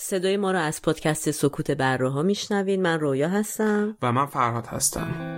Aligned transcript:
صدای 0.00 0.36
ما 0.36 0.52
رو 0.52 0.58
از 0.58 0.82
پادکست 0.82 1.30
سکوت 1.30 1.70
بره 1.70 2.08
ها 2.08 2.22
میشنوین 2.22 2.82
من 2.82 3.00
رویا 3.00 3.28
هستم. 3.28 3.96
و 4.02 4.12
من 4.12 4.26
فرهاد 4.26 4.66
هستم. 4.66 5.34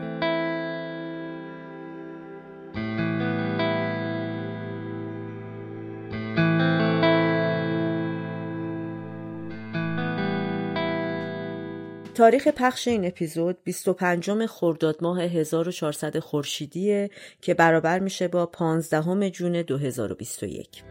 تاریخ 12.14 12.48
پخش 12.48 12.88
این 12.88 13.06
اپیزود 13.06 13.58
25 13.64 14.46
خرداد 14.46 14.96
ماه 15.02 15.22
1400 15.22 16.18
خورشیدیه 16.18 17.10
که 17.40 17.54
برابر 17.54 17.98
میشه 17.98 18.28
با 18.28 18.46
15 18.46 19.30
جون 19.30 19.62
2021 19.62 20.84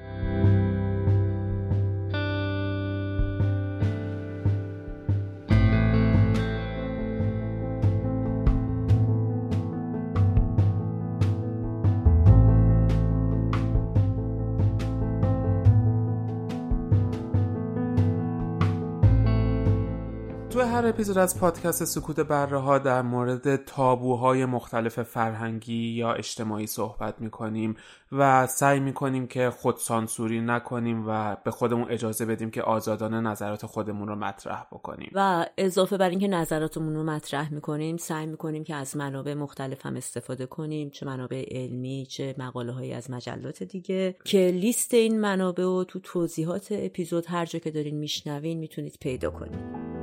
اپیزود 20.89 21.17
از 21.17 21.39
پادکست 21.39 21.85
سکوت 21.85 22.19
بره 22.19 22.57
ها 22.57 22.79
در 22.79 23.01
مورد 23.01 23.55
تابوهای 23.55 24.45
مختلف 24.45 25.03
فرهنگی 25.03 25.89
یا 25.89 26.13
اجتماعی 26.13 26.67
صحبت 26.67 27.21
می‌کنیم 27.21 27.75
و 28.11 28.47
سعی 28.47 28.79
می‌کنیم 28.79 29.27
که 29.27 29.49
خود 29.49 29.77
سانسوری 29.77 30.41
نکنیم 30.41 31.03
و 31.07 31.37
به 31.43 31.51
خودمون 31.51 31.91
اجازه 31.91 32.25
بدیم 32.25 32.51
که 32.51 32.61
آزادانه 32.61 33.21
نظرات 33.21 33.65
خودمون 33.65 34.07
رو 34.07 34.15
مطرح 34.15 34.65
بکنیم. 34.71 35.11
و 35.15 35.45
اضافه 35.57 35.97
بر 35.97 36.09
اینکه 36.09 36.27
نظراتمون 36.27 36.95
رو 36.95 37.03
مطرح 37.03 37.53
می‌کنیم 37.53 37.97
سعی 37.97 38.25
می‌کنیم 38.25 38.63
که 38.63 38.75
از 38.75 38.97
منابع 38.97 39.33
مختلف 39.33 39.85
هم 39.85 39.95
استفاده 39.95 40.45
کنیم 40.45 40.89
چه 40.89 41.05
منابع 41.05 41.45
علمی 41.51 42.05
چه 42.09 42.35
مقاله 42.37 42.71
هایی 42.71 42.93
از 42.93 43.11
مجلات 43.11 43.63
دیگه. 43.63 44.15
که 44.25 44.51
لیست 44.55 44.93
این 44.93 45.21
منابع 45.21 45.65
و 45.65 45.83
تو 45.83 45.99
توضیحات 45.99 46.67
اپیزود 46.71 47.25
هر 47.27 47.45
جا 47.45 47.59
که 47.59 47.71
دارین 47.71 47.95
میشنوین 47.95 48.59
می‌تونید 48.59 48.97
پیدا 49.01 49.29
کنید. 49.29 49.98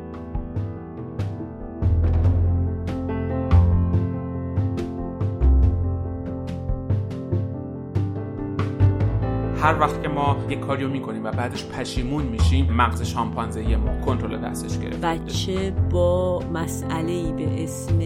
هر 9.66 9.80
وقت 9.80 10.02
که 10.02 10.08
ما 10.08 10.36
یه 10.50 10.56
کاریو 10.56 10.88
می‌کنیم 10.88 11.24
و 11.24 11.30
بعدش 11.30 11.64
پشیمون 11.64 12.24
میشیم 12.24 12.72
مغز 12.72 13.02
شامپانزه 13.02 13.76
ما 13.76 14.00
کنترل 14.00 14.36
دستش 14.36 14.78
گرفت 14.78 15.00
بچه 15.00 15.70
با 15.90 16.38
مسئله 16.54 17.32
به 17.32 17.64
اسم 17.64 17.98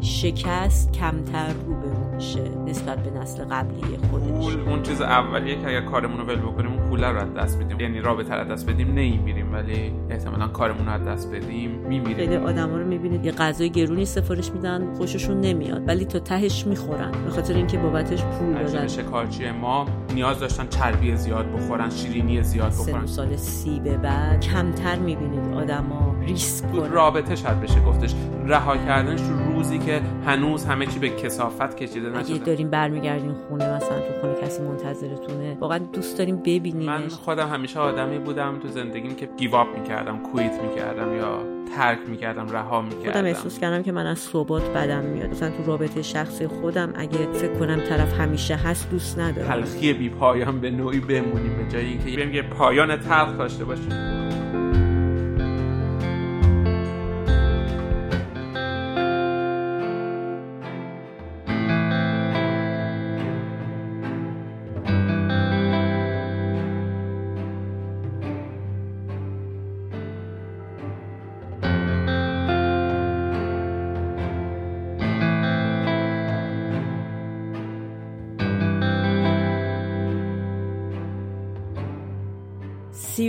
شکست 0.00 0.92
کمتر 0.92 1.52
روبرو 1.66 2.05
میشه 2.16 2.40
نسبت 2.66 2.98
به 2.98 3.10
نسل 3.18 3.44
قبلی 3.44 3.98
خودش. 4.10 4.44
پول 4.44 4.68
اون 4.68 4.82
چیز 4.82 5.00
اولیه 5.00 5.60
که 5.60 5.68
اگر 5.68 5.80
کارمون 5.80 6.18
رو 6.18 6.24
ول 6.24 6.36
بکنیم 6.36 6.72
اون 6.72 6.88
پول 6.88 7.04
رو 7.04 7.22
از 7.22 7.34
دست 7.34 7.58
بدیم. 7.62 7.80
یعنی 7.80 8.00
رابطه 8.00 8.34
رو 8.34 8.52
دست 8.52 8.70
بدیم 8.70 8.88
نمیمیریم 8.88 9.52
ولی 9.52 9.92
احتمالا 10.10 10.48
کارمون 10.48 10.86
رو 10.86 10.92
از 10.92 11.04
دست 11.04 11.32
بدیم 11.34 11.70
میمیریم. 11.70 12.16
خیلی 12.16 12.36
آدما 12.36 12.76
رو 12.76 12.86
می‌بینید 12.86 13.24
یه 13.24 13.32
غذای 13.32 13.70
گرونی 13.70 14.04
سفارش 14.04 14.50
میدن 14.52 14.94
خوششون 14.94 15.40
نمیاد 15.40 15.88
ولی 15.88 16.04
تا 16.04 16.18
تهش 16.18 16.66
می‌خورن 16.66 17.12
به 17.24 17.30
خاطر 17.30 17.54
اینکه 17.54 17.78
بابتش 17.78 18.22
پول 18.22 18.54
دادن. 18.54 18.88
شکارچی 18.88 19.50
ما 19.50 19.86
نیاز 20.14 20.40
داشتن 20.40 20.66
چربی 20.68 21.16
زیاد 21.16 21.52
بخورن 21.52 21.90
شیرینی 21.90 22.42
زیاد 22.42 22.72
بخورن. 22.72 23.06
سال 23.06 23.36
سی 23.36 23.80
به 23.80 23.96
بعد 23.96 24.40
کمتر 24.40 24.96
می‌بینید 24.96 25.54
آدما 25.54 26.14
ریسک 26.20 26.64
رابطه 26.90 27.36
شاید 27.36 27.60
بشه 27.60 27.80
گفتش. 27.80 28.14
رها 28.46 28.76
کردنش 28.76 29.20
رو 29.20 29.52
روزی 29.52 29.78
که 29.78 30.00
هنوز 30.26 30.64
همه 30.64 30.86
چی 30.86 30.98
به 30.98 31.08
کسافت 31.08 31.76
کشیده 31.76 32.05
اگه 32.14 32.38
داریم 32.38 32.70
برمیگردین 32.70 33.34
خونه 33.48 33.76
مثلا 33.76 33.98
تو 33.98 34.20
خونه 34.20 34.34
کسی 34.42 34.62
منتظرتونه. 34.62 35.56
واقعا 35.60 35.78
دوست 35.78 36.18
داریم 36.18 36.36
ببینیمش. 36.36 36.88
من 36.88 37.08
خودم 37.08 37.48
همیشه 37.48 37.80
آدمی 37.80 38.18
بودم 38.18 38.58
تو 38.62 38.68
زندگیم 38.68 39.14
که 39.14 39.28
گیواب 39.36 39.66
می‌کردم 39.78 40.18
کویت 40.18 40.60
می‌کردم 40.62 41.16
یا 41.16 41.38
ترک 41.76 41.98
می‌کردم 42.06 42.48
رها 42.48 42.82
می‌کردم. 42.82 43.12
خودم 43.12 43.24
احساس 43.24 43.58
کردم 43.58 43.82
که 43.82 43.92
من 43.92 44.06
از 44.06 44.18
ثبات 44.18 44.70
بدم 44.70 45.04
میاد. 45.04 45.30
مثلا 45.30 45.50
تو 45.50 45.66
رابطه 45.66 46.02
شخصی 46.02 46.46
خودم 46.46 46.92
اگه 46.96 47.32
فکر 47.32 47.54
کنم 47.54 47.80
طرف 47.80 48.20
همیشه 48.20 48.56
هست 48.56 48.90
دوست 48.90 49.18
ندارم. 49.18 49.48
تلخی 49.48 49.92
بی 49.92 50.08
پایان 50.08 50.60
به 50.60 50.70
نوعی 50.70 51.00
بمونیم. 51.00 51.56
به 51.56 51.72
جایی 51.72 51.86
اینکه 51.86 52.16
بریم 52.16 52.34
یه 52.34 52.42
پایان 52.42 52.96
تلخ 52.96 53.38
داشته 53.38 53.64
باشیم. 53.64 54.25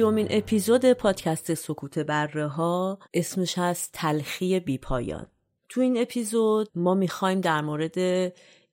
سیومین 0.07 0.28
اپیزود 0.29 0.94
پادکست 0.94 1.53
سکوت 1.53 2.00
بره 2.00 2.47
ها 2.47 3.00
اسمش 3.13 3.57
هست 3.57 3.90
تلخی 3.94 4.59
بیپایان 4.59 5.28
تو 5.69 5.81
این 5.81 5.97
اپیزود 5.97 6.69
ما 6.75 6.94
می‌خوایم 6.94 7.41
در 7.41 7.62
مورد 7.62 7.97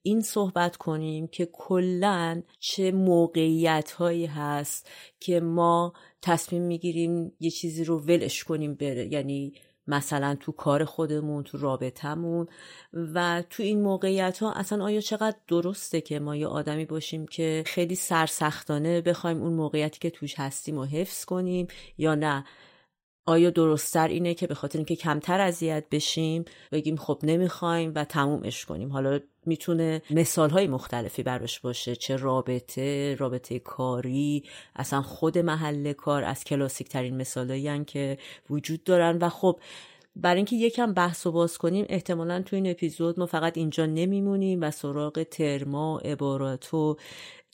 این 0.01 0.21
صحبت 0.21 0.75
کنیم 0.75 1.27
که 1.27 1.45
کلا 1.45 2.41
چه 2.59 2.91
موقعیت 2.91 3.91
هایی 3.91 4.25
هست 4.25 4.89
که 5.19 5.39
ما 5.39 5.93
تصمیم 6.21 6.61
می‌گیریم 6.61 7.31
یه 7.39 7.49
چیزی 7.49 7.83
رو 7.83 7.99
ولش 7.99 8.43
کنیم 8.43 8.75
بره. 8.75 9.13
یعنی 9.13 9.53
مثلا 9.87 10.35
تو 10.39 10.51
کار 10.51 10.85
خودمون 10.85 11.43
تو 11.43 11.57
رابطمون 11.57 12.47
و 12.93 13.43
تو 13.49 13.63
این 13.63 13.81
موقعیت 13.81 14.39
ها 14.39 14.51
اصلا 14.51 14.83
آیا 14.83 15.01
چقدر 15.01 15.37
درسته 15.47 16.01
که 16.01 16.19
ما 16.19 16.35
یه 16.35 16.47
آدمی 16.47 16.85
باشیم 16.85 17.25
که 17.25 17.63
خیلی 17.65 17.95
سرسختانه 17.95 19.01
بخوایم 19.01 19.41
اون 19.41 19.53
موقعیتی 19.53 19.99
که 19.99 20.09
توش 20.09 20.39
هستیم 20.39 20.77
و 20.77 20.85
حفظ 20.85 21.25
کنیم 21.25 21.67
یا 21.97 22.15
نه؟ 22.15 22.45
آیا 23.27 23.49
درستتر 23.49 24.07
اینه 24.07 24.33
که 24.33 24.47
به 24.47 24.55
خاطر 24.55 24.79
اینکه 24.79 24.95
کمتر 24.95 25.41
اذیت 25.41 25.85
بشیم 25.91 26.45
بگیم 26.71 26.95
خب 26.95 27.19
نمی‌خوایم 27.23 27.91
و 27.95 28.03
تمومش 28.03 28.65
کنیم؟ 28.65 28.89
حالا 28.89 29.19
می‌تونه 29.45 30.01
مثال 30.11 30.49
های 30.49 30.67
مختلفی 30.67 31.23
براش 31.23 31.59
باشه. 31.59 31.95
چه 31.95 32.15
رابطه 32.15 33.15
رابطه 33.15 33.59
کاری 33.59 34.43
اصلا 34.75 35.01
خود 35.01 35.37
محل 35.37 35.93
کار 35.93 36.23
از 36.23 36.43
کلاسیک 36.43 36.89
ترین 36.89 37.17
مثال 37.17 37.83
که 37.83 38.17
وجود 38.49 38.83
دارن. 38.83 39.17
و 39.17 39.29
خب 39.29 39.59
برای 40.15 40.37
اینکه 40.37 40.55
یکم 40.55 40.93
بحث 40.93 41.27
و 41.27 41.31
باز 41.31 41.57
کنیم 41.57 41.85
احتمالا 41.89 42.41
تو 42.41 42.55
این 42.55 42.71
اپیزود 42.71 43.19
ما 43.19 43.25
فقط 43.25 43.57
اینجا 43.57 43.85
نمیمونیم 43.85 44.61
و 44.61 44.71
سراغ 44.71 45.23
ترما 45.23 45.99
عبارات 45.99 46.73
و 46.73 46.97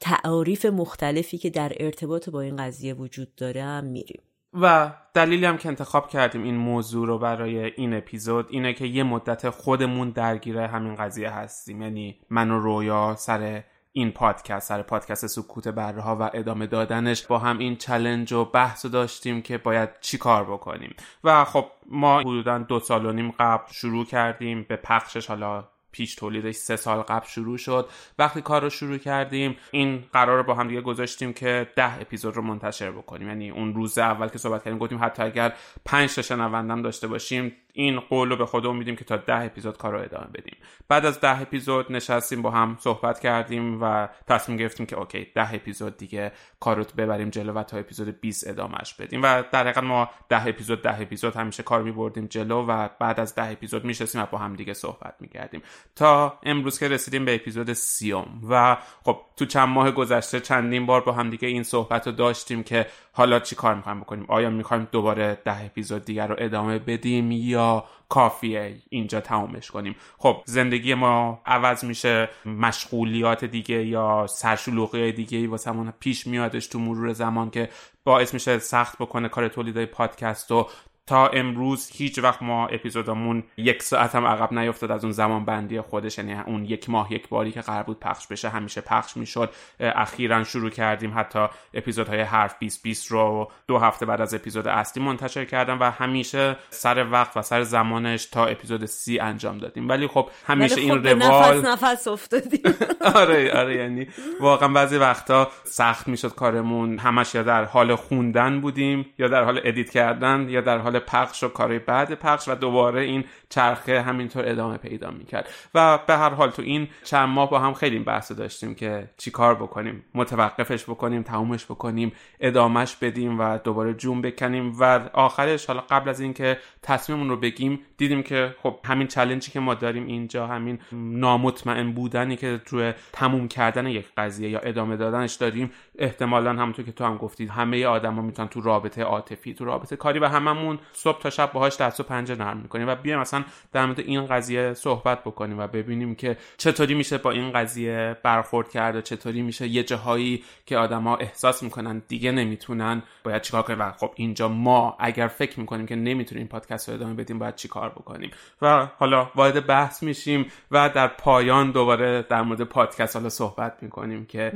تعاریف 0.01 0.65
مختلفی 0.65 1.37
که 1.37 1.49
در 1.49 1.73
ارتباط 1.79 2.29
با 2.29 2.41
این 2.41 2.55
قضیه 2.55 2.93
وجود 2.93 3.35
داره 3.35 3.63
هم 3.63 3.83
میریم. 3.83 4.21
و 4.53 4.91
دلیلی 5.13 5.45
هم 5.45 5.57
که 5.57 5.67
انتخاب 5.69 6.09
کردیم 6.09 6.43
این 6.43 6.55
موضوع 6.55 7.07
رو 7.07 7.17
برای 7.17 7.65
این 7.65 7.93
اپیزود 7.93 8.47
اینه 8.49 8.73
که 8.73 8.85
یه 8.85 9.03
مدت 9.03 9.49
خودمون 9.49 10.09
درگیر 10.09 10.57
همین 10.57 10.95
قضیه 10.95 11.29
هستیم. 11.29 11.81
یعنی 11.81 12.19
من 12.29 12.51
و 12.51 12.59
رویا 12.59 13.15
سر 13.15 13.63
این 13.93 14.11
پادکست 14.11 14.67
سر 14.67 14.81
پادکست 14.81 15.27
سکوت 15.27 15.67
بره 15.67 16.01
ها 16.01 16.15
و 16.15 16.29
ادامه 16.33 16.67
دادنش 16.67 17.27
با 17.27 17.39
هم 17.39 17.57
این 17.57 17.75
چلنج 17.75 18.33
و 18.33 18.45
بحث 18.45 18.85
داشتیم 18.85 19.41
که 19.41 19.57
باید 19.57 19.89
چی 20.01 20.17
کار 20.17 20.43
بکنیم. 20.43 20.95
و 21.23 21.45
خب 21.45 21.65
ما 21.85 22.19
حدودا 22.19 22.57
دو 22.57 22.79
سال 22.79 23.05
و 23.05 23.11
نیم 23.11 23.33
قبل 23.39 23.71
شروع 23.71 24.05
کردیم 24.05 24.65
به 24.69 24.75
پخشش. 24.75 25.27
حالا 25.27 25.67
پیش 25.91 26.15
تولیدش 26.15 26.55
سه 26.55 26.75
سال 26.75 27.01
قبل 27.01 27.27
شروع 27.27 27.57
شد. 27.57 27.89
وقتی 28.19 28.41
کار 28.41 28.61
رو 28.61 28.69
شروع 28.69 28.97
کردیم 28.97 29.57
این 29.71 30.03
قرار 30.13 30.37
رو 30.37 30.43
با 30.43 30.53
هم 30.53 30.67
دیگه 30.67 30.81
گذاشتیم 30.81 31.33
که 31.33 31.67
ده 31.75 32.01
اپیزود 32.01 32.35
رو 32.35 32.41
منتشر 32.41 32.91
بکنیم. 32.91 33.27
یعنی 33.27 33.49
اون 33.49 33.73
روز 33.73 33.97
اول 33.97 34.27
که 34.27 34.37
صحبت 34.37 34.63
کردیم 34.63 34.79
گفتیم 34.79 35.03
حتی 35.03 35.23
اگر 35.23 35.53
پنج 35.85 36.15
تا 36.15 36.21
شنوندم 36.21 36.81
داشته 36.81 37.07
باشیم 37.07 37.55
این 37.73 37.99
قول 37.99 38.29
رو 38.29 38.35
به 38.35 38.45
خودمون 38.45 38.77
میدیم 38.77 38.95
که 38.95 39.05
تا 39.05 39.17
ده 39.17 39.45
اپیزود 39.45 39.77
کار 39.77 39.93
رو 39.93 40.01
ادامه 40.01 40.27
بدیم. 40.33 40.57
بعد 40.87 41.05
از 41.05 41.19
ده 41.19 41.41
اپیزود 41.41 41.91
نشستیم 41.91 42.41
با 42.41 42.51
هم 42.51 42.77
صحبت 42.79 43.19
کردیم 43.19 43.83
و 43.83 44.07
تصمیم 44.27 44.57
گرفتیم 44.57 44.85
که 44.85 44.97
اوکی 44.97 45.27
ده 45.35 45.53
اپیزود 45.53 45.97
دیگه 45.97 46.31
کار 46.59 46.77
رو 46.77 46.83
ببریم 46.97 47.29
جلو 47.29 47.53
و 47.53 47.63
تا 47.63 47.77
اپیزود 47.77 48.21
20 48.21 48.47
ادامهش 48.47 48.93
بدیم. 48.93 49.21
و 49.23 49.43
در 49.51 49.59
حقیقت 49.59 49.83
ما 49.83 50.09
ده 50.29 50.47
اپیزود 50.47 50.81
ده 50.81 51.01
اپیزود 51.01 51.35
همیشه 51.35 51.63
کار 51.63 51.83
میبردیم 51.83 52.25
جلو 52.25 52.65
و 52.65 52.89
بعد 52.99 53.19
از 53.19 53.35
ده 53.35 53.51
اپیزود 53.51 53.85
میشستیم 53.85 54.21
و 54.21 54.25
با 54.25 54.37
هم 54.37 54.55
دیگه 54.55 54.73
صحبت 54.73 55.15
می‌کردیم. 55.19 55.61
تا 55.95 56.39
امروز 56.43 56.79
که 56.79 56.87
رسیدیم 56.87 57.25
به 57.25 57.35
اپیزود 57.35 57.73
سیوم 57.73 58.41
و 58.49 58.77
خب 59.03 59.21
تو 59.37 59.45
چند 59.45 59.69
ماه 59.69 59.91
گذشته 59.91 60.39
چندین 60.39 60.85
بار 60.85 61.01
با 61.01 61.11
هم 61.11 61.29
دیگه 61.29 61.47
این 61.47 61.63
صحبت 61.63 62.07
رو 62.07 62.13
داشتیم 62.13 62.63
که 62.63 62.85
حالا 63.13 63.39
چی 63.39 63.55
کار 63.55 63.75
می‌خوایم 63.75 63.99
بکنیم؟ 63.99 64.25
آیا 64.27 64.49
می‌خوایم 64.49 64.87
دوباره 64.91 65.37
ده 65.45 65.65
اپیزود 65.65 66.05
دیگر 66.05 66.27
رو 66.27 66.35
ادامه 66.37 66.79
بدیم 66.79 67.31
یا 67.31 67.60
کافیه 68.09 68.75
اینجا 68.89 69.21
تمومش 69.21 69.71
کنیم. 69.71 69.95
خب 70.17 70.41
زندگی 70.45 70.93
ما 70.93 71.41
عوض 71.45 71.83
میشه 71.83 72.29
مشغولیات 72.45 73.45
دیگه 73.45 73.85
یا 73.85 74.27
سرشلوغی 74.27 75.11
دیگه 75.11 75.47
واسه 75.47 75.71
پیش 75.99 76.27
میادش 76.27 76.67
تو 76.67 76.79
مرور 76.79 77.13
زمان 77.13 77.49
که 77.49 77.69
باعث 78.03 78.33
میشه 78.33 78.59
سخت 78.59 78.97
بکنه 78.97 79.29
کار 79.29 79.47
تولیدای 79.47 79.85
پادکست 79.85 80.51
و 80.51 80.67
تا 81.07 81.27
امروز 81.27 81.89
هیچ 81.93 82.19
وقت 82.19 82.41
ما 82.41 82.67
اپیزودمون 82.67 83.43
یک 83.57 83.83
ساعت 83.83 84.15
هم 84.15 84.25
عقب 84.25 84.53
نیفتاد 84.53 84.91
از 84.91 85.03
اون 85.03 85.13
زمان 85.13 85.45
بندی 85.45 85.81
خودش 85.81 86.17
یعنی 86.17 86.33
اون 86.33 86.65
یک 86.65 86.89
ماه 86.89 87.13
یک 87.13 87.29
باری 87.29 87.51
که 87.51 87.61
قرار 87.61 87.83
بود 87.83 87.99
پخش 87.99 88.27
بشه 88.27 88.49
همیشه 88.49 88.81
پخش 88.81 89.17
می‌شد. 89.17 89.49
اخیرا 89.79 90.43
شروع 90.43 90.69
کردیم 90.69 91.13
حتی 91.19 91.47
اپیزودهای 91.73 92.21
حرف 92.21 92.55
20 92.59 92.83
20 92.83 93.11
رو 93.11 93.51
دو 93.67 93.77
هفته 93.77 94.05
بعد 94.05 94.21
از 94.21 94.33
اپیزود 94.33 94.67
اصلی 94.67 95.03
منتشر 95.03 95.45
کردم 95.45 95.79
و 95.79 95.91
همیشه 95.91 96.55
سر 96.69 97.11
وقت 97.11 97.37
و 97.37 97.41
سر 97.41 97.63
زمانش 97.63 98.25
تا 98.25 98.45
اپیزود 98.45 98.85
سی 98.85 99.19
انجام 99.19 99.57
دادیم. 99.57 99.89
ولی 99.89 100.07
خب 100.07 100.29
همیشه 100.47 100.75
خب 100.75 100.81
این 100.81 101.03
روال 101.03 101.57
نفس 101.57 101.83
نفس 101.83 102.07
افتادیم. 102.07 102.61
آره 103.15 103.53
آره 103.53 103.75
یعنی 103.75 104.07
واقعا 104.39 104.67
بعضی 104.67 104.97
وقتا 104.97 105.51
سخت 105.63 106.07
می‌شد 106.07 106.35
کارمون. 106.35 106.99
همش 106.99 107.35
یا 107.35 107.43
در 107.43 107.63
حال 107.63 107.95
خوندن 107.95 108.61
بودیم 108.61 109.05
یا 109.19 109.27
در 109.27 109.43
حال 109.43 109.61
edit 109.63 109.89
کردن 109.89 110.49
یا 110.49 110.61
در 110.61 110.77
حال 110.77 110.90
پخش 110.99 111.43
و 111.43 111.47
کارهای 111.47 111.79
بعد 111.79 112.13
پخش 112.13 112.47
و 112.47 112.55
دوباره 112.55 113.01
این 113.01 113.25
چرخه 113.51 114.01
همینطور 114.01 114.49
ادامه 114.49 114.77
پیدا 114.77 115.11
می‌کرد. 115.11 115.49
و 115.75 115.99
به 116.07 116.17
هر 116.17 116.29
حال 116.29 116.49
تو 116.49 116.61
این 116.61 116.87
چند 117.03 117.29
ماه 117.29 117.49
با 117.49 117.59
هم 117.59 117.73
خیلی 117.73 117.99
بحث 117.99 118.31
داشتیم 118.31 118.75
که 118.75 119.09
چی 119.17 119.31
کار 119.31 119.55
بکنیم. 119.55 120.03
متوقفش 120.13 120.83
بکنیم 120.83 121.23
تمومش 121.23 121.65
بکنیم 121.65 122.11
ادامهش 122.39 122.95
بدیم 122.95 123.39
و 123.39 123.57
دوباره 123.57 123.93
جون 123.93 124.21
بکنیم. 124.21 124.73
و 124.79 125.09
آخرش 125.13 125.65
حالا 125.65 125.81
قبل 125.89 126.09
از 126.09 126.19
اینکه 126.19 126.57
تصمیممون 126.81 127.29
رو 127.29 127.37
بگیم 127.37 127.79
دیدیم 127.97 128.23
که 128.23 128.55
خب 128.63 128.79
همین 128.85 129.07
چلنجی 129.07 129.51
که 129.51 129.59
ما 129.59 129.73
داریم 129.73 130.05
اینجا 130.05 130.47
همین 130.47 130.79
نامطمئن 130.91 131.91
بودنی 131.91 132.35
که 132.35 132.61
توی 132.65 132.93
تموم 133.13 133.47
کردن 133.47 133.87
یک 133.87 134.05
قضیه 134.17 134.49
یا 134.49 134.59
ادامه 134.59 134.97
دادنش 134.97 135.33
داریم 135.33 135.71
احتمالا 135.99 136.49
همونطور 136.53 136.85
که 136.85 136.91
تو 136.91 137.05
هم 137.05 137.17
گفتید 137.17 137.49
همه 137.49 137.85
آدما 137.85 138.21
می‌تونن 138.21 138.47
تو 138.47 138.61
رابطه 138.61 139.03
عاطفی 139.03 139.53
تو 139.53 139.65
رابطه 139.65 139.95
کاری 139.95 140.19
و 140.19 140.25
هممون 140.25 140.79
صبح 140.93 141.19
تا 141.19 141.29
شب 141.29 141.51
باهاش 141.53 141.77
دست 141.77 141.99
و 141.99 142.03
پنجه 142.03 142.35
نرم 142.35 142.57
می‌کنیم. 142.57 142.87
و 142.87 142.95
بیایم 142.95 143.19
مثلا 143.19 143.40
در 143.71 143.85
مورد 143.85 143.99
این 143.99 144.25
قضیه 144.25 144.73
صحبت 144.73 145.23
بکنیم 145.23 145.59
و 145.59 145.67
ببینیم 145.67 146.15
که 146.15 146.37
چطوری 146.57 146.93
میشه 146.93 147.17
با 147.17 147.31
این 147.31 147.51
قضیه 147.51 148.17
برخورد 148.23 148.69
کرد 148.69 148.95
و 148.95 149.01
چطوری 149.01 149.41
میشه 149.41 149.67
یه 149.67 149.83
جاهایی 149.83 150.43
که 150.65 150.77
آدما 150.77 151.15
احساس 151.15 151.63
می‌کنن 151.63 152.01
دیگه 152.07 152.31
نمی‌تونن 152.31 153.03
باید 153.23 153.41
چیکار 153.41 153.63
کنیم؟ 153.63 153.81
و 153.81 153.91
خب 153.91 154.11
اینجا 154.15 154.47
ما 154.47 154.97
اگر 154.99 155.27
فکر 155.27 155.59
می‌کنیم 155.59 155.85
که 155.85 155.95
نمی‌تونیم 155.95 156.47
پادکست 156.47 156.89
رو 156.89 156.95
ادامه 156.95 157.13
بدیم 157.13 157.39
باید 157.39 157.55
چیکار 157.55 157.89
بکنیم؟ 157.89 158.31
و 158.61 158.87
حالا 158.97 159.31
وارد 159.35 159.65
بحث 159.65 160.03
میشیم 160.03 160.45
و 160.71 160.89
در 160.89 161.07
پایان 161.07 161.71
دوباره 161.71 162.25
در 162.29 162.41
مورد 162.41 162.63
پادکست 162.63 163.15
حالا 163.15 163.29
صحبت 163.29 163.77
می‌کنیم 163.81 164.25
که 164.25 164.53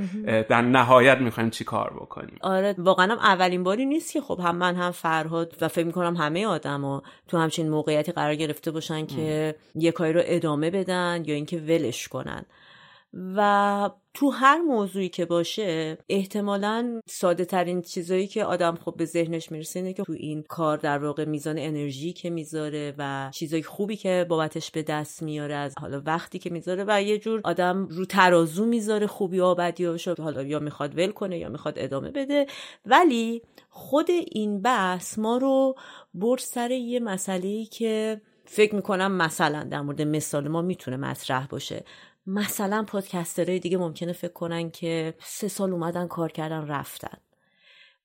در 0.49 0.61
نهایت 0.61 1.17
می‌خوایم 1.17 1.49
چیکار 1.49 1.93
بکنیم؟ 1.93 2.37
آره 2.41 2.75
واقعا 2.77 3.13
اولین 3.13 3.63
باری 3.63 3.85
نیست 3.85 4.13
که 4.13 4.21
خب 4.21 4.39
هم 4.43 4.55
من 4.55 4.75
هم 4.75 4.91
فرهاد 4.91 5.57
و 5.61 5.67
فکر 5.67 5.85
می‌کنم 5.85 6.15
همه 6.15 6.45
آدما 6.47 7.03
تو 7.27 7.37
همچین 7.37 7.69
موقعیتی 7.69 8.11
قرار 8.11 8.35
گرفته 8.35 8.71
باشن 8.75 9.05
که 9.05 9.55
یه 9.75 9.91
کاری 9.91 10.13
رو 10.13 10.21
ادامه 10.23 10.69
بدن 10.69 11.23
یا 11.25 11.35
اینکه 11.35 11.57
ولش 11.57 12.07
کنن. 12.07 12.45
و 13.35 13.89
تو 14.13 14.29
هر 14.29 14.57
موضوعی 14.57 15.09
که 15.09 15.25
باشه 15.25 15.97
احتمالا 16.09 17.01
ساده 17.07 17.45
ترین 17.45 17.81
چیزایی 17.81 18.27
که 18.27 18.45
آدم 18.45 18.75
خب 18.75 18.95
به 18.97 19.05
ذهنش 19.05 19.51
می‌رسه 19.51 19.79
اینه 19.79 19.93
که 19.93 20.03
تو 20.03 20.13
این 20.13 20.43
کار 20.43 20.77
در 20.77 20.97
واقع 20.97 21.25
میزان 21.25 21.55
انرژی 21.59 22.13
که 22.13 22.29
می‌ذاره 22.29 22.93
و 22.97 23.29
چیزای 23.33 23.63
خوبی 23.63 23.95
که 23.95 24.25
بابتش 24.29 24.71
به 24.71 24.83
دست 24.83 25.23
میاره 25.23 25.55
از 25.55 25.73
حالا 25.79 26.01
وقتی 26.05 26.39
که 26.39 26.49
می‌ذاره 26.49 26.85
و 26.87 27.01
یه 27.01 27.17
جور 27.17 27.41
آدم 27.43 27.87
رو 27.87 28.05
ترازو 28.05 28.65
می‌ذاره 28.65 29.07
خوبی 29.07 29.39
و 29.39 29.55
بدیاشو 29.55 30.15
حالا 30.19 30.43
یا 30.43 30.59
می‌خواد 30.59 30.97
ول 30.97 31.11
کنه 31.11 31.37
یا 31.37 31.49
می‌خواد 31.49 31.73
ادامه 31.77 32.11
بده. 32.11 32.45
ولی 32.85 33.41
خود 33.69 34.07
این 34.31 34.61
بحث 34.61 35.19
ما 35.19 35.37
رو 35.37 35.75
برد 36.13 36.39
سر 36.39 36.71
یه 36.71 36.99
مسئله 36.99 37.65
که 37.65 38.21
فکر 38.45 38.75
می‌کنم 38.75 39.11
مثلا 39.11 39.63
در 39.63 39.81
مورد 39.81 40.01
مثال 40.01 40.47
ما 40.47 40.61
می‌تونه 40.61 40.97
مطرح 40.97 41.47
باشه. 41.47 41.83
مثلا 42.27 42.83
پادکسترهای 42.83 43.59
دیگه 43.59 43.77
ممکنه 43.77 44.13
فکر 44.13 44.33
کنن 44.33 44.71
که 44.71 45.13
سه 45.19 45.47
سال 45.47 45.71
اومدن 45.71 46.07
کار 46.07 46.31
کردن 46.31 46.67
رفتن. 46.67 47.17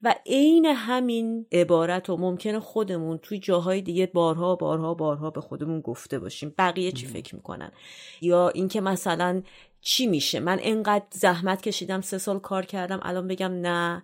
و 0.03 0.15
عین 0.27 0.67
همین 0.67 1.47
عبارت 1.53 2.11
و 2.11 2.17
ممکنه 2.17 2.61
خودمون 2.61 3.19
توی 3.19 3.39
جاهای 3.39 3.81
دیگه 3.81 4.07
بارها 4.07 4.57
بارها 4.57 4.95
بارها 4.95 5.31
به 5.31 5.41
خودمون 5.41 5.81
گفته 5.81 6.19
باشیم. 6.19 6.55
بقیه 6.59 6.93
چی 6.93 7.07
فکر 7.07 7.35
می‌کنن؟ 7.35 7.73
یا 8.21 8.49
اینکه 8.49 8.81
مثلا 8.81 9.43
چی 9.81 10.07
میشه؟ 10.07 10.41
من 10.41 10.59
انقدر 10.63 11.05
زحمت 11.11 11.63
کشیدم 11.63 12.01
سه 12.01 12.19
سال 12.19 12.39
کار 12.39 12.67
کردم 12.67 13.01
الان 13.03 13.29
بگم 13.29 13.53
نه. 13.53 14.03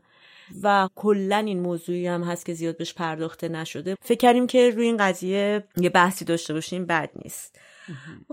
و 0.62 0.88
کلا 0.94 1.36
این 1.36 1.60
موضوعی 1.60 2.06
هم 2.06 2.22
هست 2.22 2.46
که 2.46 2.54
زیاد 2.54 2.76
بهش 2.76 2.94
پرداخته 2.94 3.48
نشده. 3.48 3.96
فکر 4.02 4.18
کردیم 4.18 4.46
که 4.46 4.70
روی 4.70 4.86
این 4.86 4.96
قضیه 4.96 5.64
یه 5.76 5.90
بحثی 5.90 6.24
داشته 6.24 6.54
باشیم 6.54 6.86
بد 6.86 7.10
نیست. 7.24 7.58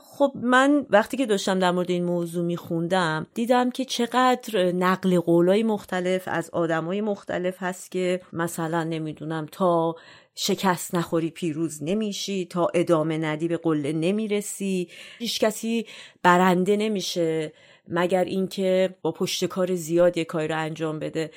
خب 0.01 0.33
من 0.35 0.85
وقتی 0.89 1.17
که 1.17 1.25
داشتم 1.25 1.59
در 1.59 1.71
مورد 1.71 1.91
این 1.91 2.03
موضوع 2.03 2.45
میخوندم 2.45 3.27
دیدم 3.33 3.71
که 3.71 3.85
چقدر 3.85 4.71
نقل 4.71 5.19
قولای 5.19 5.63
مختلف 5.63 6.23
از 6.25 6.49
آدمای 6.49 7.01
مختلف 7.01 7.55
هست 7.59 7.91
که 7.91 8.21
مثلا 8.33 8.83
نمی‌دونم 8.83 9.47
تا 9.51 9.95
شکست 10.35 10.95
نخوری 10.95 11.29
پیروز 11.29 11.83
نمیشی 11.83 12.45
تا 12.45 12.67
ادامه 12.73 13.17
ندی 13.17 13.47
به 13.47 13.57
قله 13.57 13.93
نمی‌رسی. 13.93 14.89
هیچ 15.19 15.39
کسی 15.39 15.85
برنده 16.23 16.77
نمیشه 16.77 17.53
مگر 17.87 18.23
اینکه 18.23 18.95
با 19.01 19.11
پشتکار 19.11 19.75
زیاد 19.75 20.17
یه 20.17 20.25
کاری 20.25 20.47
رو 20.47 20.59
انجام 20.59 20.99
بده. 20.99 21.31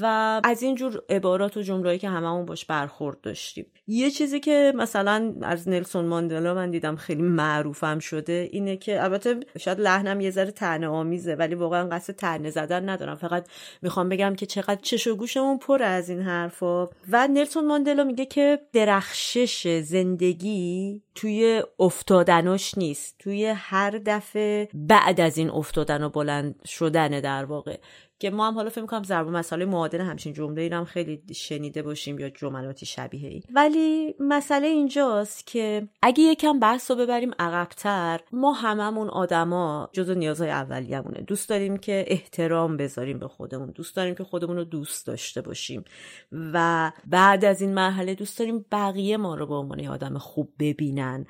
و 0.00 0.40
از 0.44 0.62
این 0.62 0.74
جور 0.74 1.02
عبارات 1.08 1.56
و 1.56 1.62
جمله‌ای 1.62 1.98
که 1.98 2.08
هممون 2.08 2.44
باش 2.46 2.64
برخورد 2.64 3.20
داشتیم. 3.20 3.66
یه 3.86 4.10
چیزی 4.10 4.40
که 4.40 4.72
مثلا 4.76 5.34
از 5.42 5.68
نلسون 5.68 6.04
ماندلا 6.04 6.54
من 6.54 6.70
دیدم 6.70 6.96
خیلی 6.96 7.22
معروفم 7.22 7.98
شده 7.98 8.48
اینه 8.52 8.76
که 8.76 9.02
البته 9.02 9.40
شاید 9.58 9.80
لحنم 9.80 10.20
یه 10.20 10.30
ذره 10.30 10.50
طعنه 10.50 10.86
آمیزه 10.86 11.34
ولی 11.34 11.54
واقعا 11.54 11.88
قصد 11.88 12.12
طعنه 12.12 12.50
زدن 12.50 12.88
ندارم. 12.88 13.16
فقط 13.16 13.48
می‌خوام 13.82 14.08
بگم 14.08 14.34
که 14.34 14.46
چقدر 14.46 14.80
چش 14.82 15.06
و 15.06 15.16
گوشمون 15.16 15.58
پر 15.58 15.82
از 15.82 16.08
این 16.08 16.22
حرفا. 16.22 16.88
و 17.10 17.28
نلسون 17.28 17.66
ماندلا 17.66 18.04
میگه 18.04 18.26
که 18.26 18.58
درخشش 18.72 19.80
زندگی 19.80 21.02
توی 21.14 21.62
افتادناش 21.78 22.78
نیست 22.78 23.16
توی 23.18 23.46
هر 23.46 23.90
دفعه 23.90 24.68
بعد 24.74 25.20
از 25.20 25.38
این 25.38 25.50
افتادن 25.50 26.02
و 26.02 26.08
بلند 26.08 26.66
شدن 26.66 27.20
در 27.20 27.44
واقع. 27.44 27.76
که 28.18 28.30
ما 28.30 28.48
هم 28.48 28.54
حالا 28.54 28.70
فکر 28.70 28.80
می‌کنم 28.80 29.02
ضرب 29.02 29.28
مسئله 29.28 29.64
معادل 29.64 30.00
همچین 30.00 30.32
جمله 30.32 30.62
ای 30.62 30.68
هم 30.68 30.84
خیلی 30.84 31.22
شنیده 31.34 31.82
باشیم 31.82 32.18
یا 32.18 32.30
جملاتی 32.30 32.86
شبیه 32.86 33.28
ای. 33.28 33.42
ولی 33.54 34.14
مسئله 34.20 34.66
اینجاست 34.66 35.46
که 35.46 35.88
اگه 36.02 36.22
یکم 36.22 36.58
بحث 36.58 36.90
رو 36.90 36.96
ببریم 36.96 37.30
عقبتر 37.38 38.20
ما 38.32 38.52
هممون 38.52 39.08
آدما 39.08 39.90
جزو 39.92 40.14
نیازهای 40.14 40.50
اولیه‌مونه 40.50 41.20
دوست 41.20 41.48
داریم 41.48 41.76
که 41.76 42.04
احترام 42.06 42.76
بذاریم 42.76 43.18
به 43.18 43.28
خودمون. 43.28 43.70
دوست 43.70 43.96
داریم 43.96 44.14
که 44.14 44.24
خودمون 44.24 44.56
رو 44.56 44.64
دوست 44.64 45.06
داشته 45.06 45.40
باشیم. 45.40 45.84
و 46.32 46.92
بعد 47.06 47.44
از 47.44 47.60
این 47.60 47.74
مرحله 47.74 48.14
دوست 48.14 48.38
داریم 48.38 48.64
بقیه 48.72 49.16
ما 49.16 49.34
رو 49.34 49.46
به 49.46 49.54
عنوان 49.54 49.86
آدم 49.86 50.18
خوب 50.18 50.52
ببینن 50.58 51.26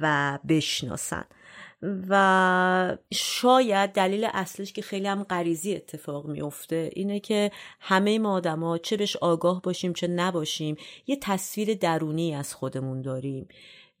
و 0.00 0.38
بشناسن. 0.48 1.24
و 1.82 2.96
شاید 3.12 3.90
دلیل 3.90 4.28
اصلش 4.32 4.72
که 4.72 4.82
خیلی 4.82 5.06
هم 5.06 5.22
غریزی 5.22 5.74
اتفاق 5.74 6.26
میفته 6.26 6.90
اینه 6.92 7.20
که 7.20 7.50
همه 7.80 8.18
ما 8.18 8.32
آدما 8.32 8.78
چه 8.78 8.96
بهش 8.96 9.16
آگاه 9.16 9.62
باشیم 9.62 9.92
چه 9.92 10.06
نباشیم 10.06 10.76
یه 11.06 11.16
تصویر 11.16 11.74
درونی 11.74 12.34
از 12.34 12.54
خودمون 12.54 13.02
داریم 13.02 13.48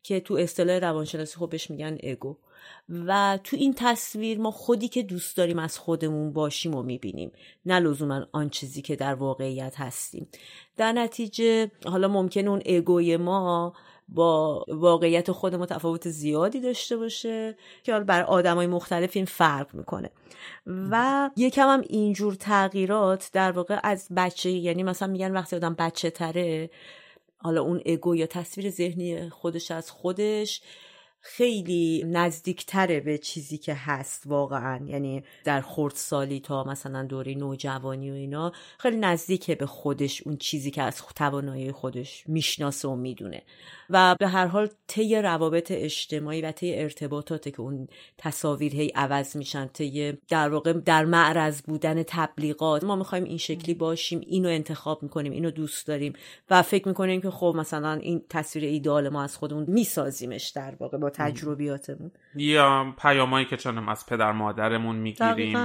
که 0.02 0.20
تو 0.20 0.34
اصطلاح 0.34 0.78
روانشناسی 0.78 1.36
خوبش 1.36 1.70
میگن 1.70 1.98
اگو 2.02 2.36
و 3.06 3.38
تو 3.44 3.56
این 3.56 3.74
تصویر 3.76 4.38
ما 4.38 4.50
خودی 4.50 4.88
که 4.88 5.02
دوست 5.02 5.36
داریم 5.36 5.58
از 5.58 5.78
خودمون 5.78 6.32
باشیم 6.32 6.74
و 6.74 6.82
می‌بینیم 6.82 7.32
نه 7.66 7.78
لزوما 7.78 8.26
آن 8.32 8.50
چیزی 8.50 8.82
که 8.82 8.96
در 8.96 9.14
واقعیت 9.14 9.80
هستیم. 9.80 10.28
در 10.76 10.92
نتیجه 10.92 11.70
حالا 11.86 12.08
ممکن 12.08 12.48
اون 12.48 12.62
اگوی 12.66 13.16
ما 13.16 13.74
با 14.08 14.64
واقعیت 14.68 15.32
خودمون 15.32 15.66
تفاوت 15.66 16.08
زیادی 16.08 16.60
داشته 16.60 16.96
باشه 16.96 17.56
که 17.82 18.00
بر 18.00 18.22
آدمای 18.22 18.66
مختلف 18.66 19.10
این 19.16 19.24
فرق 19.24 19.74
می‌کنه. 19.74 20.10
و 20.66 21.30
یکم 21.36 21.68
هم 21.68 21.82
اینجور 21.88 22.34
تغییرات 22.34 23.30
در 23.32 23.52
واقع 23.52 23.80
از 23.82 24.08
بچه 24.16 24.50
یعنی 24.50 24.82
مثلا 24.82 25.08
میگن 25.08 25.32
وقتی 25.32 25.56
آدم 25.56 25.74
بچه 25.74 26.10
تره 26.10 26.70
حالا 27.38 27.62
اون 27.62 27.80
اگو 27.86 28.16
یا 28.16 28.26
تصویر 28.26 28.70
ذهنی 28.70 29.30
خودش 29.30 29.70
از 29.70 29.90
خودش 29.90 30.62
خیلی 31.24 32.04
نزدیکتره 32.06 33.00
به 33.00 33.18
چیزی 33.18 33.58
که 33.58 33.74
هست 33.74 34.22
واقعا. 34.26 34.86
یعنی 34.86 35.22
در 35.44 35.60
خردسالی 35.60 36.40
تا 36.40 36.64
مثلا 36.64 37.04
دوره 37.04 37.34
نوجوانی 37.34 38.10
و 38.10 38.14
اینا 38.14 38.52
خیلی 38.78 38.96
نزدیکه 38.96 39.54
به 39.54 39.66
خودش 39.66 40.22
اون 40.22 40.36
چیزی 40.36 40.70
که 40.70 40.82
از 40.82 41.02
توانایی 41.16 41.72
خودش 41.72 42.24
می‌شناسه 42.26 42.88
و 42.88 42.96
می‌دونه. 42.96 43.42
و 43.90 44.16
به 44.20 44.28
هر 44.28 44.46
حال 44.46 44.68
طی 44.86 45.16
روابط 45.16 45.70
اجتماعی 45.70 46.42
و 46.42 46.52
طی 46.52 46.74
ارتباطاته 46.74 47.50
که 47.50 47.60
اون 47.60 47.88
تصاویر 48.18 48.76
هی 48.76 48.88
عوض 48.94 49.36
میشن 49.36 49.66
طی 49.66 50.12
در 50.28 50.48
واقع 50.48 50.72
در 50.72 51.04
معرض 51.04 51.62
بودن 51.62 52.02
تبلیغات 52.02 52.84
ما 52.84 52.96
می‌خوایم 52.96 53.24
این 53.24 53.38
شکلی 53.38 53.74
باشیم 53.74 54.20
اینو 54.26 54.48
انتخاب 54.48 55.02
می‌کنیم 55.02 55.32
اینو 55.32 55.50
دوست 55.50 55.86
داریم. 55.86 56.12
و 56.50 56.62
فکر 56.62 56.88
می‌کنیم 56.88 57.20
که 57.20 57.30
خب 57.30 57.54
مثلا 57.56 57.92
این 57.92 58.22
تصویر 58.28 58.64
ایدال 58.64 59.08
ما 59.08 59.22
از 59.22 59.36
خودمون 59.36 59.64
میسازیمش 59.68 60.48
در 60.48 60.74
واقع 60.80 60.98
با 60.98 61.11
تجربیاتمون. 61.14 62.10
یا 62.34 62.94
پیامایی 62.98 63.46
که 63.46 63.56
چنم 63.56 63.88
از 63.88 64.06
پدر 64.06 64.32
مادرمون 64.32 64.96
می‌گیریم 64.96 65.58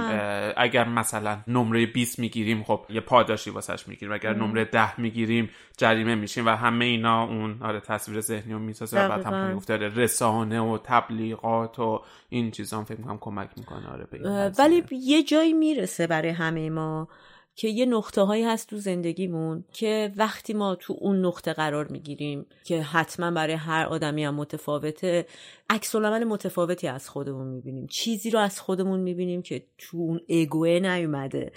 اگر 0.56 0.88
مثلا 0.88 1.38
نمره 1.46 1.86
20 1.86 2.18
می‌گیریم 2.18 2.62
خب 2.62 2.80
یه 2.90 3.00
پاداشی 3.00 3.50
واسش 3.50 3.88
می‌گیریم. 3.88 4.14
اگر 4.14 4.34
نمره 4.34 4.64
10 4.64 5.00
می‌گیریم 5.00 5.50
جریمه 5.76 6.14
میشیم 6.14 6.46
و 6.46 6.50
همه 6.50 6.84
اینا 6.84 7.24
اون 7.24 7.62
آره 7.62 7.80
تصویر 7.80 8.20
ذهنی 8.20 8.52
رو 8.52 8.58
می‌سازه 8.58 9.04
و 9.04 9.08
بعد 9.08 9.26
هم 9.26 9.56
افتاده 9.56 9.88
رسانه 9.88 10.60
و 10.60 10.78
تبلیغات 10.84 11.78
و 11.78 12.02
این 12.28 12.50
چیزا 12.50 12.84
فکر 12.84 12.98
می‌کنم 12.98 13.18
کمک 13.20 13.50
می‌کنه 13.56 13.88
آره 13.88 14.06
به 14.10 14.52
ولی 14.58 14.84
یه 14.90 15.22
جایی 15.22 15.52
می‌رسه 15.52 16.06
برای 16.06 16.30
همه 16.30 16.70
ما. 16.70 17.08
که 17.58 17.68
یه 17.68 17.86
نقطه 17.86 18.22
هایی 18.22 18.44
هست 18.44 18.68
تو 18.68 18.76
زندگیمون 18.76 19.64
که 19.72 20.12
وقتی 20.16 20.54
ما 20.54 20.74
تو 20.74 20.96
اون 21.00 21.24
نقطه 21.24 21.52
قرار 21.52 21.88
می‌گیریم 21.88 22.46
که 22.64 22.82
حتما 22.82 23.30
برای 23.30 23.54
هر 23.54 23.86
آدمی 23.86 24.24
هم 24.24 24.34
متفاوته 24.34 25.26
عکس 25.70 25.94
متفاوتی 26.24 26.88
از 26.88 27.08
خودمون 27.08 27.46
می‌بینیم. 27.46 27.86
چیزی 27.86 28.30
رو 28.30 28.38
از 28.38 28.60
خودمون 28.60 29.00
می‌بینیم 29.00 29.42
که 29.42 29.62
تو 29.78 29.96
اون 29.96 30.20
اگوه 30.28 30.68
نیومده. 30.68 31.52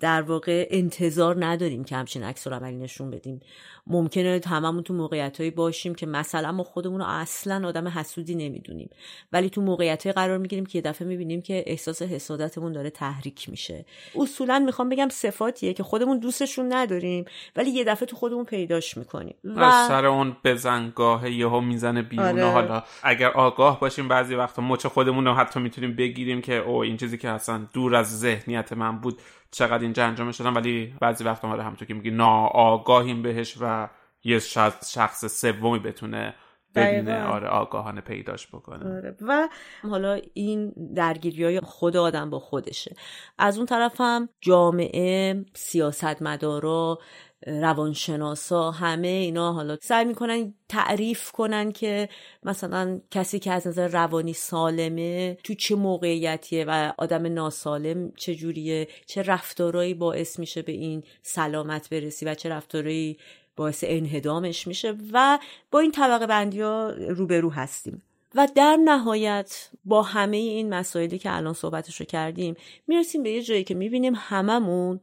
در 0.00 0.22
واقع 0.22 0.66
انتظار 0.70 1.44
نداریم 1.44 1.84
که 1.84 1.96
همچین 1.96 2.22
عکس 2.22 2.46
عملی 2.46 2.76
نشون 2.76 3.10
بدیم. 3.10 3.40
ممکنه 3.86 4.40
هممون 4.46 4.82
تو 4.82 4.94
موقعیتهایی 4.94 5.50
باشیم 5.50 5.94
که 5.94 6.06
مثلا 6.06 6.52
ما 6.52 6.62
خودمون 6.62 7.00
رو 7.00 7.06
اصلا 7.06 7.68
آدم 7.68 7.88
حسودی 7.88 8.34
نمی‌دونیم. 8.34 8.90
ولی 9.32 9.50
تو 9.50 9.60
موقعیتهایی 9.60 10.14
قرار 10.14 10.38
می‌گیریم 10.38 10.66
که 10.66 10.78
یه 10.78 10.82
دفعه 10.82 11.08
می‌بینیم 11.08 11.42
که 11.42 11.64
احساس 11.66 12.02
حسادتمون 12.02 12.72
داره 12.72 12.90
تحریک 12.90 13.48
میشه. 13.48 13.84
اصولا 14.16 14.58
می‌خوام 14.58 14.88
بگم 14.88 15.08
صفاتیه 15.08 15.72
که 15.72 15.82
خودمون 15.82 16.18
دوستشون 16.18 16.72
نداریم 16.72 17.24
ولی 17.56 17.70
یه 17.70 17.84
دفعه 17.84 18.06
تو 18.06 18.16
خودمون 18.16 18.44
پیداش 18.44 18.96
می‌کنیم. 18.96 19.34
و 19.44 19.60
از 19.60 19.88
سر 19.88 20.06
اون 20.06 20.36
بزنگاه 20.44 21.30
یهو 21.30 21.60
می‌زنه 21.60 22.02
بیرون. 22.02 22.26
آره. 22.26 22.44
حالا 22.44 22.82
اگر 23.02 23.30
آگاه 23.30 23.80
باشیم 23.80 24.08
بعضی 24.08 24.34
وقتا 24.34 24.62
مچ 24.62 24.86
خودمون 24.86 25.24
رو 25.24 25.34
حتی 25.34 25.60
می‌تونیم 25.60 25.96
بگیریم 25.96 26.40
که 26.40 26.54
او 26.54 26.76
این 26.76 26.96
چیزی 26.96 27.18
که 27.18 27.28
اصلا 27.28 27.66
دور 27.72 27.94
از 27.94 28.18
ذهنیت 28.20 28.72
من 28.72 29.00
بود 29.00 29.18
چقدر 29.54 29.82
اینجا 29.82 30.04
انجام 30.06 30.32
شدن 30.32 30.52
ولی 30.52 30.94
بعضی 31.00 31.24
وقتا 31.24 31.48
آره 31.48 31.62
همونطور 31.62 31.88
که 31.88 31.94
میگی 31.94 32.10
ناآگاهیم 32.10 33.22
بهش 33.22 33.56
و 33.60 33.88
یه 34.24 34.38
شخص 34.38 35.40
سومی 35.40 35.78
بتونه 35.78 36.34
ببینه 36.74 37.24
آره 37.24 37.48
آگاهانه 37.48 38.00
پیداش 38.00 38.46
بکنه. 38.46 38.96
آره. 38.96 39.16
و 39.20 39.48
حالا 39.82 40.20
این 40.34 40.72
درگیری 40.94 41.44
های 41.44 41.60
خود 41.60 41.96
آدم 41.96 42.30
با 42.30 42.38
خودشه. 42.38 42.96
از 43.38 43.56
اون 43.56 43.66
طرف 43.66 44.00
هم 44.00 44.28
جامعه 44.40 45.44
سیاستمدارا 45.54 46.98
روانشناسا 47.46 48.70
همه 48.70 49.08
اینا 49.08 49.52
حالا 49.52 49.76
سعی 49.82 50.04
می‌کنن 50.04 50.54
تعریف 50.68 51.32
کنن 51.32 51.72
که 51.72 52.08
مثلا 52.42 53.00
کسی 53.10 53.38
که 53.38 53.52
از 53.52 53.66
نظر 53.66 53.88
روانی 53.88 54.32
سالمه 54.32 55.38
تو 55.44 55.54
چه 55.54 55.74
موقعیتیه 55.74 56.64
و 56.68 56.92
آدم 56.98 57.26
ناسالم 57.26 58.12
چه 58.16 58.34
جوریه 58.34 58.88
چه 59.06 59.22
رفتارهایی 59.22 59.94
باعث 59.94 60.38
میشه 60.38 60.62
به 60.62 60.72
این 60.72 61.02
سلامت 61.22 61.90
برسی 61.90 62.24
و 62.24 62.34
چه 62.34 62.48
رفتارهایی 62.48 63.18
باعث 63.56 63.84
انهدامش 63.86 64.66
میشه 64.66 64.96
و 65.12 65.38
با 65.70 65.80
این 65.80 65.92
طبقه 65.92 66.26
بندی 66.26 66.60
ها 66.60 66.90
روبرو 66.90 67.50
هستیم. 67.50 68.02
و 68.34 68.48
در 68.54 68.78
نهایت 68.84 69.68
با 69.84 70.02
همه 70.02 70.36
این 70.36 70.74
مسائلی 70.74 71.18
که 71.18 71.36
الان 71.36 71.54
صحبتش 71.54 72.00
رو 72.00 72.06
کردیم 72.06 72.54
می‌رسیم 72.86 73.22
به 73.22 73.30
یه 73.30 73.42
جایی 73.42 73.64
که 73.64 73.74
می‌بینیم 73.74 74.12
هممون 74.16 75.00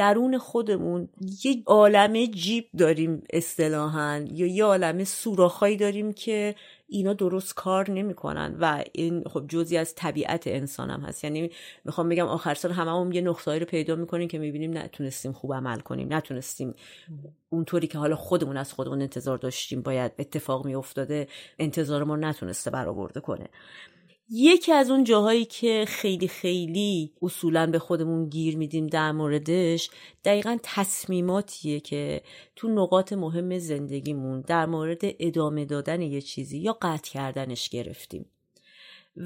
درون 0.00 0.38
خودمون 0.38 1.08
یه 1.44 1.62
عالم 1.66 2.26
جیب 2.26 2.66
داریم 2.78 3.22
اصطلاحا 3.30 4.24
یا 4.32 4.46
یه 4.46 4.64
عالم 4.64 5.04
سوراخهایی 5.04 5.76
داریم 5.76 6.12
که 6.12 6.54
اینا 6.88 7.12
درست 7.12 7.54
کار 7.54 7.90
نمی‌کنن 7.90 8.56
و 8.60 8.84
این 8.92 9.24
خب 9.24 9.46
جزی 9.46 9.76
از 9.76 9.94
طبیعت 9.94 10.46
انسان 10.46 10.90
هم 10.90 11.00
هست. 11.00 11.24
یعنی 11.24 11.50
می‌خوام 11.84 12.08
بگم 12.08 12.26
آخر 12.26 12.54
سال 12.54 12.72
هممون 12.72 13.12
یه 13.12 13.20
نقطه‌ای 13.20 13.58
رو 13.58 13.66
پیدا 13.66 13.94
می‌کنیم 13.96 14.28
که 14.28 14.38
می‌بینیم 14.38 14.78
نتونستیم 14.78 15.32
خوب 15.32 15.54
عمل 15.54 15.80
کنیم 15.80 16.14
نتونستیم 16.14 16.74
اونطوری 17.50 17.86
که 17.86 17.98
حالا 17.98 18.16
خودمون 18.16 18.56
از 18.56 18.72
خودمون 18.72 19.02
انتظار 19.02 19.38
داشتیم 19.38 19.82
باید 19.82 20.12
اتفاق 20.18 20.66
میافتاده 20.66 21.28
انتظار 21.58 22.04
ما 22.04 22.16
نتونسته 22.16 22.70
برآورده 22.70 23.20
کنه. 23.20 23.48
یکی 24.32 24.72
از 24.72 24.90
اون 24.90 25.04
جاهایی 25.04 25.44
که 25.44 25.84
خیلی 25.88 26.28
خیلی 26.28 27.12
اصولا 27.22 27.66
به 27.66 27.78
خودمون 27.78 28.28
گیر 28.28 28.56
میدیم 28.56 28.86
در 28.86 29.12
موردش 29.12 29.90
دقیقا 30.24 30.58
تصمیماتیه 30.62 31.80
که 31.80 32.22
تو 32.56 32.68
نقاط 32.68 33.12
مهم 33.12 33.58
زندگیمون 33.58 34.40
در 34.40 34.66
مورد 34.66 35.00
ادامه 35.02 35.64
دادن 35.64 36.02
یه 36.02 36.20
چیزی 36.20 36.58
یا 36.58 36.78
قطع 36.82 37.10
کردنش 37.10 37.68
گرفتیم. 37.68 38.26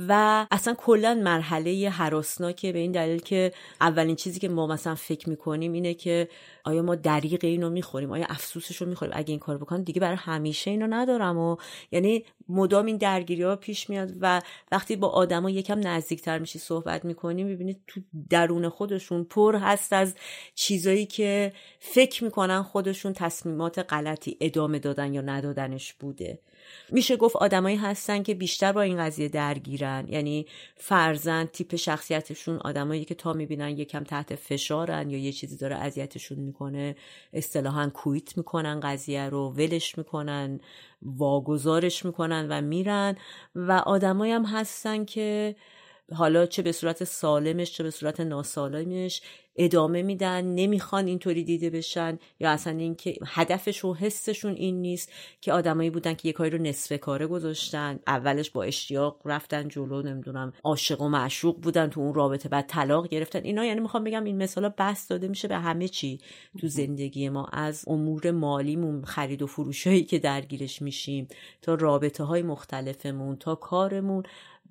و 0.08 0.46
اصلا 0.50 0.74
کلا 0.74 1.14
مرحله 1.14 1.88
حراسناکه 1.88 2.72
به 2.72 2.78
این 2.78 2.92
دلیل 2.92 3.20
که 3.20 3.52
اولین 3.80 4.16
چیزی 4.16 4.40
که 4.40 4.48
ما 4.48 4.66
مثلا 4.66 4.94
فکر 4.94 5.28
می‌کنیم 5.28 5.72
اینه 5.72 5.94
که 5.94 6.28
آیا 6.64 6.82
ما 6.82 6.94
دریق 6.94 7.44
اینو 7.44 7.70
می‌خوریم؟ 7.70 8.12
آیا 8.12 8.26
افسوسش 8.28 8.76
رو 8.76 8.88
می‌خوریم؟ 8.88 9.14
اگه 9.16 9.30
این 9.30 9.38
کار 9.38 9.58
بکنم 9.58 9.82
دیگه 9.82 10.00
برای 10.00 10.16
همیشه 10.16 10.70
اینو 10.70 10.86
ندارم 10.86 11.38
و 11.38 11.56
یعنی 11.92 12.24
مدام 12.48 12.86
این 12.86 12.96
درگیری 12.96 13.42
ها 13.42 13.56
پیش 13.56 13.90
میاد 13.90 14.12
و 14.20 14.42
وقتی 14.72 14.96
با 14.96 15.08
آدما 15.08 15.50
یکم 15.50 15.88
نزدیکتر 15.88 16.38
میشی 16.38 16.58
صحبت 16.58 17.04
می‌کنی 17.04 17.44
می‌بینید 17.44 17.80
تو 17.86 18.00
درون 18.30 18.68
خودشون 18.68 19.24
پر 19.24 19.56
هست 19.56 19.92
از 19.92 20.14
چیزایی 20.54 21.06
که 21.06 21.52
فکر 21.78 22.24
می‌کنن 22.24 22.62
خودشون 22.62 23.12
تصمیمات 23.12 23.78
غلطی 23.78 24.36
ادامه 24.40 24.78
دادن 24.78 25.14
یا 25.14 25.20
ندادنش 25.20 25.92
بوده. 25.92 26.38
میشه 26.88 27.16
گفت 27.16 27.36
آدمایی 27.36 27.76
هستن 27.76 28.22
که 28.22 28.34
بیشتر 28.34 28.72
با 28.72 28.80
این 28.80 28.98
قضیه 28.98 29.28
درگیرن. 29.28 30.06
یعنی 30.08 30.46
فرزن 30.76 31.44
تیپ 31.44 31.76
شخصیتشون 31.76 32.56
آدمایی 32.56 33.04
که 33.04 33.14
تا 33.14 33.32
می‌بینن 33.32 33.78
یکم 33.78 34.04
تحت 34.04 34.34
فشارن 34.34 35.10
یا 35.10 35.18
یه 35.18 35.32
چیزی 35.32 35.56
داره 35.56 35.76
اذیتشون 35.76 36.38
می‌کنه 36.38 36.96
اصطلاحا 37.32 37.90
کویت 37.94 38.36
می‌کنن 38.36 38.80
قضیه 38.80 39.28
رو 39.28 39.50
ولش 39.50 39.98
می‌کنن 39.98 40.60
واگذارش 41.02 42.04
می‌کنن 42.04 42.46
و 42.48 42.60
میرن. 42.60 43.16
و 43.54 43.72
آدمایی 43.72 44.32
هم 44.32 44.44
هستن 44.44 45.04
که 45.04 45.56
حالا 46.12 46.46
چه 46.46 46.62
به 46.62 46.72
صورت 46.72 47.04
سالمش 47.04 47.72
چه 47.72 47.82
به 47.82 47.90
صورت 47.90 48.20
ناسالمش 48.20 49.22
ادامه 49.56 50.02
میدن 50.02 50.44
نمی‌خوان 50.44 51.06
اینطوری 51.06 51.44
دیده 51.44 51.70
بشن 51.70 52.18
یا 52.40 52.50
اصلا 52.50 52.78
اینکه 52.78 53.14
هدفش 53.26 53.84
و 53.84 53.94
حسشون 53.94 54.54
این 54.54 54.80
نیست 54.80 55.12
که 55.40 55.52
آدمایی 55.52 55.90
بودن 55.90 56.14
که 56.14 56.28
یه 56.28 56.32
کاری 56.32 56.50
رو 56.50 56.58
نصف 56.58 57.00
کاره 57.00 57.26
گذاشتن. 57.26 57.98
اولش 58.06 58.50
با 58.50 58.62
اشتیاق 58.62 59.20
رفتن 59.24 59.68
جلو 59.68 60.02
نمی‌دونم 60.02 60.52
عاشق 60.64 61.00
و 61.00 61.08
معشوق 61.08 61.60
بودن 61.60 61.88
تو 61.90 62.00
اون 62.00 62.14
رابطه 62.14 62.48
بعد 62.48 62.66
طلاق 62.66 63.08
گرفتن. 63.08 63.40
اینا 63.44 63.64
یعنی 63.64 63.80
می‌خوام 63.80 64.04
بگم 64.04 64.24
این 64.24 64.42
مثالا 64.42 64.74
بس 64.78 65.08
داده 65.08 65.28
میشه 65.28 65.48
به 65.48 65.56
همه 65.56 65.88
چی 65.88 66.20
تو 66.60 66.68
زندگی 66.68 67.28
ما 67.28 67.46
از 67.52 67.84
امور 67.86 68.30
مالیمون 68.30 69.04
خرید 69.04 69.42
و 69.42 69.46
فروشایی 69.46 70.04
که 70.04 70.18
درگیرش 70.18 70.82
میشیم 70.82 71.28
تا 71.62 71.74
رابطه 71.74 72.24
های 72.24 72.42
مختلفمون 72.42 73.36
تا 73.36 73.54
کارمون. 73.54 74.22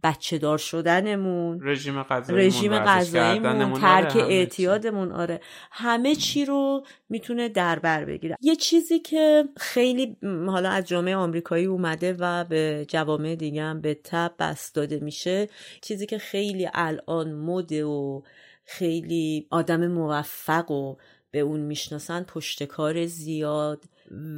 بچه 0.03 0.37
دار 0.37 0.57
شدنمون. 0.57 1.59
رژیم 1.61 2.03
غذاییمون 2.03 2.45
رژیم 2.45 2.79
غذاییمون 2.79 3.73
ترک 3.73 4.15
اعتیادمون 4.15 5.11
آره. 5.11 5.41
همه 5.71 6.15
چی 6.15 6.45
رو 6.45 6.85
می‌تونه 7.09 7.49
در 7.49 7.79
بر 7.79 8.05
بگیره. 8.05 8.37
یه 8.41 8.55
چیزی 8.55 8.99
که 8.99 9.43
خیلی 9.57 10.17
حالا 10.47 10.69
از 10.69 10.87
جامعه 10.87 11.15
آمریکایی 11.15 11.65
اومده 11.65 12.15
و 12.19 12.45
به 12.45 12.85
جوامع 12.89 13.35
دیگه 13.35 13.63
هم 13.63 13.81
به 13.81 13.93
تب 14.03 14.33
بست 14.39 14.75
داده 14.75 14.99
میشه 14.99 15.49
چیزی 15.81 16.05
که 16.05 16.17
خیلی 16.17 16.69
الان 16.73 17.33
مده 17.33 17.85
و 17.85 18.21
خیلی 18.65 19.47
آدم 19.49 19.87
موفق 19.87 20.71
و 20.71 20.95
به 21.31 21.39
اون 21.39 21.59
می‌شناسن 21.59 22.23
پشتکار 22.23 23.05
زیاد 23.05 23.83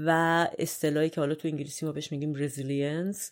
و 0.06 0.10
اصطلاحی 0.60 1.10
که 1.10 1.22
حالا 1.22 1.36
تو 1.36 1.48
انگلیسی 1.48 1.86
ما 1.86 1.92
بهش 1.92 2.12
میگیم 2.12 2.36
resilience 2.36 3.32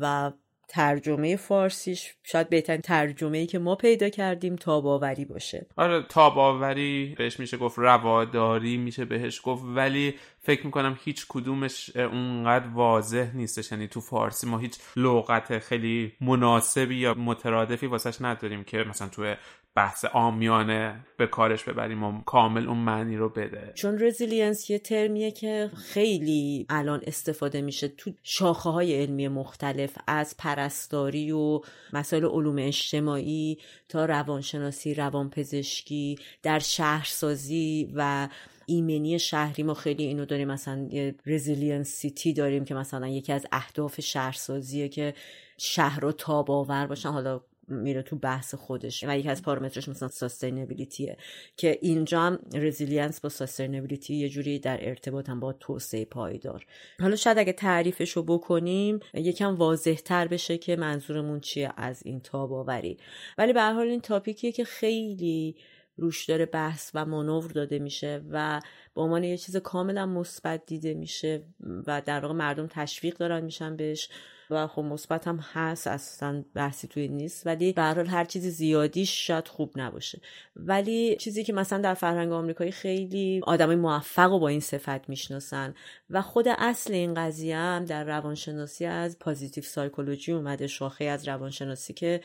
و 0.00 0.32
ترجمه 0.70 1.36
فارسیش 1.36 2.14
شاید 2.24 2.48
بهترین 2.48 2.80
ترجمه 2.80 3.38
ای 3.38 3.46
که 3.46 3.58
ما 3.58 3.74
پیدا 3.74 4.08
کردیم 4.08 4.56
تاب‌آوری 4.56 5.24
باشه. 5.24 5.66
آره 5.76 6.02
تاباوری 6.02 7.14
بهش 7.18 7.40
میشه 7.40 7.56
گفت 7.56 7.78
رواداری 7.78 8.76
میشه 8.76 9.04
بهش 9.04 9.40
گفت 9.44 9.62
ولی 9.66 10.14
فکر 10.42 10.66
می‌کنم 10.66 10.98
هیچ 11.04 11.26
کدومش 11.28 11.96
اونقدر 11.96 12.68
واضح 12.74 13.30
نیستش. 13.34 13.72
یعنی 13.72 13.88
تو 13.88 14.00
فارسی 14.00 14.46
ما 14.46 14.58
هیچ 14.58 14.78
لغت 14.96 15.58
خیلی 15.58 16.12
مناسبی 16.20 16.96
یا 16.96 17.14
مترادفی 17.14 17.86
واسش 17.86 18.22
نداریم 18.22 18.64
که 18.64 18.78
مثلا 18.78 19.08
تو 19.08 19.34
بحث 19.74 20.04
عامیانه 20.04 21.06
به 21.16 21.26
کارش 21.26 21.64
ببریم 21.64 22.04
و 22.04 22.22
کامل 22.22 22.68
اون 22.68 22.78
معنی 22.78 23.16
رو 23.16 23.28
بده. 23.28 23.72
چون 23.74 23.98
resilience 23.98 24.70
یه 24.70 24.78
ترمیه 24.78 25.30
که 25.30 25.70
خیلی 25.76 26.66
الان 26.68 27.00
استفاده 27.06 27.62
میشه 27.62 27.88
تو 27.88 28.10
شاخه 28.22 28.70
های 28.70 29.02
علمی 29.02 29.28
مختلف 29.28 29.98
از 30.06 30.36
پرستاری 30.38 31.32
و 31.32 31.60
مسائل 31.92 32.24
علوم 32.24 32.56
اجتماعی 32.58 33.58
تا 33.88 34.04
روانشناسی 34.04 34.94
روانپزشکی 34.94 36.18
در 36.42 36.58
شهرسازی 36.58 37.92
و 37.94 38.28
ایمنی 38.66 39.18
شهری. 39.18 39.62
ما 39.62 39.74
خیلی 39.74 40.04
اینو 40.04 40.24
داریم 40.24 40.48
مثلا 40.48 40.88
resilience 41.26 41.88
city 41.88 42.32
داریم 42.32 42.64
که 42.64 42.74
مثلا 42.74 43.08
یکی 43.08 43.32
از 43.32 43.46
اهداف 43.52 44.00
شهرسازیه 44.00 44.88
که 44.88 45.14
شهر 45.58 46.00
رو 46.00 46.12
تاب 46.12 46.50
آور 46.50 46.86
باشن. 46.86 47.08
حالا 47.08 47.40
میره 47.70 48.02
تو 48.02 48.16
بحث 48.16 48.54
خودش 48.54 49.04
و 49.04 49.18
یکی 49.18 49.28
از 49.28 49.42
پارامترهاش 49.42 49.88
مثلا 49.88 50.08
sustainability 50.08 51.09
ه 51.09 51.16
که 51.56 51.78
اینجا 51.82 52.20
هم 52.20 52.38
resilience 52.54 53.20
با 53.20 53.28
sustainability 53.28 54.14
یه 54.14 54.28
جوری 54.28 54.58
در 54.58 54.88
ارتباط 54.88 55.28
هم 55.28 55.40
با 55.40 55.52
توسعه 55.52 56.04
پایدار. 56.04 56.66
حالا 57.00 57.16
شاید 57.16 57.38
اگه 57.38 57.52
تعریفش 57.52 58.10
رو 58.10 58.22
بکنیم 58.22 59.00
یکم 59.14 59.54
واضح 59.54 59.94
تر 59.94 60.28
بشه 60.28 60.58
که 60.58 60.76
منظورمون 60.76 61.40
چیه 61.40 61.72
از 61.76 62.02
این 62.04 62.20
تاب‌آوری. 62.20 62.98
ولی 63.38 63.52
به 63.52 63.57
هر 63.57 63.62
حال 63.62 63.86
این 63.86 64.00
topic 64.00 64.37
یه 64.37 64.52
که 64.52 64.64
خیلی 64.64 65.56
روش 65.96 66.24
داره 66.24 66.46
بحث 66.46 66.90
و 66.94 67.04
مانور 67.04 67.50
داده 67.50 67.78
میشه 67.78 68.22
و 68.30 68.60
به 68.94 69.00
عنوان 69.00 69.24
یه 69.24 69.36
چیز 69.36 69.56
کاملا 69.56 70.06
مثبت 70.06 70.66
دیده 70.66 70.94
میشه 70.94 71.44
و 71.86 72.02
در 72.06 72.20
واقع 72.20 72.34
مردم 72.34 72.66
تشویق 72.66 73.16
دارن 73.16 73.44
میشن 73.44 73.76
بهش. 73.76 74.08
و 74.50 74.66
خب 74.66 74.82
مثبت 74.82 75.28
هم 75.28 75.40
هست 75.52 75.86
اصلا 75.86 76.44
بحثی 76.54 76.88
توی 76.88 77.08
نیست 77.08 77.46
ولی 77.46 77.72
به 77.72 77.82
هر 77.82 78.00
هر 78.00 78.24
چیزی 78.24 78.50
زیادیش 78.50 79.26
شاید 79.26 79.48
خوب 79.48 79.72
نباشه. 79.76 80.20
ولی 80.56 81.16
چیزی 81.16 81.44
که 81.44 81.52
مثلا 81.52 81.78
در 81.78 81.94
فرهنگ 81.94 82.32
آمریکایی 82.32 82.72
خیلی 82.72 83.40
آدمای 83.44 83.76
موفق 83.76 84.32
و 84.32 84.38
با 84.38 84.48
این 84.48 84.60
صفت 84.60 85.08
می‌شناسن 85.08 85.74
و 86.10 86.22
خود 86.22 86.46
اصل 86.48 86.92
این 86.92 87.14
قضیه 87.14 87.56
هم 87.56 87.84
در 87.84 88.04
روانشناسی 88.04 88.86
از 88.86 89.18
positive 89.18 89.64
psychology 89.64 90.32
اومده 90.32 90.66
شاخه 90.66 91.04
از 91.04 91.28
روانشناسی 91.28 91.92
که 91.92 92.20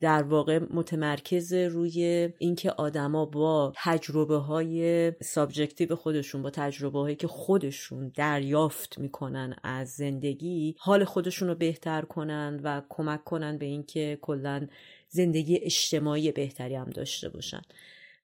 در 0.00 0.22
واقع 0.22 0.60
متمرکز 0.70 1.52
روی 1.52 2.28
اینکه 2.38 2.70
آدما 2.70 3.26
با 3.26 3.72
تجربه 3.76 4.36
های 4.36 5.12
subjective 5.22 5.96
خودشون 5.96 6.42
با 6.42 6.50
تجربه 6.50 6.98
هایی 6.98 7.16
که 7.16 7.26
خودشون 7.26 8.12
دریافت 8.16 8.98
می‌کنن 8.98 9.56
از 9.62 9.88
زندگی 9.88 10.74
حال 10.78 11.04
خودشون 11.04 11.48
رو 11.48 11.54
بهتر 11.54 12.02
کنن 12.02 12.60
و 12.62 12.82
کمک 12.88 13.24
کنن 13.24 13.58
به 13.58 13.66
اینکه 13.66 14.18
کلا 14.22 14.66
زندگی 15.08 15.58
اجتماعی 15.62 16.32
بهتری 16.32 16.74
هم 16.74 16.90
داشته 16.90 17.28
باشن. 17.28 17.62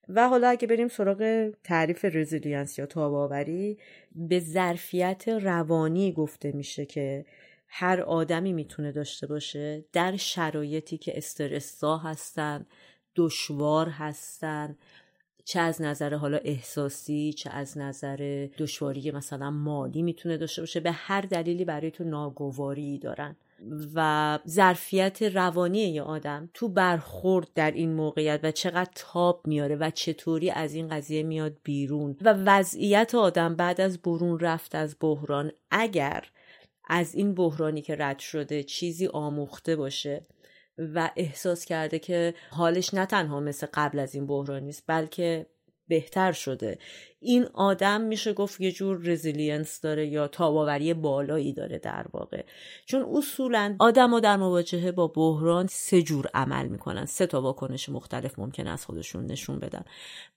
و 0.09 0.29
حالا 0.29 0.49
اگه 0.49 0.67
بریم 0.67 0.89
سراغ 0.89 1.51
تعریف 1.65 2.05
resilience 2.05 2.79
یا 2.79 2.87
تاب‌آوری 2.87 3.79
به 4.15 4.41
ظرفیت 4.41 5.29
روانی 5.29 6.13
گفته 6.13 6.53
میشه 6.53 6.87
که 6.87 7.25
هر 7.75 8.01
آدمی 8.01 8.53
می‌تونه 8.53 8.93
داشته 8.93 9.27
باشه 9.27 9.85
در 9.93 10.17
شرایطی 10.17 10.99
که 10.99 11.17
استرسا 11.17 11.99
هستن 11.99 12.67
دشوار 13.17 13.89
هستن 13.89 14.77
چه 15.45 15.61
از 15.61 15.83
نظر 15.83 16.15
حالا 16.15 16.37
احساسی 16.37 17.33
چه 17.33 17.51
از 17.51 17.79
نظر 17.79 18.49
دشواری 18.59 19.11
مثلا 19.11 19.51
مالی 19.51 20.03
می‌تونه 20.03 20.37
داشته 20.37 20.63
باشه 20.63 20.81
به 20.81 20.93
هر 20.93 21.21
دلیلی 21.21 21.65
برای 21.65 21.91
تو 21.91 22.05
ناگواری 22.05 22.99
دارن. 22.99 23.37
و 23.95 24.39
ظرفیت 24.49 25.23
روانی 25.23 25.79
یه 25.79 26.03
آدم 26.03 26.51
تو 26.55 26.69
برخورد 26.69 27.49
در 27.55 27.71
این 27.71 27.93
موقعیت 27.93 28.41
و 28.43 28.51
چقدر 28.51 28.91
تاب 28.95 29.47
میاره 29.47 29.77
و 29.77 29.91
چطوری 29.91 30.51
از 30.51 30.75
این 30.75 30.89
قضیه 30.89 31.23
میاد 31.23 31.57
بیرون 31.65 32.17
و 32.21 32.35
وضعیت 32.47 33.15
آدم 33.15 33.57
بعد 33.57 33.81
از 33.81 33.99
برون 33.99 34.39
رفت 34.39 34.75
از 34.75 34.97
بحران 35.01 35.53
اگر 35.71 36.25
از 36.95 37.15
این 37.15 37.35
بحرانی 37.35 37.83
که 37.83 37.97
رد 37.99 38.19
شده 38.19 38.63
چیزی 38.63 39.07
آموخته 39.07 39.77
باشه 39.77 40.27
و 40.79 41.11
احساس 41.17 41.65
کرده 41.65 41.99
که 41.99 42.35
حالش 42.51 42.95
نه 42.95 43.07
تنها 43.07 43.41
مثل 43.41 43.67
قبل 43.75 43.99
از 43.99 44.15
این 44.15 44.27
بحران 44.27 44.63
نیست 44.63 44.85
بلکه 44.87 45.47
بهتر 45.89 46.33
شده. 46.33 46.79
این 47.23 47.47
آدم 47.55 48.01
میشه 48.01 48.33
گفت 48.33 48.61
یه 48.61 48.73
جور 48.73 48.99
resilience 49.03 49.81
داره 49.81 50.07
یا 50.07 50.29
تاب‌آوری 50.29 50.95
بالایی 50.95 51.53
داره 51.53 51.79
در 51.79 52.07
واقع. 52.13 52.45
چون 52.87 53.07
اصولا 53.17 53.77
آدم 53.79 54.21
در 54.21 54.37
مواجهه 54.37 54.93
با 54.93 55.07
بحران 55.07 55.67
سه 55.71 56.03
جور 56.03 56.27
عمل 56.35 56.69
می‌کنن. 56.69 57.07
سه 57.07 57.27
تا 57.27 57.41
واکنش 57.41 57.89
مختلف 57.89 58.39
ممکن 58.39 58.67
از 58.67 58.87
خودشون 58.87 59.27
نشون 59.27 59.59
بدن. 59.59 59.85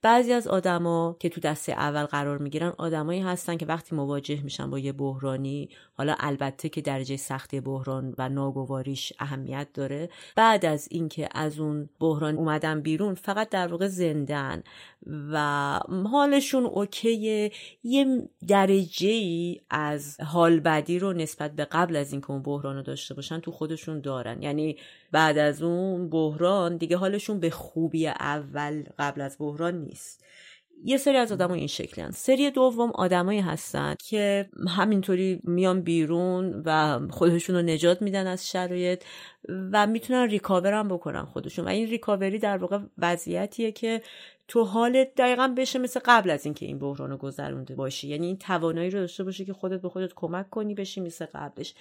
بعضی 0.02 0.34
از 0.34 0.48
آدما 0.48 1.16
که 1.20 1.30
تو 1.30 1.42
دسته 1.42 1.72
اول 1.72 2.04
قرار 2.04 2.38
می‌گیرن 2.38 2.74
آدمایی 2.78 3.22
هستن 3.22 3.58
که 3.58 3.66
وقتی 3.66 3.96
مواجه 3.96 4.44
میشن 4.44 4.70
با 4.70 4.80
یه 4.80 4.92
بحرانی 4.92 5.70
حالا 5.94 6.16
البته 6.20 6.70
که 6.70 6.82
درجه 6.82 7.18
سختی 7.18 7.60
بحران 7.60 8.16
و 8.18 8.30
ناگواریش 8.30 9.14
اهمیت 9.20 9.68
داره. 9.74 10.10
بعد 10.36 10.66
از 10.66 10.88
اینکه 10.92 11.30
از 11.32 11.60
اون 11.60 11.90
بحران 12.00 12.36
اومدن 12.36 12.82
بیرون 12.82 13.14
فقط 13.16 13.50
در 13.50 13.68
واقع 13.68 13.88
زندن 13.88 14.64
و 15.32 15.80
حالشون 16.12 16.66
اوکیه 16.76 17.52
یه 17.84 18.30
درجه 18.48 19.10
ای 19.10 19.62
از 19.70 20.22
حال 20.22 20.60
بدی 20.60 21.00
رو 21.00 21.14
نسبت 21.14 21.56
به 21.56 21.66
قبل 21.66 21.96
از 21.96 22.12
اینکه 22.12 22.32
اون 22.32 22.42
بحران 22.42 22.76
رو 22.76 22.82
داشته 22.82 23.14
باشن 23.14 23.40
تو 23.40 23.52
خودشون 23.52 24.02
دارن. 24.02 24.42
یعنی 24.42 24.78
بعد 25.12 25.38
از 25.38 25.62
اون 25.62 26.10
بحران 26.10 26.78
دیگه 26.78 26.98
حالشون 26.98 27.40
به 27.40 27.50
خوبی 27.50 28.08
اول 28.08 28.84
قبل 29.00 29.22
از 29.22 29.38
بحران 29.40 29.76
نیست. 29.82 30.26
یه 30.84 30.98
سری 30.98 31.18
از 31.18 31.32
آدم 31.32 31.52
این 31.52 31.68
شکلی. 31.68 32.12
سری 32.12 32.52
دوم 32.52 32.92
آدمایی 32.92 33.40
هستن 33.40 33.96
که 34.00 34.50
همینطوری 34.68 35.40
میان 35.44 35.82
بیرون 35.82 36.62
و 36.66 37.00
خودشون 37.10 37.56
رو 37.56 37.62
نجات 37.62 38.02
میدن 38.02 38.28
از 38.28 38.48
شرایط 38.48 39.04
و 39.72 39.88
می‌تونن 39.88 40.30
ریکاور 40.30 40.74
هم 40.74 40.88
بکنن 40.88 41.26
خودشون. 41.26 41.66
و 41.66 41.68
این 41.68 41.90
ریکاوری 41.90 42.40
در 42.40 42.58
واقع 42.58 42.80
وضعیتیه 42.98 43.72
که 43.72 44.02
تو 44.48 44.64
حالت 44.64 45.16
دقیقا 45.16 45.54
بشه 45.58 45.80
مثل 45.80 46.00
قبل 46.06 46.30
از 46.30 46.46
اینکه 46.46 46.66
این 46.66 46.80
بحران 46.80 47.10
رو 47.10 47.18
گذرونده 47.18 47.76
باشی. 47.76 48.08
یعنی 48.08 48.28
این 48.28 48.38
توانایی 48.38 48.90
رو 48.90 49.00
داشته 49.00 49.24
باشی 49.24 49.46
که 49.46 49.54
خودت 49.54 49.82
به 49.82 49.90
خودت 49.90 50.14
کمک 50.16 50.50
کنی 50.50 50.74
بشی 50.74 51.02
مثل 51.02 51.26
قبلش. 51.26 51.74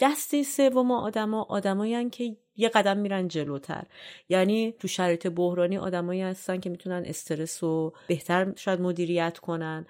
دسته 0.00 0.42
سوم 0.42 0.90
آدما 0.90 1.42
آدمایی 1.42 2.10
که 2.10 2.36
یه 2.56 2.68
قدم 2.68 2.96
میرن 2.96 3.28
جلوتر. 3.28 3.84
یعنی 4.28 4.74
تو 4.78 4.88
شرایط 4.88 5.26
بحرانی 5.26 5.78
آدمایی 5.78 6.20
هستن 6.20 6.60
که 6.60 6.70
می‌تونن 6.70 7.02
استرس 7.06 7.64
رو 7.64 7.92
بهتر 8.06 8.52
شاید 8.56 8.80
مدیریت 8.80 9.38
کنن 9.38 9.86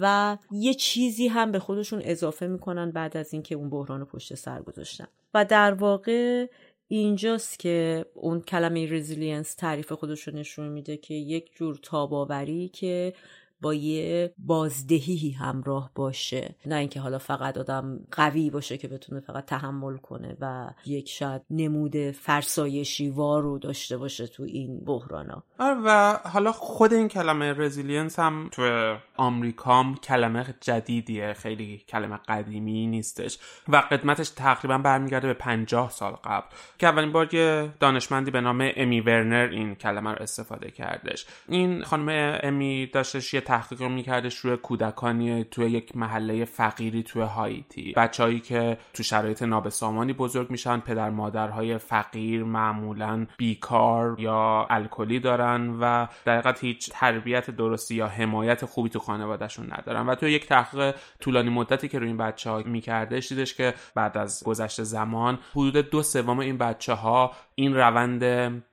و 0.00 0.36
یه 0.50 0.74
چیزی 0.74 1.28
هم 1.28 1.52
به 1.52 1.58
خودشون 1.58 2.02
اضافه 2.04 2.46
می‌کنن 2.46 2.90
بعد 2.90 3.16
از 3.16 3.32
اینکه 3.32 3.54
اون 3.54 3.70
بحران 3.70 4.00
رو 4.00 4.06
پشت 4.06 4.34
سر 4.34 4.62
گذاشتن. 4.62 5.06
و 5.34 5.44
در 5.44 5.72
واقع 5.74 6.46
اینجاست 6.92 7.58
که 7.58 8.04
اون 8.14 8.40
کلمه 8.40 8.92
resilience 8.92 9.54
تعریف 9.54 9.92
خودش 9.92 10.28
رو 10.28 10.34
نشون 10.34 10.68
میده 10.68 10.96
که 10.96 11.14
یک 11.14 11.54
جور 11.54 11.78
تاب‌آوری 11.82 12.68
که 12.68 13.14
با 13.60 13.74
یه 13.74 14.34
بازدهی 14.38 15.30
همراه 15.30 15.90
باشه. 15.94 16.54
نه 16.66 16.74
اینکه 16.74 17.00
حالا 17.00 17.18
فقط 17.18 17.58
آدم 17.58 18.00
قوی 18.10 18.50
باشه 18.50 18.78
که 18.78 18.88
بتونه 18.88 19.20
فقط 19.20 19.44
تحمل 19.44 19.96
کنه 19.96 20.36
و 20.40 20.70
یک 20.86 21.08
شاید 21.08 21.42
نمود 21.50 22.10
فرسایشی 22.10 23.08
وار 23.08 23.42
رو 23.42 23.58
داشته 23.58 23.96
باشه 23.96 24.26
تو 24.26 24.42
این 24.42 24.80
بحرانا 24.84 25.42
آره 25.58 25.80
و 25.84 26.18
حالا 26.28 26.52
خود 26.52 26.92
این 26.92 27.08
کلمه 27.08 27.52
resilience 27.52 28.18
هم 28.18 28.48
تو 28.52 28.96
آمریکام 29.16 29.94
کلمه 29.94 30.54
جدیدیه 30.60 31.32
خیلی 31.32 31.78
کلمه 31.88 32.16
قدیمی 32.16 32.86
نیستش 32.86 33.38
و 33.68 33.76
قدمتش 33.76 34.28
تقریبا 34.28 34.78
برمیگرده 34.78 35.26
به 35.26 35.34
پنجاه 35.34 35.90
سال 35.90 36.12
قبل 36.12 36.46
که 36.78 36.86
اولین 36.86 37.12
بار 37.12 37.34
یه 37.34 37.72
دانشمندی 37.80 38.30
به 38.30 38.40
نام 38.40 38.70
امی 38.76 39.00
ورنر 39.00 39.48
این 39.52 39.74
کلمه 39.74 40.10
رو 40.10 40.22
استفاده 40.22 40.70
کردش. 40.70 41.26
این 41.48 41.82
خانم 41.82 42.38
امی 42.42 42.86
داشتش 42.86 43.34
یه 43.34 43.40
تحقیق 43.50 43.82
میکردش 43.82 44.36
روی 44.36 44.56
کودکانی 44.56 45.44
توی 45.44 45.70
یک 45.70 45.96
محله 45.96 46.44
فقیری 46.44 47.02
توی 47.02 47.22
هایتی 47.22 47.92
بچههایی 47.96 48.40
که 48.40 48.78
تو 48.92 49.02
شرایط 49.02 49.42
نابسامانی 49.42 50.12
بزرگ 50.12 50.50
میشن 50.50 50.80
پدر 50.80 51.10
مادرهای 51.10 51.78
فقیر 51.78 52.44
معمولا 52.44 53.26
بیکار 53.38 54.16
یا 54.18 54.66
الکلی 54.70 55.20
دارن 55.20 55.78
و 55.80 56.06
در 56.24 56.54
هیچ 56.60 56.90
تربیت 56.92 57.50
درستی 57.50 57.94
یا 57.94 58.06
حمایت 58.06 58.64
خوبی 58.64 58.88
تو 58.88 58.98
خانوادهشون 58.98 59.72
ندارن. 59.72 60.06
و 60.06 60.14
تو 60.14 60.28
یک 60.28 60.46
تحقیق 60.46 60.94
طولانی 61.20 61.50
مدتی 61.50 61.88
که 61.88 61.98
روی 61.98 62.08
این 62.08 62.16
بچه 62.16 62.50
ها 62.50 62.62
میکردش 62.66 63.28
دیدش 63.28 63.54
که 63.54 63.74
بعد 63.94 64.18
از 64.18 64.42
گذشت 64.44 64.82
زمان 64.82 65.38
حدود 65.52 65.90
دو 65.90 66.02
سوم 66.02 66.38
این 66.38 66.58
بچه 66.58 66.92
ها 66.92 67.32
این 67.54 67.74
روند 67.74 68.24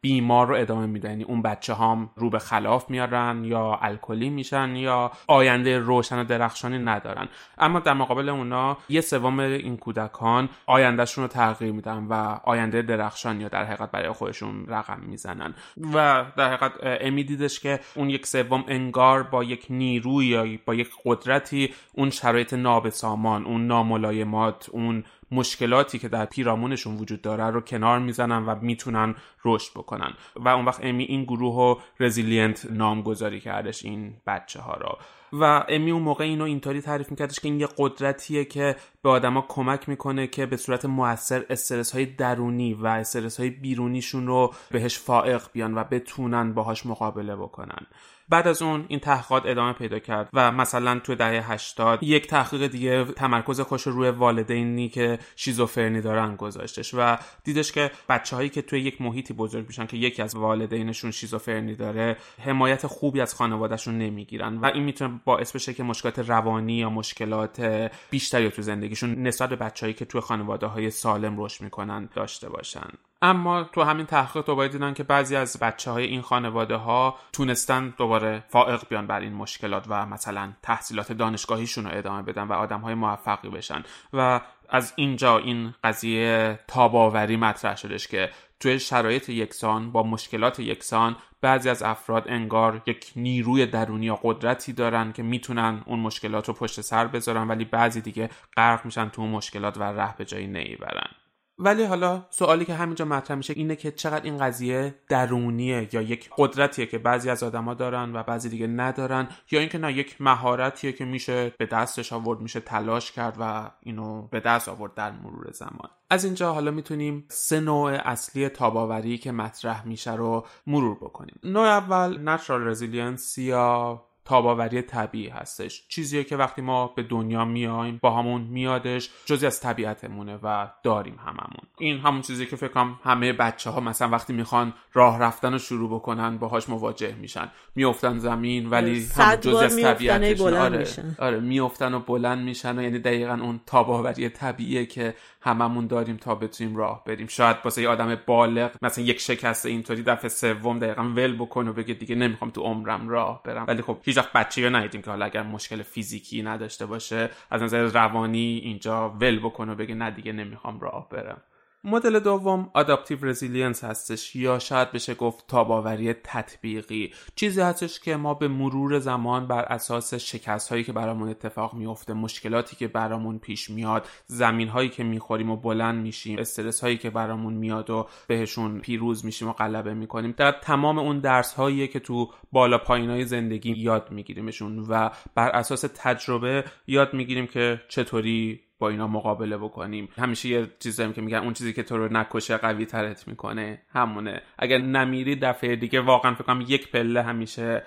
بیمار 0.02 0.48
رو 0.48 0.56
ادامه 0.56 0.86
میدن. 0.86 1.10
یعنی 1.10 1.24
اون 1.24 1.42
بچه 1.42 1.74
هام 1.74 2.10
رو 2.16 2.30
به 2.30 2.40
خلاف 2.40 2.90
میارن 2.90 3.44
یا 3.44 3.80
الکلی 3.82 4.30
میشن. 4.30 4.67
یا 4.76 5.12
آینده 5.28 5.80
روشن 5.80 6.20
و 6.20 6.24
درخشانی 6.24 6.80
ندارن. 6.80 7.28
اما 7.58 7.80
در 7.80 7.94
مقابل 7.94 8.30
اونا 8.30 8.78
یه 8.90 9.02
سوم 9.02 9.40
این 9.40 9.78
کودکان 9.78 10.50
آیندهشون 10.66 11.24
رو 11.24 11.28
تغییر 11.28 11.72
میدن 11.72 12.08
و 12.10 12.40
آینده 12.44 12.82
درخشان 12.82 13.42
یا 13.42 13.48
در 13.48 13.64
حقیقت 13.64 13.92
برای 13.92 14.12
خودشون 14.12 14.66
رقم 14.68 15.00
می‌زنن. 15.00 15.54
و 15.94 16.26
در 16.38 16.54
حقیقت 16.54 16.72
امی 16.82 17.24
دیدش 17.24 17.60
که 17.60 17.80
اون 17.96 18.10
یک 18.10 18.28
سوم 18.28 18.64
انگار 18.68 19.24
با 19.24 19.44
یک 19.44 19.66
نیروی 19.70 20.26
یا 20.26 20.46
با 20.66 20.76
یک 20.76 20.90
قدرتی 21.06 21.74
اون 21.94 22.10
شرایط 22.10 22.54
نابسامان 22.54 23.46
اون 23.46 23.68
ناملایمات 23.68 24.70
اون 24.70 25.04
مشکلاتی 25.32 26.00
که 26.00 26.08
در 26.08 26.26
پیرامونشون 26.26 26.98
وجود 26.98 27.22
داره 27.22 27.44
رو 27.44 27.62
کنار 27.62 28.00
می‌زنن 28.00 28.46
و 28.46 28.56
می‌تونن 28.62 29.16
رشد 29.46 29.72
بکنن. 29.76 30.14
و 30.36 30.50
اون 30.50 30.66
وقت 30.66 30.80
امی 30.84 31.04
این 31.04 31.24
گروه 31.24 31.56
رو 31.56 31.82
resilient 32.00 32.66
نامگذاری 32.72 33.40
کردش 33.40 33.86
این 33.86 34.14
بچه 34.28 34.60
ها 34.62 34.74
رو. 34.74 34.98
و 35.34 35.66
امی 35.70 35.92
اون 35.92 36.04
موقع 36.04 36.24
اینو 36.24 36.44
اینطوری 36.44 36.82
تعریف 36.82 37.12
میکردش 37.12 37.40
که 37.40 37.48
این 37.48 37.60
یه 37.60 37.68
قدرتیه 37.78 38.46
که 38.46 38.76
به 39.04 39.10
آدما 39.10 39.46
کمک 39.48 39.90
می‌کنه 39.90 40.28
که 40.28 40.46
به 40.46 40.58
صورت 40.58 40.86
موثر 40.86 41.46
استرس 41.50 41.92
های 41.92 42.06
درونی 42.06 42.74
و 42.74 42.88
استرس 42.88 43.40
های 43.40 43.50
بیرونیشون 43.50 44.28
رو 44.28 44.54
بهش 44.72 45.00
فائق 45.00 45.42
بیان 45.54 45.78
و 45.78 45.84
بتونن 45.84 46.54
باهاش 46.54 46.86
مقابله 46.86 47.36
بکنن. 47.36 47.88
بعد 48.30 48.48
از 48.48 48.62
اون 48.62 48.86
این 48.88 49.00
تحقیقات 49.00 49.44
ادامه 49.46 49.74
پیدا 49.74 50.00
کرد 50.00 50.30
و 50.34 50.52
مثلا 50.52 51.00
تو 51.00 51.16
دهه 51.16 51.52
80 51.52 52.04
یک 52.04 52.28
تحقیق 52.28 52.68
دیگه 52.68 53.04
تمرکز 53.06 53.62
خودش 53.62 53.88
روی 53.88 54.10
والدینی 54.10 54.90
که 54.90 55.20
شیزوفرنی 55.36 56.02
دارن 56.02 56.36
گذاشتش 56.36 56.94
و 56.94 57.18
دیدش 57.44 57.72
که 57.72 57.92
بچه 58.10 58.36
هایی 58.36 58.50
که 58.50 58.62
توی 58.62 58.80
یک 58.82 59.02
محیطی 59.02 59.34
بزرگ 59.34 59.68
میشن 59.68 59.86
که 59.86 59.98
یکی 59.98 60.22
از 60.22 60.36
والدینشون 60.36 61.12
شیزوفرنی 61.12 61.76
داره 61.76 62.18
حمایت 62.46 62.88
خوبی 62.88 63.22
از 63.22 63.36
خانوادهشون 63.36 63.98
نمی‌گیرن 63.98 64.58
و 64.58 64.66
این 64.66 64.84
می‌تونه 64.84 65.22
باعث 65.26 65.52
بشه 65.52 65.74
که 65.74 65.84
مشکلات 65.84 66.20
روانی 66.20 66.74
یا 66.74 66.90
مشکلات 66.90 67.90
بیشتری 68.10 68.50
تو 68.50 68.62
زندگیشون 68.62 69.28
نسبت 69.28 69.50
به 69.50 69.56
بچههایی 69.56 69.94
که 69.94 70.06
توی 70.06 70.22
خانواده 70.22 70.66
های 70.66 70.90
سالم 70.90 71.44
رشد 71.44 71.64
می‌کنن 71.64 72.10
داشته 72.16 72.50
باشن. 72.50 72.90
اما 73.22 73.64
تو 73.64 73.84
همین 73.84 74.06
تحقیق 74.06 74.46
دوباره 74.46 74.70
دیدن 74.70 74.94
که 74.94 75.04
بعضی 75.04 75.36
از 75.36 75.60
بچه 75.60 75.92
های 75.92 76.06
این 76.06 76.22
خانواده 76.22 76.76
ها 76.76 77.18
تونستن 77.34 77.94
دوباره 77.98 78.44
فائق 78.50 78.88
بیان 78.90 79.08
بر 79.08 79.20
این 79.20 79.34
مشکلات 79.34 79.86
و 79.90 80.06
مثلا 80.06 80.54
تحصیلات 80.62 81.12
دانشگاهیشون 81.12 81.86
رو 81.86 81.98
ادامه 81.98 82.22
بدن 82.22 82.44
و 82.44 82.54
آدم 82.54 82.80
های 82.80 82.94
موفقی 82.94 83.50
بشن. 83.50 83.84
و 84.14 84.42
از 84.70 84.94
اینجا 84.96 85.38
این 85.38 85.74
قضیه 85.84 86.60
تاباوری 86.68 87.38
مطرح 87.38 87.76
شدش 87.76 88.08
که 88.08 88.30
توی 88.60 88.80
شرایط 88.80 89.30
یکسان 89.30 89.92
با 89.92 90.04
مشکلات 90.04 90.60
یکسان 90.60 91.16
بعضی 91.42 91.70
از 91.70 91.84
افراد 91.84 92.24
انگار 92.28 92.82
یک 92.86 93.12
نیروی 93.16 93.66
درونی 93.66 94.06
یا 94.06 94.20
قدرتی 94.24 94.74
دارن 94.74 95.12
که 95.12 95.24
می‌تونن 95.24 95.84
اون 95.86 96.00
مشکلات 96.00 96.48
رو 96.48 96.54
پشت 96.54 96.82
سر 96.82 97.08
بذارن 97.08 97.48
ولی 97.48 97.66
بعضی 97.66 98.02
دیگه 98.02 98.30
غرق 98.58 98.86
میشن 98.86 99.10
تو 99.10 99.22
اون 99.22 99.32
مشکلات 99.32 99.78
و 99.78 99.84
ره 99.84 100.18
به 100.18 100.26
جایی 100.26 100.48
نمی‌برن 100.48 101.10
ولی 101.60 101.84
حالا 101.84 102.26
سوالی 102.30 102.66
که 102.66 102.74
همینجا 102.74 103.06
مطرح 103.06 103.38
میشه 103.38 103.54
اینه 103.58 103.76
که 103.76 103.92
چقدر 103.92 104.24
این 104.24 104.38
قضیه 104.38 104.96
درونیه 105.10 105.90
یا 105.92 106.02
یک 106.02 106.30
قدرتیه 106.38 106.86
که 106.86 106.98
بعضی 106.98 107.30
از 107.30 107.44
آدما 107.44 107.74
دارن 107.74 108.16
و 108.16 108.24
بعضی 108.24 108.50
دیگه 108.50 108.68
ندارن 108.68 109.28
یا 109.52 109.60
اینکه 109.60 109.78
نه 109.78 109.94
یک 109.94 110.22
مهارتیه 110.22 110.92
که 110.92 111.06
میشه 111.06 111.50
به 111.50 111.66
دستش 111.66 112.14
آورد 112.14 112.42
میشه 112.42 112.60
تلاش 112.60 113.12
کرد 113.12 113.38
و 113.40 113.72
اینو 113.84 114.28
به 114.28 114.40
دست 114.40 114.70
آورد 114.70 114.94
در 114.94 115.12
مرور 115.12 115.52
زمان. 115.52 115.90
از 116.10 116.26
اینجا 116.26 116.54
حالا 116.54 116.72
می‌تونیم 116.72 117.26
سه 117.28 117.60
نوع 117.60 117.92
اصلی 117.92 118.50
تاباوری 118.50 119.18
که 119.18 119.32
مطرح 119.32 119.88
میشه 119.88 120.16
رو 120.16 120.46
مرور 120.68 120.96
بکنیم. 120.96 121.40
نوع 121.44 121.68
اول 121.68 122.38
natural 122.38 122.76
resilience 122.76 123.38
یا 123.38 124.04
تاباوری 124.28 124.82
طبیعی 124.82 125.30
هستش. 125.30 125.84
چیزیه 125.88 126.24
که 126.24 126.38
وقتی 126.38 126.62
ما 126.62 126.88
به 126.88 127.04
دنیا 127.04 127.46
میایم 127.46 128.00
با 128.02 128.12
همون 128.12 128.42
میادش 128.42 129.10
جزی 129.26 129.46
از 129.46 129.62
طبیعتمونه 129.62 130.40
و 130.44 130.68
داریم 130.84 131.20
هممون. 131.26 131.68
این 131.78 132.00
همون 132.00 132.22
چیزی 132.22 132.46
که 132.46 132.56
فکر 132.56 132.68
کنم 132.68 133.00
همه 133.04 133.34
بچه 133.34 133.70
ها 133.70 133.80
مثلا 133.80 134.10
وقتی 134.10 134.34
می‌خوان 134.34 134.74
راه 134.94 135.20
رفتن 135.20 135.52
رو 135.52 135.60
شروع 135.60 135.90
بکنن 135.90 136.38
باهاش 136.38 136.70
مواجه 136.70 137.16
میشن. 137.16 137.52
میافتن 137.76 138.18
زمین 138.18 138.70
ولی 138.70 139.08
هم 139.18 139.36
جزی 139.36 139.56
از 139.66 139.82
طبیعتشون. 139.82 140.54
آره 140.54 140.86
آره 141.20 141.40
میافتن 141.40 141.94
و 141.94 142.00
بلند 142.00 142.44
میشن 142.44 142.80
و 142.80 142.82
یعنی 142.82 143.00
دقیقا 143.00 143.34
اون 143.34 143.60
تاباوری 143.66 144.30
طبیعیه 144.30 144.86
که 144.86 145.14
هممون 145.42 145.88
داریم 145.88 146.18
تا 146.18 146.36
بتونیم 146.36 146.76
راه 146.76 147.04
بریم. 147.06 147.28
شاید 147.28 147.58
واسه 147.64 147.82
یه 147.82 147.90
آدم 147.90 148.18
بالغ 148.26 148.72
مثلا 148.82 149.04
یک 149.04 149.20
شکست 149.20 149.66
اینطوری 149.66 150.04
دفعه 150.04 150.30
سوم 150.30 150.80
دقیقا 150.80 151.04
ول 151.04 151.36
بکنه 151.36 151.70
و 151.70 151.74
بگه 151.74 151.94
دیگه 151.94 152.16
نمی‌خوام 152.16 152.52
تو 152.52 152.62
عمرم 152.62 153.10
راه 153.10 153.42
برم. 153.44 153.66
ولی 153.68 153.82
خب 153.82 153.98
هیچ 154.04 154.17
وقت 154.18 154.34
بچه 154.34 154.70
رو 154.70 154.76
ندیدیم 154.76 155.02
که 155.02 155.10
حالا 155.10 155.26
اگر 155.26 155.44
مشکل 155.44 155.84
فیزیکی 155.84 156.44
نداشته 156.44 156.86
باشه 156.86 157.30
از 157.52 157.64
نظر 157.64 157.84
روانی 157.84 158.62
اینجا 158.64 159.10
ول 159.10 159.40
بکنه 159.40 159.72
و 159.72 159.76
بگه 159.76 159.96
نه 159.96 160.12
دیگه 160.12 160.32
نمی‌خوام 160.32 160.80
راه 160.80 161.10
برم. 161.10 161.42
مدل 161.90 162.20
دوم 162.20 162.70
adaptive 162.74 163.26
resilience 163.26 163.84
هستش 163.84 164.36
یا 164.36 164.60
شاید 164.60 164.92
بشه 164.92 165.16
گفت 165.16 165.48
تاب‌آوری 165.48 166.14
تطبیقی. 166.14 167.14
چیزی 167.36 167.62
هستش 167.62 168.00
که 168.00 168.16
ما 168.16 168.34
به 168.34 168.48
مرور 168.48 169.00
زمان 169.00 169.48
بر 169.48 169.62
اساس 169.62 170.14
شکست 170.14 170.70
هایی 170.70 170.84
که 170.84 170.94
برامون 170.94 171.30
اتفاق 171.30 171.74
میفته 171.74 172.14
مشکلاتی 172.14 172.76
که 172.76 172.88
برامون 172.88 173.40
پیش 173.40 173.70
میاد 173.70 174.08
زمین 174.26 174.68
هایی 174.68 174.90
که 174.90 175.04
می‌خوریم 175.04 175.50
و 175.50 175.56
بلند 175.56 176.02
میشیم 176.04 176.40
استرس 176.40 176.80
هایی 176.82 176.98
که 176.98 177.10
برامون 177.10 177.54
میاد 177.54 177.90
و 177.90 178.08
بهشون 178.28 178.80
پیروز 178.80 179.26
میشیم 179.26 179.48
و 179.48 179.54
غلبه 179.54 179.94
می‌کنیم 179.94 180.34
در 180.38 180.52
تمام 180.52 181.00
اون 181.00 181.20
درس 181.20 181.54
هایی 181.54 181.88
که 181.88 182.00
تو 182.00 182.32
بالا 182.52 182.78
پایین 182.78 183.10
های 183.10 183.26
زندگی 183.26 183.72
یاد 183.72 184.12
میگیریمشون 184.12 184.80
و 184.80 185.10
بر 185.36 185.50
اساس 185.50 185.86
تجربه 185.96 186.64
یاد 186.88 187.14
می‌گیریم 187.14 187.48
که 187.48 187.82
چطوری 187.88 188.67
با 188.80 188.90
اینا 188.90 189.08
مقابله 189.08 189.58
بکنیم. 189.58 190.10
همیشه 190.18 190.50
یه 190.50 190.68
چیزی 190.80 191.14
که 191.14 191.22
میگن 191.22 191.38
اون 191.38 191.54
چیزی 191.54 191.74
که 191.74 191.84
تو 191.84 191.98
رو 191.98 192.14
نکشه 192.14 192.58
قوی 192.58 192.86
ترت 192.86 193.28
می‌کنه. 193.28 193.82
همونه. 193.94 194.42
اگر 194.60 194.78
نمیری 194.78 195.36
دفعه 195.36 195.76
دیگه 195.76 196.02
واقعا 196.02 196.34
فکر 196.34 196.44
کنم 196.44 196.66
یک 196.68 196.92
پله 196.92 197.22
همیشه 197.22 197.84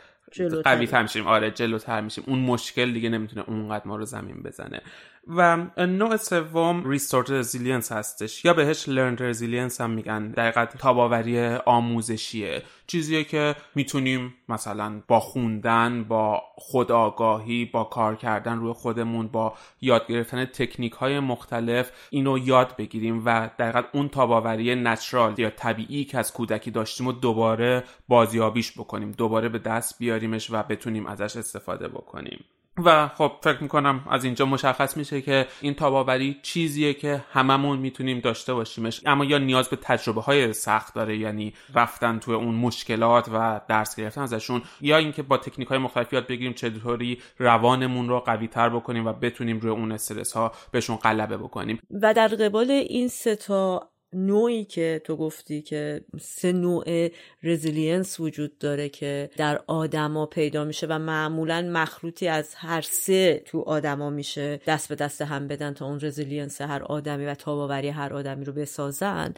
قوی 0.65 0.87
تر 0.87 1.03
میشیم. 1.03 1.27
آره 1.27 1.51
جلوتر 1.51 2.01
میشیم. 2.01 2.25
اون 2.27 2.39
مشکل 2.39 2.93
دیگه 2.93 3.09
نمی‌تونه 3.09 3.49
اونقدر 3.49 3.89
ما 3.89 3.97
رو 3.97 4.05
زمین 4.05 4.43
بزنه. 4.43 4.83
و 5.27 5.57
نوع 5.77 6.17
سوم 6.17 6.89
restored 6.89 7.31
resilience 7.31 7.93
هستش. 7.93 8.45
یا 8.45 8.55
بهش 8.55 8.89
learned 8.89 9.17
resilience 9.19 9.81
هم 9.81 9.91
میگن. 9.91 10.29
دقیقا 10.29 10.65
تاب‌آوری 10.65 11.55
آموزشیه. 11.55 12.63
چیزیه 12.87 13.25
که 13.25 13.55
می‌تونیم 13.75 14.35
مثلا 14.49 15.03
با 15.09 15.21
خوندن 15.21 16.05
با 16.05 16.43
خودآگاهی 16.57 17.65
با 17.65 17.85
کار 17.85 18.17
کردن 18.17 18.59
روی 18.59 18.73
خودمون 18.73 19.29
با 19.29 19.55
یاد 19.81 20.07
گرفتن 20.07 20.45
تکنیک 20.45 20.93
های 20.93 21.21
مختلف 21.21 21.93
اینو 22.11 22.39
یاد 22.39 22.77
بگیریم 22.77 23.23
و 23.25 23.51
دقیقا 23.59 23.83
اون 23.93 24.09
تاب‌آوری 24.09 24.75
natural 24.75 25.39
یا 25.39 25.51
طبیعی 25.51 26.05
که 26.05 26.19
از 26.19 26.33
کودکی 26.33 26.71
داشتیم 26.71 27.07
و 27.07 27.13
دوباره 27.13 27.85
بازیابیش 28.09 28.73
بکنیم. 28.73 29.13
دوباره 29.13 29.49
به 29.49 29.59
دست 29.59 29.99
بیاریمش 29.99 30.51
و 30.51 30.63
بتونیم 30.63 31.07
ازش 31.07 31.37
استفاده 31.37 31.89
بکنیم. 31.89 32.45
و 32.85 33.09
خب 33.09 33.33
فکر 33.43 33.63
می‌کنم 33.63 34.05
از 34.11 34.25
اینجا 34.25 34.47
مشخص 34.47 34.97
میشه 34.97 35.21
که 35.21 35.47
این 35.61 35.75
تاب‌آوری 35.75 36.37
چیزیه 36.43 36.95
که 36.95 37.25
هممون 37.33 37.79
می‌تونیم 37.79 38.21
داشته 38.21 38.55
باشیمش. 38.55 39.01
اما 39.07 39.25
یا 39.25 39.39
نیاز 39.39 39.69
به 39.69 39.77
تجربه 39.77 40.21
های 40.21 40.53
سخت 40.53 40.95
داره 40.95 41.19
یعنی 41.19 41.55
رفتن 41.75 42.19
توی 42.19 42.35
اون 42.35 42.55
مشکلات 42.55 43.29
و 43.33 43.61
درس 43.69 43.97
گرفتن 43.97 44.23
ازشون 44.23 44.63
یا 44.81 44.97
اینکه 44.97 45.23
با 45.23 45.37
تکنیک 45.37 45.69
های 45.69 45.79
مختلف 45.79 46.13
یاد 46.13 46.27
بگیریم 46.27 46.53
چطوری 46.53 47.19
روانمون 47.39 48.09
رو 48.09 48.21
قوی 48.21 48.47
تر 48.47 48.69
بکنیم 48.69 49.07
و 49.07 49.13
بتونیم 49.13 49.61
روی 49.61 49.71
اون 49.71 49.93
استرس 49.93 50.33
ها 50.33 50.53
بهشون 50.73 50.97
غلبه 50.97 51.37
بکنیم. 51.37 51.81
و 52.03 52.15
در 52.15 52.29
قبال 52.29 52.71
این 52.71 53.09
سه 53.09 53.37
تا 53.37 53.90
نوعی 54.13 54.65
که 54.65 55.01
تو 55.05 55.17
گفتی 55.17 55.63
که 55.63 56.05
سه 56.21 56.53
نوع 56.53 57.09
resilience 57.43 58.21
وجود 58.21 58.59
داره 58.59 58.89
که 58.89 59.31
در 59.37 59.61
آدما 59.67 60.27
پیدا 60.27 60.65
میشه 60.65 60.87
و 60.87 60.99
معمولا 60.99 61.71
مخلوطی 61.73 62.29
از 62.29 62.55
هر 62.55 62.81
سه 62.81 63.43
تو 63.47 63.61
آدما 63.61 64.11
میشه. 64.11 64.61
دست 64.67 64.89
به 64.89 64.95
دست 64.95 65.23
هم 65.23 65.49
بدن 65.49 65.75
تا 65.75 65.87
اون 65.87 66.01
resilience 66.01 66.61
هر 66.61 66.83
آدمی 66.83 67.27
و 67.27 67.35
تاب‌آوری 67.35 67.89
هر 67.89 68.15
آدمی 68.15 68.45
رو 68.45 68.53
بسازن. 68.53 69.35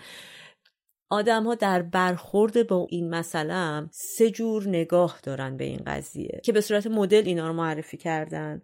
آدم 1.11 1.44
ها 1.44 1.54
در 1.54 1.82
برخورد 1.82 2.66
با 2.66 2.87
این 2.90 3.11
مسئله 3.11 3.88
سه 3.90 4.30
جور 4.30 4.68
نگاه 4.68 5.18
دارن 5.22 5.56
به 5.56 5.64
این 5.64 5.82
قضیه 5.87 6.40
که 6.44 6.52
به 6.52 6.61
صورت 6.61 6.87
مدل 6.87 7.22
اینا 7.26 7.48
رو 7.48 7.52
معرفی 7.52 7.96
کردن. 7.96 8.62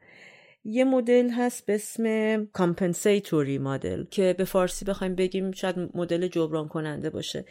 یه 0.64 0.84
مدل 0.84 1.30
هست 1.30 1.66
به 1.66 1.74
اسم 1.74 2.44
compensatory 2.46 3.58
model 3.58 4.04
که 4.04 4.34
به 4.38 4.44
فارسی 4.44 4.84
بخوایم 4.84 5.14
بگیم 5.14 5.50
شاید 5.50 5.76
مدل 5.94 6.28
جبران 6.28 6.68
کننده 6.68 7.10
باشه. 7.10 7.44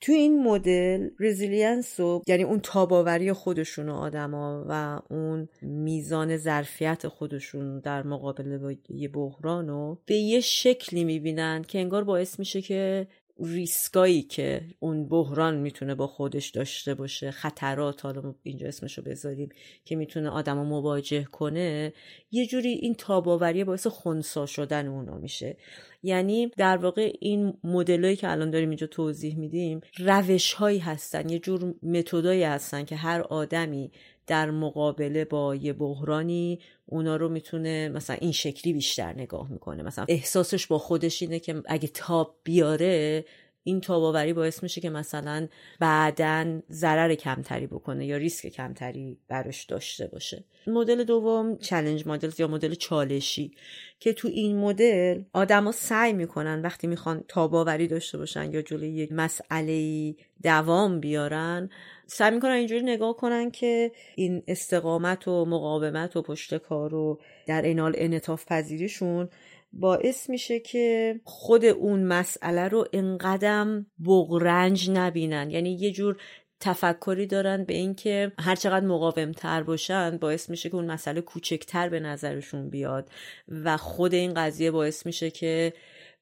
تو 0.00 0.12
این 0.12 0.42
مدل 0.42 1.10
resilience 1.20 2.00
و 2.00 2.22
یعنی 2.26 2.42
اون 2.42 2.60
تاب‌آوری 2.60 3.32
خودشون 3.32 3.88
و 3.88 3.94
آدما 3.94 4.64
و 4.68 5.00
اون 5.10 5.48
میزان 5.62 6.36
ظرفیت 6.36 7.08
خودشون 7.08 7.80
در 7.80 8.02
مقابله 8.02 8.58
با 8.58 8.72
یه 8.88 9.08
بحران 9.08 9.68
رو 9.68 9.98
به 10.06 10.14
یه 10.14 10.40
شکلی 10.40 11.04
می‌بینن 11.04 11.62
که 11.62 11.78
انگار 11.78 12.04
باعث 12.04 12.38
میشه 12.38 12.60
که 12.60 13.06
ریسکایی 13.40 14.22
که 14.22 14.64
اون 14.78 15.08
بحران 15.08 15.56
می‌تونه 15.56 15.94
با 15.94 16.06
خودش 16.06 16.50
داشته 16.50 16.94
باشه 16.94 17.30
خطرات 17.30 18.04
حالا 18.04 18.34
اینجا 18.42 18.68
اسمشو 18.68 19.02
بذاریم 19.02 19.48
که 19.84 19.96
می‌تونه 19.96 20.28
آدم 20.28 20.58
رو 20.58 20.64
مواجه 20.64 21.24
کنه 21.24 21.92
یه 22.30 22.46
جوری 22.46 22.68
این 22.68 22.94
تاباوری 22.94 23.64
باعث 23.64 23.86
خونسا 23.86 24.46
شدن 24.46 24.86
اونا 24.86 25.18
میشه. 25.18 25.56
یعنی 26.02 26.50
در 26.56 26.76
واقع 26.76 27.12
این 27.20 27.54
مدلایی 27.64 28.16
که 28.16 28.30
الان 28.30 28.50
داریم 28.50 28.68
اینجا 28.68 28.86
توضیح 28.86 29.38
میدیم 29.38 29.80
روش 29.98 30.52
هایی 30.52 30.78
هستن 30.78 31.28
یه 31.28 31.38
جور 31.38 31.74
متدایی 31.82 32.42
هستن 32.42 32.84
که 32.84 32.96
هر 32.96 33.20
آدمی 33.20 33.90
در 34.26 34.50
مقابله 34.50 35.24
با 35.24 35.54
یه 35.54 35.72
بحرانی 35.72 36.60
اونا 36.86 37.16
رو 37.16 37.28
می‌تونه 37.28 37.88
مثلا 37.88 38.16
این 38.20 38.32
شکلی 38.32 38.72
بیشتر 38.72 39.12
نگاه 39.12 39.52
می‌کنه. 39.52 39.82
مثلا 39.82 40.04
احساسش 40.08 40.66
با 40.66 40.78
خودش 40.78 41.22
اینه 41.22 41.38
که 41.38 41.62
اگه 41.66 41.88
تاب 41.88 42.36
بیاره 42.44 43.24
این 43.64 43.80
تاباوری 43.80 44.32
باعث 44.32 44.62
میشه 44.62 44.80
که 44.80 44.90
مثلا 44.90 45.48
بعدا 45.80 46.60
ضرر 46.70 47.14
کمتری 47.14 47.66
بکنه 47.66 48.06
یا 48.06 48.16
ریسک 48.16 48.46
کمتری 48.46 49.18
براش 49.28 49.64
داشته 49.64 50.06
باشه. 50.06 50.44
مدل 50.66 51.04
دوم 51.04 51.56
چلنج 51.56 52.06
مدل 52.06 52.30
یا 52.38 52.48
مدل 52.48 52.74
چالشی 52.74 53.54
که 54.00 54.12
تو 54.12 54.28
این 54.28 54.58
مدل 54.58 55.22
آدما 55.32 55.72
سعی 55.72 56.12
می‌کنن 56.12 56.62
وقتی 56.62 56.86
می‌خوان 56.86 57.24
تاباوری 57.28 57.88
داشته 57.88 58.18
باشن 58.18 58.52
یا 58.52 58.62
جلوی 58.62 58.88
یک 58.88 59.12
مسئله 59.12 60.14
دوام 60.42 61.00
بیارن 61.00 61.70
سعی 62.06 62.30
می‌کنن 62.30 62.52
اینجوری 62.52 62.82
نگاه 62.82 63.16
کنن 63.16 63.50
که 63.50 63.92
این 64.14 64.42
استقامت 64.48 65.28
و 65.28 65.44
مقاومت 65.44 66.16
و 66.16 66.22
پشت 66.22 66.56
کار 66.56 66.94
و 66.94 67.20
در 67.46 67.62
اینال 67.62 67.92
انطاف 67.96 68.44
پذیریشون 68.46 69.28
باعث 69.72 70.30
میشه 70.30 70.60
که 70.60 71.20
خود 71.24 71.64
اون 71.64 72.02
مسئله 72.04 72.68
رو 72.68 72.88
انقدم 72.92 73.86
بغرنج 74.04 74.90
نبینن. 74.90 75.50
یعنی 75.50 75.74
یه 75.74 75.90
جور 75.92 76.16
تفکری 76.60 77.26
دارن 77.26 77.64
به 77.64 77.74
اینکه 77.74 78.32
هر 78.38 78.54
چقدر 78.54 78.86
مقاوم 78.86 79.32
تر 79.32 79.62
باشن 79.62 80.16
باعث 80.16 80.50
میشه 80.50 80.68
که 80.68 80.74
اون 80.74 80.90
مسئله 80.90 81.20
کوچکتر 81.20 81.88
به 81.88 82.00
نظرشون 82.00 82.70
بیاد 82.70 83.10
و 83.48 83.76
خود 83.76 84.14
این 84.14 84.34
قضیه 84.34 84.70
باعث 84.70 85.06
میشه 85.06 85.30
که 85.30 85.72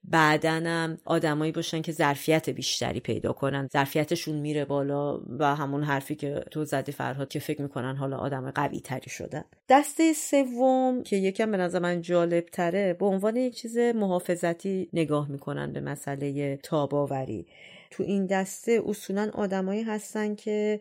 بعدنم 0.04 0.98
آدمایی 1.04 1.52
باشن 1.52 1.82
که 1.82 1.92
ظرفیت 1.92 2.50
بیشتری 2.50 3.00
پیدا 3.00 3.32
کنن. 3.32 3.68
ظرفیتشون 3.72 4.36
میره 4.36 4.64
بالا 4.64 5.20
و 5.38 5.54
همون 5.56 5.82
حرفی 5.82 6.14
که 6.14 6.44
تو 6.50 6.64
زدی 6.64 6.92
فرهاد 6.92 7.28
که 7.28 7.38
فکر 7.38 7.62
می‌کنن 7.62 7.96
حالا 7.96 8.16
آدم 8.16 8.50
قوی 8.50 8.80
تری 8.80 9.10
شدن. 9.10 9.44
دسته 9.68 10.12
سوم 10.12 11.02
که 11.02 11.16
یکم 11.16 11.50
به 11.50 11.56
نظر 11.56 11.78
من 11.78 12.00
جالب 12.00 12.46
تره 12.46 12.94
به 12.94 13.06
عنوان 13.06 13.36
یک 13.36 13.54
چیز 13.54 13.78
محافظتی 13.78 14.88
نگاه 14.92 15.30
می‌کنن 15.30 15.72
به 15.72 15.80
مسئله 15.80 16.56
تاباوری. 16.62 17.46
تو 17.90 18.02
این 18.02 18.26
دسته 18.26 18.82
اصولا 18.86 19.30
آدمایی 19.34 19.82
هستن 19.82 20.34
که 20.34 20.80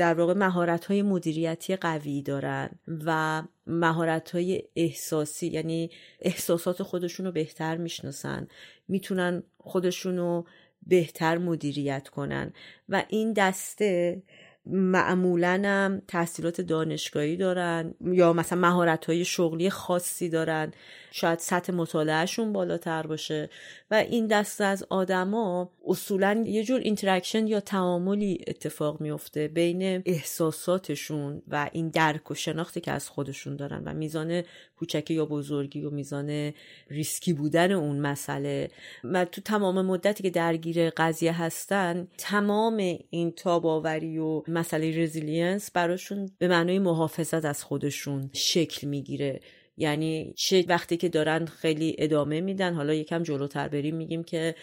در 0.00 0.14
واقع 0.14 0.34
مهارت 0.34 0.84
های 0.84 1.02
مدیریتی 1.02 1.76
قوی 1.76 2.22
دارن 2.22 2.70
و 3.04 3.42
مهارت 3.66 4.30
های 4.30 4.62
احساسی 4.76 5.46
یعنی 5.46 5.90
احساسات 6.20 6.82
خودشون 6.82 7.26
رو 7.26 7.32
بهتر 7.32 7.76
می‌شناسن 7.76 8.48
می‌تونن 8.88 9.42
خودشون 9.58 10.16
رو 10.16 10.46
بهتر 10.86 11.38
مدیریت 11.38 12.08
کنن. 12.08 12.52
و 12.88 13.04
این 13.08 13.32
دسته 13.32 14.22
معمولا 14.66 15.62
هم 15.64 16.02
تحصیلات 16.08 16.60
دانشگاهی 16.60 17.36
دارن 17.36 17.94
یا 18.04 18.32
مثلا 18.32 18.58
مهارت 18.60 19.04
های 19.04 19.24
شغلی 19.24 19.70
خاصی 19.70 20.28
دارن. 20.28 20.72
شاید 21.12 21.38
سطح 21.38 21.72
مطالعهشون 21.72 22.52
بالاتر 22.52 23.06
باشه. 23.06 23.50
و 23.90 23.94
این 23.94 24.26
دسته 24.26 24.64
از 24.64 24.86
آدما 24.90 25.72
اصولا 25.86 26.44
یه 26.46 26.64
جور 26.64 26.80
interaction 26.80 27.46
یا 27.46 27.60
تعاملی 27.60 28.44
اتفاق 28.46 29.00
میفته 29.00 29.48
بین 29.48 30.02
احساساتشون 30.06 31.42
و 31.48 31.70
این 31.72 31.88
درک 31.88 32.30
و 32.30 32.34
شناختی 32.34 32.80
که 32.80 32.92
از 32.92 33.08
خودشون 33.08 33.56
دارن 33.56 33.82
و 33.84 33.94
میزان 33.94 34.42
کوچکی 34.76 35.14
یا 35.14 35.26
بزرگی 35.26 35.84
و 35.84 35.90
میزان 35.90 36.52
ریسکی 36.90 37.32
بودن 37.32 37.72
اون 37.72 38.00
مسئله. 38.00 38.68
و 39.04 39.24
تو 39.24 39.40
تمام 39.40 39.86
مدتی 39.86 40.22
که 40.22 40.30
درگیر 40.30 40.90
قضیه 40.90 41.42
هستن 41.42 42.08
تمام 42.18 42.76
این 43.10 43.32
تاب‌آوری 43.32 44.18
و 44.18 44.42
مسئله 44.60 45.02
resilience 45.02 45.70
براشون 45.70 46.30
به 46.38 46.48
معنای 46.48 46.78
محافظت 46.78 47.44
از 47.44 47.64
خودشون 47.64 48.30
شکل 48.32 48.86
می‌گیره. 48.88 49.40
یعنی 49.76 50.34
چه 50.36 50.64
وقتی 50.68 50.96
که 50.96 51.08
دارن 51.08 51.46
خیلی 51.46 51.96
ادامه 51.98 52.40
میدن 52.40 52.74
حالا 52.74 52.94
یکم 52.94 53.22
جلوتر 53.22 53.68
بریم 53.68 53.96
میگیم 53.96 54.24
که 54.24 54.54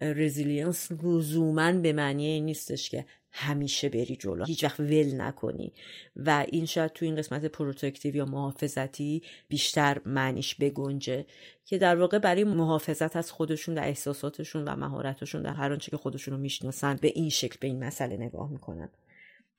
resilience 0.00 0.92
لزوما 1.02 1.72
به 1.72 1.92
معنی 1.92 2.26
این 2.26 2.44
نیستش 2.44 2.90
که 2.90 3.06
همیشه 3.32 3.88
بری 3.88 4.16
جلو 4.16 4.44
هیچ 4.44 4.64
وقت 4.64 4.80
ول 4.80 5.20
نکنی. 5.20 5.72
و 6.16 6.46
این 6.48 6.66
شاید 6.66 6.92
تو 6.92 7.04
این 7.04 7.16
قسمت 7.16 7.44
protective 7.44 8.16
یا 8.16 8.24
محافظتی 8.24 9.22
بیشتر 9.48 10.00
معنیش 10.06 10.54
بگنجه 10.54 11.26
که 11.64 11.78
در 11.78 11.96
واقع 11.96 12.18
برای 12.18 12.44
محافظت 12.44 13.16
از 13.16 13.32
خودشون 13.32 13.78
و 13.78 13.80
احساساتشون 13.80 14.64
و 14.64 14.76
مهارتشون 14.76 15.42
در 15.42 15.52
هر 15.52 15.72
آنچه 15.72 15.90
که 15.90 15.96
خودشون 15.96 16.34
رو 16.34 16.40
می‌شناسن 16.40 16.98
به 17.02 17.12
این 17.14 17.30
شکل 17.30 17.56
به 17.60 17.66
این 17.66 17.84
مسئله 17.84 18.16
نگاه 18.16 18.50
می‌کنن. 18.50 18.88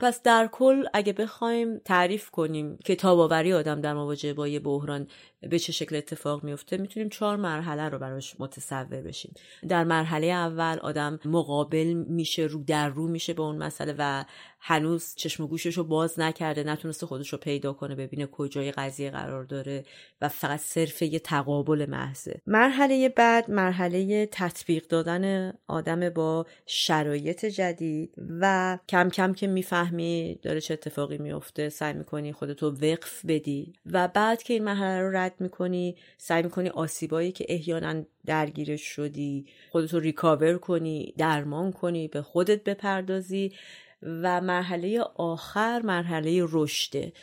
پس 0.01 0.21
در 0.21 0.49
کل 0.51 0.85
اگه 0.93 1.13
بخوایم 1.13 1.77
تعریف 1.77 2.29
کنیم 2.29 2.77
که 2.85 2.95
تاب‌آوری 2.95 3.53
آدم 3.53 3.81
در 3.81 3.93
مواجهه 3.93 4.33
با 4.33 4.47
یه 4.47 4.59
بحران 4.59 5.07
به 5.49 5.59
چه 5.59 5.71
شکل 5.71 5.95
اتفاق 5.95 6.43
میفته 6.43 6.77
می‌تونیم 6.77 7.09
چهار 7.09 7.35
مرحله 7.37 7.89
رو 7.89 7.99
براش 7.99 8.35
متصور 8.39 9.01
بشیم. 9.01 9.33
در 9.67 9.83
مرحله 9.83 10.27
اول 10.27 10.79
آدم 10.81 11.19
مقابل 11.25 11.93
میشه 12.07 12.43
رو 12.43 12.63
در 12.63 12.89
رو 12.89 13.07
میشه 13.07 13.33
به 13.33 13.41
اون 13.41 13.57
مسئله 13.57 13.95
و 13.97 14.25
هنوز 14.63 15.13
چشم 15.15 15.43
و 15.43 15.47
گوشش 15.47 15.77
رو 15.77 15.83
باز 15.83 16.19
نکرده 16.19 16.63
نتونسته 16.63 17.05
خودش 17.05 17.29
رو 17.29 17.37
پیدا 17.37 17.73
کنه 17.73 17.95
ببینه 17.95 18.25
کجای 18.25 18.71
قضیه 18.71 19.11
قرار 19.11 19.43
داره 19.43 19.83
و 20.21 20.29
فقط 20.29 20.59
صرف 20.59 21.01
یه 21.01 21.19
تقابل 21.19 21.85
محضه. 21.89 22.41
مرحله 22.47 23.09
بعد 23.09 23.51
مرحله 23.51 24.29
تطبیق 24.31 24.87
دادن 24.87 25.53
آدم 25.67 26.09
با 26.09 26.45
شرایط 26.65 27.45
جدید 27.45 28.13
و 28.39 28.77
کم 28.89 29.09
کم 29.09 29.33
که 29.33 29.47
می‌فهمی 29.47 30.39
داره 30.41 30.61
چه 30.61 30.73
اتفاقی 30.73 31.17
میفته 31.17 31.69
سعی 31.69 31.93
می‌کنی 31.93 32.33
خودتو 32.33 32.69
وقف 32.69 33.25
بدی 33.25 33.73
و 33.85 34.07
بعد 34.07 34.43
که 34.43 34.53
این 34.53 34.63
مرحله 34.63 35.01
رو 35.01 35.17
رد 35.17 35.35
می‌کنی 35.39 35.95
سعی 36.17 36.43
می‌کنی 36.43 36.69
آسیبایی 36.69 37.31
که 37.31 37.45
احیانا 37.49 38.03
درگیرش 38.25 38.81
شدی 38.81 39.45
خودتو 39.71 39.99
ریکاور 39.99 40.57
کنی 40.57 41.13
درمان 41.17 41.71
کنی 41.71 42.07
به 42.07 42.21
خودت 42.21 42.63
بپردازی 42.63 43.51
و 44.03 44.41
مرحله 44.41 45.01
آخر 45.15 45.81
مرحله 45.81 46.45
رشده 46.49 47.13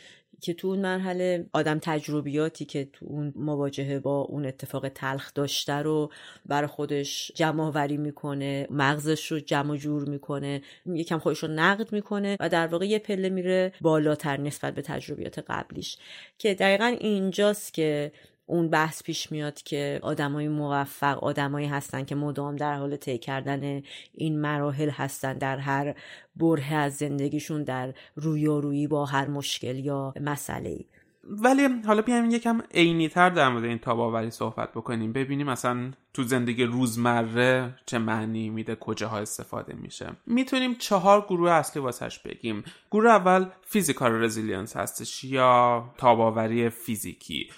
که 0.40 0.54
تو 0.54 0.68
اون 0.68 0.78
مرحله 0.78 1.46
آدم 1.52 1.78
تجربیاتی 1.78 2.64
که 2.64 2.88
تو 2.92 3.06
اون 3.06 3.32
مواجهه 3.36 3.98
با 3.98 4.20
اون 4.20 4.46
اتفاق 4.46 4.88
تلخ 4.88 5.34
داشته 5.34 5.72
رو 5.72 6.10
بر 6.46 6.66
خودش 6.66 7.32
جمع 7.34 7.86
می‌کنه 7.86 8.66
مغزش 8.70 9.32
رو 9.32 9.40
جمع 9.40 9.76
جور 9.76 10.08
می‌کنه 10.08 10.62
یکم 10.86 11.18
خودش 11.18 11.38
رو 11.38 11.48
نقد 11.48 11.92
می‌کنه 11.92 12.36
و 12.40 12.48
در 12.48 12.66
واقع 12.66 12.86
یه 12.86 12.98
پله 12.98 13.28
میره 13.28 13.72
بالاتر 13.80 14.40
نسبت 14.40 14.74
به 14.74 14.82
تجربیات 14.82 15.38
قبلیش. 15.38 15.98
که 16.38 16.54
دقیقا 16.54 16.96
اینجاست 17.00 17.74
که 17.74 18.12
اون 18.48 18.68
بحث 18.68 19.02
پیش 19.02 19.32
میاد 19.32 19.62
که 19.62 20.00
آدمای 20.02 20.48
موفق 20.48 21.24
آدمایی 21.24 21.66
هستن 21.66 22.04
که 22.04 22.14
مدام 22.14 22.56
در 22.56 22.74
حال 22.74 22.96
طی 22.96 23.18
کردن 23.18 23.82
این 24.14 24.40
مراحل 24.40 24.90
هستن 24.90 25.38
در 25.38 25.58
هر 25.58 25.94
برهه 26.36 26.74
از 26.74 26.96
زندگیشون 26.96 27.64
در 27.64 27.94
رویارویی 28.14 28.86
با 28.86 29.04
هر 29.04 29.26
مشکل 29.26 29.78
یا 29.78 30.14
مسئله 30.20 30.68
آره 30.68 30.84
ولی 31.30 31.68
حالا 31.86 32.02
بیایم 32.02 32.30
یکم 32.30 32.60
عینی 32.74 33.08
تر 33.08 33.30
در 33.30 33.48
مورد 33.48 33.64
این 33.64 33.78
تاب‌آوری 33.78 34.30
صحبت 34.30 34.72
بکنیم. 34.72 35.12
ببینیم 35.12 35.46
مثلا 35.46 35.90
تو 36.14 36.22
زندگی 36.22 36.64
روزمره 36.64 37.74
چه 37.86 37.98
معنی 37.98 38.50
میده 38.50 38.74
کجاها 38.74 39.18
استفاده 39.18 39.74
میشه. 39.74 40.12
می‌تونیم 40.26 40.74
چهار 40.74 41.20
گروه 41.20 41.50
اصلی 41.50 41.82
واسش 41.82 42.18
بگیم. 42.18 42.64
گروه 42.90 43.10
اول 43.10 43.46
physical 43.66 44.12
resilience 44.12 44.76
هستش 44.76 45.24
یا 45.24 45.84
تاب‌آوری 45.98 46.68
فیزیکی. 46.68 47.50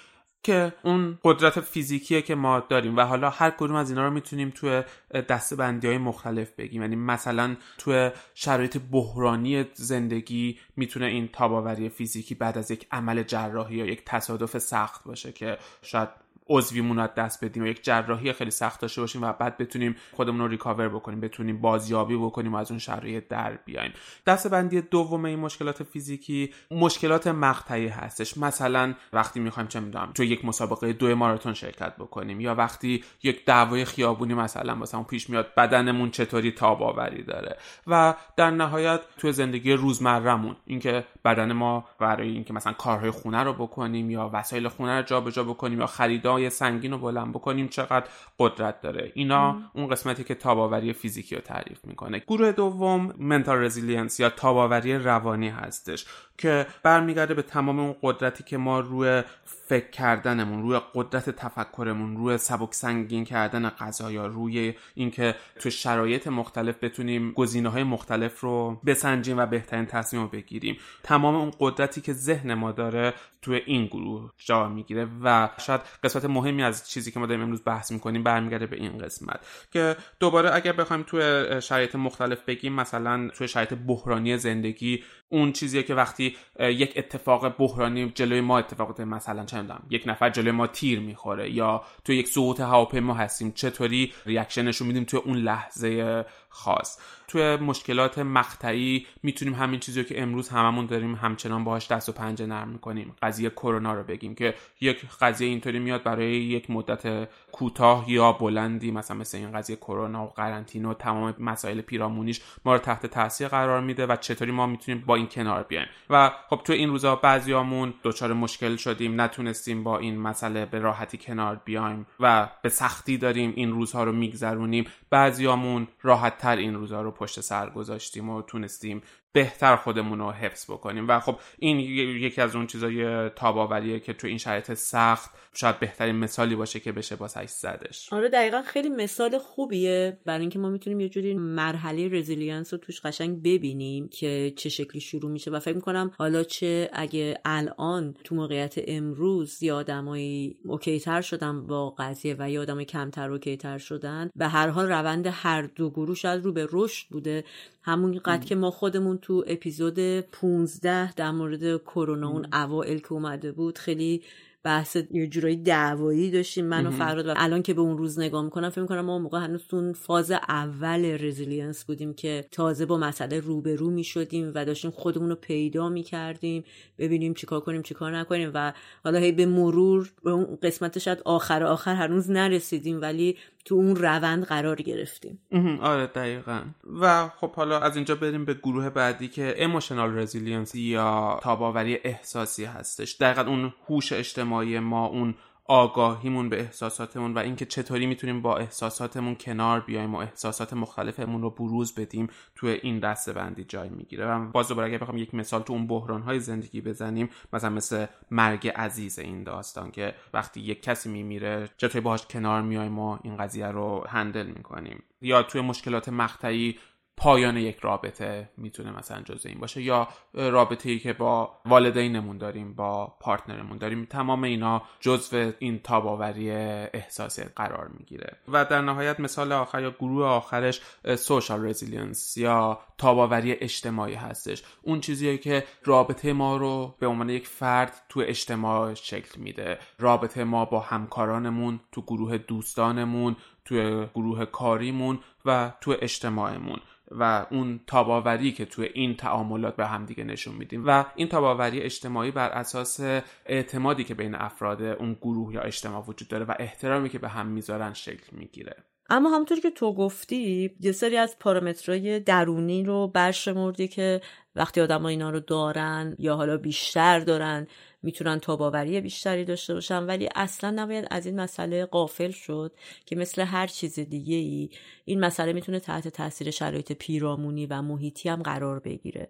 که 0.43 0.73
اون 0.83 1.19
قدرت 1.23 1.59
فیزیکیه 1.59 2.21
که 2.21 2.35
ما 2.35 2.59
داریم 2.59 2.97
و 2.97 3.01
حالا 3.01 3.29
هر 3.29 3.49
کدوم 3.49 3.75
از 3.75 3.89
اینا 3.89 4.05
رو 4.05 4.11
می‌تونیم 4.11 4.49
توی 4.49 4.83
دستبندی 5.29 5.87
های 5.87 5.97
مختلف 5.97 6.51
بگیم. 6.51 6.81
یعنی 6.81 6.95
مثلا 6.95 7.55
توی 7.77 8.11
شرایط 8.33 8.77
بحرانی 8.91 9.65
زندگی 9.73 10.59
می‌تونه 10.75 11.05
این 11.05 11.27
تاباوری 11.27 11.89
فیزیکی 11.89 12.35
بعد 12.35 12.57
از 12.57 12.71
یک 12.71 12.87
عمل 12.91 13.23
جراحی 13.23 13.75
یا 13.75 13.85
یک 13.85 14.01
تصادف 14.05 14.57
سخت 14.57 15.03
باشه 15.03 15.31
که 15.31 15.57
شاید 15.81 16.09
عضویمون 16.49 16.99
رو 16.99 17.07
دست 17.17 17.45
بدیم 17.45 17.63
و 17.63 17.67
یک 17.67 17.83
جراحی 17.83 18.33
خیلی 18.33 18.51
سخت 18.51 18.81
داشته 18.81 19.01
باشیم 19.01 19.21
و 19.23 19.33
بعد 19.33 19.57
بتونیم 19.57 19.95
خودمون 20.11 20.39
رو 20.39 20.47
ریکاور 20.47 20.89
بکنیم 20.89 21.19
بتونیم 21.19 21.61
بازیابی 21.61 22.17
بکنیم 22.17 22.53
و 22.53 22.57
از 22.57 22.71
اون 22.71 22.79
شرایط 22.79 23.27
در 23.27 23.57
بیایم. 23.65 23.93
دسته 24.27 24.49
بندی 24.49 24.81
دوم 24.81 25.25
این 25.25 25.39
مشکلات 25.39 25.83
فیزیکی 25.83 26.53
مشکلات 26.71 27.27
مقطعی 27.27 27.87
هستش. 27.87 28.37
مثلا 28.37 28.93
وقتی 29.13 29.39
می‌خوایم 29.39 29.67
چه 29.67 29.79
می‌دونم 29.79 30.11
تو 30.13 30.23
یک 30.23 30.45
مسابقه 30.45 30.93
دو 30.93 31.15
ماراتون 31.15 31.53
شرکت 31.53 31.95
بکنیم 31.95 32.41
یا 32.41 32.55
وقتی 32.55 33.03
یک 33.23 33.45
دعوای 33.45 33.85
خیابونی 33.85 34.33
مثلا 34.33 34.75
واسمون 34.75 35.03
پیش 35.03 35.29
میاد 35.29 35.53
بدنمون 35.57 36.11
چطوری 36.11 36.51
تاب 36.51 36.83
آوری 36.83 37.23
داره 37.23 37.57
و 37.87 38.15
در 38.35 38.51
نهایت 38.51 39.01
تو 39.17 39.31
زندگی 39.31 39.73
روزمرهمون 39.73 40.55
اینکه 40.65 41.05
بدن 41.25 41.51
ما 41.51 41.85
برای 41.99 42.29
اینکه 42.29 42.53
مثلا 42.53 42.73
کارهای 42.73 43.11
خونه 43.11 43.43
رو 43.43 43.53
بکنیم 43.53 44.09
یا 44.09 44.29
وسایل 44.33 44.67
خونه 44.67 44.97
رو 44.97 45.03
جابجا 45.03 45.43
بکنیم 45.43 45.79
یا 45.79 45.87
خریدای 46.31 46.49
سنگین 46.49 46.91
رو 46.91 46.97
بلند 46.97 47.29
بکنیم 47.33 47.67
چقدر 47.67 48.05
قدرت 48.39 48.81
داره. 48.81 49.11
اینا 49.15 49.57
اون 49.73 49.87
قسمتی 49.87 50.23
که 50.23 50.35
تاب‌آوری 50.35 50.93
فیزیکی 50.93 51.35
رو 51.35 51.41
تعریف 51.41 51.85
می‌کنه. 51.85 52.19
گروه 52.19 52.51
دوم 52.51 53.13
mental 53.17 53.57
resilience 53.57 54.19
یا 54.19 54.29
تاب‌آوری 54.29 54.97
روانی 54.97 55.49
هستش 55.49 56.05
که 56.37 56.65
برمیگرده 56.83 57.33
به 57.33 57.41
تمام 57.41 57.79
اون 57.79 57.95
قدرتی 58.01 58.43
که 58.43 58.57
ما 58.57 58.79
روی 58.79 59.23
فکر 59.71 59.89
کردنمون 59.89 60.61
روی 60.61 60.79
قدرت 60.95 61.29
تفکرمون 61.29 62.17
روی 62.17 62.37
سبک 62.37 62.73
سنگین 62.73 63.23
کردن 63.23 63.69
قضایا 63.69 64.25
روی 64.25 64.73
اینکه 64.95 65.35
تو 65.59 65.69
شرایط 65.69 66.27
مختلف 66.27 66.83
بتونیم 66.83 67.31
گزینه 67.31 67.69
های 67.69 67.83
مختلف 67.83 68.39
رو 68.39 68.81
بسنجیم 68.85 69.37
و 69.37 69.45
بهترین 69.45 69.85
تصمیم 69.85 70.23
رو 70.23 70.27
بگیریم. 70.27 70.77
تمام 71.03 71.35
اون 71.35 71.51
قدرتی 71.59 72.01
که 72.01 72.13
ذهن 72.13 72.53
ما 72.53 72.71
داره 72.71 73.13
توی 73.41 73.61
این 73.65 73.85
گروه 73.85 74.31
جا 74.37 74.69
می‌گیره 74.69 75.07
و 75.23 75.49
شاید 75.57 75.81
قسمت 76.03 76.25
مهمی 76.25 76.63
از 76.63 76.89
چیزی 76.89 77.11
که 77.11 77.19
ما 77.19 77.25
داریم 77.25 77.43
امروز 77.43 77.61
بحث 77.65 77.91
می‌کنیم 77.91 78.23
برمیگرده 78.23 78.65
به 78.65 78.75
این 78.75 78.97
قسمت 78.97 79.39
که 79.73 79.95
دوباره 80.19 80.55
اگر 80.55 80.73
بخوایم 80.73 81.03
توی 81.03 81.45
شرایط 81.61 81.95
مختلف 81.95 82.41
بگیم 82.41 82.73
مثلا 82.73 83.29
توی 83.29 83.47
شرایط 83.47 83.73
بحرانی 83.73 84.37
زندگی 84.37 85.03
اون 85.29 85.51
چیزیه 85.51 85.83
که 85.83 85.95
وقتی 85.95 86.35
یک 86.59 86.93
اتفاق 86.95 87.57
بحرانی 87.57 88.09
جلوی 88.09 88.41
ما 88.41 88.59
اتفاقات 88.59 88.99
مثلا 88.99 89.45
چه 89.67 89.73
یک 89.89 90.03
نفر 90.05 90.29
جلوی 90.29 90.51
ما 90.51 90.67
تیر 90.67 90.99
می‌خوره 90.99 91.51
یا 91.51 91.83
تو 92.05 92.13
یک 92.13 92.27
سقوط 92.27 92.59
هواپیما 92.59 93.13
هستیم. 93.13 93.51
چطوری؟ 93.51 94.13
ریاکشنش 94.25 94.77
رو 94.77 94.85
میدیم 94.85 95.03
توی 95.03 95.19
اون 95.19 95.37
لحظه 95.37 96.25
خاص. 96.53 96.99
توی 97.27 97.55
مشکلات 97.55 98.19
مقطعی 98.19 99.07
می‌تونیم 99.23 99.53
همین 99.53 99.79
چیزی 99.79 100.03
که 100.03 100.21
امروز 100.21 100.49
هممون 100.49 100.85
داریم 100.85 101.15
همچنان 101.15 101.63
باهاش 101.63 101.91
دست 101.91 102.09
و 102.09 102.11
پنجه 102.11 102.45
نرم 102.45 102.69
می‌کنیم. 102.69 103.15
قضیه 103.21 103.49
کرونا 103.49 103.93
رو 103.93 104.03
بگیم 104.03 104.35
که 104.35 104.55
یک 104.81 105.05
قضیه 105.21 105.47
اینطوری 105.47 105.79
میاد 105.79 106.03
برای 106.03 106.35
یک 106.35 106.69
مدت 106.69 107.29
کوتاه 107.51 108.11
یا 108.11 108.31
بلندی 108.31 108.91
مثلا 108.91 109.17
مثل 109.17 109.37
این 109.37 109.51
قضیه 109.51 109.75
کرونا 109.75 110.25
و 110.25 110.29
قرنطینه 110.29 110.89
و 110.89 110.93
تمام 110.93 111.35
مسائل 111.39 111.81
پیرامونیش 111.81 112.41
ما 112.65 112.73
رو 112.73 112.79
تحت 112.79 113.05
تاثیر 113.05 113.47
قرار 113.47 113.81
میده 113.81 114.05
و 114.05 114.15
چطوری 114.15 114.51
ما 114.51 114.65
می‌تونیم 114.65 115.03
با 115.05 115.15
این 115.15 115.27
کنار 115.27 115.63
بیایم. 115.63 115.87
و 116.09 116.31
خب 116.49 116.61
تو 116.63 116.73
این 116.73 116.89
روزا 116.89 117.15
بعضیامون 117.15 117.93
دچار 118.03 118.33
مشکل 118.33 118.75
شدیم 118.75 119.21
نتونستیم 119.21 119.83
با 119.83 119.97
این 119.97 120.19
مسئله 120.19 120.65
به 120.65 120.79
راحتی 120.79 121.17
کنار 121.17 121.61
بیایم 121.65 122.05
و 122.19 122.49
به 122.61 122.69
سختی 122.69 123.17
داریم 123.17 123.53
این 123.55 123.71
روزها 123.71 124.03
رو 124.03 124.11
میگذرونیم. 124.11 124.85
بعضیامون 125.09 125.87
راحت 126.01 126.37
تر 126.41 126.57
این 126.57 126.75
روزها 126.75 127.01
رو 127.01 127.11
پشت 127.11 127.39
سر 127.41 127.69
گذاشتیم 127.69 128.29
و 128.29 128.41
تونستیم 128.41 129.01
بهتر 129.33 129.75
خودمون 129.75 130.19
رو 130.19 130.31
حفظ 130.31 130.71
بکنیم. 130.71 131.07
و 131.07 131.19
خب 131.19 131.39
این 131.59 131.79
یکی 131.79 132.41
از 132.41 132.55
اون 132.55 132.67
چیزای 132.67 133.29
تاب‌آوریه 133.29 133.99
که 133.99 134.13
تو 134.13 134.27
این 134.27 134.37
شرایط 134.37 134.73
سخت 134.73 135.29
شاید 135.53 135.79
بهترین 135.79 136.15
مثالی 136.15 136.55
باشه 136.55 136.79
که 136.79 136.91
بشه 136.91 137.15
واسش 137.15 137.49
زدش. 137.49 138.13
آره 138.13 138.29
دقیقا 138.29 138.61
خیلی 138.61 138.89
مثال 138.89 139.37
خوبیه. 139.37 140.17
برای 140.25 140.41
اینکه 140.41 140.59
ما 140.59 140.69
می‌تونیم 140.69 140.99
یه 140.99 141.09
جوری 141.09 141.33
مرحله 141.33 142.07
resilience 142.07 142.73
رو 142.73 142.79
توش 142.79 143.01
قشنگ 143.01 143.43
ببینیم 143.43 144.07
که 144.07 144.53
چه 144.55 144.69
شکلی 144.69 145.01
شروع 145.01 145.31
میشه. 145.31 145.51
و 145.51 145.59
فکر 145.59 145.75
می‌کنم 145.75 146.11
حالا 146.17 146.43
چه 146.43 146.89
اگه 146.93 147.37
الان 147.45 148.15
تو 148.23 148.35
موقعیت 148.35 148.75
امروز 148.87 149.63
یا 149.63 149.77
آدمایی 149.77 150.57
okay 150.65 151.02
تر 151.02 151.21
شدن 151.21 151.67
با 151.67 151.89
قضیه 151.89 152.35
و 152.39 152.49
یا 152.49 152.61
آدمای 152.61 152.85
کمتر 152.85 153.31
okay 153.31 153.62
تر 153.62 153.77
شدن 153.77 154.29
به 154.35 154.47
هر 154.47 154.67
حال 154.67 154.87
روند 154.87 155.27
هر 155.27 155.61
دو 155.61 155.89
گروه 155.89 156.15
شاید 156.15 156.43
رو 156.43 156.53
به 156.53 156.67
رشد 156.71 157.07
بوده. 157.09 157.43
همون 157.83 158.19
قد 158.25 158.45
که 158.45 158.55
ما 158.55 158.71
خودمون 158.71 159.17
تو 159.21 159.43
اپیزود 159.47 159.99
15 160.19 161.13
در 161.13 161.31
مورد 161.31 161.77
کرونا 161.77 162.29
اون 162.29 162.47
اوائل 162.53 162.97
که 162.97 163.13
اومده 163.13 163.51
بود 163.51 163.77
خیلی 163.77 164.21
بحث 164.63 164.97
یه 165.11 165.27
جورایی 165.27 165.55
دعوایی 165.55 166.31
داشتیم 166.31 166.65
من 166.65 166.87
و 166.87 166.91
فرهاد 166.91 167.27
و 167.27 167.33
الان 167.35 167.61
که 167.61 167.73
به 167.73 167.81
اون 167.81 167.97
روز 167.97 168.19
نگاه 168.19 168.43
می‌کنم 168.43 168.69
فکر 168.69 168.81
می‌کنم 168.81 169.01
ما 169.01 169.19
موقع 169.19 169.39
هنوز 169.39 169.67
تو 169.67 169.93
فاز 169.93 170.31
اول 170.31 171.05
resilience 171.05 171.85
بودیم 171.85 172.13
که 172.13 172.45
تازه 172.51 172.85
با 172.85 172.97
مسئله 172.97 173.39
روبرو 173.39 173.89
می‌شدیم 173.89 174.51
و 174.55 174.65
داشتیم 174.65 174.91
خودمون 174.91 175.29
رو 175.29 175.35
پیدا 175.35 175.89
می‌کردیم 175.89 176.63
ببینیم 176.97 177.33
چیکار 177.33 177.59
کنیم 177.59 177.81
چیکار 177.81 178.17
نکنیم 178.17 178.51
و 178.53 178.73
حالا 179.03 179.19
هی 179.19 179.31
به 179.31 179.45
مرور 179.45 180.11
به 180.23 180.31
اون 180.31 180.57
قسمت 180.63 180.99
شاید 180.99 181.21
آخر 181.25 181.63
آخر 181.63 181.95
هنوز 181.95 182.31
نرسیدیم 182.31 183.01
ولی 183.01 183.37
تو 183.65 183.75
اون 183.75 183.95
روند 183.95 184.43
قرار 184.43 184.75
گرفتیم. 184.75 185.39
آره 185.81 186.07
دقیقا. 186.07 186.61
و 187.01 187.27
خب 187.27 187.51
حالا 187.51 187.79
از 187.79 187.95
اینجا 187.95 188.15
بریم 188.15 188.45
به 188.45 188.53
گروه 188.53 188.89
بعدی 188.89 189.27
که 189.27 189.55
emotional 189.57 190.17
resilience 190.17 190.75
یا 190.75 191.39
تاب‌آوری 191.43 191.99
احساسی 192.03 192.65
هستش. 192.65 193.17
دقیقا 193.19 193.49
اون 193.49 193.73
هوش 193.89 194.13
اجتماعی 194.13 194.79
ما 194.79 195.05
اون 195.05 195.35
آگاهیمون 195.65 196.49
به 196.49 196.59
احساساتمون 196.59 197.33
و 197.33 197.39
اینکه 197.39 197.65
چطوری 197.65 198.05
می‌تونیم 198.05 198.41
با 198.41 198.57
احساساتمون 198.57 199.35
کنار 199.35 199.79
بیایم 199.79 200.15
و 200.15 200.17
احساسات 200.17 200.73
مختلفمون 200.73 201.41
رو 201.41 201.49
بروز 201.49 201.95
بدیم 201.95 202.27
توی 202.55 202.69
این 202.71 202.99
دسته 202.99 203.33
بندی 203.33 203.63
جای 203.63 203.89
می‌گیره. 203.89 204.25
و 204.25 204.51
باز 204.51 204.67
دوباره 204.67 204.87
اگه 204.87 204.97
بخوام 204.97 205.17
یک 205.17 205.35
مثال 205.35 205.61
تو 205.61 205.73
اون 205.73 205.87
بحران 205.87 206.21
های 206.21 206.39
زندگی 206.39 206.81
بزنیم 206.81 207.29
مثلا 207.53 207.69
مثل 207.69 208.05
مرگ 208.31 208.67
عزیز 208.67 209.19
این 209.19 209.43
داستان 209.43 209.91
که 209.91 210.15
وقتی 210.33 210.61
یک 210.61 210.83
کسی 210.83 211.09
میمیره 211.09 211.69
چطوری 211.77 212.01
باهاش 212.01 212.25
کنار 212.27 212.61
میایم 212.61 212.99
و 212.99 213.17
این 213.23 213.37
قضیه 213.37 213.67
رو 213.67 214.05
handle 214.09 214.47
می‌کنیم. 214.47 215.03
یا 215.21 215.43
توی 215.43 215.61
مشکلات 215.61 216.09
مقطعی 216.09 216.79
پایان 217.17 217.57
یک 217.57 217.77
رابطه 217.77 218.49
می‌تونه 218.57 218.91
مثلا 218.97 219.21
جزء 219.21 219.49
این 219.49 219.59
باشه 219.59 219.81
یا 219.81 220.07
رابطه 220.33 220.89
ای 220.89 220.99
که 220.99 221.13
با 221.13 221.57
والدینمون 221.65 222.37
داریم 222.37 222.73
با 222.73 223.15
partner 223.19 223.60
مون 223.60 223.77
داریم 223.77 224.05
تمام 224.05 224.43
اینا 224.43 224.81
جزو 224.99 225.51
این 225.59 225.79
تاب‌آوری 225.79 226.51
احساسی 226.51 227.43
قرار 227.55 227.87
می‌گیره. 227.87 228.37
و 228.47 228.65
در 228.65 228.81
نهایت 228.81 229.19
مثال 229.19 229.51
آخر 229.51 229.81
یا 229.81 229.91
گروه 229.91 230.25
آخرش 230.25 230.81
social 231.15 231.65
resilience 231.65 232.37
یا 232.37 232.79
تاب‌آوری 232.97 233.51
اجتماعی 233.53 234.15
هستش. 234.15 234.63
اون 234.81 234.99
چیزیه 234.99 235.37
که 235.37 235.63
رابطه 235.83 236.33
ما 236.33 236.57
رو 236.57 236.95
به 236.99 237.07
عنوان 237.07 237.29
یک 237.29 237.47
فرد 237.47 238.01
تو 238.09 238.19
اجتماع 238.25 238.93
شکل 238.93 239.41
میده. 239.41 239.79
رابطه 239.99 240.43
ما 240.43 240.65
با 240.65 240.79
همکارانمون 240.79 241.79
تو 241.91 242.01
گروه 242.01 242.37
دوستانمون 242.37 243.35
تو 243.65 244.05
گروه 244.05 244.45
کاریمون 244.45 245.19
و 245.45 245.71
تو 245.81 245.95
اجتماعمون. 246.01 246.79
و 247.19 247.45
اون 247.51 247.79
تاباوری 247.87 248.51
که 248.51 248.65
توی 248.65 248.89
این 248.93 249.15
تعاملات 249.15 249.75
به 249.75 249.87
هم 249.87 250.05
دیگه 250.05 250.23
نشون 250.23 250.55
میدیم. 250.55 250.83
و 250.87 251.05
این 251.15 251.27
تاباوری 251.27 251.79
اجتماعی 251.81 252.31
بر 252.31 252.49
اساس 252.49 252.99
اعتمادی 253.45 254.03
که 254.03 254.13
بین 254.13 254.35
افراد 254.35 254.81
اون 254.81 255.13
گروه 255.13 255.53
یا 255.53 255.61
اجتماع 255.61 256.03
وجود 256.07 256.27
داره 256.27 256.45
و 256.45 256.53
احترامی 256.59 257.09
که 257.09 257.19
به 257.19 257.29
هم 257.29 257.47
می‌ذارن 257.47 257.93
شکل 257.93 258.37
می‌گیره. 258.37 258.75
اما 259.09 259.29
همونطور 259.29 259.59
که 259.59 259.71
تو 259.71 259.93
گفتی 259.93 260.71
یه 260.79 260.91
سری 260.91 261.17
از 261.17 261.39
پارامترهای 261.39 262.19
درونی 262.19 262.83
رو 262.83 263.07
برشمردی 263.07 263.87
که 263.87 264.21
وقتی 264.55 264.81
آدم 264.81 265.05
اینا 265.05 265.29
رو 265.29 265.39
دارن 265.39 266.15
یا 266.19 266.35
حالا 266.35 266.57
بیشتر 266.57 267.19
دارن 267.19 267.67
می‌تونن 268.03 268.39
تاباوری 268.39 269.01
بیشتری 269.01 269.45
داشته 269.45 269.73
باشن 269.73 270.03
ولی 270.03 270.29
اصلا 270.35 270.71
نباید 270.71 271.07
از 271.11 271.25
این 271.25 271.39
مسئله 271.39 271.85
قافل 271.85 272.31
شد 272.31 272.71
که 273.05 273.15
مثل 273.15 273.41
هر 273.41 273.67
چیز 273.67 273.99
دیگه 273.99 274.35
ای 274.35 274.69
این 275.05 275.19
مسئله 275.19 275.53
می‌تونه 275.53 275.79
تحت 275.79 276.07
تاثیر 276.07 276.51
شرایط 276.51 276.91
پیرامونی 276.91 277.65
و 277.65 277.81
محیطی 277.81 278.29
هم 278.29 278.41
قرار 278.41 278.79
بگیره. 278.79 279.29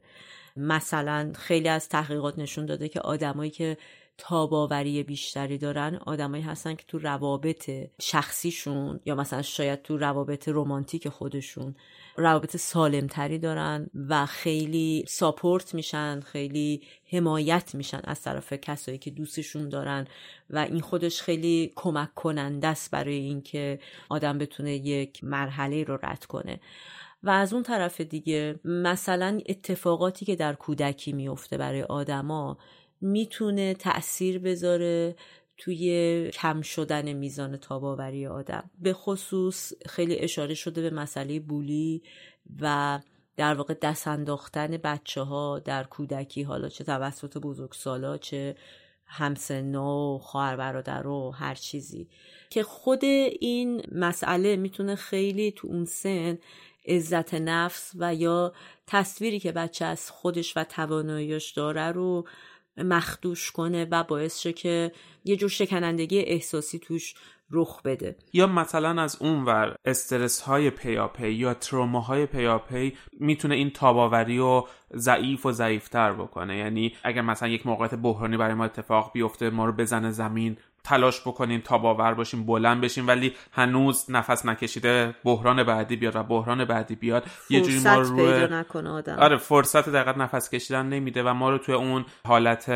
مثلا 0.58 1.32
خیلی 1.36 1.68
از 1.68 1.90
تحقیقات 1.90 2.40
نشون 2.40 2.66
داده 2.66 2.90
که 2.90 3.00
آدمایی 3.00 3.52
که 3.52 3.78
تاباوری 4.18 5.04
بیشتری 5.04 5.58
دارن 5.58 5.96
آدمایی 5.96 6.44
هستن 6.44 6.76
که 6.76 6.84
تو 6.88 6.98
روابط 6.98 7.72
شخصیشون 8.02 9.00
یا 9.06 9.16
مثلا 9.16 9.42
شاید 9.42 9.82
تو 9.82 9.98
روابط 9.98 10.50
رمانتیک 10.50 11.10
خودشون 11.10 11.76
روابط 12.18 12.58
سالمتری 12.58 13.40
دارن 13.40 13.90
و 14.10 14.26
خیلی 14.26 15.06
ساپورت 15.08 15.74
میشن 15.74 16.20
خیلی 16.20 16.82
حمایت 17.12 17.76
میشن 17.76 18.02
از 18.04 18.22
طرف 18.22 18.54
کسایی 18.54 18.98
که 18.98 19.12
دوستشون 19.12 19.70
دارن 19.70 20.08
و 20.50 20.58
این 20.58 20.82
خودش 20.82 21.22
خیلی 21.22 21.74
کمک 21.76 22.14
کننده 22.14 22.68
است 22.68 22.92
برای 22.92 23.16
اینکه 23.16 23.80
آدم 24.10 24.38
بتونه 24.38 24.76
یک 24.76 25.24
مرحله 25.24 25.84
رو 25.84 26.00
رد 26.04 26.26
کنه. 26.26 26.60
و 27.24 27.30
از 27.30 27.54
اون 27.54 27.64
طرف 27.64 28.02
دیگه 28.02 28.60
مثلا 28.66 29.42
اتفاقاتی 29.46 30.26
که 30.26 30.36
در 30.36 30.54
کودکی 30.54 31.14
میفته 31.14 31.58
برای 31.58 31.84
آدما 31.84 32.58
می‌تونه 33.02 33.74
تأثیر 33.74 34.40
بذاره 34.40 35.16
توی 35.58 36.30
کم 36.34 36.62
شدن 36.62 37.14
میزان 37.14 37.58
تاباوری 37.58 38.28
آدم. 38.28 38.70
به 38.80 38.94
خصوص 38.94 39.74
خیلی 39.86 40.20
اشاره 40.20 40.54
شده 40.54 40.82
به 40.82 40.90
مسئله 40.90 41.40
بولی 41.40 42.04
و 42.62 43.00
در 43.38 43.54
واقع 43.54 43.74
دست 43.82 44.08
انداختن 44.08 44.78
بچه 44.78 45.22
ها 45.22 45.60
در 45.60 45.84
کودکی 45.84 46.44
حالا 46.44 46.70
چه 46.70 46.84
توسط 46.84 47.38
بزرگسالا 47.38 48.18
چه 48.18 48.56
همسنا 49.06 49.98
و 49.98 50.20
خواهر 50.20 50.56
برادر 50.56 51.08
و 51.08 51.32
هر 51.32 51.56
چیزی. 51.56 52.08
که 52.50 52.64
خود 52.64 53.06
این 53.06 53.82
مسئله 53.92 54.56
می‌تونه 54.56 54.96
خیلی 54.96 55.52
تو 55.52 55.68
اون 55.68 55.86
سن 55.86 56.38
عزت 56.88 57.34
نفس 57.34 57.92
و 57.96 58.16
یا 58.16 58.54
تصویری 58.88 59.40
که 59.40 59.52
بچه 59.52 59.86
از 59.86 60.12
خودش 60.12 60.58
و 60.58 60.64
تواناییش 60.64 61.52
داره 61.52 61.92
رو 61.92 62.28
مخدوش 62.78 63.52
کنه 63.52 63.88
و 63.92 64.04
باعث 64.04 64.40
شه 64.40 64.54
که 64.54 64.92
یه 65.24 65.36
جور 65.36 65.50
شکنندگی 65.50 66.20
احساسی 66.20 66.80
توش 66.80 67.14
رخ 67.52 67.82
بده. 67.82 68.16
یا 68.34 68.48
مثلا 68.48 69.02
از 69.02 69.18
اونور 69.22 69.76
استرس 69.86 70.42
های 70.42 70.70
پیاپی 70.70 71.30
یا 71.30 71.54
تروما 71.54 72.00
های 72.02 72.26
پیاپی 72.26 72.98
می‌تونه 73.20 73.56
این 73.56 73.70
تاباوری 73.70 74.38
رو 74.38 74.68
ضعیف 74.96 75.46
و 75.46 75.52
ضعیفتر 75.52 76.14
بکنه. 76.14 76.58
یعنی 76.58 76.96
اگر 77.04 77.22
مثلا 77.22 77.50
یک 77.50 77.68
موقعیت 77.68 77.96
بحرانی 77.96 78.38
برای 78.38 78.54
ما 78.54 78.66
اتفاق 78.66 79.12
بیفته 79.14 79.50
ما 79.50 79.66
رو 79.66 79.72
بزنه 79.72 80.12
زمین 80.12 80.58
تلاش 80.84 81.22
بکنیم 81.22 81.62
تاب‌آور 81.62 82.14
باشیم 82.14 82.46
بلند 82.46 82.82
بشیم 82.82 83.08
ولی 83.08 83.36
هنوز 83.52 84.06
نفس 84.10 84.46
نکشیده 84.46 85.16
بحران 85.24 85.64
بعدی 85.64 85.96
بیاد 85.96 86.16
و 86.16 86.24
بحران 86.24 86.66
بعدی 86.66 86.96
بیاد 86.96 87.24
یه 87.50 87.62
جوری 87.62 87.80
ما 87.80 88.02
رو 88.02 88.54
نکنه 88.54 88.90
آدم. 88.90 89.20
آره 89.20 89.38
فرصت 89.38 89.90
دقیقا 89.90 90.24
نفس 90.24 90.50
کشیدن 90.50 90.86
نمیده 90.86 91.24
و 91.24 91.34
ما 91.34 91.50
رو 91.50 91.58
توی 91.58 91.76
اون 91.76 92.06
حالت 92.28 92.70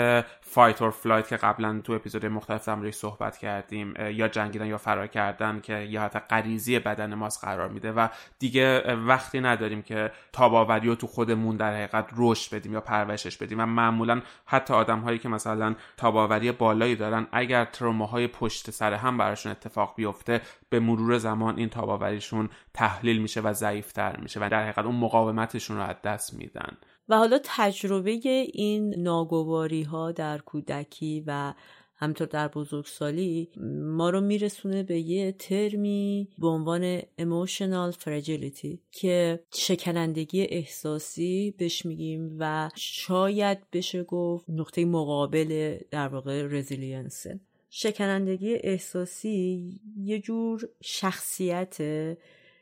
fight 0.47 0.81
or 0.81 0.91
flight 0.91 1.27
که 1.27 1.37
قبلا 1.37 1.81
تو 1.83 1.93
اپیزود 1.93 2.25
مختلف 2.25 2.69
هم 2.69 2.91
صحبت 2.91 3.37
کردیم 3.37 3.93
یا 3.99 4.27
جنگیدن 4.27 4.65
یا 4.65 4.77
فرار 4.77 5.07
کردن 5.07 5.59
که 5.59 5.73
یه 5.73 5.99
حالت 5.99 6.15
غریزی 6.29 6.79
بدن 6.79 7.13
ماست 7.13 7.45
قرار 7.45 7.69
میده 7.69 7.91
و 7.91 8.07
دیگه 8.39 8.95
وقتی 8.95 9.39
نداریم 9.39 9.81
که 9.81 10.11
تاباوری 10.33 10.87
رو 10.87 10.95
تو 10.95 11.07
خودمون 11.07 11.57
در 11.57 11.73
حقیقت 11.73 12.09
رشد 12.17 12.55
بدیم 12.55 12.73
یا 12.73 12.81
پرورشش 12.81 13.37
بدیم 13.37 13.59
و 13.59 13.65
معمولا 13.65 14.21
حتی 14.45 14.73
آدم 14.73 14.99
هایی 14.99 15.19
که 15.19 15.29
مثلا 15.29 15.75
تاباوری 15.97 16.51
بالایی 16.51 16.95
دارن 16.95 17.27
اگر 17.31 17.65
تروماهای 17.65 18.27
پشت 18.27 18.71
سر 18.71 18.93
هم 18.93 19.17
براشون 19.17 19.51
اتفاق 19.51 19.93
بیفته 19.95 20.41
به 20.69 20.79
مرور 20.79 21.17
زمان 21.17 21.57
این 21.57 21.69
تاباوریشون 21.69 22.49
تحلیل 22.73 23.21
میشه 23.21 23.41
و 23.41 23.53
ضعیفتر 23.53 24.17
میشه 24.17 24.39
و 24.39 24.49
در 24.49 24.63
حقیقت 24.63 24.85
اون 24.85 24.95
مقاومتشون 24.95 25.77
رو 25.77 25.83
از 25.83 26.01
دست 26.01 26.33
میدن. 26.33 26.77
و 27.09 27.17
حالا 27.17 27.39
تجربه 27.43 28.11
این 28.53 28.93
ناگواری 28.97 29.83
ها 29.83 30.11
در 30.11 30.37
کودکی 30.37 31.23
و 31.27 31.53
همطور 31.97 32.27
در 32.27 32.47
بزرگسالی 32.47 33.49
ما 33.81 34.09
رو 34.09 34.21
میرسونه 34.21 34.83
به 34.83 34.99
یه 34.99 35.31
ترمی 35.31 36.27
به 36.37 36.47
عنوان 36.47 36.99
emotional 36.99 37.93
fragility 37.93 38.77
که 38.91 39.43
شکنندگی 39.53 40.41
احساسی 40.41 41.53
بهش 41.57 41.85
میگیم 41.85 42.35
و 42.39 42.69
شاید 42.75 43.57
بشه 43.73 44.03
گفت 44.03 44.45
نقطه 44.49 44.85
مقابل 44.85 45.77
در 45.91 46.07
واقع 46.07 46.47
رزیلینسه 46.47 47.39
شکنندگی 47.69 48.53
احساسی 48.53 49.81
یه 49.97 50.19
جور 50.19 50.69
شخصیت 50.81 51.77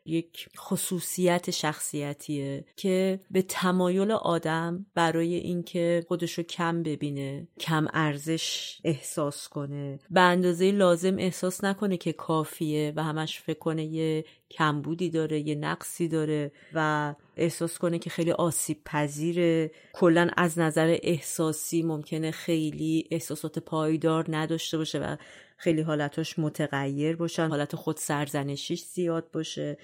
یک 0.06 0.50
خصوصیت 0.58 1.52
شخصیتیه 1.52 2.66
که 2.76 3.20
به 3.32 3.42
تمایل 3.42 4.12
آدم 4.12 4.86
برای 4.96 5.36
اینکه 5.36 6.06
خودشو 6.08 6.44
کم 6.44 6.84
ببینه 6.84 7.48
کم 7.60 7.88
ارزش 7.94 8.80
احساس 8.84 9.48
کنه. 9.50 10.00
به 10.10 10.22
اندازه 10.22 10.72
لازم 10.72 11.18
احساس 11.18 11.64
نکنه 11.64 11.98
که 11.98 12.14
کافیه 12.14 12.94
و 12.96 13.04
همش 13.04 13.40
فکر 13.40 13.60
کنه 13.60 13.86
یه 13.86 14.26
کمبودی 14.52 15.10
داره 15.10 15.40
یه 15.40 15.56
نقصی 15.56 16.08
داره 16.08 16.52
و 16.74 17.14
احساس 17.38 17.78
کنه 17.78 18.00
که 18.00 18.10
خیلی 18.10 18.32
آسیب 18.32 18.82
پذیره. 18.86 19.72
کلا 19.94 20.30
از 20.38 20.60
نظر 20.60 20.98
احساسی 21.02 21.84
ممکنه 21.84 22.32
خیلی 22.32 23.08
احساسات 23.12 23.60
پایدار 23.60 24.26
نداشته 24.30 24.78
باشه 24.78 25.00
و 25.00 25.16
خیلی 25.64 25.82
حالتاش 25.82 26.40
متغیر 26.40 27.16
باشن 27.16 27.48
حالت 27.48 27.76
خود 27.76 27.98
سرزنشیش 27.98 28.84
زیاد 28.84 29.32
باشه. 29.32 29.78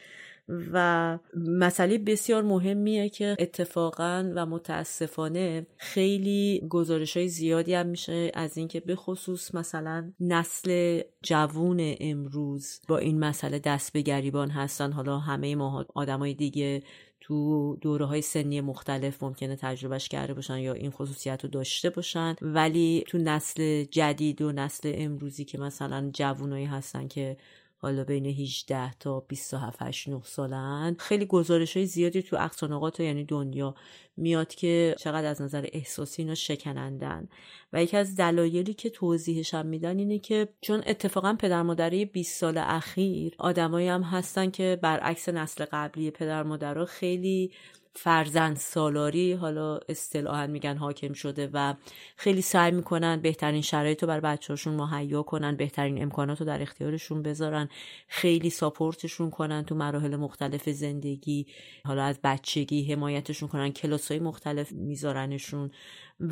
و 0.74 1.18
مسئله 1.36 1.98
بسیار 1.98 2.44
مهمیه 2.44 3.10
که 3.10 3.36
اتفاقا 3.40 4.32
و 4.36 4.46
متاسفانه 4.46 5.68
خیلی 5.78 6.68
گزارش 6.70 7.18
های 7.18 7.28
زیادی 7.28 7.74
هم 7.74 7.88
میشه 7.88 8.32
از 8.34 8.58
اینکه 8.58 8.80
به 8.80 8.96
خصوص 8.96 9.56
مثلا 9.56 10.12
نسل 10.20 11.02
جوون 11.24 11.96
امروز 12.00 12.82
با 12.88 12.98
این 12.98 13.20
مسئله 13.20 13.60
دست 13.60 13.94
به 13.94 14.02
گریبان 14.02 14.50
هستن. 14.50 14.92
حالا 14.92 15.18
همه 15.20 15.56
ما 15.56 15.86
آدمای 15.96 16.34
دیگه 16.34 16.84
تو 17.30 17.78
دوره 17.82 18.06
های 18.06 18.22
سنی 18.22 18.62
مختلف 18.62 19.24
ممکنه 19.24 19.56
تجربهش 19.56 20.08
کرده 20.08 20.34
باشن 20.34 20.58
یا 20.58 20.74
این 20.74 20.92
خصوصیت 20.92 21.44
رو 21.44 21.50
داشته 21.50 21.90
باشن. 21.90 22.36
ولی 22.42 23.04
تو 23.08 23.18
نسل 23.18 23.84
جدید 23.84 24.42
و 24.42 24.52
نسل 24.52 24.92
امروزی 24.96 25.46
که 25.46 25.58
مثلا 25.58 26.10
جوونایی 26.14 26.66
هستن 26.66 27.08
که 27.08 27.38
حالا 27.82 28.04
بین 28.04 28.26
18 28.26 28.94
تا 28.94 29.20
27 29.20 30.08
9 30.08 30.22
سالن. 30.24 30.96
خیلی 31.00 31.26
گزارش 31.26 31.78
های 31.78 31.86
زیادی 31.86 32.22
تو 32.22 32.36
اقصانقات 32.40 33.00
یعنی 33.00 33.24
دنیا 33.24 33.76
میاد 34.18 34.56
که 34.56 34.96
چقدر 35.00 35.28
از 35.28 35.42
نظر 35.42 35.70
احساسی 35.74 36.22
اینا 36.22 36.36
شکنندن. 36.36 37.28
و 37.74 37.84
یکی 37.84 37.98
از 37.98 38.16
دلایلی 38.16 38.74
که 38.74 38.90
توضیحش 38.90 39.54
هم 39.54 39.66
میدن 39.66 40.00
اینه 40.00 40.20
که 40.20 40.48
چون 40.62 40.84
اتفاقا 40.88 41.34
پدر 41.40 41.62
مادره 41.62 42.06
20 42.06 42.40
سال 42.40 42.58
اخیر 42.58 43.36
آدمایی 43.38 43.88
هم 43.88 44.02
هستن 44.02 44.52
که 44.52 44.80
برعکس 44.82 45.30
نسل 45.30 45.66
قبلی 45.72 46.12
پدر 46.12 46.44
مادرها 46.44 46.86
خیلی 46.86 47.52
فرزند 47.96 48.58
سالاری 48.58 49.34
حالا 49.34 49.80
اصطلاحا 49.90 50.48
میگن 50.48 50.78
حاکم 50.78 51.14
شده 51.14 51.50
و 51.54 51.74
خیلی 52.18 52.42
سعی 52.42 52.72
می‌کنن 52.72 53.22
بهترین 53.22 53.62
شرایط 53.62 54.04
رو 54.04 54.08
بر 54.08 54.20
بچه‌هاشون 54.20 54.74
مهیا 54.76 55.24
کنن 55.24 55.56
بهترین 55.56 56.02
امکانات 56.02 56.40
رو 56.40 56.46
در 56.48 56.62
اختیارشون 56.62 57.22
بذارن 57.24 57.70
خیلی 58.08 58.50
ساپورتشون 58.50 59.30
کنن 59.30 59.66
تو 59.66 59.76
مراحل 59.76 60.16
مختلف 60.16 60.70
زندگی 60.70 61.46
حالا 61.86 62.04
از 62.04 62.20
بچگی 62.24 62.94
حمایتشون 62.94 63.50
کنن 63.50 63.70
کلاسای 63.72 64.20
مختلف 64.20 64.72
میذارنشون. 64.72 65.72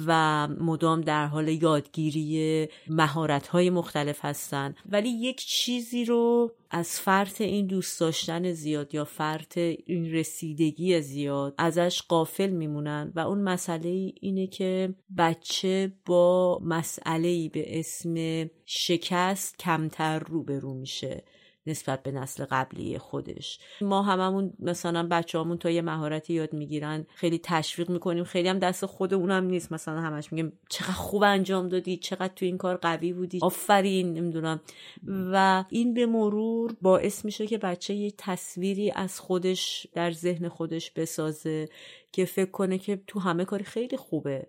و 0.07 0.47
مدام 0.47 1.01
در 1.01 1.25
حال 1.25 1.47
یادگیری 1.47 2.67
مهارت 2.88 3.47
های 3.47 3.69
مختلف 3.69 4.25
هستن. 4.25 4.75
ولی 4.89 5.09
یک 5.09 5.45
چیزی 5.45 6.05
رو 6.05 6.51
از 6.69 6.99
فرط 6.99 7.41
این 7.41 7.67
دوست 7.67 7.99
داشتن 7.99 8.51
زیاد 8.51 8.95
یا 8.95 9.05
فرط 9.05 9.57
این 9.57 10.13
رسیدگی 10.13 11.01
زیاد 11.01 11.53
ازش 11.57 12.01
قافل 12.01 12.49
میمونن 12.49 13.11
و 13.15 13.19
اون 13.19 13.41
مسئله 13.41 14.13
اینه 14.21 14.47
که 14.47 14.93
بچه 15.17 15.91
با 16.05 16.59
مسئله 16.63 17.49
به 17.49 17.79
اسم 17.79 18.45
شکست 18.65 19.57
کمتر 19.59 20.19
روبرو 20.19 20.73
میشه. 20.73 21.23
نسبت 21.68 22.03
به 22.03 22.11
نسل 22.11 22.45
قبلی 22.45 22.97
خودش. 22.97 23.59
ما 23.82 24.01
هممون 24.01 24.53
مثلا 24.59 25.07
بچه‌هامون 25.07 25.57
تا 25.57 25.70
یه 25.70 25.82
مهارتی 25.82 26.34
یاد 26.34 26.53
می‌گیرن 26.53 27.05
خیلی 27.15 27.39
تشویق 27.43 27.89
می‌کنیم. 27.89 28.24
خیلی 28.24 28.49
هم 28.49 28.59
دست 28.59 28.86
خود 28.86 29.13
اونم 29.13 29.43
نیست. 29.43 29.72
مثلا 29.72 30.01
همش 30.01 30.34
میگیم 30.34 30.53
چقدر 30.70 30.91
خوب 30.91 31.24
انجام 31.24 31.70
دادی 31.70 31.97
چقدر 31.97 32.34
تو 32.36 32.45
این 32.45 32.57
کار 32.57 32.78
قوی 32.78 33.13
بودی. 33.13 33.39
آفرین 33.41 34.13
نمی‌دونم. 34.13 34.61
و 35.07 35.63
این 35.70 35.93
به 35.93 36.05
مرور 36.05 36.76
باعث 36.82 37.26
میشه 37.26 37.47
که 37.47 37.57
بچه 37.57 37.93
یه 37.93 38.13
تصویری 38.18 38.91
از 38.91 39.20
خودش 39.20 39.88
در 39.93 40.11
ذهن 40.11 40.49
خودش 40.49 40.91
بسازه 40.91 41.70
که 42.11 42.26
فکر 42.26 42.51
کنه 42.51 42.78
که 42.78 43.01
تو 43.07 43.20
همه 43.20 43.45
کاری 43.45 43.63
خیلی 43.63 43.97
خوبه. 43.97 44.47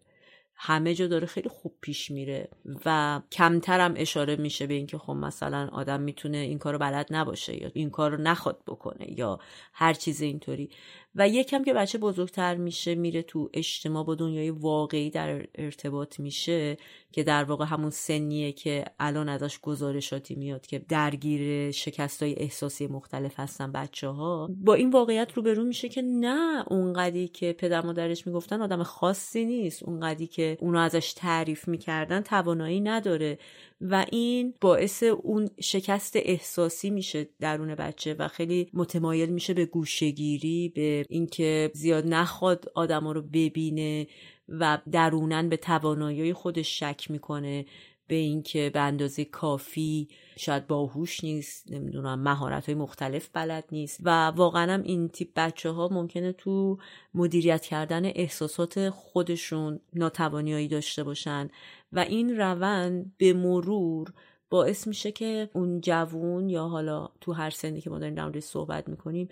همه 0.61 0.95
جا 0.95 1.07
داره 1.07 1.27
خیلی 1.27 1.49
خوب 1.49 1.75
پیش 1.81 2.11
میره 2.11 2.49
و 2.85 3.21
کمتر 3.33 3.81
هم 3.81 3.95
اشاره 3.97 4.37
میشه 4.37 4.67
به 4.67 4.75
اینکه 4.75 4.99
خب 4.99 5.13
مثلا 5.13 5.69
آدم 5.73 6.01
می‌تونه 6.01 6.37
این 6.37 6.59
کارو 6.59 6.79
بلد 6.79 7.07
نباشه 7.11 7.63
یا 7.63 7.71
این 7.75 7.91
کارو 7.91 8.17
نخواد 8.17 8.63
بکنه 8.67 9.19
یا 9.19 9.39
هر 9.73 9.93
چیز 9.93 10.21
اینطوری. 10.21 10.71
و 11.15 11.29
یکم 11.29 11.65
که 11.65 11.73
بچه 11.75 11.99
بزرگتر 11.99 12.55
میشه 12.55 12.95
میره 12.95 13.23
تو 13.23 13.51
اجتماع 13.55 14.05
با 14.05 14.15
دنیای 14.15 14.51
واقعی 14.51 15.11
در 15.11 15.47
ارتباط 15.55 16.21
میشه 16.21 16.77
که 17.13 17.23
در 17.23 17.45
واقع 17.45 17.65
همون 17.65 17.91
سنیه 17.91 18.53
که 18.53 18.85
الان 19.01 19.29
ازش 19.29 19.61
گزارشاتی 19.61 20.35
میاد 20.35 20.67
که 20.67 20.79
درگیر 20.79 21.71
شکست 21.71 22.23
های 22.23 22.35
احساسی 22.35 22.87
مختلف 22.87 23.41
هستن 23.41 23.73
بچه 23.73 24.09
ها 24.09 24.51
با 24.57 24.75
این 24.75 24.91
واقعیت 24.91 25.33
روبرو 25.33 25.65
میشه 25.65 25.89
که 25.89 26.03
نه 26.03 26.65
اونقدی 26.67 27.29
که 27.29 27.53
پدر 27.53 27.87
مادرش 27.87 28.27
می‌گفتن 28.27 28.63
آدم 28.63 28.83
خاصی 28.83 29.45
نیست. 29.45 29.83
اونقدی 29.83 30.27
که 30.27 30.59
اونو 30.61 30.79
ازش 30.79 31.13
تعریف 31.13 31.69
می‌کردن 31.69 32.21
توانایی 32.21 32.81
نداره. 32.81 33.39
و 33.81 34.07
این 34.13 34.55
باعث 34.61 35.03
اون 35.03 35.51
شکست 35.61 36.17
احساسی 36.17 36.91
میشه 36.91 37.29
درون 37.41 37.75
بچه 37.75 38.15
و 38.15 38.29
خیلی 38.29 38.71
متمایل 38.73 39.29
میشه 39.29 39.55
به 39.55 39.67
گوشگیری 39.67 40.73
به 40.75 41.07
اینکه 41.09 41.71
زیاد 41.75 42.07
نخواد 42.07 42.73
آدم 42.75 43.09
رو 43.09 43.23
ببینه 43.23 44.07
و 44.49 44.79
درونن 44.93 45.49
به 45.49 45.57
توانایی 45.57 46.33
خودش 46.33 46.79
شک 46.79 47.11
می‌کنه 47.11 47.67
به 48.09 48.15
اینکه 48.15 48.71
به 48.75 48.81
اندازه 48.81 49.25
کافی 49.25 50.09
شاید 50.37 50.67
باهوش 50.67 51.25
نیست 51.25 51.73
نمی‌دونم 51.73 52.21
مهارت 52.21 52.67
های 52.67 52.75
مختلف 52.75 53.29
بلد 53.33 53.65
نیست 53.73 54.01
و 54.03 54.27
واقعا 54.27 54.73
هم 54.73 54.83
این 54.83 55.09
تیپ 55.09 55.29
بچه 55.37 55.71
ها 55.71 55.89
ممکنه 55.93 56.33
تو 56.33 56.79
مدیریت 57.15 57.65
کردن 57.65 58.05
احساسات 58.05 58.91
خودشون 58.91 59.81
ناتوانیایی 59.95 60.69
داشته 60.69 61.05
باشن. 61.05 61.51
و 61.93 61.99
این 61.99 62.37
روند 62.37 63.13
به 63.19 63.33
مرور 63.33 64.13
باعث 64.51 64.87
میشه 64.87 65.13
که 65.13 65.51
اون 65.53 65.81
جوون 65.81 66.49
یا 66.49 66.65
حالا 66.69 67.09
تو 67.21 67.33
هر 67.33 67.51
سنی 67.51 67.81
که 67.81 67.91
ما 67.91 67.99
داریم 67.99 68.15
در 68.15 68.41
صحبت 68.41 68.89
می‌کنیم 68.89 69.29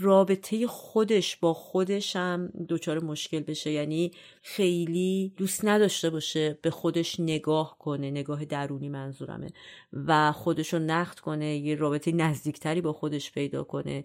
رابطه 0.00 0.66
خودش 0.66 1.36
با 1.36 1.54
خودش 1.54 2.16
هم 2.16 2.52
دچار 2.68 3.04
مشکل 3.04 3.40
بشه. 3.40 3.70
یعنی 3.70 4.10
خیلی 4.42 5.32
دوست 5.36 5.64
نداشته 5.64 6.10
باشه 6.10 6.58
به 6.62 6.70
خودش 6.70 7.20
نگاه 7.20 7.76
کنه 7.78 8.10
نگاه 8.10 8.44
درونی 8.44 8.88
منظورمه. 8.88 9.48
و 9.92 10.32
خودش 10.32 10.72
رو 10.72 10.78
نقد 10.78 11.18
کنه 11.18 11.56
یه 11.56 11.74
رابطه 11.74 12.12
نزدیکتری 12.12 12.80
با 12.80 12.92
خودش 12.92 13.32
پیدا 13.32 13.64
کنه. 13.64 14.04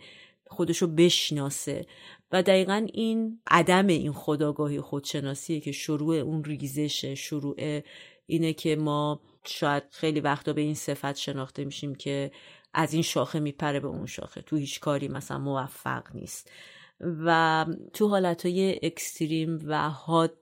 خودش 0.51 0.77
رو 0.77 0.87
بشناسه. 0.87 1.85
و 2.31 2.43
دقیقا 2.43 2.87
این 2.93 3.39
عدم 3.47 3.87
این 3.87 4.13
خداگاهی 4.13 4.81
خودشناسیه 4.81 5.59
که 5.59 5.71
شروع 5.71 6.15
اون 6.15 6.43
ریزشه 6.43 7.15
شروع 7.15 7.81
اینه 8.25 8.53
که 8.53 8.75
ما 8.75 9.21
شاید 9.43 9.83
خیلی 9.91 10.19
وقتا 10.19 10.53
به 10.53 10.61
این 10.61 10.73
صفت 10.73 11.15
شناخته 11.15 11.65
میشیم 11.65 11.95
که 11.95 12.31
از 12.73 12.93
این 12.93 13.03
شاخه 13.03 13.39
میپره 13.39 13.79
به 13.79 13.87
اون 13.87 14.05
شاخه. 14.05 14.41
تو 14.41 14.55
هیچ 14.55 14.79
کاری 14.79 15.07
مثلا 15.07 15.39
موفق 15.39 16.03
نیست. 16.13 16.51
و 17.25 17.65
تو 17.93 18.07
حالت 18.07 18.45
های 18.45 18.79
اکستریم 18.83 19.63
و 19.65 19.89
حاد 19.89 20.37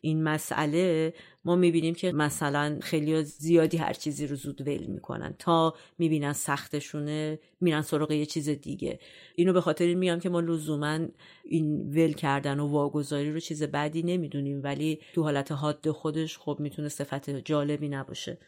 این 0.00 0.22
مسئله 0.22 1.14
ما 1.44 1.56
می‌بینیم 1.56 1.94
که 1.94 2.12
مثلا 2.12 2.78
خیلی 2.82 3.22
زیادی 3.22 3.76
هر 3.76 3.92
چیزی 3.92 4.26
رو 4.26 4.36
زود 4.36 4.68
ول 4.68 4.86
می‌کنن 4.86 5.34
تا 5.38 5.74
می‌بینن 5.98 6.32
سختشونه 6.32 7.38
میرن 7.60 7.82
سراغ 7.82 8.10
یه 8.10 8.26
چیز 8.26 8.48
دیگه. 8.48 8.98
اینو 9.34 9.52
به 9.52 9.60
خاطر 9.60 9.84
این 9.84 9.98
میگم 9.98 10.18
که 10.18 10.28
ما 10.28 10.40
لزوما 10.40 10.98
این 11.44 11.90
ول 11.94 12.12
کردن 12.12 12.60
و 12.60 12.66
واگذاری 12.66 13.32
رو 13.32 13.40
چیز 13.40 13.62
بدی 13.62 14.02
نمی‌دونیم 14.02 14.60
ولی 14.62 15.00
تو 15.14 15.22
حالت 15.22 15.52
حاد 15.52 15.90
خودش 15.90 16.38
خب 16.38 16.56
می‌تونه 16.60 16.88
صفت 16.88 17.30
جالبی 17.30 17.88
نباشه. 17.88 18.38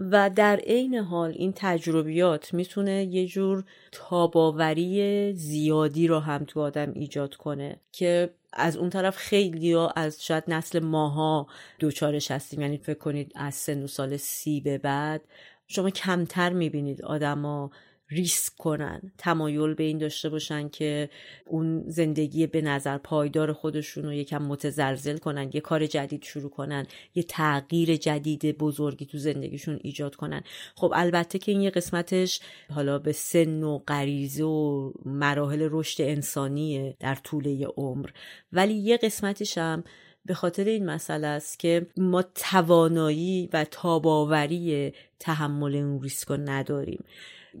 و 0.00 0.30
در 0.30 0.56
عین 0.56 0.94
حال 0.94 1.30
این 1.30 1.52
تجربیات 1.56 2.54
می‌تونه 2.54 3.04
یه 3.04 3.26
جور 3.26 3.64
تاباوری 3.92 5.32
زیادی 5.32 6.06
رو 6.06 6.18
هم 6.18 6.44
تو 6.44 6.60
آدم 6.60 6.92
ایجاد 6.94 7.34
کنه 7.34 7.80
که 7.92 8.30
از 8.52 8.76
اون 8.76 8.90
طرف 8.90 9.16
خیلی 9.16 9.72
ها 9.72 9.88
از 9.88 10.24
شاید 10.24 10.44
نسل 10.48 10.78
ماها 10.78 11.46
دوچارش 11.78 12.30
هستیم. 12.30 12.60
یعنی 12.60 12.78
فکر 12.78 12.98
کنید 12.98 13.32
از 13.34 13.54
سن 13.54 13.82
و 13.82 13.86
سال 13.86 14.16
سی 14.16 14.60
به 14.60 14.78
بعد 14.78 15.20
شما 15.66 15.90
کمتر 15.90 16.52
می‌بینید 16.52 17.02
آدما 17.02 17.70
ریسک 18.10 18.56
کنن 18.58 19.12
تمایل 19.18 19.74
به 19.74 19.82
این 19.82 19.98
داشته 19.98 20.28
باشن 20.28 20.68
که 20.68 21.10
اون 21.46 21.84
زندگی 21.86 22.46
به 22.46 22.60
نظر 22.60 22.98
پایدار 22.98 23.52
خودشون 23.52 24.04
رو 24.04 24.12
یکم 24.12 24.42
متزلزل 24.42 25.18
کنن 25.18 25.50
یه 25.52 25.60
کار 25.60 25.86
جدید 25.86 26.22
شروع 26.24 26.50
کنن 26.50 26.86
یه 27.14 27.22
تغییر 27.22 27.96
جدید 27.96 28.58
بزرگی 28.58 29.06
تو 29.06 29.18
زندگیشون 29.18 29.80
ایجاد 29.82 30.14
کنن. 30.14 30.42
خب 30.74 30.92
البته 30.94 31.38
که 31.38 31.52
این 31.52 31.60
یه 31.60 31.70
قسمتش 31.70 32.40
حالا 32.74 32.98
به 32.98 33.12
سن 33.12 33.62
و 33.62 33.78
غریزه 33.78 34.44
و 34.44 34.92
مراحل 35.04 35.68
رشد 35.70 36.02
انسانیه 36.02 36.96
در 37.00 37.14
طول 37.14 37.66
عمر. 37.76 38.10
ولی 38.52 38.74
یه 38.74 38.96
قسمتش 38.96 39.58
هم 39.58 39.84
به 40.24 40.34
خاطر 40.34 40.64
این 40.64 40.86
مسئله 40.86 41.26
است 41.26 41.58
که 41.58 41.86
ما 41.96 42.22
توانایی 42.22 43.48
و 43.52 43.64
تاباوری 43.64 44.92
تحمل 45.18 45.74
اون 45.74 46.02
ریسک 46.02 46.30
نداریم. 46.30 47.04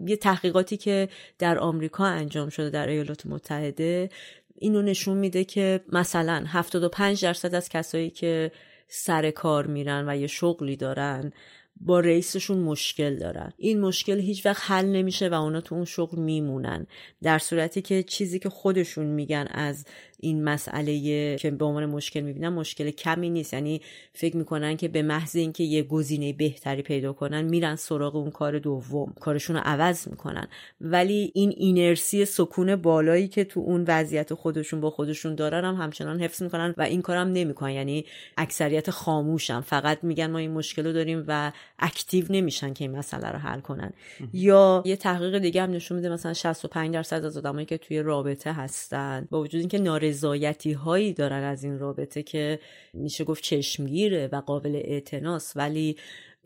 یه 0.06 0.16
تحقیقاتی 0.16 0.76
که 0.76 1.08
در 1.38 1.58
آمریکا 1.58 2.06
انجام 2.06 2.48
شده 2.48 2.70
در 2.70 2.88
ایالات 2.88 3.26
متحده 3.26 4.10
اینو 4.58 4.82
نشون 4.82 5.16
میده 5.16 5.44
که 5.44 5.80
مثلا 5.92 6.44
75 6.46 7.22
درصد 7.22 7.54
از 7.54 7.68
کسایی 7.68 8.10
که 8.10 8.52
سر 8.88 9.30
کار 9.30 9.66
میرن 9.66 10.08
و 10.08 10.16
یه 10.16 10.26
شغلی 10.26 10.76
دارن 10.76 11.32
با 11.80 12.00
رئیسشون 12.00 12.58
مشکل 12.58 13.16
دارن. 13.16 13.52
این 13.56 13.80
مشکل 13.80 14.20
هیچ 14.20 14.46
وقت 14.46 14.62
حل 14.70 14.86
نمیشه 14.86 15.28
و 15.28 15.34
اونا 15.34 15.60
تو 15.60 15.74
اون 15.74 15.84
شغل 15.84 16.18
میمونن. 16.18 16.86
در 17.22 17.38
صورتی 17.38 17.82
که 17.82 18.02
چیزی 18.02 18.38
که 18.38 18.48
خودشون 18.48 19.06
میگن 19.06 19.46
از 19.50 19.84
این 20.20 20.44
مسئله 20.44 21.36
که 21.36 21.50
به 21.50 21.64
عنوان 21.64 21.86
مشکل 21.86 22.20
می‌بینن 22.20 22.48
مشکل 22.48 22.90
کمی 22.90 23.30
نیست. 23.30 23.54
یعنی 23.54 23.80
فکر 24.12 24.36
می‌کنن 24.36 24.76
که 24.76 24.88
به 24.88 25.02
محض 25.02 25.36
اینکه 25.36 25.64
یه 25.64 25.82
گزینه 25.82 26.32
بهتری 26.32 26.82
پیدا 26.82 27.12
کنن 27.12 27.42
میرن 27.42 27.76
سراغ 27.76 28.16
اون 28.16 28.30
کار 28.30 28.58
دوم. 28.58 29.14
کارشون 29.20 29.56
رو 29.56 29.62
عوض 29.64 30.08
می‌کنن. 30.08 30.48
ولی 30.80 31.32
این 31.34 31.54
اینرسی 31.56 32.24
سکون 32.24 32.76
بالایی 32.76 33.28
که 33.28 33.44
تو 33.44 33.60
اون 33.60 33.84
وضعیت 33.88 34.34
خودشون 34.34 34.80
با 34.80 34.90
خودشون 34.90 35.34
دارن 35.34 35.64
هم 35.64 35.74
همچنان 35.74 36.20
حفظ 36.20 36.42
می‌کنن 36.42 36.74
و 36.76 36.82
این 36.82 37.02
کارم 37.02 37.28
نمی‌کنن. 37.28 37.70
یعنی 37.70 38.04
اکثریت 38.36 38.90
خاموشن. 38.90 39.60
فقط 39.60 39.98
میگن 40.02 40.30
ما 40.30 40.38
این 40.38 40.50
مشکل 40.50 40.86
رو 40.86 40.92
داریم 40.92 41.24
و 41.28 41.52
اکتیو 41.78 42.24
نمیشن 42.30 42.72
که 42.72 42.84
این 42.84 42.96
مسئله 42.96 43.28
رو 43.28 43.38
حل 43.38 43.60
کنن. 43.60 43.92
یا 44.32 44.82
یه 44.86 44.96
تحقیق 44.96 45.38
دیگه 45.38 45.62
هم 45.62 45.70
نشون 45.70 45.96
میده 45.96 46.08
مثلا 46.08 46.34
65 46.34 46.94
درصد 46.94 47.24
از 47.24 47.36
آدمایی 47.36 47.66
که 47.66 47.78
توی 47.78 47.98
رابطه 47.98 48.52
هستن 48.52 49.28
با 49.30 49.40
وجود 49.40 49.60
اینکه 49.60 49.78
نارضایتی 50.10 50.72
هایی 50.72 51.12
دارن 51.12 51.42
از 51.42 51.64
این 51.64 51.78
رابطه 51.78 52.22
که 52.22 52.58
میشه 52.94 53.24
گفت 53.24 53.42
چشمگیره 53.42 54.28
و 54.32 54.40
قابل 54.40 54.80
اعتناس 54.84 55.52
ولی 55.56 55.96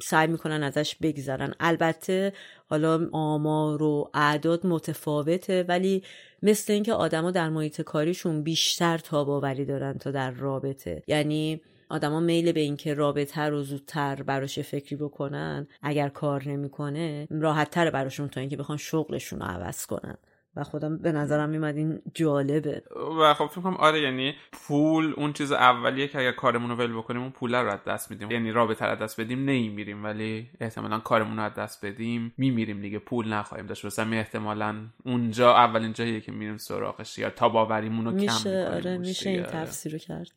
سعی 0.02 0.26
می‌کنن 0.26 0.62
ازش 0.62 0.96
بگذرن. 1.02 1.54
البته 1.60 2.32
حالا 2.66 3.08
آمار 3.12 3.82
و 3.82 4.10
اعداد 4.14 4.66
متفاوته 4.66 5.64
ولی 5.68 6.02
مثل 6.42 6.72
اینکه 6.72 6.92
آدما 6.92 7.30
در 7.30 7.48
محیط 7.48 7.80
کاریشون 7.80 8.42
بیشتر 8.42 8.98
تاباوری 8.98 9.64
دارن 9.64 9.98
تا 9.98 10.10
در 10.10 10.30
رابطه. 10.30 11.02
یعنی 11.06 11.60
آدما 11.88 12.20
میل 12.20 12.52
به 12.52 12.60
اینکه 12.60 12.94
رابطه 12.94 13.42
رو 13.42 13.62
زودتر 13.62 14.22
براش 14.22 14.58
فکری 14.58 14.96
بکنن 14.96 15.66
اگر 15.82 16.08
کار 16.08 16.48
نمی‌کنه 16.48 17.26
راحت 17.30 17.70
تر 17.70 17.90
براشون 17.90 18.28
تا 18.28 18.40
اینکه 18.40 18.56
بخوان 18.56 18.78
شغلشون 18.78 19.40
رو 19.40 19.46
عوض 19.46 19.86
کنن. 19.86 20.16
و 20.56 20.64
خودم 20.64 20.98
به 20.98 21.12
نظرم 21.12 21.48
میمد 21.48 21.76
این 21.76 22.02
جالبه. 22.14 22.82
و 23.20 23.34
خب 23.34 23.46
فکر 23.46 23.60
کنم 23.60 23.76
آره 23.76 24.00
یعنی 24.00 24.34
پول 24.52 25.14
اون 25.16 25.32
چیز 25.32 25.52
اولیه 25.52 26.08
که 26.08 26.18
اگر 26.18 26.32
کارمون 26.32 26.70
رو 26.70 26.76
ول 26.76 26.98
بکنیم 26.98 27.22
اون 27.22 27.30
پول 27.30 27.54
رو 27.54 27.72
از 27.72 27.84
دست 27.86 28.10
میدیم. 28.10 28.30
یعنی 28.30 28.52
رابطه 28.52 28.84
رو 28.84 28.96
دست 28.96 29.20
بدیم 29.20 29.38
نمیریم 29.38 30.04
ولی 30.04 30.50
احتمالا 30.60 30.98
کارمون 30.98 31.36
رو 31.36 31.42
از 31.42 31.54
دست 31.54 31.84
بدیم 31.86 32.34
میمیریم 32.36 32.80
دیگه 32.80 32.98
پول 32.98 33.32
نخواهیم 33.32 33.66
داشت. 33.66 33.84
واسه 33.84 34.02
احتمالا 34.02 34.76
اونجا 35.04 35.54
اولین 35.54 35.92
جاییه 35.92 36.20
که 36.20 36.32
میریم 36.32 36.56
سراغش 36.56 37.18
یا 37.18 37.30
تا 37.30 37.48
باوریمون 37.48 38.04
رو 38.04 38.10
کم 38.10 38.18
میشه 38.18 38.68
آره 38.74 38.98
میشه 38.98 39.30
این 39.30 39.42
تفسیر 39.42 39.92
رو 39.92 39.98
کرد. 39.98 40.30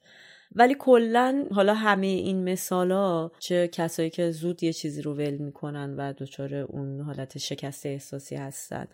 ولی 0.55 0.75
کلا 0.79 1.45
حالا 1.51 1.73
همه 1.73 2.07
این 2.07 2.51
مثالا 2.51 3.31
چه 3.39 3.67
کسایی 3.67 4.09
که 4.09 4.31
زود 4.31 4.63
یه 4.63 4.73
چیزی 4.73 5.01
رو 5.01 5.13
ول 5.13 5.37
می‌کنن 5.37 5.95
و 5.97 6.13
دچار 6.13 6.55
اون 6.55 7.01
حالت 7.01 7.37
شکست 7.37 7.85
احساسی 7.85 8.35
هستن. 8.35 8.87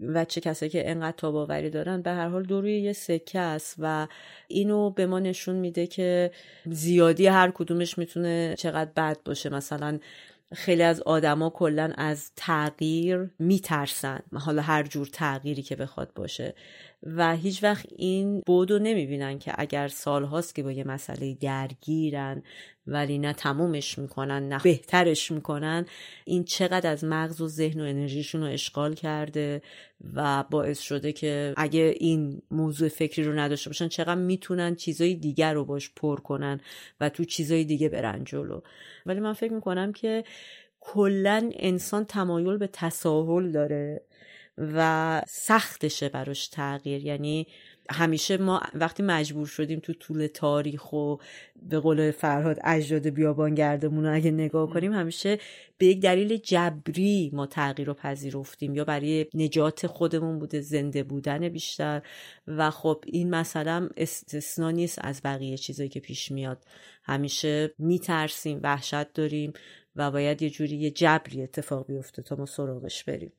و 0.00 0.24
چه 0.24 0.40
کسایی 0.40 0.70
که 0.70 0.90
انقدر 0.90 1.16
تاباوری 1.16 1.70
دارن 1.70 2.02
به 2.02 2.10
هر 2.10 2.28
حال 2.28 2.42
دوروی 2.42 2.80
یه 2.80 2.92
سکه 2.92 3.38
است 3.38 3.74
و 3.78 4.06
اینو 4.48 4.90
به 4.90 5.06
ما 5.06 5.18
نشون 5.18 5.56
میده 5.56 5.86
که 5.86 6.30
زیادی 6.66 7.26
هر 7.26 7.50
کدومش 7.50 7.98
می‌تونه 7.98 8.54
چقدر 8.58 8.90
بد 8.96 9.18
باشه. 9.24 9.48
مثلا 9.50 9.98
خیلی 10.54 10.82
از 10.82 11.00
آدما 11.00 11.50
کلا 11.50 11.92
از 11.96 12.30
تغییر 12.36 13.30
میترسن. 13.38 14.20
حالا 14.34 14.62
هر 14.62 14.82
جور 14.82 15.06
تغییری 15.12 15.62
که 15.62 15.76
بخواد 15.76 16.12
باشه. 16.14 16.54
و 17.02 17.36
هیچ 17.36 17.62
وقت 17.62 17.86
این 17.96 18.42
بودو 18.46 18.78
نمی‌بینن 18.78 19.38
که 19.38 19.52
اگر 19.58 19.88
سالهاست 19.88 20.54
که 20.54 20.62
با 20.62 20.72
یه 20.72 20.84
مسئله 20.84 21.34
درگیرن 21.34 22.42
ولی 22.86 23.18
نه 23.18 23.32
تمومش 23.32 23.98
می‌کنن 23.98 24.48
نه 24.48 24.60
بهترش 24.62 25.30
می‌کنن 25.30 25.86
این 26.24 26.44
چقدر 26.44 26.90
از 26.90 27.04
مغز 27.04 27.40
و 27.40 27.48
ذهن 27.48 27.80
و 27.80 27.84
انرژیشون 27.84 28.40
رو 28.40 28.46
اشغال 28.46 28.94
کرده 28.94 29.62
و 30.14 30.44
باعث 30.50 30.80
شده 30.80 31.12
که 31.12 31.54
اگه 31.56 31.94
این 32.00 32.42
موضوع 32.50 32.88
فکری 32.88 33.24
رو 33.24 33.38
نداشته 33.38 33.70
باشن 33.70 33.88
چقدر 33.88 34.20
می‌تونن 34.20 34.74
چیزای 34.74 35.14
دیگر 35.14 35.54
رو 35.54 35.64
باش 35.64 35.90
پر 35.96 36.20
کنن 36.20 36.60
و 37.00 37.08
تو 37.08 37.24
چیزای 37.24 37.64
دیگه 37.64 37.88
برن 37.88 38.24
جلو. 38.24 38.60
ولی 39.06 39.20
من 39.20 39.32
فکر 39.32 39.52
می‌کنم 39.52 39.92
که 39.92 40.24
کلا 40.80 41.50
انسان 41.54 42.04
تمایل 42.04 42.56
به 42.56 42.66
تساهل 42.66 43.52
داره. 43.52 44.02
و 44.58 45.22
سختشه 45.28 46.08
براش 46.08 46.48
تغییر. 46.48 47.04
یعنی 47.04 47.46
همیشه 47.90 48.36
ما 48.36 48.60
وقتی 48.74 49.02
مجبور 49.02 49.46
شدیم 49.46 49.80
تو 49.80 49.92
طول 49.92 50.26
تاریخ 50.26 50.92
و 50.92 51.16
به 51.62 51.78
قول 51.78 52.10
فرهاد 52.10 52.58
اجداد 52.64 53.08
بیابانگردمون 53.08 54.04
رو 54.06 54.14
اگه 54.14 54.30
نگاه 54.30 54.70
کنیم 54.70 54.92
همیشه 54.92 55.38
به 55.78 55.86
یک 55.86 56.00
دلیل 56.00 56.36
جبری 56.36 57.30
ما 57.32 57.46
تغییر 57.46 57.88
رو 57.88 57.94
پذیرفتیم. 57.94 58.74
یا 58.74 58.84
برای 58.84 59.26
نجات 59.34 59.86
خودمون 59.86 60.38
بوده 60.38 60.60
زنده 60.60 61.02
بودن 61.02 61.48
بیشتر. 61.48 62.02
و 62.46 62.70
خب 62.70 63.04
این 63.06 63.30
مثلا 63.30 63.88
استثنا 63.96 64.70
نیست 64.70 64.98
از 65.02 65.20
بقیه 65.24 65.56
چیزایی 65.56 65.88
که 65.88 66.00
پیش 66.00 66.30
میاد. 66.30 66.64
همیشه 67.04 67.74
میترسیم 67.78 68.60
وحشت 68.62 69.12
داریم 69.12 69.52
و 69.96 70.10
باید 70.10 70.42
یه 70.42 70.50
جوری 70.50 70.76
یه 70.76 70.90
جبری 70.90 71.42
اتفاق 71.42 71.86
بیفته 71.86 72.22
تا 72.22 72.36
ما 72.36 72.46
سراغش 72.46 73.04
بریم. 73.04 73.32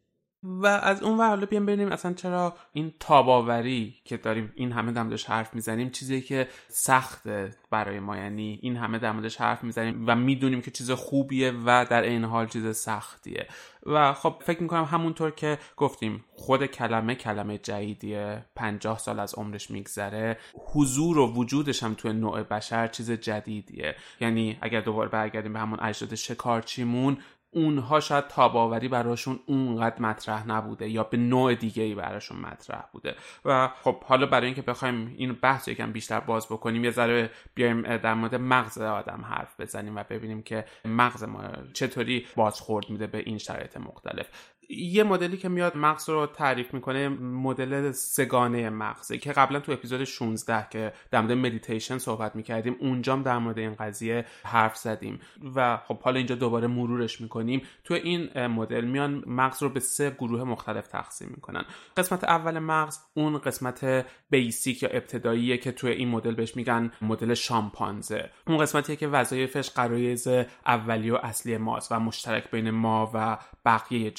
و 0.43 0.65
از 0.65 1.03
اون 1.03 1.17
ور 1.17 1.27
حالا 1.27 1.45
بیام 1.45 1.65
ببینیم 1.65 1.91
اصلا 1.91 2.13
چرا 2.13 2.55
این 2.73 2.93
تاباوری 2.99 3.95
که 4.05 4.17
داریم 4.17 4.53
این 4.55 4.71
همه 4.71 4.91
در 4.91 5.17
حرف 5.27 5.53
می‌زنیم 5.53 5.89
چیزی 5.89 6.21
که 6.21 6.47
سخته 6.67 7.55
برای 7.69 7.99
ما. 7.99 8.17
یعنی 8.17 8.59
این 8.61 8.75
همه 8.77 8.99
در 8.99 9.29
حرف 9.39 9.63
می‌زنیم 9.63 10.03
و 10.07 10.15
می‌دونیم 10.15 10.61
که 10.61 10.71
چیز 10.71 10.91
خوبیه 10.91 11.53
و 11.65 11.85
در 11.89 12.01
این 12.01 12.23
حال 12.23 12.47
چیز 12.47 12.77
سختیه. 12.77 13.47
و 13.85 14.13
خب 14.13 14.35
فکر 14.45 14.61
می‌کنم 14.61 14.83
همونطور 14.83 15.31
که 15.31 15.57
گفتیم 15.77 16.25
خود 16.35 16.65
کلمه 16.65 17.15
کلمه 17.15 17.57
جدیدیه 17.57 18.45
پنجاه 18.55 18.99
سال 18.99 19.19
از 19.19 19.35
عمرش 19.35 19.71
میگذره. 19.71 20.37
حضور 20.73 21.17
و 21.17 21.33
وجودش 21.33 21.83
هم 21.83 21.93
توی 21.93 22.13
نوع 22.13 22.43
بشر 22.43 22.87
چیز 22.87 23.11
جدیدیه. 23.11 23.95
یعنی 24.21 24.57
اگر 24.61 24.81
دوباره 24.81 25.09
برگردیم 25.09 25.53
به 25.53 25.59
همون 25.59 25.79
اجداد 25.79 26.15
شکارچیمون 26.15 27.17
اونها 27.51 27.99
شاید 27.99 28.27
تاباوری 28.27 28.87
براشون 28.87 29.39
اونقدر 29.45 30.01
مطرح 30.01 30.47
نبوده 30.47 30.89
یا 30.89 31.03
به 31.03 31.17
نوع 31.17 31.55
دیگه 31.55 31.83
ای 31.83 31.95
براشون 31.95 32.39
مطرح 32.39 32.83
بوده. 32.91 33.15
و 33.45 33.69
خب 33.83 34.03
حالا 34.03 34.25
برای 34.25 34.45
اینکه 34.45 34.61
بخوایم 34.61 35.15
این 35.17 35.33
بحث 35.33 35.67
یکم 35.67 35.91
بیشتر 35.91 36.19
باز 36.19 36.45
بکنیم 36.45 36.83
یه 36.83 36.91
ذره 36.91 37.29
بیایم 37.55 37.97
در 37.97 38.13
مورد 38.13 38.35
مغز 38.35 38.77
آدم 38.77 39.25
حرف 39.29 39.59
بزنیم 39.59 39.95
و 39.95 40.03
ببینیم 40.09 40.41
که 40.41 40.65
مغز 40.85 41.23
ما 41.23 41.43
چطوری 41.73 42.25
بازخورد 42.35 42.89
میده 42.89 43.07
به 43.07 43.17
این 43.17 43.37
شرایط 43.37 43.77
مختلف. 43.77 44.29
یه 44.69 45.03
مدلی 45.03 45.37
که 45.37 45.49
میاد 45.49 45.77
مغز 45.77 46.09
رو 46.09 46.25
تعریف 46.25 46.73
می‌کنه 46.73 47.09
مدل 47.09 47.91
سگانه 47.91 48.69
مغزه 48.69 49.17
که 49.17 49.31
قبلا 49.31 49.59
تو 49.59 49.71
اپیزود 49.71 50.03
16 50.03 50.67
که 50.69 50.93
در 51.11 51.21
مورد 51.21 51.31
مدیتیشن 51.31 51.97
صحبت 51.97 52.35
می‌کردیم 52.35 52.75
اونجام 52.79 53.23
در 53.23 53.37
مورد 53.37 53.57
این 53.57 53.75
قضیه 53.75 54.25
حرف 54.43 54.77
زدیم. 54.77 55.19
و 55.55 55.77
خب 55.77 56.01
حالا 56.01 56.17
اینجا 56.17 56.35
دوباره 56.35 56.67
مرورش 56.67 57.21
می‌کنیم. 57.21 57.61
تو 57.83 57.93
این 57.93 58.47
مدل 58.47 58.85
میان 58.85 59.23
مغز 59.27 59.63
رو 59.63 59.69
به 59.69 59.79
سه 59.79 60.09
گروه 60.09 60.43
مختلف 60.43 60.87
تقسیم 60.87 61.29
می‌کنن. 61.35 61.65
قسمت 61.97 62.23
اول 62.23 62.59
مغز 62.59 62.99
اون 63.13 63.37
قسمت 63.37 64.05
بیسیک 64.29 64.83
یا 64.83 64.89
ابتداییه 64.89 65.57
که 65.57 65.71
تو 65.71 65.87
این 65.87 66.09
مدل 66.09 66.35
بهش 66.35 66.55
میگن 66.55 66.91
مدل 67.01 67.33
شامپانزه. 67.33 68.29
اون 68.47 68.57
قسمتیه 68.57 68.95
که 68.95 69.07
وظایفش 69.07 69.69
قرایز 69.69 70.27
اولی 70.65 71.11
و 71.11 71.15
اصلی 71.15 71.57
ماست 71.57 71.91
و 71.91 71.99
مشترک 71.99 72.51
بین 72.51 72.69
ما 72.69 73.11
و 73.13 73.37
بقیه 73.65 74.11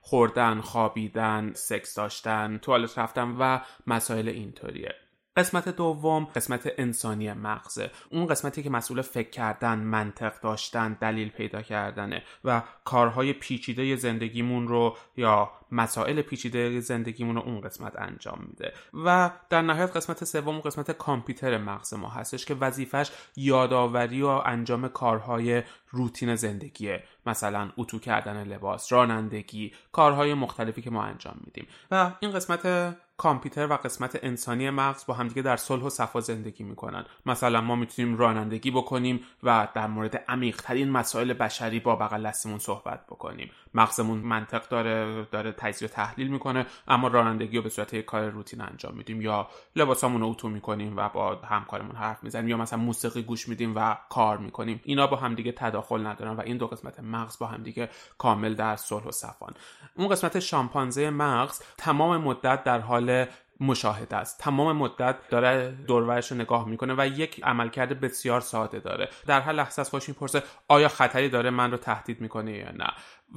خوردن 0.00 0.60
خوابیدن 0.60 1.52
سکس 1.54 1.94
داشتن 1.94 2.58
توالت 2.58 2.98
رفتن 2.98 3.36
و 3.38 3.60
مسائل 3.86 4.28
اینطوریه. 4.28 4.94
قسمت 5.36 5.68
دوم 5.68 6.24
قسمت 6.24 6.72
انسانی 6.78 7.32
مغزه. 7.32 7.90
اون 8.10 8.26
قسمتی 8.26 8.62
که 8.62 8.70
مسئول 8.70 9.02
فکر 9.02 9.30
کردن 9.30 9.78
منطق 9.78 10.40
داشتن 10.40 10.92
دلیل 11.00 11.28
پیدا 11.28 11.62
کردنه 11.62 12.22
و 12.44 12.62
کارهای 12.84 13.32
پیچیده 13.32 13.96
زندگیمون 13.96 14.68
رو 14.68 14.96
یا 15.16 15.50
مسائل 15.72 16.22
پیچیده 16.22 16.80
زندگیمون 16.80 17.36
رو 17.36 17.42
اون 17.42 17.60
قسمت 17.60 17.98
انجام 17.98 18.44
میده. 18.48 18.72
و 19.04 19.30
در 19.50 19.62
نهایت 19.62 19.96
قسمت 19.96 20.24
سوم 20.24 20.60
قسمت 20.60 20.90
کامپیوتر 20.90 21.58
مغز 21.58 21.94
ما 21.94 22.08
هستش 22.08 22.44
که 22.44 22.54
وظیفش 22.54 23.10
یادآوری 23.36 24.22
و 24.22 24.26
انجام 24.26 24.88
کارهای 24.88 25.62
روتین 25.90 26.34
زندگیه. 26.34 27.02
مثلا 27.26 27.70
اتو 27.76 27.98
کردن 27.98 28.44
لباس 28.44 28.92
رانندگی 28.92 29.72
کارهای 29.92 30.34
مختلفی 30.34 30.82
که 30.82 30.90
ما 30.90 31.04
انجام 31.04 31.36
میدیم. 31.44 31.66
و 31.90 32.10
این 32.20 32.32
قسمت 32.32 32.96
کامپیوتر 33.16 33.66
و 33.66 33.72
قسمت 33.72 34.18
انسانی 34.22 34.70
مغز 34.70 35.06
با 35.06 35.14
همدیگه 35.14 35.42
در 35.42 35.56
صلح 35.56 35.82
و 35.82 35.90
صفا 35.90 36.20
زندگی 36.20 36.64
می‌کنن. 36.64 37.04
مثلا 37.26 37.60
ما 37.60 37.76
می‌تونیم 37.76 38.16
رانندگی 38.16 38.70
بکنیم 38.70 39.20
و 39.42 39.68
در 39.74 39.86
مورد 39.86 40.24
عمیقترین 40.28 40.90
مسائل 40.90 41.32
بشری 41.32 41.80
با 41.80 41.96
بغل 41.96 42.30
صحبت 42.58 43.06
بکنیم. 43.06 43.50
مغزمون 43.76 44.18
منطق 44.18 44.68
داره 44.68 45.24
داره 45.24 45.52
تجزیه 45.52 45.88
و 45.88 45.90
تحلیل 45.90 46.28
می‌کنه 46.28 46.66
اما 46.88 47.08
رانندگی 47.08 47.56
رو 47.56 47.62
به 47.62 47.68
صورت 47.68 47.94
یک 47.94 48.04
کار 48.04 48.28
روتین 48.28 48.60
انجام 48.60 48.94
میدیم 48.94 49.20
یا 49.20 49.48
لباسامون 49.76 50.20
رو 50.20 50.28
اتو 50.28 50.48
می‌کنیم 50.48 50.96
و 50.96 51.08
با 51.08 51.34
همکارمون 51.34 51.96
حرف 51.96 52.24
می‌زنیم 52.24 52.48
یا 52.48 52.56
مثلا 52.56 52.78
موسیقی 52.78 53.22
گوش 53.22 53.48
میدیم 53.48 53.72
و 53.76 53.96
کار 54.10 54.38
می‌کنیم. 54.38 54.80
اینا 54.84 55.06
با 55.06 55.16
همدیگه 55.16 55.52
تداخل 55.52 56.06
ندارن 56.06 56.36
و 56.36 56.40
این 56.40 56.56
دو 56.56 56.66
قسمت 56.66 57.00
مغز 57.00 57.38
با 57.38 57.46
همدیگه 57.46 57.90
کامل 58.18 58.54
در 58.54 58.76
صلح 58.76 59.04
و 59.04 59.10
صفان. 59.10 59.54
اون 59.94 60.08
قسمت 60.08 60.38
شامپانزه 60.40 61.10
مغز 61.10 61.62
تمام 61.78 62.16
مدت 62.16 62.64
در 62.64 62.78
حال 62.78 63.26
مشاهده 63.60 64.16
است. 64.16 64.40
تمام 64.40 64.76
مدت 64.76 65.16
داره 65.28 65.70
دورورش 65.70 66.30
رو 66.30 66.36
نگاه 66.36 66.68
می‌کنه 66.68 66.94
و 66.98 67.06
یک 67.06 67.44
عملکرد 67.44 68.00
بسیار 68.00 68.40
ساده 68.40 68.80
داره. 68.80 69.08
در 69.26 69.40
هر 69.40 69.52
لحظه 69.52 69.80
از 69.80 69.90
خوش 69.90 70.08
می‌پرسه 70.08 70.42
آیا 70.68 70.88
خطری 70.88 71.28
داره 71.28 71.50
من 71.50 71.70
رو 71.70 71.76
تهدید 71.76 72.20
می‌کنه 72.20 72.52
یا 72.52 72.70
نه؟ 72.70 72.90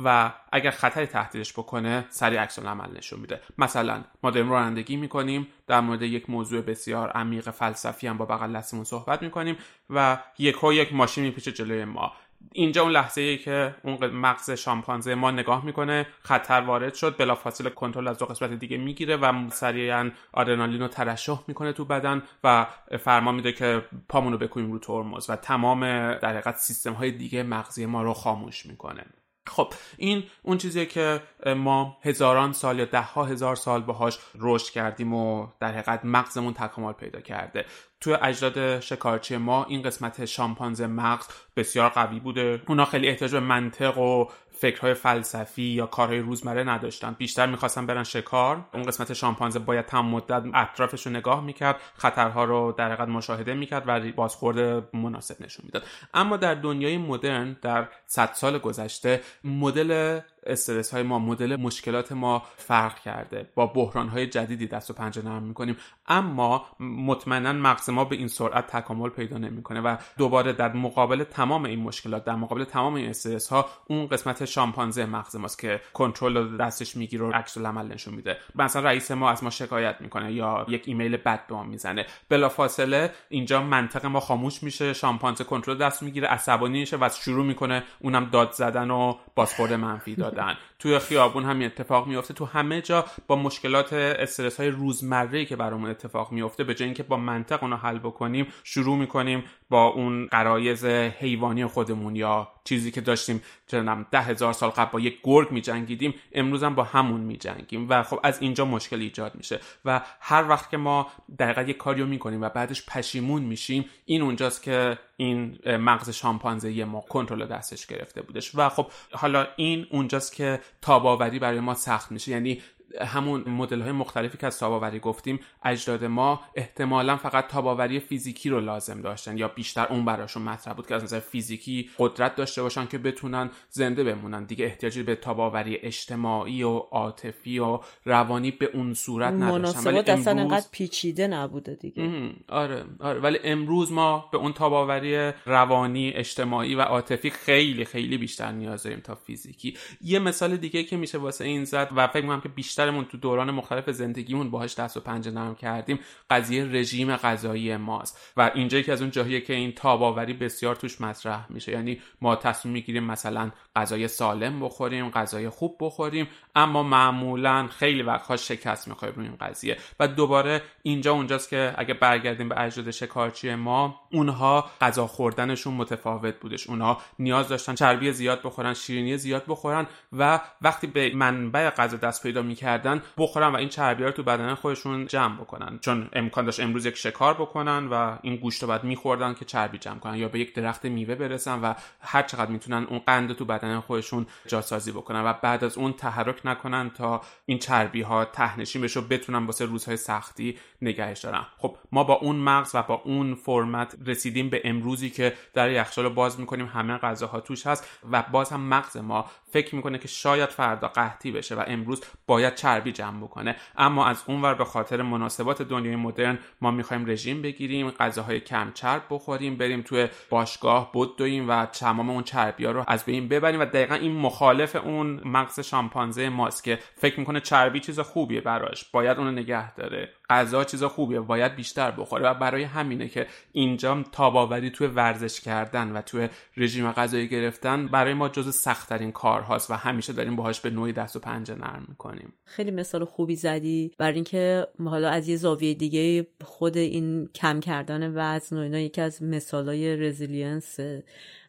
و 0.03 0.31
اگر 0.51 0.71
خطری 0.71 1.05
تهدیدش 1.05 1.53
بکنه 1.53 2.05
سریع 2.09 2.41
عکس 2.41 2.59
عمل 2.59 2.97
نشون 2.97 3.19
میده. 3.19 3.41
مثلا 3.57 4.03
ما 4.23 4.31
داریم 4.31 4.51
رانندگی 4.51 4.95
می‌کنیم 4.95 5.47
در 5.67 5.79
مورد 5.79 6.01
یک 6.01 6.29
موضوع 6.29 6.61
بسیار 6.61 7.09
عمیق 7.09 7.49
فلسفی 7.49 8.07
هم 8.07 8.17
با 8.17 8.25
بغل 8.25 8.57
دستمون 8.57 8.83
صحبت 8.83 9.21
می‌کنیم 9.21 9.57
و 9.89 10.17
یک 10.37 10.55
یک 10.63 10.93
ماشین 10.93 11.23
میپیچه 11.23 11.51
جلوی 11.51 11.85
ما. 11.85 12.13
اینجا 12.53 12.81
اون 12.81 12.91
لحظه 12.91 13.21
ای 13.21 13.37
که 13.37 13.75
اون 13.83 14.07
مغز 14.07 14.51
شامپانزه 14.51 15.15
ما 15.15 15.31
نگاه 15.31 15.65
می‌کنه 15.65 16.07
خطر 16.21 16.61
وارد 16.61 16.93
شد 16.93 17.17
بلافاصله 17.17 17.69
کنترل 17.69 18.07
از 18.07 18.17
دو 18.17 18.25
قسمت 18.25 18.51
دیگه 18.51 18.77
می‌گیره 18.77 19.17
و 19.17 19.49
سریعا 19.49 20.11
آدرنالین 20.33 20.81
رو 20.81 20.87
ترشح 20.87 21.39
می‌کنه 21.47 21.73
تو 21.73 21.85
بدن 21.85 22.23
و 22.43 22.67
فرما 22.99 23.31
میده 23.31 23.51
که 23.51 23.85
پامونو 24.09 24.37
بکنیم 24.37 24.71
رو 24.71 24.79
ترمز 24.79 25.29
و 25.29 25.35
تمام 25.35 25.81
در 26.13 26.29
حقیقت 26.29 26.57
سیستم 26.57 26.93
های 26.93 27.11
دیگه 27.11 27.43
مغزی 27.43 27.85
ما 27.85 28.03
رو 28.03 28.13
خاموش 28.13 28.65
می‌کنه. 28.65 29.05
خب 29.49 29.73
این 29.97 30.23
اون 30.43 30.57
چیزیه 30.57 30.85
که 30.85 31.21
ما 31.45 31.97
هزاران 32.03 32.53
سال 32.53 32.79
یا 32.79 32.85
ده 32.85 33.01
ها 33.01 33.23
هزار 33.23 33.55
سال 33.55 33.81
باهاش 33.81 34.19
رشد 34.39 34.71
کردیم 34.73 35.13
و 35.13 35.47
در 35.59 35.71
حقیقت 35.71 36.05
مغزمون 36.05 36.53
تکامل 36.53 36.93
پیدا 36.93 37.19
کرده. 37.19 37.65
توی 38.01 38.13
اجداد 38.21 38.79
شکارچی 38.79 39.37
ما 39.37 39.65
این 39.65 39.81
قسمت 39.81 40.25
شامپانزه 40.25 40.87
مغز 40.87 41.27
بسیار 41.55 41.89
قوی 41.89 42.19
بوده. 42.19 42.61
اونا 42.67 42.85
خیلی 42.85 43.07
احتیاج 43.07 43.31
به 43.31 43.39
منطق 43.39 43.97
و 43.97 44.25
فکرهای 44.61 44.93
فلسفی 44.93 45.63
یا 45.63 45.85
کارهای 45.85 46.19
روزمره 46.19 46.63
نداشتن. 46.63 47.15
بیشتر 47.17 47.45
می‌خواستن 47.45 47.85
برن 47.85 48.03
شکار. 48.03 48.65
اون 48.73 48.83
قسمت 48.83 49.13
شامپانزه 49.13 49.59
باید 49.59 49.85
تمام 49.85 50.05
مدت 50.05 50.43
اطرافش 50.53 51.05
رو 51.05 51.11
نگاه 51.11 51.43
می‌کرد 51.43 51.75
خطرها 51.97 52.43
رو 52.43 52.75
در 52.77 52.91
حقیقت 52.91 53.07
مشاهده 53.07 53.53
می‌کرد 53.53 53.83
و 53.87 54.11
بازخورد 54.11 54.95
مناسب 54.95 55.41
نشون 55.41 55.65
می‌داد. 55.65 55.83
اما 56.13 56.37
در 56.37 56.55
دنیای 56.55 56.97
مدرن 56.97 57.57
در 57.61 57.87
صد 58.05 58.29
سال 58.33 58.57
گذشته 58.57 59.21
مدل 59.43 60.19
استرس 60.43 60.93
های 60.93 61.03
ما 61.03 61.19
مدل 61.19 61.55
مشکلات 61.55 62.11
ما 62.11 62.43
فرق 62.57 62.99
کرده. 62.99 63.49
با 63.55 63.65
بحران 63.65 64.07
های 64.09 64.27
جدیدی 64.27 64.67
دست 64.67 64.89
و 64.89 64.93
پنجه 64.93 65.21
نرم 65.21 65.43
می‌کنیم. 65.43 65.77
اما 66.07 66.65
مطمئنا 66.79 67.53
مغز 67.53 67.89
ما 67.89 68.05
به 68.05 68.15
این 68.15 68.27
سرعت 68.27 68.67
تکامل 68.67 69.09
پیدا 69.09 69.37
نمی‌کنه 69.37 69.81
و 69.81 69.97
دوباره 70.17 70.53
در 70.53 70.73
مقابل 70.73 71.23
تمام 71.23 71.65
این 71.65 71.79
مشکلات 71.79 72.23
در 72.23 72.35
مقابل 72.35 72.63
تمام 72.63 72.93
این 72.93 73.09
استرس 73.09 73.47
ها 73.47 73.69
اون 73.87 74.07
قسمت 74.07 74.45
شامپانزه 74.45 75.05
مغز 75.05 75.35
ماست 75.35 75.59
که 75.59 75.81
کنترل 75.93 76.57
دستش 76.57 76.95
می‌گیره 76.95 77.25
و 77.25 77.31
عکس 77.31 77.57
العمل 77.57 77.87
نشون 77.87 78.13
میده. 78.13 78.37
مثلا 78.55 78.81
رئیس 78.81 79.11
ما 79.11 79.29
از 79.29 79.43
ما 79.43 79.49
شکایت 79.49 79.95
می‌کنه 79.99 80.33
یا 80.33 80.65
یک 80.69 80.83
ایمیل 80.85 81.17
بد 81.17 81.47
به 81.47 81.55
ما 81.55 81.63
می‌زنه. 81.63 82.05
بلافاصله 82.29 83.11
اینجا 83.29 83.63
منطق 83.63 84.05
ما 84.05 84.19
خاموش 84.19 84.63
میشه 84.63 84.93
شامپانزه 84.93 85.43
کنترل 85.43 85.77
دست 85.77 86.03
می‌گیره 86.03 86.27
عصبانی 86.27 86.79
میشه 86.79 86.97
و 86.97 87.09
شروع 87.09 87.45
می‌کنه 87.45 87.83
اونم 87.99 88.25
داد 88.25 88.51
زدن 88.51 88.91
و 88.91 89.15
بازخورد 89.35 89.73
منفی 89.73 90.15
دادن 90.29 90.57
توی 90.79 90.99
خیابون 90.99 91.45
همین 91.45 91.65
اتفاق 91.65 92.07
میفته 92.07 92.33
تو 92.33 92.45
همه 92.45 92.81
جا 92.81 93.05
با 93.27 93.35
مشکلات 93.35 93.93
استرس 93.93 94.59
های 94.59 94.69
روزمره 94.69 95.45
که 95.45 95.55
برامون 95.55 95.89
اتفاق 95.89 96.31
میفته 96.31 96.63
به 96.63 96.73
جای 96.73 96.85
اینکه 96.85 97.03
با 97.03 97.17
منطق 97.17 97.63
اونو 97.63 97.75
حل 97.75 97.99
بکنیم 97.99 98.47
شروع 98.63 98.97
می‌کنیم 98.97 99.43
با 99.69 99.87
اون 99.87 100.27
قرایز 100.27 100.85
حیوانی 100.85 101.65
خودمون 101.65 102.15
یا 102.15 102.47
چیزی 102.63 102.91
که 102.91 103.01
داشتیم 103.01 103.43
چنم 103.67 104.05
ده 104.11 104.21
هزار 104.21 104.53
سال 104.53 104.69
قبل 104.69 104.91
با 104.91 104.99
یک 104.99 105.19
گرگ 105.23 105.51
می 105.51 105.61
جنگیدیم 105.61 106.13
امروز 106.31 106.63
هم 106.63 106.75
با 106.75 106.83
همون 106.83 107.21
می 107.21 107.37
جنگیم 107.37 107.89
و 107.89 108.03
خب 108.03 108.19
از 108.23 108.41
اینجا 108.41 108.65
مشکل 108.65 108.99
ایجاد 108.99 109.35
میشه. 109.35 109.59
و 109.85 110.01
هر 110.19 110.49
وقت 110.49 110.69
که 110.69 110.77
ما 110.77 111.07
دقیقا 111.39 111.61
یک 111.61 111.77
کاریو 111.77 112.05
می‌کنیم 112.05 112.41
و 112.41 112.49
بعدش 112.49 112.85
پشیمون 112.85 113.41
میشیم 113.41 113.85
این 114.05 114.21
اونجاست 114.21 114.63
که 114.63 114.97
این 115.17 115.59
مغز 115.65 116.09
شامپانزه 116.09 116.85
ما 116.85 117.01
کنترل 117.01 117.45
دستش 117.45 117.85
گرفته 117.85 118.21
بودش. 118.21 118.51
و 118.55 118.69
خب 118.69 118.91
حالا 119.11 119.47
این 119.55 119.87
اونجاست 119.91 120.35
که 120.35 120.59
تاباوری 120.81 121.39
برای 121.39 121.59
ما 121.59 121.73
سخت 121.73 122.11
میشه. 122.11 122.31
یعنی 122.31 122.61
همون 123.01 123.49
مدل 123.49 123.81
های 123.81 123.91
مختلفی 123.91 124.37
که 124.37 124.47
از 124.47 124.59
تاباوری 124.59 124.99
گفتیم 124.99 125.39
اجداد 125.63 126.05
ما 126.05 126.41
احتمالا 126.55 127.17
فقط 127.17 127.47
تاباوری 127.47 127.99
فیزیکی 127.99 128.49
رو 128.49 128.59
لازم 128.59 129.01
داشتن 129.01 129.37
یا 129.37 129.47
بیشتر 129.47 129.87
اون 129.89 130.05
براشون 130.05 130.43
مطرح 130.43 130.73
بود 130.73 130.87
که 130.87 130.95
از 130.95 131.03
نظر 131.03 131.19
فیزیکی 131.19 131.89
قدرت 131.97 132.35
داشته 132.35 132.61
باشن 132.61 132.85
که 132.85 132.97
بتونن 132.97 133.49
زنده 133.69 134.03
بمونن. 134.03 134.43
دیگه 134.43 134.65
احتیاجی 134.65 135.03
به 135.03 135.15
تاباوری 135.15 135.77
اجتماعی 135.77 136.63
و 136.63 136.77
عاطفی 136.77 137.59
و 137.59 137.79
روانی 138.05 138.51
به 138.51 138.69
اون 138.73 138.93
صورت 138.93 139.33
نداشتن. 139.33 139.79
ولی 139.79 139.97
امروز... 139.97 140.27
اصلا 140.27 140.41
انقدر 140.41 140.67
پیچیده 140.71 141.27
نبوده 141.27 141.75
دیگه. 141.75 142.31
آره 142.49 142.85
آره. 142.99 143.19
ولی 143.19 143.39
امروز 143.43 143.91
ما 143.91 144.29
به 144.31 144.37
اون 144.37 144.53
تاباوری 144.53 145.31
روانی 145.45 146.11
اجتماعی 146.15 146.75
و 146.75 146.81
عاطفی 146.81 147.29
خیلی 147.29 147.85
خیلی 147.85 148.17
بیشتر 148.17 148.51
نیاز 148.51 148.83
داریم 148.83 148.99
تا 148.99 149.15
فیزیکی. 149.15 149.77
یه 150.01 150.19
مثال 150.19 150.57
دیگه 150.57 150.83
که 150.83 150.97
میشه 150.97 151.17
واسه 151.17 151.45
این 151.45 151.65
زد 151.65 151.89
و 151.95 152.07
فکر 152.07 152.21
می‌کنم 152.21 152.41
که 152.41 152.49
بیشتر 152.49 152.78
بیشترمون 152.79 153.05
تو 153.05 153.17
دوران 153.17 153.51
مختلف 153.51 153.89
زندگیمون 153.89 154.51
باهاش 154.51 154.75
دست 154.75 154.97
و 154.97 154.99
پنجه 154.99 155.31
نرم 155.31 155.55
کردیم. 155.55 155.99
قضیه 156.29 156.65
رژیم 156.65 157.15
غذایی 157.15 157.77
ماست. 157.77 158.33
و 158.37 158.51
اینجا 158.55 158.81
که 158.81 158.91
از 158.91 159.01
اون 159.01 159.11
جاهیه 159.11 159.41
که 159.41 159.53
این 159.53 159.71
تاباوری 159.71 160.33
بسیار 160.33 160.75
توش 160.75 161.01
مطرح 161.01 161.45
میشه. 161.49 161.71
یعنی 161.71 162.01
ما 162.21 162.35
تصمیم 162.35 162.73
می‌گیریم 162.73 163.03
مثلا 163.03 163.51
غذای 163.75 164.07
سالم 164.07 164.59
بخوریم 164.59 165.09
غذای 165.09 165.49
خوب 165.49 165.77
بخوریم 165.79 166.27
اما 166.59 166.83
معمولا 166.83 167.67
خیلی 167.67 168.01
وقتها 168.01 168.37
شکست 168.37 168.87
می‌خوایم 168.87 169.13
روی 169.15 169.25
این 169.25 169.35
قضیه. 169.35 169.77
و 169.99 170.07
دوباره 170.07 170.61
اینجا 170.83 171.13
اونجاست 171.13 171.49
که 171.49 171.73
اگه 171.77 171.93
برگردیم 171.93 172.49
به 172.49 172.61
اجداد 172.61 172.91
شکارچی 172.91 173.55
ما 173.55 173.99
اونها 174.11 174.69
غذا 174.81 175.07
خوردنشون 175.07 175.73
متفاوت 175.73 176.39
بودش. 176.39 176.67
اونها 176.67 177.01
نیاز 177.19 177.47
داشتن 177.47 177.75
چربی 177.75 178.11
زیاد 178.11 178.41
بخورن 178.43 178.73
شیرینی 178.73 179.17
زیاد 179.17 179.43
بخورن 179.47 179.87
و 180.13 180.39
وقتی 180.61 180.87
به 180.87 181.15
منبع 181.15 181.69
غذا 181.69 181.97
دست 181.97 182.23
پیدا 182.23 182.41
می‌کردن 182.41 183.01
بخورن 183.17 183.47
و 183.47 183.55
این 183.55 183.69
چربی 183.69 184.03
رو 184.03 184.11
تو 184.11 184.23
بدن 184.23 184.53
خودشون 184.53 185.07
جمع 185.07 185.35
بکنن. 185.35 185.79
چون 185.81 186.09
امکان 186.13 186.45
داشت 186.45 186.59
امروز 186.59 186.85
یک 186.85 186.97
شکار 186.97 187.33
بکنن 187.33 187.87
و 187.87 188.17
این 188.21 188.35
گوشت 188.35 188.63
رو 188.63 188.69
بعد 188.69 188.83
میخوردن 188.83 189.33
که 189.33 189.45
چربی 189.45 189.77
جمع 189.77 189.99
کنن 189.99 190.15
یا 190.15 190.27
به 190.27 190.39
یک 190.39 190.55
درخت 190.55 190.85
میوه 190.85 191.15
برسن 191.15 191.61
و 191.61 191.73
هر 192.01 192.21
چقدر 192.21 192.51
می‌تونن 192.51 192.83
اون 192.83 192.99
قند 192.99 193.33
تو 193.33 193.45
بدن 193.45 193.79
خودشون 193.79 194.25
جاسازی 194.47 194.91
بکنن 194.91 195.25
و 195.25 195.33
بعد 195.33 195.63
از 195.63 195.77
اون 195.77 195.93
تحرک 195.93 196.41
نکنن 196.49 196.89
تا 196.89 197.21
این 197.45 197.59
چربی 197.59 198.01
ها 198.01 198.25
تهنشین 198.25 198.81
بشه 198.81 198.99
و 198.99 199.03
بتونن 199.03 199.45
واسه 199.45 199.65
روزهای 199.65 199.97
سختی 199.97 200.57
نگهش 200.81 201.19
دارن. 201.19 201.45
خب 201.57 201.77
ما 201.91 202.03
با 202.03 202.13
اون 202.13 202.35
مغز 202.35 202.71
و 202.73 202.83
با 202.83 203.01
اون 203.05 203.35
فرمت 203.35 203.95
رسیدیم 204.05 204.49
به 204.49 204.61
امروزی 204.63 205.09
که 205.09 205.33
در 205.53 205.71
یخچال 205.71 206.09
باز 206.09 206.39
می‌کنیم 206.39 206.65
همه 206.65 206.97
غذاها 206.97 207.39
توش 207.39 207.67
هست 207.67 207.87
و 208.11 208.23
باز 208.31 208.49
هم 208.49 208.61
مغز 208.61 208.97
ما 208.97 209.25
فکر 209.51 209.75
می‌کنه 209.75 209.97
که 209.97 210.07
شاید 210.07 210.49
فردا 210.49 210.87
قحطی 210.87 211.31
بشه 211.31 211.55
و 211.55 211.63
امروز 211.67 212.01
باید 212.27 212.55
چربی 212.55 212.91
جمع 212.91 213.21
بکنه. 213.21 213.55
اما 213.77 214.05
از 214.05 214.23
اونور 214.27 214.53
به 214.53 214.65
خاطر 214.65 215.01
مناسبات 215.01 215.61
دنیای 215.61 215.95
مدرن 215.95 216.39
ما 216.61 216.71
می‌خوایم 216.71 217.05
رژیم 217.09 217.41
بگیریم 217.41 217.91
غذاهای 217.91 218.39
کم 218.39 218.71
چرب 218.73 219.03
بخوریم 219.09 219.57
بریم 219.57 219.81
توی 219.81 220.07
باشگاه 220.29 220.91
بدویم 220.93 221.49
و 221.49 221.65
تمام 221.65 222.09
اون 222.09 222.23
چربی 222.23 222.65
رو 222.65 222.83
از 222.87 223.05
بین 223.05 223.27
ببریم 223.27 223.59
و 223.59 223.65
دقیقا 223.65 223.95
این 223.95 224.11
مخالف 224.11 224.75
اون 224.75 225.21
مغز 225.25 225.59
شامپانزه 225.59 226.29
ماست 226.29 226.63
که 226.63 226.79
فکر 226.95 227.19
می‌کنه 227.19 227.39
چربی 227.39 227.79
چیز 227.79 227.99
خوبیه 227.99 228.41
براش 228.41 228.85
باید 228.91 229.17
اونو 229.17 229.31
نگه 229.31 229.73
داره. 229.75 230.13
غذا 230.29 230.63
چیز 230.63 230.83
خوبیه 230.83 231.19
باید 231.19 231.55
بیشتر 231.55 231.91
بخوره. 231.91 232.29
و 232.29 232.33
برای 232.33 232.63
همینه 232.63 233.07
که 233.07 233.27
اینجا 233.51 234.03
تاب‌آوری 234.11 234.69
توی 234.69 234.87
ورزش 234.87 235.41
کردن 235.41 235.91
و 235.91 236.01
توی 236.01 236.29
رژیم 236.57 236.91
غذایی 236.91 237.27
گرفتن 237.27 237.87
برای 237.87 238.13
ما 238.13 238.29
جز 238.29 238.55
سختترین 238.55 239.11
کارهاست 239.11 239.71
و 239.71 239.73
همیشه 239.73 240.13
داریم 240.13 240.35
باهاش 240.35 240.61
به 240.61 240.69
نوعی 240.69 240.93
دست 240.93 241.15
و 241.15 241.19
پنجه 241.19 241.55
نرم 241.55 241.85
می‌کنیم. 241.87 242.33
خیلی 242.45 242.71
مثال 242.71 243.05
خوبی 243.05 243.35
زدی 243.35 243.91
برای 243.97 244.15
اینکه 244.15 244.67
حالا 244.85 245.09
از 245.09 245.27
یه 245.27 245.35
زاویه 245.35 245.73
دیگه 245.73 246.27
خود 246.43 246.77
این 246.77 247.29
کم 247.35 247.59
کردن 247.59 248.11
وزن 248.15 248.57
و 248.57 248.59
اینا 248.59 248.79
یکی 248.79 249.01
از 249.01 249.23
مثالای 249.23 249.95
resilience. 249.95 250.79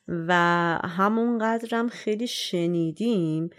و 0.09 0.35
همونقدرم 0.85 1.89
خیلی 1.89 2.26
شنیدیم 2.26 3.51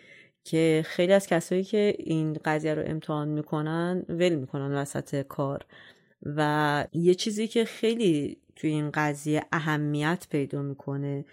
که 0.43 0.83
خیلی 0.85 1.13
از 1.13 1.27
کسایی 1.27 1.63
که 1.63 1.95
این 1.99 2.33
قضیه 2.45 2.73
رو 2.73 2.83
امتحان 2.85 3.27
می‌کنن 3.27 4.05
ول 4.09 4.35
می‌کنن 4.35 4.71
وسط 4.75 5.21
کار. 5.21 5.65
و 6.25 6.87
یه 6.93 7.13
چیزی 7.13 7.47
که 7.47 7.65
خیلی 7.65 8.37
توی 8.55 8.69
این 8.69 8.91
قضیه 8.91 9.43
اهمیت 9.51 10.27
پیدا 10.29 10.61
می‌کنه 10.61 11.25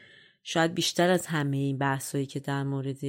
شاید 0.43 0.75
بیشتر 0.75 1.11
از 1.11 1.27
همه 1.27 1.57
این 1.57 1.79
بحثایی 1.79 2.27
که 2.27 2.41
در 2.41 2.63
مورد 2.63 3.05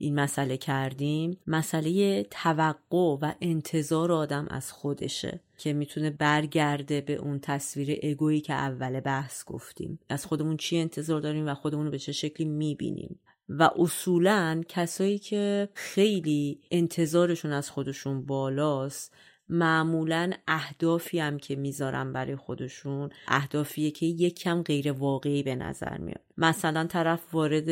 این 0.00 0.14
مسئله 0.14 0.56
کردیم 0.56 1.38
مسئله 1.46 2.22
توقع 2.30 3.16
و 3.22 3.32
انتظار 3.40 4.12
آدم 4.12 4.46
از 4.50 4.72
خودشه 4.72 5.40
که 5.58 5.72
می‌تونه 5.72 6.10
برگرده 6.10 7.00
به 7.00 7.14
اون 7.14 7.38
تصویر 7.38 8.00
اگویی 8.02 8.40
که 8.40 8.52
اول 8.52 9.00
بحث 9.00 9.44
گفتیم. 9.44 9.98
از 10.08 10.26
خودمون 10.26 10.56
چی 10.56 10.78
انتظار 10.78 11.20
داریم 11.20 11.48
و 11.48 11.54
خودمون 11.54 11.84
رو 11.84 11.90
به 11.90 11.98
چه 11.98 12.12
شکلی 12.12 12.46
می‌بینیم. 12.46 13.20
و 13.48 13.70
اصولا 13.78 14.62
کسایی 14.68 15.18
که 15.18 15.68
خیلی 15.74 16.60
انتظارشون 16.70 17.52
از 17.52 17.70
خودشون 17.70 18.26
بالاست 18.26 19.14
معمولا 19.48 20.32
اهدافی 20.48 21.20
هم 21.20 21.38
که 21.38 21.56
می‌ذارن 21.56 22.12
برای 22.12 22.36
خودشون 22.36 23.10
اهدافیه 23.28 23.90
که 23.90 24.06
یک 24.06 24.38
کم 24.38 24.62
غیر 24.62 24.92
واقعی 24.92 25.42
به 25.42 25.54
نظر 25.54 25.98
میاد. 25.98 26.20
مثلا 26.36 26.84
طرف 26.84 27.34
وارد 27.34 27.68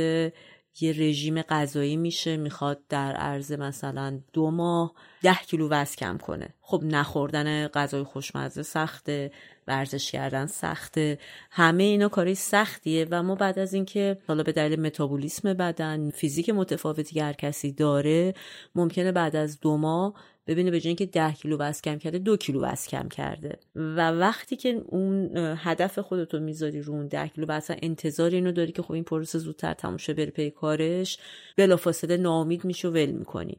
یه 0.81 0.93
رژیم 0.93 1.43
غذایی 1.43 1.97
میشه 1.97 2.37
می‌خواد 2.37 2.81
در 2.89 3.12
عرض 3.12 3.53
مثلا 3.53 4.20
دو 4.33 4.51
ماه 4.51 4.95
ده 5.22 5.35
کیلو 5.35 5.68
وزن 5.68 5.95
کم 5.95 6.18
کنه. 6.18 6.55
خب 6.61 6.83
نخوردن 6.85 7.68
غذای 7.68 8.03
خوشمزه 8.03 8.62
سخته. 8.62 9.31
ورزش 9.68 10.10
کردن 10.10 10.46
سخته. 10.46 11.18
همه 11.50 11.82
اینا 11.82 12.08
کاری 12.08 12.34
سختیه 12.34 13.06
و 13.10 13.22
ما 13.22 13.34
بعد 13.34 13.58
از 13.58 13.74
اینکه 13.74 14.18
حالا 14.28 14.42
به 14.42 14.52
دلیل 14.52 14.80
متابولیسم 14.80 15.54
بدن 15.54 16.10
فیزیک 16.10 16.50
متفاوتی 16.50 17.14
که 17.14 17.24
هر 17.24 17.32
کسی 17.32 17.72
داره 17.72 18.34
ممکنه 18.74 19.12
بعد 19.12 19.36
از 19.36 19.60
دو 19.60 19.76
ماه 19.76 20.14
ببینه 20.46 20.70
به 20.70 20.76
جای 20.76 20.80
که 20.80 21.06
ده 21.06 21.32
کیلو 21.32 21.56
وزن 21.58 21.80
کم 21.84 21.98
کرده 21.98 22.18
دو 22.18 22.36
کیلو 22.36 22.60
وزن 22.60 22.88
کم 22.90 23.08
کرده. 23.08 23.58
و 23.74 24.10
وقتی 24.10 24.56
که 24.56 24.82
اون 24.86 25.30
هدف 25.36 25.98
خودتو 25.98 26.40
می‌ذاری 26.40 26.82
رو 26.82 26.92
اون 26.94 27.06
ده 27.06 27.28
کیلو 27.28 27.46
وزن 27.46 27.76
انتظار 27.82 28.30
اینو 28.30 28.52
داری 28.52 28.72
که 28.72 28.82
خب 28.82 28.92
این 28.92 29.04
پروسه 29.04 29.38
زودتر 29.38 29.74
تموم 29.74 29.96
شه 29.96 30.14
بره 30.14 30.30
پی 30.30 30.50
کارش 30.50 31.18
بلافاصله 31.56 32.16
ناامید 32.16 32.64
میشه 32.64 32.88
ول 32.88 33.10
می‌کنی. 33.10 33.58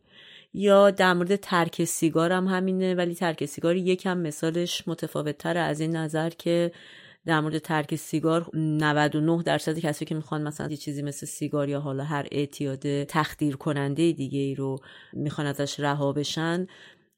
یا 0.57 0.91
در 0.91 1.13
مورد 1.13 1.35
ترک 1.35 1.83
سیگار 1.83 2.31
هم 2.31 2.47
همینه 2.47 2.95
ولی 2.95 3.15
ترک 3.15 3.45
سیگار 3.45 3.75
یکم 3.75 4.17
مثالش 4.17 4.87
متفاوت 4.87 5.37
تره 5.37 5.59
از 5.59 5.79
این 5.79 5.95
نظر 5.95 6.29
که 6.29 6.71
در 7.25 7.39
مورد 7.39 7.57
ترک 7.57 7.95
سیگار 7.95 8.49
99 8.53 9.43
درصد 9.43 9.79
کسی 9.79 10.05
که 10.05 10.15
می‌خوان 10.15 10.41
مثلا 10.41 10.67
یه 10.67 10.77
چیزی 10.77 11.01
مثل 11.01 11.25
سیگار 11.25 11.69
یا 11.69 11.79
حالا 11.79 12.03
هر 12.03 12.27
اعتیاد 12.31 13.03
تخدیر 13.03 13.55
کننده 13.55 14.11
دیگه 14.11 14.39
ای 14.39 14.55
رو 14.55 14.79
می‌خوان 15.13 15.47
ازش 15.47 15.79
رها 15.79 16.13
بشن 16.13 16.67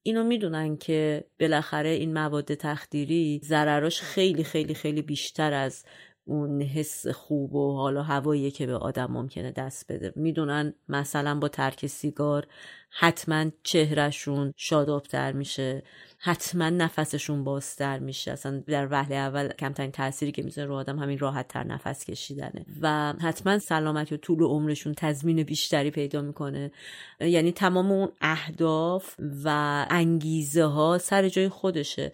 اینو 0.04 0.24
می‌دونن 0.24 0.78
که 0.78 1.24
بالاخره 1.40 1.90
این 1.90 2.14
مواد 2.14 2.54
تخدیری 2.54 3.42
ضرراش 3.44 4.02
خیلی 4.02 4.44
خیلی 4.44 4.74
خیلی 4.74 5.02
بیشتر 5.02 5.54
از 5.54 5.86
اون 6.30 6.62
حس 6.62 7.08
خوب 7.08 7.56
و 7.56 7.78
حالا 7.78 8.04
هوایی 8.04 8.52
که 8.52 8.66
به 8.66 8.76
آدم 8.76 9.06
ممکنه 9.12 9.52
دست 9.52 9.92
بده. 9.92 10.14
می‌دونن 10.16 10.74
مثلا 10.90 11.40
با 11.40 11.48
ترک 11.48 11.88
سیگار 11.88 12.48
حتما 12.92 13.46
چهرهشون 13.64 14.54
شادابتر 14.58 15.32
میشه 15.32 15.84
حتما 16.18 16.70
نفسشون 16.70 17.44
بازتر 17.44 18.00
میشه. 18.00 18.32
اصلا 18.32 18.64
در 18.68 18.88
وهله 18.92 19.16
اول 19.16 19.48
کمترین 19.48 19.92
تاثیری 19.92 20.32
که 20.32 20.44
می‌ذاره 20.44 20.68
رو 20.68 20.76
آدم 20.76 21.00
همین 21.00 21.20
راحت 21.20 21.48
تر 21.48 21.64
نفس 21.64 22.06
کشیدنه 22.06 22.66
و 22.82 23.14
حتما 23.22 23.60
سلامتی 23.60 24.16
و 24.16 24.18
طول 24.18 24.44
عمرشون 24.44 24.94
تضمین 24.94 25.44
بیشتری 25.44 25.92
پیدا 25.92 26.22
می‌کنه. 26.22 26.72
یعنی 27.20 27.52
تمام 27.52 27.92
اون 27.92 28.10
اهداف 28.22 29.16
و 29.44 29.86
انگیزه 29.90 30.64
ها 30.64 30.98
سر 30.98 31.30
جای 31.30 31.50
خودشه. 31.50 32.12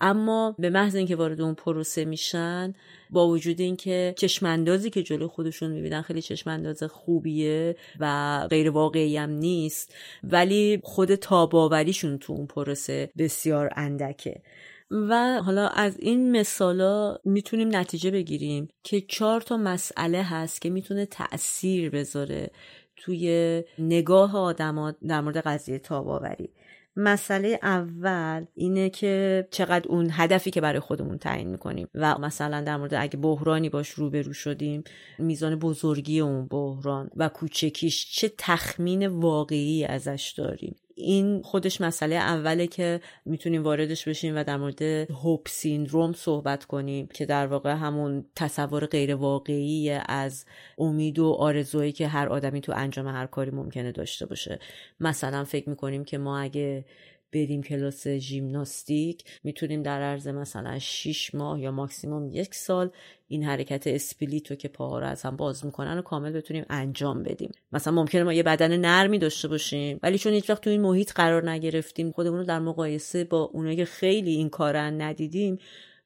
اما 0.00 0.54
به 0.58 0.70
محض 0.70 0.96
اینکه 0.96 1.16
وارد 1.16 1.40
اون 1.40 1.54
پروسه 1.54 2.04
میشن 2.04 2.74
با 3.10 3.28
وجود 3.28 3.60
اینکه 3.60 4.14
چشماندازی 4.16 4.90
که 4.90 5.02
جلو 5.02 5.28
خودشون 5.28 5.70
می‌بینن 5.70 6.02
خیلی 6.02 6.22
چشمانداز 6.22 6.82
خوبیه 6.82 7.76
و 8.00 8.46
غیر 8.50 8.70
واقعی 8.70 9.16
هم 9.16 9.30
نیست 9.30 9.94
ولی 10.22 10.80
خود 10.82 11.14
تاباوریشون 11.14 12.18
تو 12.18 12.32
اون 12.32 12.46
پروسه 12.46 13.10
بسیار 13.18 13.70
اندکه. 13.76 14.42
و 14.90 15.42
حالا 15.42 15.68
از 15.68 15.98
این 15.98 16.32
مثالا 16.40 17.18
می‌تونیم 17.24 17.76
نتیجه 17.76 18.10
بگیریم 18.10 18.68
که 18.82 19.00
چهار 19.00 19.40
تا 19.40 19.56
مسئله 19.56 20.22
هست 20.22 20.60
که 20.62 20.70
می‌تونه 20.70 21.06
تأثیر 21.06 21.90
بذاره 21.90 22.50
توی 22.96 23.62
نگاه 23.78 24.36
آدما 24.36 24.90
در 24.90 25.20
مورد 25.20 25.36
قضیه 25.36 25.78
تاباوری. 25.78 26.50
مسئله 26.96 27.58
اول 27.62 28.46
اینه 28.54 28.90
که 28.90 29.48
چقدر 29.50 29.88
اون 29.88 30.08
هدفی 30.12 30.50
که 30.50 30.60
برای 30.60 30.80
خودمون 30.80 31.18
تعیین 31.18 31.48
می‌کنیم 31.48 31.88
و 31.94 32.18
مثلا 32.18 32.60
در 32.60 32.76
مورد 32.76 32.94
اگه 32.94 33.16
بحرانی 33.18 33.68
باش 33.68 33.90
روبرو 33.90 34.32
شدیم 34.32 34.84
میزان 35.18 35.56
بزرگی 35.56 36.20
اون 36.20 36.46
بحران 36.46 37.10
و 37.16 37.28
کوچکیش 37.28 38.10
چه 38.12 38.32
تخمین 38.38 39.06
واقعی 39.06 39.84
ازش 39.84 40.34
داریم. 40.36 40.76
این 40.98 41.42
خودش 41.42 41.80
مسئله 41.80 42.14
اوله 42.14 42.66
که 42.66 43.00
می‌تونیم 43.24 43.64
واردش 43.64 44.08
بشیم 44.08 44.36
و 44.36 44.44
در 44.44 44.56
مورد 44.56 44.82
هوپ 45.10 45.48
سیندروم 45.48 46.12
صحبت 46.12 46.64
کنیم 46.64 47.06
که 47.06 47.26
در 47.26 47.46
واقع 47.46 47.72
همون 47.72 48.24
تصور 48.36 48.86
غیر 48.86 49.14
واقعی 49.14 49.90
از 49.90 50.44
امید 50.78 51.18
و 51.18 51.32
آرزویی 51.32 51.92
که 51.92 52.08
هر 52.08 52.28
آدمی 52.28 52.60
تو 52.60 52.72
انجام 52.76 53.06
هر 53.06 53.26
کاری 53.26 53.50
ممکنه 53.50 53.92
داشته 53.92 54.26
باشه. 54.26 54.58
مثلا 55.00 55.44
فکر 55.44 55.68
می‌کنیم 55.68 56.04
که 56.04 56.18
ما 56.18 56.38
اگه 56.38 56.84
بریم 57.32 57.62
کلاس 57.62 58.08
ژیمناستیک 58.08 59.24
می‌تونیم 59.44 59.82
در 59.82 60.02
عرض 60.02 60.28
مثلا 60.28 60.78
6 60.78 61.34
ماه 61.34 61.60
یا 61.60 61.70
ماکسیموم 61.70 62.30
یک 62.32 62.54
سال 62.54 62.90
این 63.28 63.44
حرکت 63.44 63.86
split 63.86 64.43
و 64.43 64.54
که 64.54 64.68
پاها 64.68 64.98
رو 64.98 65.06
از 65.06 65.22
هم 65.22 65.36
باز 65.36 65.64
می‌کنن 65.64 65.98
و 65.98 66.02
کامل 66.02 66.32
بتونیم 66.32 66.64
انجام 66.70 67.22
بدیم. 67.22 67.50
مثلا 67.72 67.92
ممکنه 67.92 68.22
ما 68.22 68.32
یه 68.32 68.42
بدن 68.42 68.76
نرمی 68.76 69.18
داشته 69.18 69.48
باشیم 69.48 69.98
ولی 70.02 70.18
چون 70.18 70.32
هیچ 70.32 70.50
وقت 70.50 70.62
تو 70.62 70.70
این 70.70 70.80
محیط 70.80 71.12
قرار 71.12 71.50
نگرفتیم 71.50 72.10
خودمون 72.10 72.38
رو 72.38 72.44
در 72.44 72.58
مقایسه 72.58 73.24
با 73.24 73.42
اونایی 73.42 73.76
که 73.76 73.84
خیلی 73.84 74.30
این 74.30 74.48
کارن 74.48 75.00
ندیدیم 75.00 75.58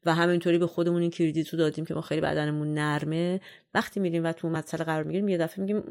و 0.04 0.14
همینطوری 0.14 0.58
به 0.58 0.66
خودمون 0.66 1.02
این 1.02 1.10
کردیتو 1.10 1.56
دادیم 1.56 1.84
که 1.84 1.94
ما 1.94 2.00
خیلی 2.00 2.20
بدنمون 2.20 2.74
نرمه 2.74 3.40
وقتی 3.74 4.00
میریم 4.00 4.24
و 4.24 4.32
تو 4.32 4.48
مسئله 4.48 4.84
قرار 4.84 5.02
می‌گیریم 5.02 5.28
یه 5.28 5.38
دفعه 5.38 5.64
میگیم 5.64 5.82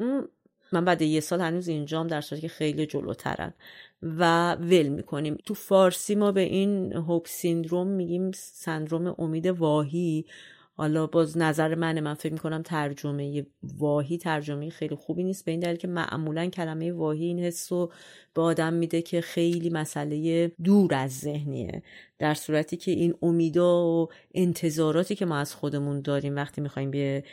من 0.74 0.84
بعد 0.84 1.02
یه 1.02 1.20
سال 1.20 1.40
هنوز 1.40 1.68
اینجام 1.68 2.06
در 2.06 2.20
صورتی 2.20 2.42
که 2.42 2.48
خیلی 2.48 2.86
جلوترن 2.86 3.54
و 4.02 4.54
ول 4.54 4.88
می‌کنیم. 4.88 5.38
تو 5.44 5.54
فارسی 5.54 6.14
ما 6.14 6.32
به 6.32 6.40
این 6.40 6.92
هوپ 6.92 7.26
سیندروم 7.26 7.86
میگیم 7.86 8.30
سندروم 8.34 9.14
امید 9.18 9.46
واهی. 9.46 10.24
حالا 10.76 11.06
باز 11.06 11.38
نظر 11.38 11.74
منه 11.74 12.00
من 12.00 12.14
فکر 12.14 12.32
می‌کنم 12.32 12.62
ترجمه 12.62 13.46
واهی 13.62 14.18
ترجمه 14.18 14.70
خیلی 14.70 14.94
خوبی 14.94 15.24
نیست 15.24 15.44
به 15.44 15.50
این 15.50 15.60
دلیل 15.60 15.76
که 15.76 15.88
معمولا 15.88 16.46
کلمه 16.46 16.92
واهی 16.92 17.24
این 17.24 17.38
حس 17.38 17.72
رو 17.72 17.92
به 18.34 18.42
آدم 18.42 18.74
میده 18.74 19.02
که 19.02 19.20
خیلی 19.20 19.70
مسئله 19.70 20.48
دور 20.64 20.94
از 20.94 21.18
ذهنیه. 21.18 21.82
در 22.18 22.34
صورتی 22.34 22.76
که 22.76 22.90
این 22.90 23.14
امیدا 23.22 23.86
و 23.86 24.08
انتظاراتی 24.34 25.14
که 25.14 25.26
ما 25.26 25.36
از 25.36 25.54
خودمون 25.54 26.00
داریم 26.00 26.36
وقتی 26.36 26.60
می‌خوایم 26.60 26.90
به 26.90 27.24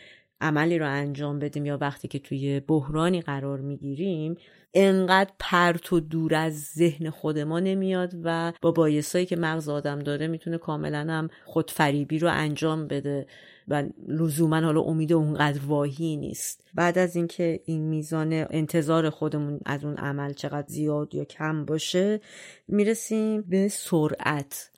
عملی 0.41 0.79
رو 0.79 0.89
انجام 0.89 1.39
بدیم 1.39 1.65
یا 1.65 1.77
وقتی 1.81 2.07
که 2.07 2.19
توی 2.19 2.59
بحرانی 2.59 3.21
قرار 3.21 3.59
می‌گیریم 3.59 4.35
انقدر 4.73 5.31
پرت 5.39 5.93
و 5.93 5.99
دور 5.99 6.35
از 6.35 6.61
ذهن 6.61 7.09
خود 7.09 7.39
ما 7.39 7.59
نمیاد 7.59 8.13
و 8.23 8.53
با 8.61 8.71
بایسایی 8.71 9.25
که 9.25 9.35
مغز 9.35 9.69
آدم 9.69 9.99
داره 9.99 10.27
می‌تونه 10.27 10.57
کاملا 10.57 10.99
هم 10.99 11.29
خودفریبی 11.45 12.19
رو 12.19 12.29
انجام 12.31 12.87
بده 12.87 13.27
و 13.67 13.83
لزوما 14.07 14.59
حالا 14.59 14.81
امید 14.81 15.13
اونقدر 15.13 15.61
واهی 15.65 16.17
نیست. 16.17 16.63
بعد 16.75 16.97
از 16.97 17.15
اینکه 17.15 17.59
این 17.65 17.81
میزان 17.81 18.33
انتظار 18.33 19.09
خودمون 19.09 19.59
از 19.65 19.85
اون 19.85 19.97
عمل 19.97 20.33
چقدر 20.33 20.67
زیاد 20.67 21.15
یا 21.15 21.23
کم 21.25 21.65
باشه 21.65 22.21
می‌رسیم 22.67 23.41
به 23.41 23.67
سرعت. 23.67 24.68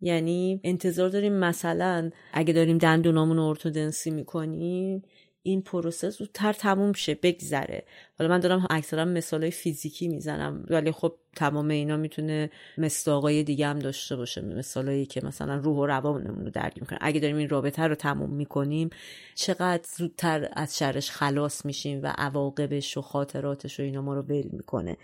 یعنی 0.00 0.60
انتظار 0.64 1.08
داریم 1.08 1.32
مثلا 1.32 2.10
اگه 2.32 2.52
داریم 2.52 2.78
دندونامون 2.78 3.38
ارتودنسی 3.38 4.10
می‌کنیم 4.10 5.02
این 5.42 5.62
پروسه 5.62 6.10
زودتر 6.10 6.52
تموم 6.52 6.92
شه 6.92 7.14
بگذره. 7.14 7.84
حالا 8.18 8.30
من 8.30 8.40
دارم 8.40 8.66
اکثرا 8.70 9.04
مثالای 9.04 9.50
فیزیکی 9.50 10.08
می‌زنم 10.08 10.66
ولی 10.70 10.92
خب 10.92 11.14
تمام 11.36 11.68
اینا 11.68 11.96
می‌تونه 11.96 12.50
مستاقای 12.78 13.42
دیگه 13.42 13.66
هم 13.66 13.78
داشته 13.78 14.16
باشه. 14.16 14.40
مثالایی 14.40 15.06
که 15.06 15.20
مثلا 15.24 15.56
روح 15.56 15.76
و 15.76 15.86
روانمون 15.86 16.44
رو 16.44 16.50
درگیر 16.50 16.82
می‌کنه. 16.82 16.98
اگه 17.02 17.20
داریم 17.20 17.36
این 17.36 17.48
رابطه 17.48 17.82
رو 17.82 17.94
تموم 17.94 18.30
می‌کنیم 18.30 18.90
چقدر 19.34 19.82
زودتر 19.96 20.48
از 20.52 20.78
شرش 20.78 21.10
خلاص 21.10 21.66
میشیم 21.66 22.00
و 22.02 22.14
عواقبش 22.18 22.96
و 22.96 23.02
خاطراتش 23.02 23.80
و 23.80 23.82
اینا 23.82 24.02
ما 24.02 24.14
رو 24.14 24.22
ول 24.22 24.48
می‌کنه. 24.52 24.96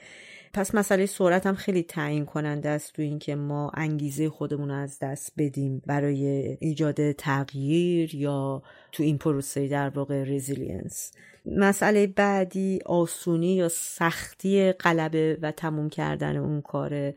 پس 0.54 0.74
مسئله 0.74 1.06
سرعت 1.06 1.46
هم 1.46 1.54
خیلی 1.54 1.82
تعیین 1.82 2.24
کننده 2.24 2.68
است 2.68 2.92
تو 2.92 3.02
اینکه 3.02 3.34
ما 3.34 3.70
انگیزه 3.74 4.30
خودمون 4.30 4.68
رو 4.68 4.74
از 4.74 4.98
دست 4.98 5.32
بدیم 5.38 5.82
برای 5.86 6.26
ایجاد 6.60 7.12
تغییر 7.12 8.14
یا 8.14 8.62
تو 8.92 9.02
این 9.02 9.18
پروسه 9.18 9.68
در 9.68 9.88
واقع 9.88 10.24
resilience 10.24 11.12
مسئله 11.46 12.06
بعدی 12.06 12.80
آسونی 12.86 13.54
یا 13.54 13.68
سختی 13.68 14.72
غلبه 14.72 15.38
و 15.42 15.52
تموم 15.52 15.88
کردن 15.88 16.36
اون 16.36 16.60
کاره 16.60 17.14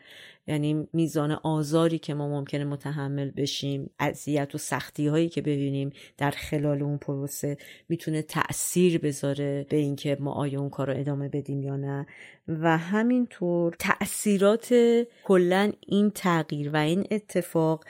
یعنی 0.48 0.88
میزان 0.94 1.32
آزاری 1.32 2.00
که 2.00 2.14
ما 2.14 2.28
ممکنه 2.28 2.64
متحمل 2.64 3.32
بشیم 3.32 3.90
اذیت 4.00 4.56
و 4.56 4.58
سختی 4.58 5.08
هایی 5.08 5.30
که 5.30 5.42
ببینیم 5.42 5.90
در 6.18 6.32
خلال 6.32 6.84
اون 6.84 6.98
پروسه 6.98 7.58
می‌تونه 7.90 8.22
تاثیر 8.22 8.98
بذاره 8.98 9.66
به 9.70 9.78
اینکه 9.78 10.18
ما 10.20 10.32
آیا 10.32 10.60
اون 10.60 10.70
کار 10.70 10.88
رو 10.94 11.00
ادامه 11.00 11.30
بدیم 11.30 11.64
یا 11.64 11.76
نه. 11.76 12.08
و 12.48 12.78
همینطور 12.78 13.76
تاثیرات 13.80 14.76
کلا 15.24 15.72
این 15.88 16.12
تغییر 16.12 16.70
و 16.70 16.78
این 16.78 17.08
اتفاق 17.12 17.86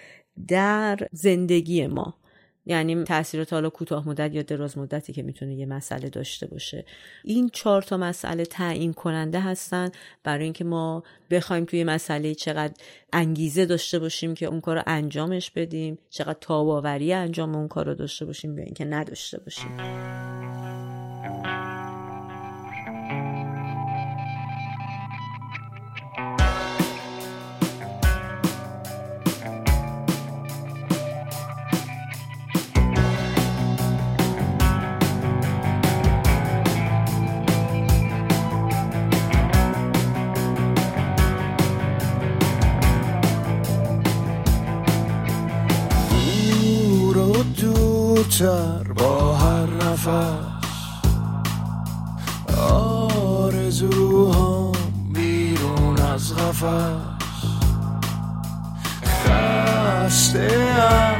در 0.47 1.07
زندگی 1.11 1.87
ما 1.87 2.15
یعنی 2.67 3.03
تاثیرات 3.03 3.53
حالا 3.53 3.69
کوتاه 3.69 4.07
مدت 4.07 4.33
یا 4.33 4.41
دراز 4.41 4.77
مدتی 4.77 5.13
که 5.13 5.23
می‌تونه 5.23 5.55
یه 5.55 5.65
مسئله 5.65 6.09
داشته 6.09 6.47
باشه. 6.47 6.85
این 7.23 7.49
چهار 7.49 7.81
تا 7.81 7.97
مسئله 7.97 8.45
تعیین 8.45 8.93
کننده 8.93 9.39
هستن 9.39 9.91
برای 10.23 10.43
اینکه 10.43 10.63
ما 10.63 11.03
بخوایم 11.29 11.65
توی 11.65 11.83
مسئله 11.83 12.35
چقدر 12.35 12.73
انگیزه 13.13 13.65
داشته 13.65 13.99
باشیم 13.99 14.33
که 14.33 14.45
اون 14.45 14.61
کار 14.61 14.75
رو 14.75 14.83
انجامش 14.87 15.51
بدیم 15.51 15.97
چقدر 16.09 16.37
تاباوری 16.41 17.13
انجام 17.13 17.55
اون 17.55 17.67
کار 17.67 17.85
رو 17.85 17.95
داشته 17.95 18.25
باشیم 18.25 18.55
به 18.55 18.61
اینکه 18.61 18.85
نداشته 18.85 19.39
باشیم. 19.39 19.77
دورتر 48.27 48.93
با 48.93 49.35
هر 49.35 49.65
نفس. 49.65 50.07
آرزوها 52.59 54.71
بیرون 55.13 56.01
از 56.01 56.35
قفس. 56.35 56.65
خسته 59.05 60.57
ام 60.91 61.15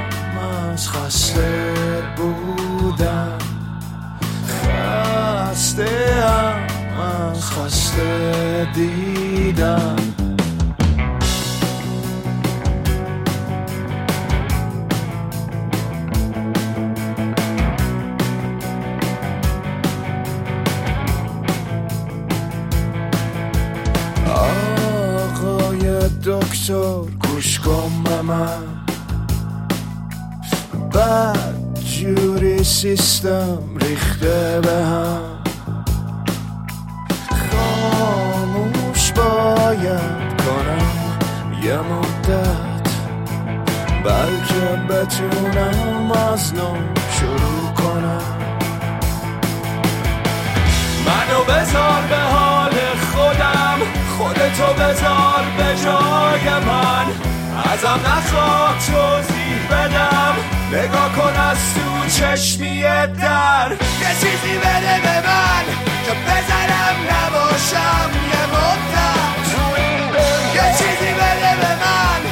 از 0.72 0.90
خسته 0.90 1.74
بودن. 2.18 3.38
خسته 4.48 5.90
ام 6.26 6.68
از 7.02 7.52
خسته 7.52 8.68
دیدن. 8.76 9.97
دکتر 26.68 27.12
گوش 27.28 27.60
کن 27.60 28.04
به 28.04 28.22
من 28.22 28.64
بعد 30.94 31.80
جوری 31.86 32.64
سیستم 32.64 33.60
ریخته 33.82 34.62
به 34.64 34.86
هم. 34.86 35.22
خاموش 37.52 39.12
باید 39.12 40.42
کنم 40.44 41.64
یه 41.64 41.78
مدت. 41.78 42.90
بلکه 44.04 44.82
بتونم 44.90 46.12
از 46.12 46.54
نو 46.54 46.76
شروع 47.20 47.74
کنم. 47.78 48.22
منو 51.06 51.44
بذار 51.44 52.02
به 52.10 52.18
حال 52.18 52.74
خودم. 53.14 54.07
خودتو 54.18 54.74
بذار 54.74 55.46
به 55.58 55.82
جای 55.84 56.60
من. 56.66 57.06
ازم 57.74 58.00
نخواد 58.06 58.78
توضیح 58.78 59.68
بدم. 59.72 60.36
نگاه 60.72 61.12
کن 61.16 61.40
از 61.42 61.58
تو 61.74 62.10
چشمی 62.10 62.82
در. 62.82 63.72
یه 64.02 64.08
چیزی 64.22 64.58
بده 64.58 65.02
به 65.04 65.28
من 65.28 65.66
که 66.06 66.12
بزنم 66.12 66.96
نباشم 67.12 68.10
یه 68.32 68.46
مدت. 68.54 69.28
یه 70.56 70.72
چیزی 70.78 71.14
بده 71.14 71.56
به 71.62 71.76
من 71.76 72.27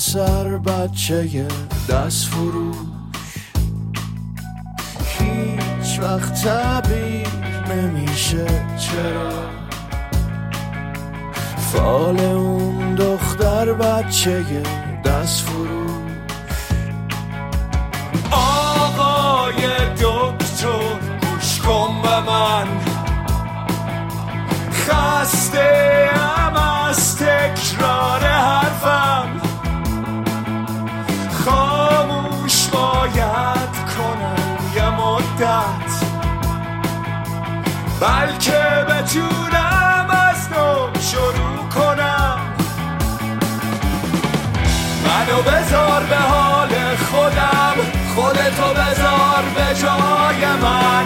پسر 0.00 0.56
بچه 0.56 1.46
دست 1.88 2.26
فروش. 2.26 2.76
هیچ 5.18 6.00
وقت 6.02 6.44
تعبیر 6.44 7.28
نمیشه. 7.70 8.46
چرا؟ 8.78 9.30
فال 11.72 12.20
اون 12.20 12.94
دختر 12.94 13.72
بچه 13.72 14.44
دست 15.04 15.40
فروش. 15.40 15.90
آقای 18.30 19.66
دکتر 19.94 20.98
گوش 21.20 21.60
کن 21.60 22.02
به 22.02 22.20
من. 22.20 22.66
خسته 24.72 26.10
ام 26.14 26.54
از 26.56 27.16
تکرار 27.16 28.20
حرفم. 28.20 29.39
خاموش 31.50 32.68
باید 32.68 33.74
کنم 33.96 34.58
یه 34.76 34.90
مدت. 34.90 35.90
بلکه 38.00 38.60
بتونم 38.88 40.06
از 40.30 40.48
نو 40.52 41.00
شروع 41.00 41.68
کنم. 41.74 42.38
منو 45.04 45.42
بذار 45.42 46.02
به 46.02 46.16
حال 46.16 46.68
خودم. 47.10 47.74
خودتو 48.14 48.74
بذار 48.74 49.44
به 49.54 49.74
جای 49.74 50.46
من. 50.62 51.04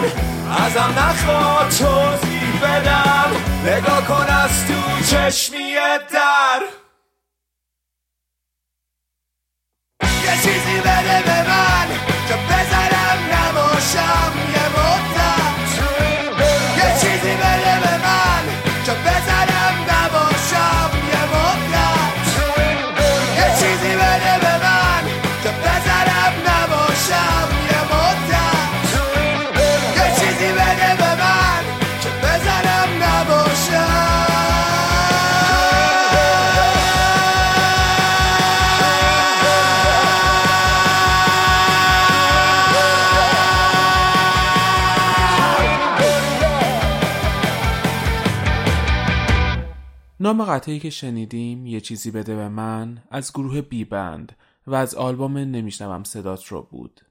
ازم 0.65 0.93
نخواد 0.99 1.69
توضیح 1.69 2.59
بدم. 2.63 3.31
نگاه 3.65 4.01
کن 4.05 4.33
از 4.33 4.67
تو 4.67 5.15
چشمی 5.15 5.73
در. 6.13 6.84
یه 10.35 10.41
چیزی 10.41 10.79
بده 10.79 11.21
قطعه‌ای 50.55 50.79
که 50.79 50.89
شنیدیم 50.89 51.65
یه 51.65 51.81
چیزی 51.81 52.11
بده 52.11 52.35
به 52.35 52.49
من 52.49 53.03
از 53.11 53.31
گروه 53.31 53.61
بی‌بند 53.61 54.35
و 54.67 54.75
از 54.75 54.95
آلبوم 54.95 55.37
نمیشنوم 55.37 56.03
صدات 56.03 56.47
رو 56.47 56.61
بود. 56.61 57.01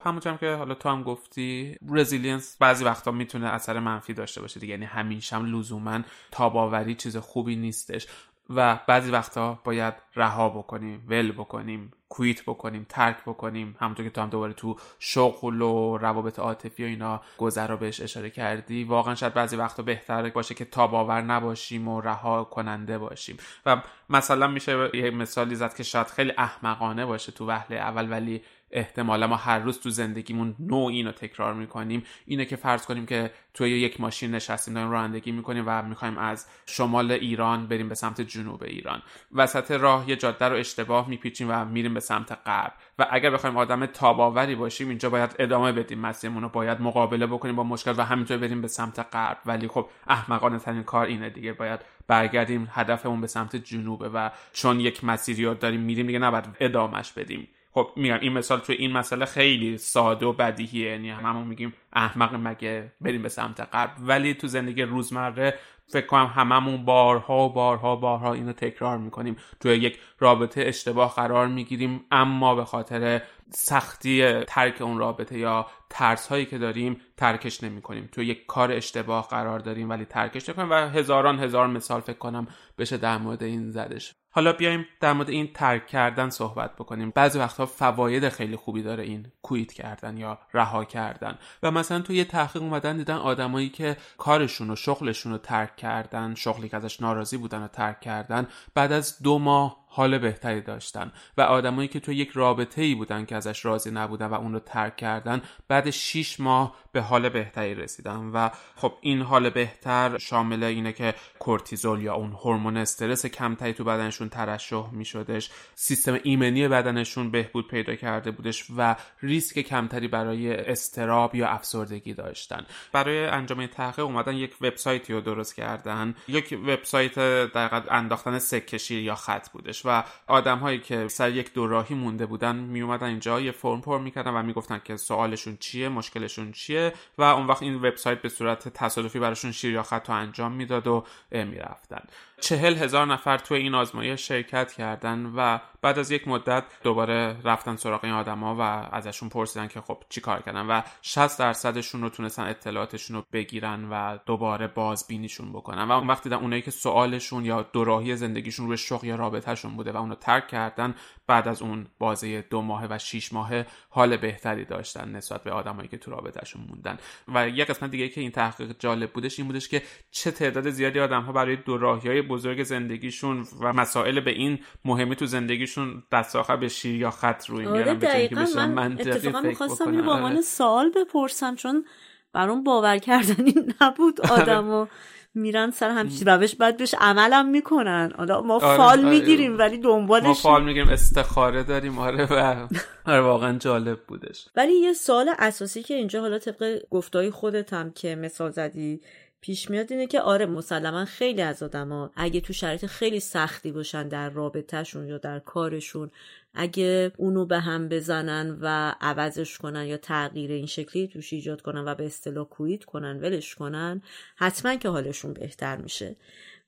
همونجا 0.00 0.36
که 0.36 0.54
حالا 0.54 0.74
تو 0.74 0.88
هم 0.88 1.02
گفتی 1.02 1.76
resilience 1.88 2.56
بعضی 2.60 2.84
وقتا 2.84 3.10
می‌تونه 3.10 3.46
اثر 3.46 3.80
منفی 3.80 4.14
داشته 4.14 4.40
باشه 4.40 4.60
دیگه. 4.60 4.70
یعنی 4.70 4.84
همیشه 4.84 5.36
هم 5.36 5.56
لزوما 5.56 6.00
تاب‌آوری 6.30 6.94
چیز 6.94 7.16
خوبی 7.16 7.56
نیستش. 7.56 8.06
و 8.50 8.78
بعضی 8.86 9.10
وقتا 9.10 9.58
باید 9.64 9.94
رها 10.16 10.48
بکنیم 10.48 11.04
ول 11.08 11.32
بکنیم 11.32 11.92
quit 12.08 12.42
بکنیم 12.42 12.86
ترک 12.88 13.16
بکنیم 13.26 13.76
همونطور 13.80 14.04
که 14.04 14.10
تو 14.10 14.20
هم 14.20 14.28
دوباره 14.28 14.52
تو 14.52 14.76
شغل 14.98 15.62
و 15.62 15.98
روابط 15.98 16.38
عاطفی 16.38 16.84
و 16.84 16.86
اینا 16.86 17.20
گذرا 17.38 17.76
بهش 17.76 18.00
اشاره 18.00 18.30
کردی 18.30 18.84
واقعا 18.84 19.14
شاید 19.14 19.34
بعضی 19.34 19.56
وقتا 19.56 19.82
بهتر 19.82 20.30
باشه 20.30 20.54
که 20.54 20.64
تاب‌آور 20.64 21.22
نباشیم 21.22 21.88
و 21.88 22.00
رها 22.00 22.44
کننده 22.44 22.98
باشیم. 22.98 23.36
و 23.66 23.82
مثلا 24.10 24.46
میشه 24.46 24.90
یه 24.94 25.10
مثالی 25.10 25.54
زد 25.54 25.74
که 25.74 25.82
شاید 25.82 26.06
خیلی 26.06 26.32
احمقانه 26.38 27.06
باشه 27.06 27.32
تو 27.32 27.46
وهله 27.46 27.76
اول 27.76 28.10
ولی 28.10 28.42
احتمالا 28.74 29.26
ما 29.26 29.36
هر 29.36 29.58
روز 29.58 29.80
تو 29.80 29.90
زندگیمون 29.90 30.54
نوع 30.58 30.86
اینو 30.86 31.12
تکرار 31.12 31.54
می‌کنیم. 31.54 32.02
اینه 32.26 32.44
که 32.44 32.56
فرض 32.56 32.86
کنیم 32.86 33.06
که 33.06 33.30
توی 33.54 33.70
یک 33.70 34.00
ماشین 34.00 34.30
نشستیم 34.30 34.74
داریم 34.74 34.90
رانندگی 34.90 35.32
می‌کنیم 35.32 35.64
و 35.66 35.82
می‌خوایم 35.82 36.18
از 36.18 36.46
شمال 36.66 37.12
ایران 37.12 37.66
بریم 37.66 37.88
به 37.88 37.94
سمت 37.94 38.20
جنوب 38.20 38.62
ایران. 38.62 39.02
وسط 39.32 39.70
راه 39.70 40.10
یه 40.10 40.16
جاده 40.16 40.48
رو 40.48 40.56
اشتباه 40.56 41.08
میپیچیم 41.08 41.46
و 41.50 41.64
میریم 41.64 41.94
به 41.94 42.00
سمت 42.00 42.38
غرب. 42.46 42.72
و 42.98 43.06
اگر 43.10 43.30
بخوایم 43.30 43.56
آدم 43.56 43.86
تاباوری 43.86 44.54
باشیم 44.54 44.88
اینجا 44.88 45.10
باید 45.10 45.36
ادامه 45.38 45.72
بدیم. 45.72 45.98
مسیرمون 45.98 46.42
رو 46.42 46.48
باید 46.48 46.80
مقابله 46.80 47.26
بکنیم 47.26 47.56
با 47.56 47.62
مشکل 47.62 47.94
و 47.96 48.02
همینطور 48.02 48.36
بریم 48.36 48.62
به 48.62 48.68
سمت 48.68 48.98
غرب. 49.12 49.38
ولی 49.46 49.68
خب 49.68 49.88
احمقانه 50.06 50.58
ترین 50.58 50.82
کار 50.82 51.06
اینه 51.06 51.30
دیگه. 51.30 51.52
باید 51.52 51.80
برگردیم 52.06 52.68
هدفمون 52.72 53.20
به 53.20 53.26
سمت 53.26 53.56
جنوبه 53.56 54.08
و 54.08 54.30
چون 54.52 54.80
یک 54.80 55.04
مسیری 55.04 55.44
رو 55.44 55.54
داریم 55.54 55.80
میریم 55.80 56.06
دیگه 56.06 56.18
نباید 56.18 56.44
ادامش 56.60 57.12
بدیم. 57.12 57.48
خب 57.74 57.90
میگم 57.96 58.18
این 58.20 58.32
مثال 58.32 58.60
توی 58.60 58.76
این 58.76 58.92
مسئله 58.92 59.24
خیلی 59.24 59.78
ساده 59.78 60.26
و 60.26 60.32
بدیهیه. 60.32 60.90
یعنی 60.90 61.10
هممون 61.10 61.46
میگیم 61.46 61.74
احمق 61.92 62.34
مگه 62.34 62.92
بریم 63.00 63.22
به 63.22 63.28
سمت 63.28 63.60
غرب. 63.60 63.90
ولی 63.98 64.34
تو 64.34 64.46
زندگی 64.46 64.82
روزمره 64.82 65.58
فکر 65.86 66.06
کنم 66.06 66.26
هممون 66.26 66.84
بارها 66.84 67.48
و 67.48 67.52
بارها 67.52 67.96
بارها 67.96 68.32
اینو 68.32 68.52
تکرار 68.52 68.98
می‌کنیم. 68.98 69.36
توی 69.60 69.76
یک 69.76 69.98
رابطه 70.18 70.62
اشتباه 70.62 71.14
قرار 71.14 71.46
می‌گیریم 71.46 72.04
اما 72.10 72.54
به 72.54 72.64
خاطر 72.64 73.22
سختی 73.50 74.40
ترک 74.44 74.82
اون 74.82 74.98
رابطه 74.98 75.38
یا 75.38 75.66
ترس 75.90 76.28
هایی 76.28 76.46
که 76.46 76.58
داریم 76.58 77.00
ترکش 77.16 77.64
نمی 77.64 77.82
کنیم 77.82 78.08
توی 78.12 78.26
یک 78.26 78.46
کار 78.46 78.72
اشتباه 78.72 79.28
قرار 79.28 79.58
داریم 79.58 79.90
ولی 79.90 80.04
ترکش 80.04 80.48
نکنیم 80.48 80.70
و 80.70 80.74
هزاران 80.74 81.38
هزار 81.38 81.66
مثال 81.66 82.00
فکر 82.00 82.18
کنم 82.18 82.46
بشه 82.78 82.96
در 82.96 83.18
مورد 83.18 83.42
این 83.42 83.70
زدش. 83.70 84.14
حالا 84.36 84.52
بیایم 84.52 84.86
در 85.00 85.12
مورد 85.12 85.30
این 85.30 85.52
ترک 85.52 85.86
کردن 85.86 86.30
صحبت 86.30 86.74
بکنیم. 86.76 87.12
بعضی 87.14 87.38
وقتها 87.38 87.66
فواید 87.66 88.28
خیلی 88.28 88.56
خوبی 88.56 88.82
داره 88.82 89.04
این 89.04 89.26
کویت 89.42 89.72
کردن 89.72 90.16
یا 90.16 90.38
رها 90.54 90.84
کردن. 90.84 91.38
و 91.62 91.70
مثلا 91.70 92.00
تو 92.00 92.12
یه 92.12 92.24
تحقیق 92.24 92.62
اومدن 92.62 92.96
دیدن 92.96 93.14
آدمایی 93.14 93.68
که 93.68 93.96
کارشون 94.18 94.70
و 94.70 94.76
شغلشون 94.76 95.32
رو 95.32 95.38
ترک 95.38 95.76
کردن 95.76 96.34
شغلی 96.34 96.68
که 96.68 96.76
ازش 96.76 97.00
ناراضی 97.00 97.36
بودن 97.36 97.62
و 97.62 97.68
ترک 97.68 98.00
کردن 98.00 98.46
بعد 98.74 98.92
از 98.92 99.22
دو 99.22 99.38
ماه 99.38 99.83
حال 99.94 100.18
بهتری 100.18 100.60
داشتن 100.60 101.12
و 101.36 101.40
آدمایی 101.40 101.88
که 101.88 102.00
تو 102.00 102.12
یک 102.12 102.30
رابطه 102.30 102.82
ای 102.82 102.94
بودن 102.94 103.24
که 103.24 103.36
ازش 103.36 103.64
راضی 103.64 103.90
نبودن 103.90 104.26
و 104.26 104.34
اون 104.34 104.52
رو 104.52 104.58
ترک 104.58 104.96
کردن 104.96 105.42
بعد 105.68 105.90
6 105.90 106.40
ماه 106.40 106.74
به 106.92 107.00
حال 107.00 107.28
بهتری 107.28 107.74
رسیدن 107.74 108.16
و 108.16 108.48
خب 108.76 108.92
این 109.00 109.22
حال 109.22 109.50
بهتر 109.50 110.18
شامل 110.18 110.64
اینه 110.64 110.92
که 110.92 111.14
کورتیزول 111.38 112.02
یا 112.02 112.14
اون 112.14 112.32
هورمون 112.32 112.76
استرس 112.76 113.26
کمتری 113.26 113.72
تو 113.72 113.84
بدنشون 113.84 114.28
ترشح 114.28 114.90
میشدش 114.92 115.50
سیستم 115.74 116.18
ایمنی 116.22 116.68
بدنشون 116.68 117.30
بهبود 117.30 117.68
پیدا 117.68 117.94
کرده 117.94 118.30
بودش 118.30 118.66
و 118.76 118.96
ریسک 119.22 119.58
کمتری 119.58 120.08
برای 120.08 120.54
استراب 120.54 121.34
یا 121.34 121.48
افسردگی 121.48 122.14
داشتن. 122.14 122.66
برای 122.92 123.26
انجام 123.26 123.66
تحقیق 123.66 124.04
اومدن 124.04 124.34
یک 124.34 124.56
وبسایتی 124.60 125.12
رو 125.12 125.20
درست 125.20 125.54
کردن. 125.54 126.14
یک 126.28 126.58
وبسایت 126.66 127.14
در 127.52 127.82
انداختن 127.90 128.38
سکه 128.38 128.94
یا 128.94 129.14
خط 129.14 129.48
بودش 129.50 129.83
و 129.84 130.04
آدم 130.26 130.58
هایی 130.58 130.78
که 130.78 131.08
سر 131.08 131.30
یک 131.30 131.52
دوراهی 131.52 131.94
مونده 131.94 132.26
بودن 132.26 132.56
می 132.56 132.80
اومدن 132.80 133.06
اینجا 133.06 133.40
یه 133.40 133.52
فرم 133.52 133.80
پر 133.80 133.98
می‌کردن 133.98 134.30
و 134.30 134.42
می‌گفتن 134.42 134.80
که 134.84 134.96
سوالشون 134.96 135.56
چیه 135.56 135.88
مشکلشون 135.88 136.52
چیه 136.52 136.92
و 137.18 137.22
اون 137.22 137.46
وقت 137.46 137.62
این 137.62 137.74
وبسایت 137.74 138.22
به 138.22 138.28
صورت 138.28 138.68
تصادفی 138.68 139.18
براشون 139.18 139.52
شیر 139.52 139.72
یا 139.72 139.84
انجام 140.08 140.52
می‌داد 140.52 140.86
و 140.86 141.04
می‌رفتن. 141.32 142.02
چهل 142.40 142.76
هزار 142.76 143.06
نفر 143.06 143.38
توی 143.38 143.58
این 143.58 143.74
آزمایش 143.74 144.28
شرکت 144.28 144.72
کردن 144.72 145.32
و 145.36 145.58
بعد 145.82 145.98
از 145.98 146.10
یک 146.10 146.28
مدت 146.28 146.64
دوباره 146.82 147.36
رفتن 147.44 147.76
سراغ 147.76 148.04
این 148.04 148.12
آدما 148.12 148.56
و 148.56 148.60
ازشون 148.96 149.28
پرسیدن 149.28 149.68
که 149.68 149.80
خب 149.80 150.02
چی 150.08 150.20
کار 150.20 150.42
کردن 150.42 150.66
و 150.66 150.82
60 151.02 151.38
درصدشون 151.38 152.02
رو 152.02 152.08
تونستن 152.08 152.42
اطلاعاتشون 152.42 153.16
رو 153.16 153.24
بگیرن 153.32 153.88
و 153.90 154.18
دوباره 154.26 154.66
بازبینیشون 154.66 155.52
بکنن. 155.52 155.88
و 155.88 155.92
اون 155.92 156.06
وقت 156.06 156.22
دیدن 156.22 156.36
اونایی 156.36 156.62
که 156.62 156.70
سوالشون 156.70 157.44
یا 157.44 157.62
دوراهی 157.62 158.16
زندگیشون 158.16 158.66
روی 158.66 158.76
شغل 158.76 159.06
یا 159.06 159.16
رابطهشون 159.16 159.76
بوده 159.76 159.92
و 159.92 159.96
اونو 159.96 160.14
ترک 160.14 160.48
کردن 160.48 160.94
بعد 161.26 161.48
از 161.48 161.62
اون 161.62 161.86
بازه 161.98 162.40
دو 162.50 162.62
ماه 162.62 162.86
و 162.90 162.98
شیش 162.98 163.32
ماه 163.32 163.50
حال 163.88 164.16
بهتری 164.16 164.64
داشتن 164.64 165.08
نسبت 165.08 165.44
به 165.44 165.50
آدمایی 165.50 165.88
که 165.88 165.98
تو 165.98 166.10
رابطهشون 166.10 166.62
موندن 166.68 166.98
و 167.34 167.48
یه 167.48 167.64
قسمت 167.64 167.90
دیگه 167.90 168.08
که 168.08 168.20
این 168.20 168.30
تحقیق 168.30 168.76
جالب 168.78 169.12
بودش 169.12 169.38
این 169.38 169.48
بودش 169.48 169.68
که 169.68 169.82
چه 170.10 170.30
تعداد 170.30 170.70
زیادی 170.70 171.00
آدم 171.00 171.22
ها 171.22 171.32
برای 171.32 171.56
دوراهی 171.56 172.08
های 172.08 172.22
بزرگ 172.22 172.62
زندگیشون 172.62 173.46
و 173.60 173.72
مسائل 173.72 174.20
به 174.20 174.30
این 174.30 174.58
مهمی 174.84 175.16
تو 175.16 175.26
زندگیشون 175.26 176.02
دست 176.12 176.36
آخر 176.36 176.56
به 176.56 176.68
شیر 176.68 176.94
یا 177.00 177.10
خط 177.10 177.46
روی 177.46 177.66
آره 177.66 177.74
میارن 177.74 177.98
به 177.98 178.28
که 178.28 178.34
من 178.56 178.92
اتفاقا 178.92 179.40
می‌خواستم 179.40 179.90
اینو 179.90 180.02
به 180.02 180.10
عنوان 180.10 180.32
آره. 180.32 180.40
سوال 180.40 180.90
بپرسم 180.90 181.54
چون 181.54 181.84
برام 182.32 182.64
باور 182.64 182.98
کردنی 182.98 183.54
نبود 183.80 184.20
آره. 184.20 184.88
میرن 185.34 185.70
سر 185.70 185.90
همچین 185.90 186.28
روش 186.28 186.54
بعد 186.54 186.76
بهش 186.76 186.94
عملم 187.00 187.48
می‌کنن. 187.48 188.12
حالا 188.16 188.42
ما 188.42 188.54
آره، 188.54 188.76
فال 188.76 188.98
آره. 188.98 189.08
می‌گیریم 189.08 189.58
ولی 189.58 189.78
دنبالش 189.78 190.26
ما 190.26 190.34
فال 190.34 190.64
می‌گیریم 190.64 190.88
استخاره 190.88 191.62
داریم. 191.62 191.98
آره 191.98 192.26
و 192.32 192.66
آره 193.10 193.20
واقعا 193.20 193.58
جالب 193.58 193.98
بودش. 194.08 194.46
ولی 194.56 194.72
یه 194.72 194.92
سال 194.92 195.30
اساسی 195.38 195.82
که 195.82 195.94
اینجا 195.94 196.20
حالا 196.20 196.38
طبق 196.38 196.78
گفتای 196.90 197.30
خودتم 197.30 197.90
که 197.90 198.14
مثال 198.14 198.50
زدی 198.50 199.00
پیش 199.44 199.70
میاد 199.70 199.92
اینه 199.92 200.06
که 200.06 200.20
آره 200.20 200.46
مسلما 200.46 201.04
خیلی 201.04 201.42
از 201.42 201.62
آدما 201.62 202.10
اگه 202.16 202.40
تو 202.40 202.52
شرایط 202.52 202.86
خیلی 202.86 203.20
سختی 203.20 203.72
باشن 203.72 204.08
در 204.08 204.30
رابطهشون 204.30 205.08
یا 205.08 205.18
در 205.18 205.38
کارشون 205.38 206.10
اگه 206.54 207.12
اونو 207.16 207.46
به 207.46 207.58
هم 207.58 207.88
بزنن 207.88 208.58
و 208.60 208.94
عوضش 209.00 209.58
کنن 209.58 209.86
یا 209.86 209.96
تغییر 209.96 210.52
این 210.52 210.66
شکلی 210.66 211.08
توش 211.08 211.32
ایجاد 211.32 211.60
کنن 211.60 211.84
و 211.84 211.94
به 211.94 212.06
اصطلاح 212.06 212.48
کویت 212.48 212.84
کنن 212.84 213.20
ولش 213.20 213.54
کنن 213.54 214.02
حتما 214.36 214.76
که 214.76 214.88
حالشون 214.88 215.32
بهتر 215.32 215.76
میشه. 215.76 216.16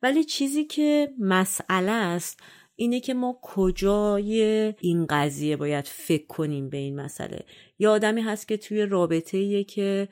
ولی 0.03 0.25
چیزی 0.25 0.65
که 0.65 1.15
مسئله 1.19 1.93
است 1.93 2.41
اینه 2.77 3.01
که 3.01 3.15
ما 3.15 3.39
کجای 3.43 4.43
این 4.81 5.07
قضیه 5.07 5.57
باید 5.57 5.85
فکر 5.85 6.27
کنیم 6.27 6.69
به 6.69 6.77
این 6.77 7.01
مسئله. 7.01 7.45
یا 7.79 7.93
آدمی 7.93 8.21
هست 8.21 8.49
که 8.49 8.57
توی 8.57 8.87
رابطه 8.87 9.65
که 9.65 10.09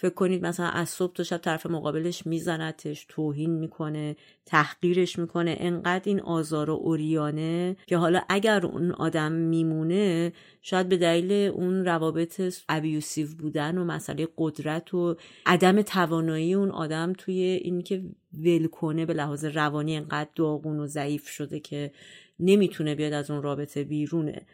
فکر 0.00 0.14
کنید 0.14 0.46
مثلا 0.46 0.66
از 0.66 0.88
صبح 0.88 1.12
تا 1.12 1.22
شب 1.22 1.36
طرف 1.38 1.66
مقابلش 1.66 2.26
میزنتش 2.26 3.06
توهین 3.08 3.50
می‌کنه 3.50 4.16
تحقیرش 4.46 5.18
می‌کنه. 5.18 5.56
انقدر 5.58 6.02
این 6.04 6.20
آزار 6.20 6.70
و 6.70 6.72
اوریانه 6.72 7.76
که 7.86 7.96
حالا 7.96 8.20
اگر 8.28 8.66
اون 8.66 8.92
آدم 8.92 9.32
میمونه 9.32 10.32
شاید 10.62 10.88
به 10.88 10.96
دلیل 10.96 11.32
اون 11.32 11.84
روابط 11.84 12.40
ابیوسیو 12.68 13.28
بودن 13.38 13.78
و 13.78 13.84
مسئله 13.84 14.28
قدرت 14.38 14.94
و 14.94 15.16
عدم 15.46 15.82
توانایی 15.82 16.54
اون 16.54 16.70
آدم 16.70 17.12
توی 17.12 17.40
این 17.42 17.82
که 17.82 18.02
ول 18.32 18.66
کنه 18.66 19.06
به 19.06 19.14
لحاظ 19.14 19.44
روانی 19.44 19.96
انقدر 19.96 20.30
داغون 20.36 20.80
و 20.80 20.86
ضعیف 20.86 21.28
شده 21.28 21.60
که 21.60 21.92
نمی‌تونه 22.38 22.94
بیاد 22.94 23.12
از 23.12 23.30
اون 23.30 23.42
رابطه 23.42 23.84
بیرونه. 23.84 24.46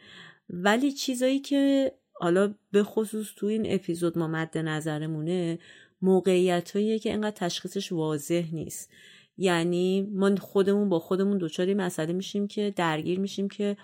ولی 0.51 0.93
چیزایی 0.93 1.39
که 1.39 1.93
حالا 2.21 2.55
به 2.71 2.83
خصوص 2.83 3.27
تو 3.37 3.47
این 3.47 3.75
اپیزود 3.75 4.19
ما 4.19 4.27
مد 4.27 4.59
نظرمونه 4.59 5.59
موقعیت 6.03 6.73
که 6.99 7.11
اینقدر 7.11 7.37
تشخیصش 7.37 7.93
واضح 7.93 8.49
نیست. 8.53 8.91
یعنی 9.39 10.03
ما 10.03 10.37
خودمون 10.37 10.89
با 10.89 10.99
خودمون 10.99 11.39
دچار 11.39 11.75
مسئله 11.75 12.13
میشیم 12.13 12.49
که 12.49 12.73
درگیر 12.77 13.21
میشیم 13.21 13.49
که 13.49 13.77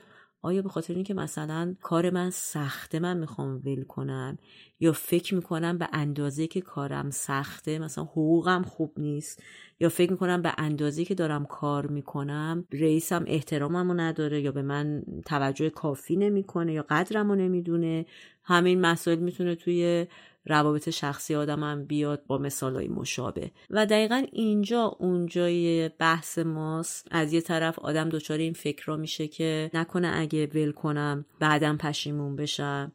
آیا 0.42 0.62
به 0.62 0.68
خاطر 0.68 0.94
اینکه 0.94 1.14
مثلا 1.14 1.74
کار 1.82 2.10
من 2.10 2.30
سخته 2.30 2.98
من 2.98 3.16
می‌خوام 3.16 3.62
ول 3.64 3.82
کنم 3.82 4.38
یا 4.80 4.92
فکر 4.92 5.34
می‌کنم 5.34 5.78
به 5.78 5.88
اندازه 5.92 6.46
که 6.46 6.60
کارم 6.60 7.10
سخته 7.10 7.78
مثلا 7.78 8.04
حقوقم 8.04 8.62
خوب 8.62 8.92
نیست 8.96 9.42
یا 9.80 9.88
فکر 9.88 10.10
می‌کنم 10.10 10.42
به 10.42 10.52
اندازه 10.58 11.04
که 11.04 11.14
دارم 11.14 11.44
کار 11.46 11.86
می‌کنم 11.86 12.64
رئیسم 12.72 13.24
احتراممو 13.26 13.94
نداره 13.94 14.40
یا 14.40 14.52
به 14.52 14.62
من 14.62 15.02
توجه 15.26 15.70
کافی 15.70 16.16
نمی‌کنه 16.16 16.72
یا 16.72 16.84
قدرمو 16.88 17.34
نمی‌دونه 17.34 18.06
همین 18.42 18.80
مسائل 18.80 19.18
می‌تونه 19.18 19.54
توی 19.54 20.06
روابط 20.46 20.90
شخصی 20.90 21.34
آدمم 21.34 21.84
بیاد 21.84 22.22
با 22.26 22.38
مثالهای 22.38 22.88
مشابه. 22.88 23.50
و 23.70 23.86
دقیقا 23.86 24.24
اینجا 24.32 24.96
اونجای 24.98 25.88
بحث 25.88 26.38
ماست. 26.38 27.08
از 27.10 27.32
یه 27.32 27.40
طرف 27.40 27.78
آدم 27.78 28.08
دچار 28.08 28.38
این 28.38 28.52
فکر 28.52 28.84
را 28.86 28.96
میشه 28.96 29.28
که 29.28 29.70
نکنه 29.74 30.12
اگه 30.14 30.46
ول 30.46 30.72
کنم 30.72 31.24
بعدم 31.40 31.76
پشیمون 31.76 32.36
بشم 32.36 32.92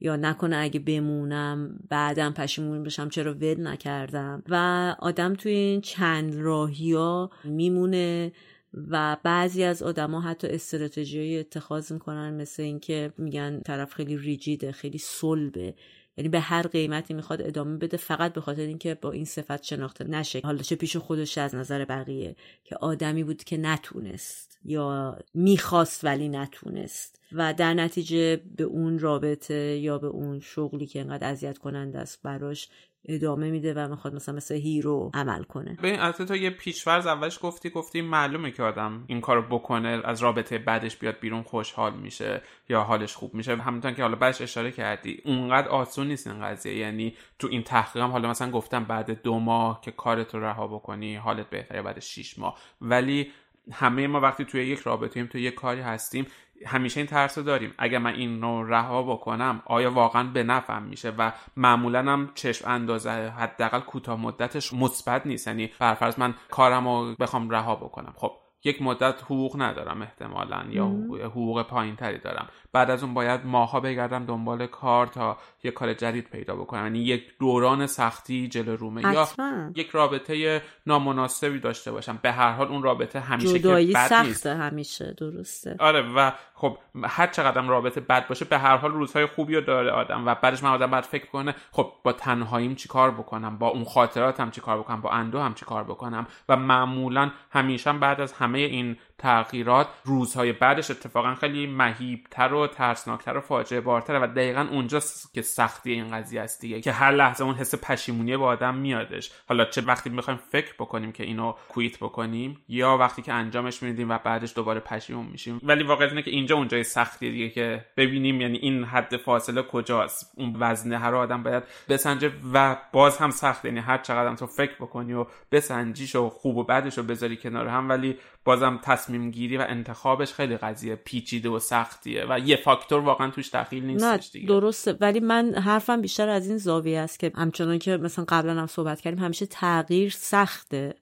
یا 0.00 0.16
نکنه 0.16 0.56
اگه 0.56 0.80
بمونم 0.80 1.78
بعدم 1.88 2.32
پشیمون 2.32 2.82
بشم 2.82 3.08
چرا 3.08 3.34
ول 3.34 3.66
نکردم؟ 3.66 4.42
و 4.48 4.96
آدم 4.98 5.34
توی 5.34 5.52
این 5.52 5.80
چند 5.80 6.34
راهی 6.34 6.92
ها 6.92 7.30
میمونه 7.44 8.32
و 8.74 9.16
بعضی 9.22 9.64
از 9.64 9.82
آدما 9.82 10.20
حتی 10.20 10.48
استراتژی 10.48 11.38
اتخاذ 11.38 11.92
می‌کنن 11.92 12.34
مثل 12.34 12.62
اینکه 12.62 13.12
میگن 13.18 13.60
طرف 13.60 13.94
خیلی 13.94 14.16
ریجیده 14.16 14.72
خیلی 14.72 14.98
صلبه. 14.98 15.74
یعنی 16.16 16.28
به 16.28 16.40
هر 16.40 16.66
قیمتی 16.66 17.14
می‌خواد 17.14 17.42
ادامه 17.42 17.76
بده 17.76 17.96
فقط 17.96 18.32
به 18.32 18.40
خاطر 18.40 18.62
اینکه 18.62 18.94
با 18.94 19.12
این 19.12 19.24
صفت 19.24 19.62
شناخته 19.62 20.04
نشه. 20.04 20.40
حالا 20.44 20.62
چه 20.62 20.76
پیش 20.76 20.96
خودش 20.96 21.38
از 21.38 21.54
نظر 21.54 21.84
بقیه 21.84 22.36
که 22.64 22.76
آدمی 22.76 23.24
بود 23.24 23.44
که 23.44 23.56
نتونست 23.56 24.58
یا 24.64 25.18
می‌خواست 25.34 26.04
ولی 26.04 26.28
نتونست. 26.28 27.20
و 27.32 27.54
در 27.54 27.74
نتیجه 27.74 28.36
به 28.36 28.64
اون 28.64 28.98
رابطه 28.98 29.54
یا 29.54 29.98
به 29.98 30.06
اون 30.06 30.40
شغلی 30.40 30.86
که 30.86 31.00
انقدر 31.00 31.30
اذیت 31.30 31.58
کننده 31.58 31.98
است 31.98 32.22
براش 32.22 32.68
ادامه 33.04 33.50
میده 33.50 33.74
و 33.74 33.88
می‌خواد 33.88 34.14
مثلا 34.14 34.34
مثل 34.34 34.54
hero 34.54 35.10
عمل 35.14 35.42
کنه. 35.42 35.78
ببین 35.82 36.12
تو 36.12 36.36
یه 36.36 36.50
پیش‌فرض 36.50 37.06
اولش 37.06 37.38
گفتی 37.42 37.70
گفتی 37.70 38.00
معلومه 38.00 38.50
که 38.50 38.62
آدم 38.62 39.04
این 39.06 39.20
کارو 39.20 39.42
بکنه 39.42 40.00
از 40.04 40.22
رابطه 40.22 40.58
بعدش 40.58 40.96
بیاد 40.96 41.20
بیرون 41.20 41.42
خوشحال 41.42 41.94
میشه 41.94 42.42
یا 42.68 42.82
حالش 42.82 43.14
خوب 43.14 43.34
میشه. 43.34 43.56
همونطور 43.56 43.92
که 43.92 44.02
حالا 44.02 44.16
بعدش 44.16 44.40
اشاره 44.40 44.70
کردی 44.70 45.22
اونقدر 45.24 45.68
آسون 45.68 46.06
نیست 46.06 46.26
این 46.26 46.42
قضیه. 46.42 46.76
یعنی 46.76 47.14
تو 47.38 47.48
این 47.50 47.62
تحقیقم 47.62 48.10
حالا 48.10 48.30
مثلا 48.30 48.50
گفتم 48.50 48.84
بعد 48.84 49.22
دو 49.22 49.38
ماه 49.38 49.80
که 49.80 49.90
کارت 49.90 50.34
رو 50.34 50.44
رها 50.44 50.66
بکنی 50.66 51.16
حالت 51.16 51.50
بهتره 51.50 51.82
بعد 51.82 52.00
شیش 52.00 52.38
ماه. 52.38 52.58
ولی 52.80 53.30
همه 53.72 54.06
ما 54.06 54.20
وقتی 54.20 54.44
توی 54.44 54.66
یک 54.66 54.78
رابطه 54.78 55.20
ایم 55.20 55.26
توی 55.26 55.42
یک 55.42 55.54
کاری 55.54 55.80
هستیم 55.80 56.26
همیشه 56.66 57.00
این 57.00 57.06
ترس 57.06 57.38
رو 57.38 57.44
داریم. 57.44 57.74
اگر 57.78 57.98
من 57.98 58.14
این 58.14 58.42
رو 58.42 58.64
رها 58.64 59.02
بکنم 59.02 59.62
آیا 59.66 59.90
واقعا 59.90 60.22
به 60.24 60.42
نفعم 60.42 60.82
میشه؟ 60.82 61.10
و 61.18 61.32
معمولا 61.56 61.98
هم 62.12 62.30
چشم‌انداز 62.34 63.10
حداقل 63.10 63.80
کوتاه 63.80 64.20
مدتش 64.20 64.72
مثبت 64.72 65.26
نیست. 65.26 65.46
یعنی 65.46 65.70
برفرض 65.78 66.18
من 66.18 66.34
کارم 66.50 66.88
رو 66.88 67.14
بخوام 67.20 67.50
رها 67.50 67.74
بکنم. 67.74 68.12
خب 68.16 68.32
یک 68.64 68.82
مدت 68.82 69.22
حقوق 69.22 69.62
ندارم 69.62 70.02
احتمالا 70.02 70.64
یا 70.68 70.84
حقوق 71.24 71.62
پایین 71.62 71.96
تری 71.96 72.18
دارم. 72.18 72.48
بعد 72.72 72.90
از 72.90 73.02
اون 73.02 73.14
باید 73.14 73.46
ماها 73.46 73.80
بگردم 73.80 74.26
دنبال 74.26 74.66
کار 74.66 75.06
تا 75.06 75.36
یک 75.62 75.74
کار 75.74 75.94
جدید 75.94 76.30
پیدا 76.30 76.56
بکنم. 76.56 76.82
یعنی 76.82 76.98
یک 76.98 77.38
دوران 77.38 77.86
سختی 77.86 78.48
جلو 78.48 78.76
رومه 78.76 79.02
یا 79.02 79.28
یک 79.74 79.90
رابطه 79.90 80.62
نامناسبی 80.86 81.60
داشته 81.60 81.92
باشم. 81.92 82.18
به 82.22 82.32
هر 82.32 82.52
حال 82.52 82.68
اون 82.68 82.82
رابطه 82.82 83.20
همیشه 83.20 83.58
جدایی 83.58 83.92
سخته 83.92 84.54
همیشه 84.54 85.14
درسته. 85.18 85.76
آره 85.78 86.12
و 86.16 86.30
خب 86.54 86.78
هر 87.04 87.26
چقدر 87.26 87.60
رابطه 87.60 88.00
بد 88.00 88.28
باشه 88.28 88.44
به 88.44 88.58
هر 88.58 88.76
حال 88.76 88.92
روزهای 88.92 89.26
خوبی 89.26 89.54
رو 89.54 89.60
داره 89.60 89.90
آدم 89.90 90.26
و 90.26 90.34
بعدش 90.34 90.62
من 90.62 90.70
آدم 90.70 90.90
باید 90.90 91.04
فکر 91.04 91.26
کنه 91.26 91.54
خب 91.70 91.92
با 92.04 92.12
تنهاییم 92.12 92.74
چیکار 92.74 93.10
بکنم؟ 93.10 93.58
با 93.58 93.68
اون 93.68 93.84
خاطراتم 93.84 94.50
چیکار 94.50 94.78
بکنم؟ 94.78 95.00
با 95.00 95.10
اندو 95.10 95.40
هم 95.40 95.54
چیکار 95.54 95.84
بکنم؟ 95.84 96.26
و 96.48 96.56
معمولا 96.56 97.30
همیشه 97.50 97.92
بعد 97.92 98.20
از 98.20 98.32
همه 98.50 98.58
این 98.58 98.96
تغییرات 99.20 99.88
روزهای 100.04 100.52
بعدش 100.52 100.90
اتفاقا 100.90 101.34
خیلی 101.34 101.66
مهیبتر 101.66 102.52
و 102.52 102.66
ترسناکتر 102.66 103.36
و 103.36 103.40
فاجعه 103.40 103.80
بارتره 103.80 104.18
و 104.18 104.26
دقیقا 104.26 104.66
اونجاست 104.70 105.34
که 105.34 105.42
سختی 105.42 105.92
این 105.92 106.16
قضیه 106.16 106.40
است 106.40 106.60
دیگه 106.60 106.80
که 106.80 106.92
هر 106.92 107.10
لحظه 107.10 107.44
اون 107.44 107.54
حس 107.54 107.74
پشیمونی 107.74 108.36
با 108.36 108.46
آدم 108.46 108.74
میادش. 108.74 109.30
حالا 109.48 109.64
چه 109.64 109.80
وقتی 109.80 110.10
می‌خوایم 110.10 110.40
فکر 110.52 110.74
بکنیم 110.78 111.12
که 111.12 111.24
اینو 111.24 111.54
کویت 111.68 111.98
بکنیم 111.98 112.58
یا 112.68 112.96
وقتی 112.96 113.22
که 113.22 113.32
انجامش 113.32 113.82
میدیم 113.82 114.10
و 114.10 114.18
بعدش 114.18 114.52
دوباره 114.56 114.80
پشیمون 114.80 115.26
میشیم. 115.26 115.60
ولی 115.62 115.84
واقعیت 115.84 116.10
اینه 116.10 116.22
که 116.22 116.30
اینجا 116.30 116.56
اونجای 116.56 116.84
سختی 116.84 117.30
دیگه 117.30 117.48
که 117.48 117.84
ببینیم 117.96 118.40
یعنی 118.40 118.58
این 118.58 118.84
حد 118.84 119.16
فاصله 119.16 119.62
کجاست. 119.62 120.32
اون 120.36 120.56
وزنه 120.58 120.98
هر 120.98 121.14
آدم 121.14 121.42
باید 121.42 121.62
بسنجه 121.88 122.32
و 122.52 122.76
باز 122.92 123.18
هم 123.18 123.30
سخت. 123.30 123.64
یعنی 123.64 123.80
هر 123.80 123.98
چقدر 123.98 124.34
تو 124.34 124.46
فکر 124.46 124.74
بکنی 124.74 125.12
و 125.12 125.26
بسنجیش 125.52 126.16
و 126.16 126.28
خوب 126.28 126.56
و 126.56 126.64
بدش 126.64 126.98
رو 126.98 127.04
بذاری 127.04 127.36
کنار 127.36 127.68
هم 127.68 127.88
ولی 127.88 128.16
بازم 128.44 128.80
تصمیم 128.82 129.09
گیری 129.30 129.56
و 129.56 129.64
انتخابش 129.68 130.32
خیلی 130.32 130.56
قضیه 130.56 130.94
پیچیده 130.94 131.48
و 131.48 131.58
سختیه 131.58 132.26
و 132.28 132.38
یه 132.38 132.56
فاکتور 132.56 133.00
واقعا 133.00 133.30
توش 133.30 133.54
دخیل 133.54 133.84
نیستش 133.84 134.30
دیگه. 134.32 134.46
درسته. 134.46 134.96
ولی 135.00 135.20
من 135.20 135.54
حرفم 135.54 136.00
بیشتر 136.00 136.28
از 136.28 136.48
این 136.48 136.58
زاویه 136.58 136.98
است 136.98 137.18
که 137.18 137.32
همچنان 137.34 137.78
که 137.78 137.96
مثلا 137.96 138.24
قبلا 138.28 138.60
هم 138.60 138.66
صحبت 138.66 139.00
کردیم 139.00 139.24
همیشه 139.24 139.46
تغییر 139.46 140.10
سخته. 140.10 140.94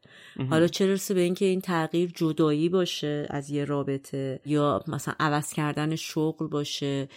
حالا 0.51 0.67
چه 0.67 0.87
رسه 0.87 1.15
به 1.15 1.21
اینکه 1.21 1.45
این 1.45 1.61
تغییر 1.61 2.11
جدایی 2.15 2.69
باشه 2.69 3.27
از 3.31 3.51
یه 3.51 3.65
رابطه 3.65 4.41
یا 4.47 4.85
مثلا 4.89 5.15
عوض 5.21 5.53
کردن 5.53 5.97
شغل 5.97 6.47
باشه 6.47 7.09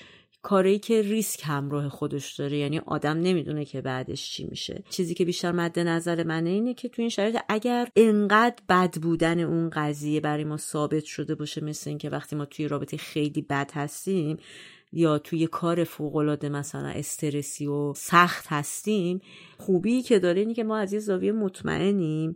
کاری 0.41 0.79
که 0.79 1.01
ریسک 1.01 1.39
همراه 1.43 1.89
خودش 1.89 2.33
داره 2.33 2.57
یعنی 2.57 2.79
آدم 2.79 3.17
نمی‌دونه 3.17 3.65
که 3.65 3.81
بعدش 3.81 4.31
چی 4.31 4.45
میشه. 4.45 4.83
چیزی 4.89 5.13
که 5.13 5.25
بیشتر 5.25 5.51
مد 5.51 5.79
نظر 5.79 6.23
منه 6.23 6.49
اینه 6.49 6.73
که 6.73 6.89
تو 6.89 7.01
این 7.01 7.09
شرایط 7.09 7.37
اگر 7.49 7.87
انقدر 7.95 8.63
بد 8.69 8.97
بودن 9.01 9.39
اون 9.39 9.69
قضیه 9.69 10.19
برای 10.19 10.43
ما 10.43 10.57
ثابت 10.57 11.03
شده 11.03 11.35
باشه 11.35 11.63
مثل 11.63 11.89
اینکه 11.89 12.09
وقتی 12.09 12.35
ما 12.35 12.45
توی 12.45 12.67
رابطه 12.67 12.97
خیلی 12.97 13.41
بد 13.41 13.71
هستیم 13.73 14.37
یا 14.93 15.17
توی 15.17 15.47
کار 15.47 15.83
فوقالعاده 15.83 16.49
مثلا 16.49 16.87
استرسی 16.87 17.67
و 17.67 17.93
سخت 17.93 18.45
هستیم 18.49 19.21
خوبی 19.57 20.01
که 20.01 20.19
داره 20.19 20.39
اینه 20.39 20.53
که 20.53 20.63
ما 20.63 20.77
از 20.77 20.93
یه 20.93 20.99
زاویه 20.99 21.31
مطمئنیم 21.31 22.35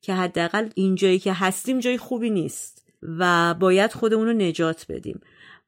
که 0.00 0.14
حداقل 0.14 0.68
اینجایی 0.74 1.18
که 1.18 1.32
هستیم 1.32 1.78
جای 1.78 1.98
خوبی 1.98 2.30
نیست 2.30 2.86
و 3.02 3.54
باید 3.54 3.92
خودمون 3.92 4.26
رو 4.26 4.32
نجات 4.32 4.86
بدیم. 4.88 5.20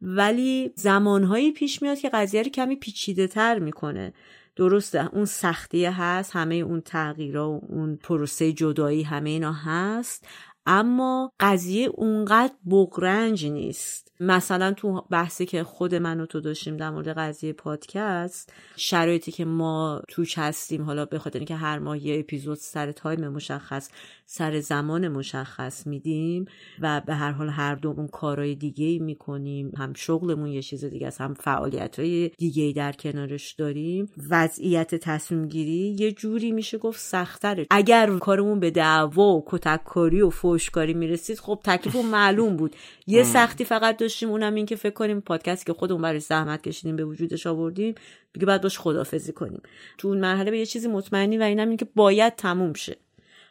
ولی 0.03 0.73
زمانهایی 0.75 1.53
پیش 1.53 1.83
میاد 1.83 1.99
که 1.99 2.09
قضیه 2.09 2.43
رو 2.43 2.51
کمی 2.51 2.77
پیچیده 2.77 3.27
تر 3.27 3.59
می‌کنه. 3.59 4.13
درسته 4.57 5.15
اون 5.15 5.25
سختیه 5.25 6.01
هست 6.01 6.37
همه 6.37 6.55
اون 6.55 6.81
تغییرها 6.81 7.51
و 7.51 7.61
اون 7.69 7.97
پروسه 7.97 8.53
جدایی 8.53 9.03
همه 9.03 9.31
اینا 9.31 9.53
هست 9.53 10.27
اما 10.69 11.33
قضیه 11.41 11.89
اونقدر 11.89 12.55
بغرنج 12.71 13.47
نیست. 13.47 14.09
مثلا 14.21 14.73
تو 14.73 15.05
بحثی 15.11 15.47
که 15.47 15.65
خود 15.65 15.95
من 15.95 16.21
و 16.21 16.27
تو 16.27 16.41
داشتیم 16.41 16.77
در 16.77 16.91
مورد 16.91 17.09
قضیه 17.09 17.53
پادکست 17.53 18.53
شرایطی 18.77 19.33
که 19.33 19.45
ما 19.45 20.03
توش 20.09 20.39
هستیم 20.39 20.83
حالا 20.83 21.05
به 21.05 21.19
خاطر 21.19 21.39
اینکه 21.39 21.55
هر 21.55 21.79
ماه 21.79 22.07
یه 22.07 22.19
اپیزود 22.19 22.59
سر 22.59 22.93
تایم 22.93 23.29
مشخص 23.29 23.91
سر 24.27 24.61
زمان 24.61 25.09
مشخص 25.09 25.87
میدیم 25.87 26.45
و 26.81 27.03
به 27.07 27.15
هر 27.15 27.33
حال 27.33 27.49
هر 27.49 27.75
دومون 27.75 28.09
کارهای 28.09 28.55
دیگه 28.55 28.87
ای 28.87 28.99
می‌کنیم 28.99 29.73
هم 29.77 29.93
شغلمون 29.93 30.49
یه 30.49 30.63
چیز 30.63 30.85
دیگه 30.85 31.07
است 31.07 31.21
هم 31.21 31.35
فعالیت 31.35 31.99
های 31.99 32.29
دیگه 32.39 32.63
ای 32.63 32.73
در 32.73 32.93
کنارش 32.93 33.53
داریم. 33.53 34.11
وضعیت 34.31 34.95
تصمیم 34.95 35.49
گیری 35.49 35.97
یه 35.99 36.13
جوری 36.13 36.53
میشه 36.53 36.79
گفت 36.79 37.01
سختره. 37.01 37.67
اگر 37.71 38.19
کارمون 38.19 38.61
به 38.61 38.71
دعوا 38.71 39.37
و 39.37 39.45
کتککاری 39.47 40.21
و 40.21 40.31
فوشکاری 40.59 40.95
می‌رسید 40.95 41.39
خب 41.39 41.61
تکلیف 41.65 41.97
معلوم 41.97 42.57
بود. 42.57 42.77
یه 43.07 43.23
سختی 43.23 43.65
فقط 43.65 43.97
داشتیم 43.97 44.31
اونم 44.31 44.55
این 44.55 44.67
که 44.67 44.77
فکر 44.77 44.95
کنیم 44.95 45.21
پادکست 45.21 45.67
که 45.67 45.73
خودمون 45.73 46.03
برای 46.03 46.21
زحمت 46.21 46.63
کشیدیم 46.63 46.97
به 46.97 47.05
وجودش 47.05 47.47
آوردیم 47.47 47.95
دیگه 48.33 48.47
بعد 48.47 48.63
باش 48.63 48.79
خدافزی 48.79 49.33
کنیم. 49.33 49.63
تو 49.99 50.09
اون 50.09 50.19
مرحله 50.19 50.51
به 50.51 50.59
یه 50.59 50.67
چیزی 50.67 50.89
مطمئنی 50.89 51.39
و 51.39 51.43
اینم 51.43 51.69
این 51.69 51.77
که 51.77 51.87
باید 51.95 52.37
تموم 52.37 52.73
شه. 52.73 52.97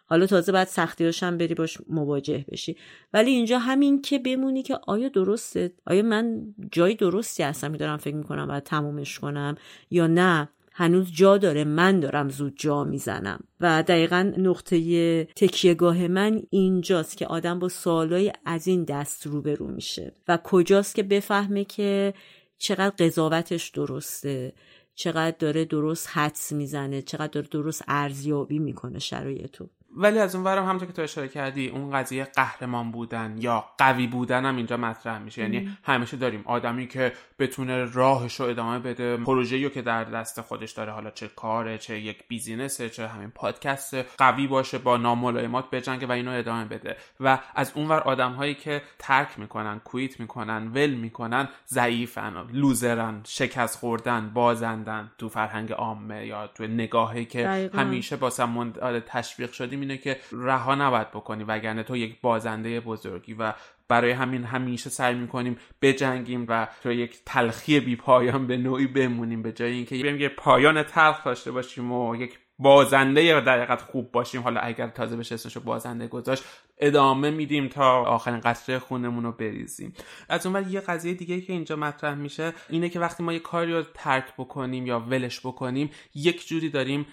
حالا 0.10 0.26
تازه 0.26 0.52
بعد 0.52 0.68
سختی 0.68 1.12
هم 1.22 1.38
بری 1.38 1.54
باش 1.54 1.78
مواجه 1.90 2.46
بشی. 2.52 2.78
ولی 3.14 3.32
اینجا 3.32 3.60
همین 3.60 4.02
که 4.02 4.20
بمونی 4.20 4.64
که 4.64 4.80
آیا 4.88 5.10
درسته؟ 5.10 5.72
آیا 5.86 6.04
من 6.04 6.42
جای 6.72 6.96
درستی 6.96 7.44
هستم 7.44 7.72
که 7.72 7.78
دارم 7.78 7.98
فکر 7.98 8.16
می‌کنم 8.16 8.48
باید 8.48 8.64
تمومش 8.64 9.20
کنم 9.20 9.56
یا 9.92 10.08
نه؟ 10.08 10.50
هنوز 10.80 11.12
جا 11.12 11.38
داره 11.38 11.64
من 11.64 11.99
دارم 11.99 12.30
زود 12.30 12.54
جا 12.58 12.84
می‌زنم. 12.84 13.40
و 13.62 13.84
دقیقا 13.84 14.34
نقطه 14.38 15.24
تکیهگاه 15.24 16.08
من 16.08 16.41
اینجاست 16.49 17.18
که 17.18 17.28
آدم 17.28 17.60
با 17.60 17.70
سوالای 17.70 18.34
از 18.45 18.68
این 18.68 18.84
دست 18.84 19.28
روبرو 19.28 19.68
میشه. 19.68 20.16
و 20.28 20.38
کجاست 20.44 20.95
که 20.95 21.04
بفهمه 21.04 21.64
که 21.64 22.14
چقدر 22.58 23.06
قضاوتش 23.06 23.70
درسته 23.70 24.54
چقدر 24.95 25.36
داره 25.40 25.66
درست 25.66 26.10
حدس 26.12 26.52
می‌زنه 26.52 27.02
چقدر 27.02 27.28
داره 27.28 27.48
درست 27.48 27.84
ارزیابی 27.88 28.60
می‌کنه 28.60 28.99
شرایطو. 28.99 29.70
ولی 29.96 30.20
از 30.20 30.36
اون 30.36 30.44
ورم 30.44 30.66
همونطور 30.66 30.88
که 30.88 30.94
تو 30.94 31.02
اشاره 31.02 31.28
کردی 31.28 31.68
اون 31.68 31.92
قضیه 31.92 32.24
قهرمان 32.24 32.92
بودن 32.92 33.36
یا 33.40 33.66
قوی 33.78 34.08
بودن 34.08 34.46
هم 34.46 34.56
اینجا 34.56 34.78
مطرح 34.78 35.18
میشه. 35.18 35.42
یعنی 35.42 35.78
همیشه 35.84 36.18
داریم 36.18 36.44
آدمی 36.46 36.88
که 36.88 37.14
بتونه 37.40 37.86
راهش 37.86 38.40
رو 38.40 38.46
ادامه 38.46 38.80
بده 38.80 39.18
پروژه‌ای 39.18 39.70
که 39.70 39.82
در 39.82 40.04
دست 40.04 40.42
خودش 40.42 40.72
داره 40.72 40.92
حالا 40.92 41.12
چه 41.12 41.28
کاره 41.28 41.78
چه 41.78 42.00
یک 42.00 42.28
بیزینسه 42.28 42.90
چه 42.90 43.08
همین 43.08 43.30
پادکست 43.30 43.96
قوی 44.18 44.48
باشه 44.48 44.78
با 44.78 44.98
ناملایمات 44.98 45.70
بجنگه 45.70 46.08
و 46.08 46.12
اینو 46.12 46.32
ادامه 46.32 46.66
بده. 46.66 46.96
و 47.20 47.40
از 47.56 47.72
اون 47.76 47.88
ور 47.88 48.00
آدم 48.00 48.32
هایی 48.32 48.54
که 48.54 48.82
ترک 49.00 49.40
می‌کنن 49.40 49.80
کویت 49.80 50.20
می‌کنن 50.20 50.68
ول 50.68 50.94
می‌کنن 50.94 51.50
ضعیفن 51.68 52.48
لوزرن 52.52 53.22
شکست 53.26 53.80
خوردن 53.80 54.30
بازندن 54.30 55.12
تو 55.18 55.30
فرهنگ 55.30 55.72
عامه 55.72 56.26
یا 56.26 56.48
تو 56.48 56.68
نگاهی 56.68 57.26
که 57.26 57.44
دقیقا. 57.44 57.80
همیشه 57.80 58.16
باسمون 58.16 58.74
تشویق 59.08 59.52
شدیم 59.52 59.77
اینه 59.82 59.98
که 59.98 60.20
رها 60.32 60.76
نباید 60.76 61.12
بکنی 61.12 61.44
وگرنه 61.44 61.84
تو 61.84 61.98
یک 61.98 62.22
بازنده 62.22 62.80
بزرگی 62.80 63.34
و 63.34 63.54
برای 63.88 64.12
همین 64.12 64.44
همیشه 64.44 64.90
سعی 64.90 65.16
می‌کنیم 65.16 65.58
بجنگیم 65.82 66.45
و 66.49 66.68
تو 66.84 66.91
یک 66.91 67.20
تلخی 67.26 67.80
بی 67.80 67.95
پایان 67.95 68.48
به 68.48 68.58
نوعی 68.58 68.88
بمونیم. 68.88 69.41
به 69.41 69.52
جای 69.52 69.72
اینکه 69.72 70.04
بریم 70.04 70.22
یه 70.22 70.30
پایان 70.30 70.84
تلخ 70.84 71.24
داشته 71.24 71.52
باشیم 71.52 71.91
و 71.91 72.16
یک 72.16 72.40
بازنده 72.60 73.41
در 73.41 73.76
خوب 73.76 74.12
باشیم 74.12 74.41
حالا 74.41 74.60
اگر 74.60 74.88
تازه 74.88 75.18
بشه 75.18 75.36
اسمشو 75.36 75.60
بازنده 75.60 76.08
گذاشت 76.08 76.44
ادامه 76.78 77.30
میدیم 77.30 77.68
تا 77.68 78.02
آخرین 78.04 78.40
قطره 78.40 78.80
خونمون 78.80 79.24
رو 79.24 79.32
بریزیم. 79.32 79.94
از 80.30 80.45
اون 80.45 80.70
یه 80.70 80.80
قضیه 80.80 81.14
دیگه 81.14 81.41
که 81.41 81.54
اینجا 81.54 81.76
مطرح 81.76 82.16
میشه 82.16 82.54
اینه 82.70 82.90
که 82.90 82.99
وقتی 82.99 83.24
ما 83.24 83.34
یه 83.34 83.40
کاری 83.40 83.74
رو 83.74 83.84
ترک 83.94 84.34
بکنیم 84.38 84.86
یا 84.86 84.99
ولش 84.99 85.40
بکنیم 85.40 85.90
یک 86.16 86.48
جوری 86.48 86.70
داریم 86.70 87.06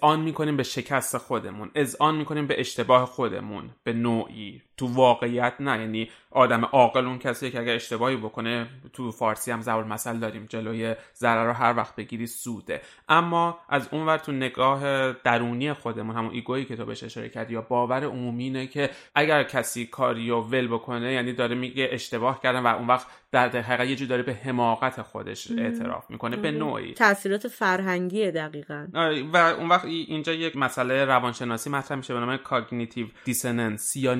آن 0.00 0.20
می‌کنیم 0.20 0.56
به 0.56 0.62
شکست 0.62 1.18
خودمون 1.18 1.70
آن 2.00 2.16
می‌کنیم 2.16 2.46
به 2.46 2.60
اشتباه 2.60 3.06
خودمون 3.06 3.70
به 3.84 3.92
نوعی. 3.92 4.62
تو 4.76 4.86
واقعیت 4.86 5.54
نه. 5.60 5.80
یعنی 5.80 6.10
آدم 6.30 6.64
عاقل 6.64 7.06
اون 7.06 7.18
کسی 7.18 7.50
که 7.50 7.60
اگر 7.60 7.74
اشتباهی 7.74 8.16
بکنه 8.16 8.66
تو 8.92 9.10
فارسی 9.10 9.50
هم 9.50 9.60
زبر 9.60 9.84
مثل 9.84 10.18
داریم 10.18 10.46
جلوی 10.48 10.94
ضرر 11.16 11.46
رو 11.46 11.52
هر 11.52 11.76
وقت 11.76 11.96
بگیری 11.96 12.26
سوده. 12.26 12.80
اما 13.08 13.58
از 13.68 13.88
اونور 13.92 14.18
تو 14.18 14.32
نگاه 14.32 15.12
درونی 15.12 15.72
خودمون 15.72 16.16
همون 16.16 16.34
ایگویی 16.34 16.64
که 16.64 16.76
تو 16.76 16.84
بهش 16.84 17.04
اشاره 17.04 17.28
کردی 17.28 17.54
یا 17.54 17.60
باور 17.60 18.04
عمومی 18.04 18.44
اینه 18.44 18.66
که 18.66 18.90
اگر 19.14 19.42
کسی 19.42 19.86
کاری 19.86 20.30
رو 20.30 20.40
ول 20.40 20.68
بکنه 20.68 21.12
یعنی 21.12 21.32
داره 21.32 21.54
میگه 21.54 21.88
اشتباه 21.92 22.40
کردن 22.40 22.60
و 22.60 22.66
اون 22.66 22.86
وقت 22.86 23.06
در 23.32 23.48
حقیقت 23.48 24.00
یه 24.00 24.06
داره 24.06 24.22
به 24.22 24.34
حماقت 24.34 25.02
خودش 25.02 25.50
اعتراف 25.50 26.10
می‌کنه 26.10 26.36
به 26.36 26.50
نوعی. 26.50 26.92
تاثیرات 26.92 27.48
فرهنگی 27.48 28.30
دقیقا. 28.30 28.86
و 29.32 29.36
اون 29.36 29.68
وقت 29.68 29.84
اینجا 29.84 30.32
یک 30.32 30.56
مسئله 30.56 31.04
روانشناسی 31.04 31.70
مطرح 31.70 31.96
میشه 31.96 32.14
به 32.14 32.20
نام 32.20 32.36
cognitive 32.36 33.06
dissonance 33.24 33.96
یا 33.96 34.14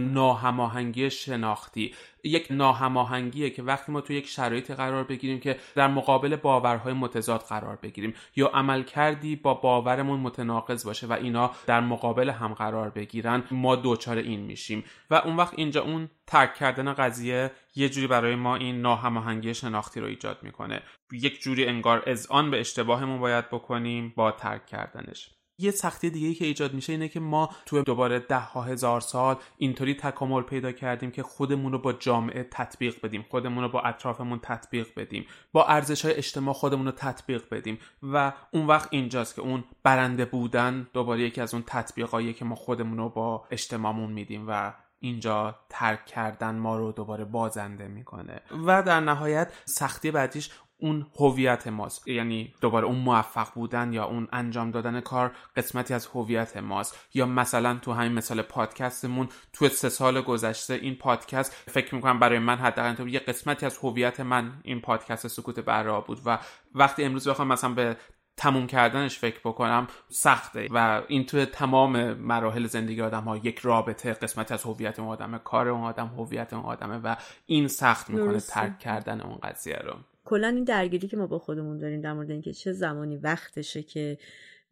ناهماهنگی 0.45 1.11
شناختی. 1.11 1.95
یک 2.25 2.47
ناهماهنگیه 2.51 3.51
که 3.51 3.63
وقتی 3.63 3.93
ما 3.93 4.01
تو 4.01 4.13
یک 4.13 4.29
شرایطی 4.29 4.75
قرار 4.75 5.05
بگیریم 5.05 5.41
که 5.41 5.59
در 5.75 5.89
مقابل 5.89 6.37
باورهای 6.37 6.93
متضاد 6.93 7.41
قرار 7.41 7.77
بگیریم. 7.77 8.15
یا 8.37 8.47
عملکردی 8.47 9.37
با 9.37 9.55
باورمون 9.55 10.21
متناقض 10.21 10.87
باشه 10.87 11.07
و 11.07 11.13
اینا 11.13 11.51
در 11.67 11.81
مقابل 11.81 12.31
هم 12.31 12.55
قرار 12.55 12.91
بگیرن. 12.91 13.43
ما 13.51 13.77
دچار 13.77 14.17
این 14.17 14.41
میشیم. 14.41 14.85
و 15.11 15.15
اون 15.15 15.37
وقت 15.37 15.55
اینجا 15.57 15.83
اون 15.83 16.11
ترک 16.27 16.55
کردن 16.55 16.93
قضیه 16.93 17.51
یه 17.77 17.89
جوری 17.89 18.07
برای 18.07 18.35
ما 18.35 18.57
این 18.57 18.81
ناهماهنگی 18.81 19.55
شناختی 19.55 20.01
رو 20.01 20.07
ایجاد 20.07 20.39
می‌کنه. 20.43 20.83
یک 21.13 21.41
جوری 21.41 21.67
انگار 21.67 22.05
آن 22.31 22.51
به 22.51 22.61
اشتباهمون 22.61 23.21
باید 23.21 23.51
بکنیم 23.51 24.13
با 24.17 24.31
ترک 24.31 24.67
کردنش. 24.67 25.34
یه 25.59 25.71
سختی 25.71 26.11
دیگه 26.11 26.35
که 26.35 26.45
ایجاد 26.45 26.75
میشه 26.75 26.93
اینه 26.93 27.09
که 27.09 27.21
ما 27.21 27.51
تو 27.67 27.83
دوباره 27.83 28.19
ده 28.19 28.39
ها 28.39 28.63
هزار 28.63 29.01
سال 29.01 29.37
اینطوری 29.59 29.95
تکامل 29.95 30.43
پیدا 30.43 30.73
کردیم 30.73 31.11
که 31.11 31.23
خودمون 31.23 31.73
رو 31.73 31.79
با 31.79 31.93
جامعه 31.93 32.49
تطبیق 32.51 33.01
بدیم 33.03 33.25
خودمون 33.31 33.65
رو 33.65 33.69
با 33.69 33.81
اطرافمون 33.81 34.39
تطبیق 34.43 34.89
بدیم 34.97 35.27
با 35.53 35.65
ارزش 35.65 36.05
های 36.05 36.15
اجتماع 36.15 36.55
خودمون 36.55 36.87
رو 36.87 36.93
تطبیق 36.93 37.45
بدیم 37.51 37.79
و 38.03 38.33
اون 38.51 38.67
وقت 38.67 38.89
اینجاست 38.91 39.35
که 39.35 39.43
اون 39.43 39.65
برنده 39.83 40.25
بودن 40.25 40.89
دوباره 40.93 41.21
یکی 41.21 41.41
از 41.41 41.55
اون 41.55 41.65
تطبیقایی 41.67 42.33
که 42.33 42.45
ما 42.45 42.55
خودمون 42.55 42.99
رو 42.99 43.09
با 43.09 43.45
اجتماعمون 43.51 44.13
میدیم 44.13 44.45
و 44.49 44.73
اینجا 45.05 45.55
ترک 45.69 46.07
کردن 46.07 46.55
ما 46.55 46.77
رو 46.77 46.93
دوباره 46.93 47.25
بازنده 47.25 47.89
می‌کنه. 47.89 48.41
و 48.67 48.83
در 48.83 49.01
نهایت 49.01 49.53
سختی 49.65 50.11
بعدیش 50.11 50.51
اون 50.85 51.07
هویت 51.19 51.67
ماست. 51.67 52.09
یعنی 52.09 52.55
دوباره 52.61 52.87
اون 52.87 52.97
موفق 52.97 53.55
بودن 53.55 53.93
یا 53.93 54.05
اون 54.05 54.29
انجام 54.33 54.71
دادن 54.71 55.01
کار 55.01 55.33
قسمتی 55.57 55.95
از 55.95 56.07
هویت 56.07 56.57
ماست. 56.57 57.09
یا 57.15 57.27
مثلا 57.27 57.75
تو 57.75 57.93
همین 57.93 58.13
مثال 58.13 58.43
پادکستمون 58.43 59.29
تو 59.53 59.69
سه 59.69 59.89
سال 59.89 60.21
گذشته 60.21 60.75
این 60.75 60.95
پادکست 60.95 61.53
فکر 61.53 61.95
می‌کنم 61.95 62.19
برای 62.19 62.39
من 62.39 62.57
حداقل 62.57 63.09
یه 63.09 63.19
قسمتی 63.19 63.67
از 63.67 63.79
هویت 63.83 64.21
من 64.21 64.53
این 64.63 64.81
پادکست 64.81 65.29
سکوت 65.29 65.61
برا 65.61 66.01
بود 66.01 66.21
و 66.25 66.39
وقتی 66.75 67.05
امروز 67.05 67.29
بخوام 67.29 67.49
مثلا 67.49 67.71
به 67.71 67.97
تموم 68.37 68.67
کردنش 68.67 69.19
فکر 69.19 69.41
بکنم 69.45 69.87
سخته 70.09 70.69
و 70.71 71.03
این 71.09 71.27
توی 71.27 71.47
تمام 71.47 72.13
مراحل 72.15 72.67
زندگی 72.67 73.03
آدم 73.03 73.25
ها 73.25 73.37
یک 73.37 73.59
رابطه 73.59 74.13
قسمت 74.13 74.53
از 74.53 74.63
هویت 74.63 74.99
اون 74.99 75.09
آدمه 75.09 75.39
کار 75.39 75.69
اون 75.69 75.85
آدم 75.85 76.07
هویت 76.07 76.53
اون 76.53 76.63
آدمه 76.63 76.99
و 76.99 77.17
این 77.47 77.69
سخت 77.69 78.11
می‌کنه 78.11 78.41
ترک 78.41 78.79
کردن 78.79 79.21
اون 79.21 79.39
قضیه 79.43 79.77
رو. 79.77 79.95
کلا 80.25 80.49
این 80.49 80.65
درگیری 80.65 81.09
که 81.09 81.17
ما 81.17 81.27
با 81.27 81.39
خودمون 81.39 81.79
داریم 81.79 82.01
در 82.01 82.13
مورد 82.13 82.31
اینکه 82.31 82.53
چه 82.53 82.73
زمانی 82.73 83.17
وقتشه 83.17 83.83
که 83.83 84.19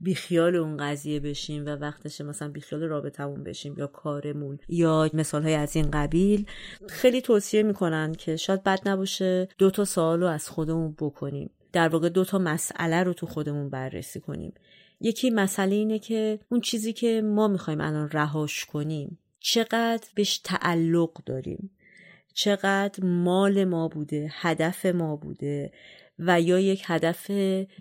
بیخیال 0.01 0.57
اون 0.57 0.77
قضیه 0.77 1.21
بشیم 1.21 1.67
و 1.67 1.69
وقتشه 1.69 2.25
مثلا 2.25 2.49
بیخیال 2.49 2.83
رابطمون 2.83 3.45
بشیم 3.45 3.75
یا 3.79 3.87
کارمون 3.87 4.59
یا 4.69 5.11
مثال 5.15 5.43
های 5.43 5.55
از 5.55 5.77
این 5.77 5.91
قبیل 5.91 6.47
خیلی 6.89 7.21
توصیه 7.21 7.63
می‌کنن 7.63 8.13
که 8.13 8.37
شاید 8.37 8.63
بد 8.63 8.89
نباشه 8.89 9.49
دو 9.59 9.71
تا 9.71 9.85
سوال 9.85 10.21
رو 10.21 10.27
از 10.27 10.49
خودمون 10.49 10.95
بکنیم. 10.99 11.51
در 11.73 11.89
واقع 11.89 12.09
دو 12.09 12.25
تا 12.25 12.39
مسئله 12.39 13.03
رو 13.03 13.13
تو 13.13 13.27
خودمون 13.27 13.71
بررسی 13.71 14.21
کنیم. 14.21 14.55
یکی 15.01 15.31
مسئله 15.31 15.75
اینه 15.75 15.99
که 15.99 16.39
اون 16.49 16.61
چیزی 16.61 16.93
که 16.93 17.23
ما 17.25 17.49
می‌خوایم 17.49 17.81
الان 17.81 18.11
رهاش 18.11 18.65
کنیم 18.65 19.19
چقدر 19.41 20.09
بهش 20.15 20.39
تعلق 20.39 21.25
داریم؟ 21.27 21.71
چقدر 22.35 23.05
مال 23.05 23.65
ما 23.65 23.89
بوده 23.89 24.31
هدف 24.33 24.87
ما 24.87 25.17
بوده 25.17 25.73
و 26.19 26.41
یا 26.41 26.59
یک 26.59 26.83
هدف 26.87 27.31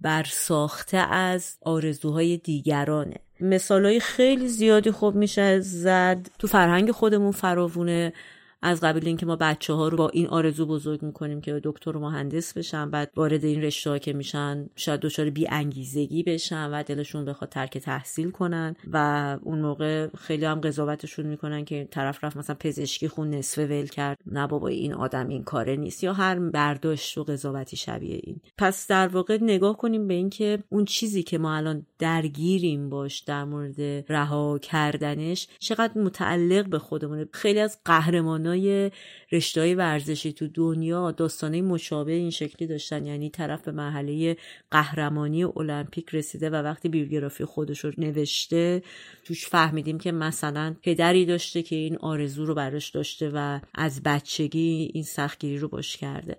برساخته 0.01 0.97
از 0.97 1.57
آرزوهای 1.61 2.37
دیگرانه. 2.37 3.15
مثالهای 3.39 3.99
خیلی 3.99 4.47
زیادی 4.47 4.91
خوب 4.91 5.15
میشه 5.15 5.59
زد. 5.59 6.27
تو 6.39 6.47
فرهنگ 6.47 6.91
خودمون 6.91 7.31
فراوونه. 7.31 8.13
از 8.61 8.81
قبیل 8.81 9.07
اینکه 9.07 9.25
ما 9.25 9.35
بچه 9.35 9.73
ها 9.73 9.87
رو 9.87 9.97
با 9.97 10.09
این 10.09 10.27
آرزو 10.27 10.65
بزرگ 10.65 11.03
می‌کنیم 11.03 11.41
که 11.41 11.61
دکتر 11.63 11.97
و 11.97 11.99
مهندس 11.99 12.53
بشن 12.57 12.89
بعد 12.89 13.11
وارد 13.15 13.45
این 13.45 13.61
رشته 13.61 13.89
ها 13.89 13.97
که 13.97 14.13
میشن 14.13 14.69
شاید 14.75 14.99
دچار 14.99 15.29
بی 15.29 15.47
انگیزگی 15.47 16.23
بشن 16.23 16.69
و 16.71 16.83
دلشون 16.83 17.25
بخواد 17.25 17.49
ترک 17.49 17.77
تحصیل 17.77 18.31
کنن 18.31 18.75
و 18.91 19.37
اون 19.41 19.61
موقع 19.61 20.07
خیلی 20.17 20.45
هم 20.45 20.61
قضاوتشون 20.61 21.25
می‌کنن 21.25 21.65
که 21.65 21.87
طرف 21.91 22.23
رفت 22.23 22.37
مثلا 22.37 22.55
پزشکی 22.59 23.07
خون 23.07 23.29
نصف 23.29 23.57
ول 23.57 23.85
کرد. 23.85 24.17
نه 24.25 24.47
بابا 24.47 24.67
این 24.67 24.93
آدم 24.93 25.27
این 25.27 25.43
کاره 25.43 25.75
نیست. 25.75 26.03
یا 26.03 26.13
هر 26.13 26.39
برداشت 26.39 27.17
و 27.17 27.23
قضاوتی 27.23 27.77
شبیه 27.77 28.19
این. 28.23 28.41
پس 28.57 28.87
در 28.87 29.07
واقع 29.07 29.37
نگاه 29.41 29.77
کنیم 29.77 30.07
به 30.07 30.13
اینکه 30.13 30.63
اون 30.69 30.85
چیزی 30.85 31.23
که 31.23 31.37
ما 31.37 31.55
الان 31.55 31.85
درگیریم 31.99 32.89
باش 32.89 33.19
در 33.19 33.43
مورد 33.43 33.81
رها 34.11 34.59
کردنش 34.59 35.47
چقدر 35.59 36.01
متعلق 36.01 36.69
به 36.69 36.79
خودمونه. 36.79 37.27
خیلی 37.33 37.59
از 37.59 37.77
قهرمان 37.85 38.50
های 38.51 38.91
رشته 39.31 39.75
ورزشی 39.75 40.33
تو 40.33 40.47
دنیا 40.47 41.11
داستانه 41.11 41.61
مشابه 41.61 42.11
این 42.11 42.29
شکلی 42.29 42.67
داشتن. 42.67 43.05
یعنی 43.05 43.29
طرف 43.29 43.61
به 43.61 43.71
مرحله 43.71 44.37
قهرمانی 44.71 45.43
المپیک 45.43 46.09
رسیده 46.09 46.49
و 46.49 46.55
وقتی 46.55 46.89
بیوگرافی 46.89 47.45
خودش 47.45 47.79
رو 47.79 47.91
نوشته 47.97 48.83
توش 49.25 49.47
فهمیدیم 49.47 49.97
که 49.99 50.11
مثلا 50.11 50.75
پدری 50.83 51.25
داشته 51.25 51.61
که 51.61 51.75
این 51.75 51.97
آرزو 51.97 52.45
رو 52.45 52.55
براش 52.55 52.89
داشته 52.89 53.31
و 53.33 53.59
از 53.75 54.03
بچگی 54.03 54.91
این 54.93 55.03
سختگیری 55.03 55.57
رو 55.57 55.67
باش 55.67 55.97
کرده. 55.97 56.37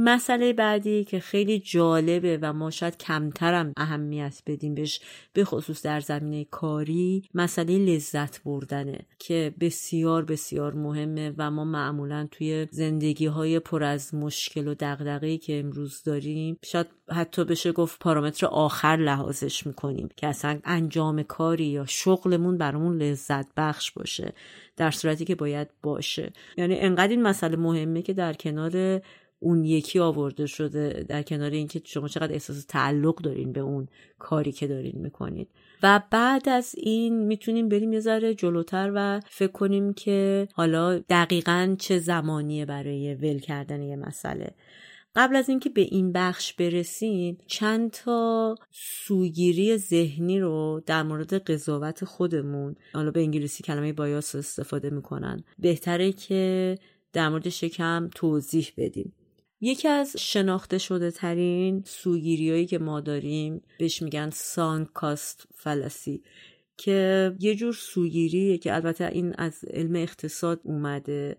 مسئله 0.00 0.52
بعدی 0.52 1.04
که 1.04 1.20
خیلی 1.20 1.58
جالبه 1.58 2.38
و 2.42 2.52
ما 2.52 2.70
شاید 2.70 2.96
کمترم 2.96 3.72
اهمیت 3.76 4.42
بدیم 4.46 4.74
بهش 4.74 5.00
به 5.32 5.44
خصوص 5.44 5.82
در 5.82 6.00
زمینه 6.00 6.44
کاری 6.44 7.28
مسئله 7.34 7.78
لذت 7.78 8.42
بردنه 8.42 8.98
که 9.18 9.54
بسیار 9.60 10.24
بسیار 10.24 10.74
مهمه 10.74 11.34
و 11.38 11.50
ما 11.50 11.64
معمولا 11.64 12.28
توی 12.30 12.66
زندگی 12.70 13.26
های 13.26 13.58
پر 13.58 13.84
از 13.84 14.14
مشکل 14.14 14.68
و 14.68 14.74
دقدقهی 14.74 15.38
که 15.38 15.58
امروز 15.58 16.02
داریم 16.02 16.58
شاید 16.64 16.86
حتی 17.10 17.44
بشه 17.44 17.72
گفت 17.72 17.98
پارامتر 17.98 18.46
آخر 18.46 18.96
لحاظش 18.96 19.66
می‌کنیم 19.66 20.08
که 20.16 20.26
اصلا 20.26 20.60
انجام 20.64 21.22
کاری 21.22 21.66
یا 21.66 21.86
شغلمون 21.86 22.58
برامون 22.58 23.02
لذت 23.02 23.46
بخش 23.56 23.90
باشه 23.92 24.32
در 24.76 24.90
صورتی 24.90 25.24
که 25.24 25.34
باید 25.34 25.68
باشه. 25.82 26.32
یعنی 26.56 26.78
انقدر 26.80 27.08
این 27.08 27.22
مسئله 27.22 27.56
مهمه 27.56 28.02
که 28.02 28.12
در 28.12 28.32
کنار 28.32 29.00
اون 29.40 29.64
یکی 29.64 29.98
آورده 29.98 30.46
شده 30.46 31.04
در 31.08 31.22
کنار 31.22 31.50
اینکه 31.50 31.80
شما 31.84 32.08
چقدر 32.08 32.32
احساس 32.32 32.64
تعلق 32.64 33.14
دارین 33.14 33.52
به 33.52 33.60
اون 33.60 33.88
کاری 34.18 34.52
که 34.52 34.66
دارین 34.66 34.98
می‌کنید. 34.98 35.48
و 35.82 36.02
بعد 36.10 36.48
از 36.48 36.74
این 36.76 37.26
می‌تونیم 37.26 37.68
بریم 37.68 37.92
یه 37.92 38.00
ذره 38.00 38.34
جلوتر 38.34 38.92
و 38.94 39.20
فکر 39.30 39.52
کنیم 39.52 39.92
که 39.92 40.48
حالا 40.54 40.98
دقیقا 40.98 41.76
چه 41.78 41.98
زمانیه 41.98 42.64
برای 42.64 43.14
ول 43.14 43.38
کردن 43.38 43.82
یه 43.82 43.96
مسئله. 43.96 44.54
قبل 45.16 45.36
از 45.36 45.48
اینکه 45.48 45.70
به 45.70 45.80
این 45.80 46.12
بخش 46.12 46.52
برسیم 46.52 47.38
چند 47.46 47.90
تا 47.90 48.54
سوگیری 48.70 49.76
ذهنی 49.76 50.40
رو 50.40 50.82
در 50.86 51.02
مورد 51.02 51.34
قضاوت 51.34 52.04
خودمون 52.04 52.76
حالا 52.94 53.10
به 53.10 53.20
انگلیسی 53.20 53.62
کلمه 53.62 53.92
بایاس 53.92 54.34
استفاده 54.34 54.90
می‌کنن. 54.90 55.44
بهتره 55.58 56.12
که 56.12 56.74
در 57.12 57.28
موردش 57.28 57.62
یکم 57.62 58.10
توضیح 58.14 58.68
بدیم. 58.76 59.12
یکی 59.60 59.88
از 59.88 60.16
شناخته 60.18 60.78
شده 60.78 61.10
ترین 61.10 61.82
سوگیری 61.86 62.66
که 62.66 62.78
ما 62.78 63.00
داریم 63.00 63.62
بهش 63.78 64.02
میگن 64.02 64.30
سانکاست 64.30 65.48
فلسی 65.54 66.22
که 66.76 67.32
یه 67.38 67.54
جور 67.54 67.72
سوگیریه 67.72 68.58
که 68.58 68.74
البته 68.74 69.06
این 69.06 69.34
از 69.38 69.64
علم 69.70 69.96
اقتصاد 69.96 70.60
اومده 70.62 71.36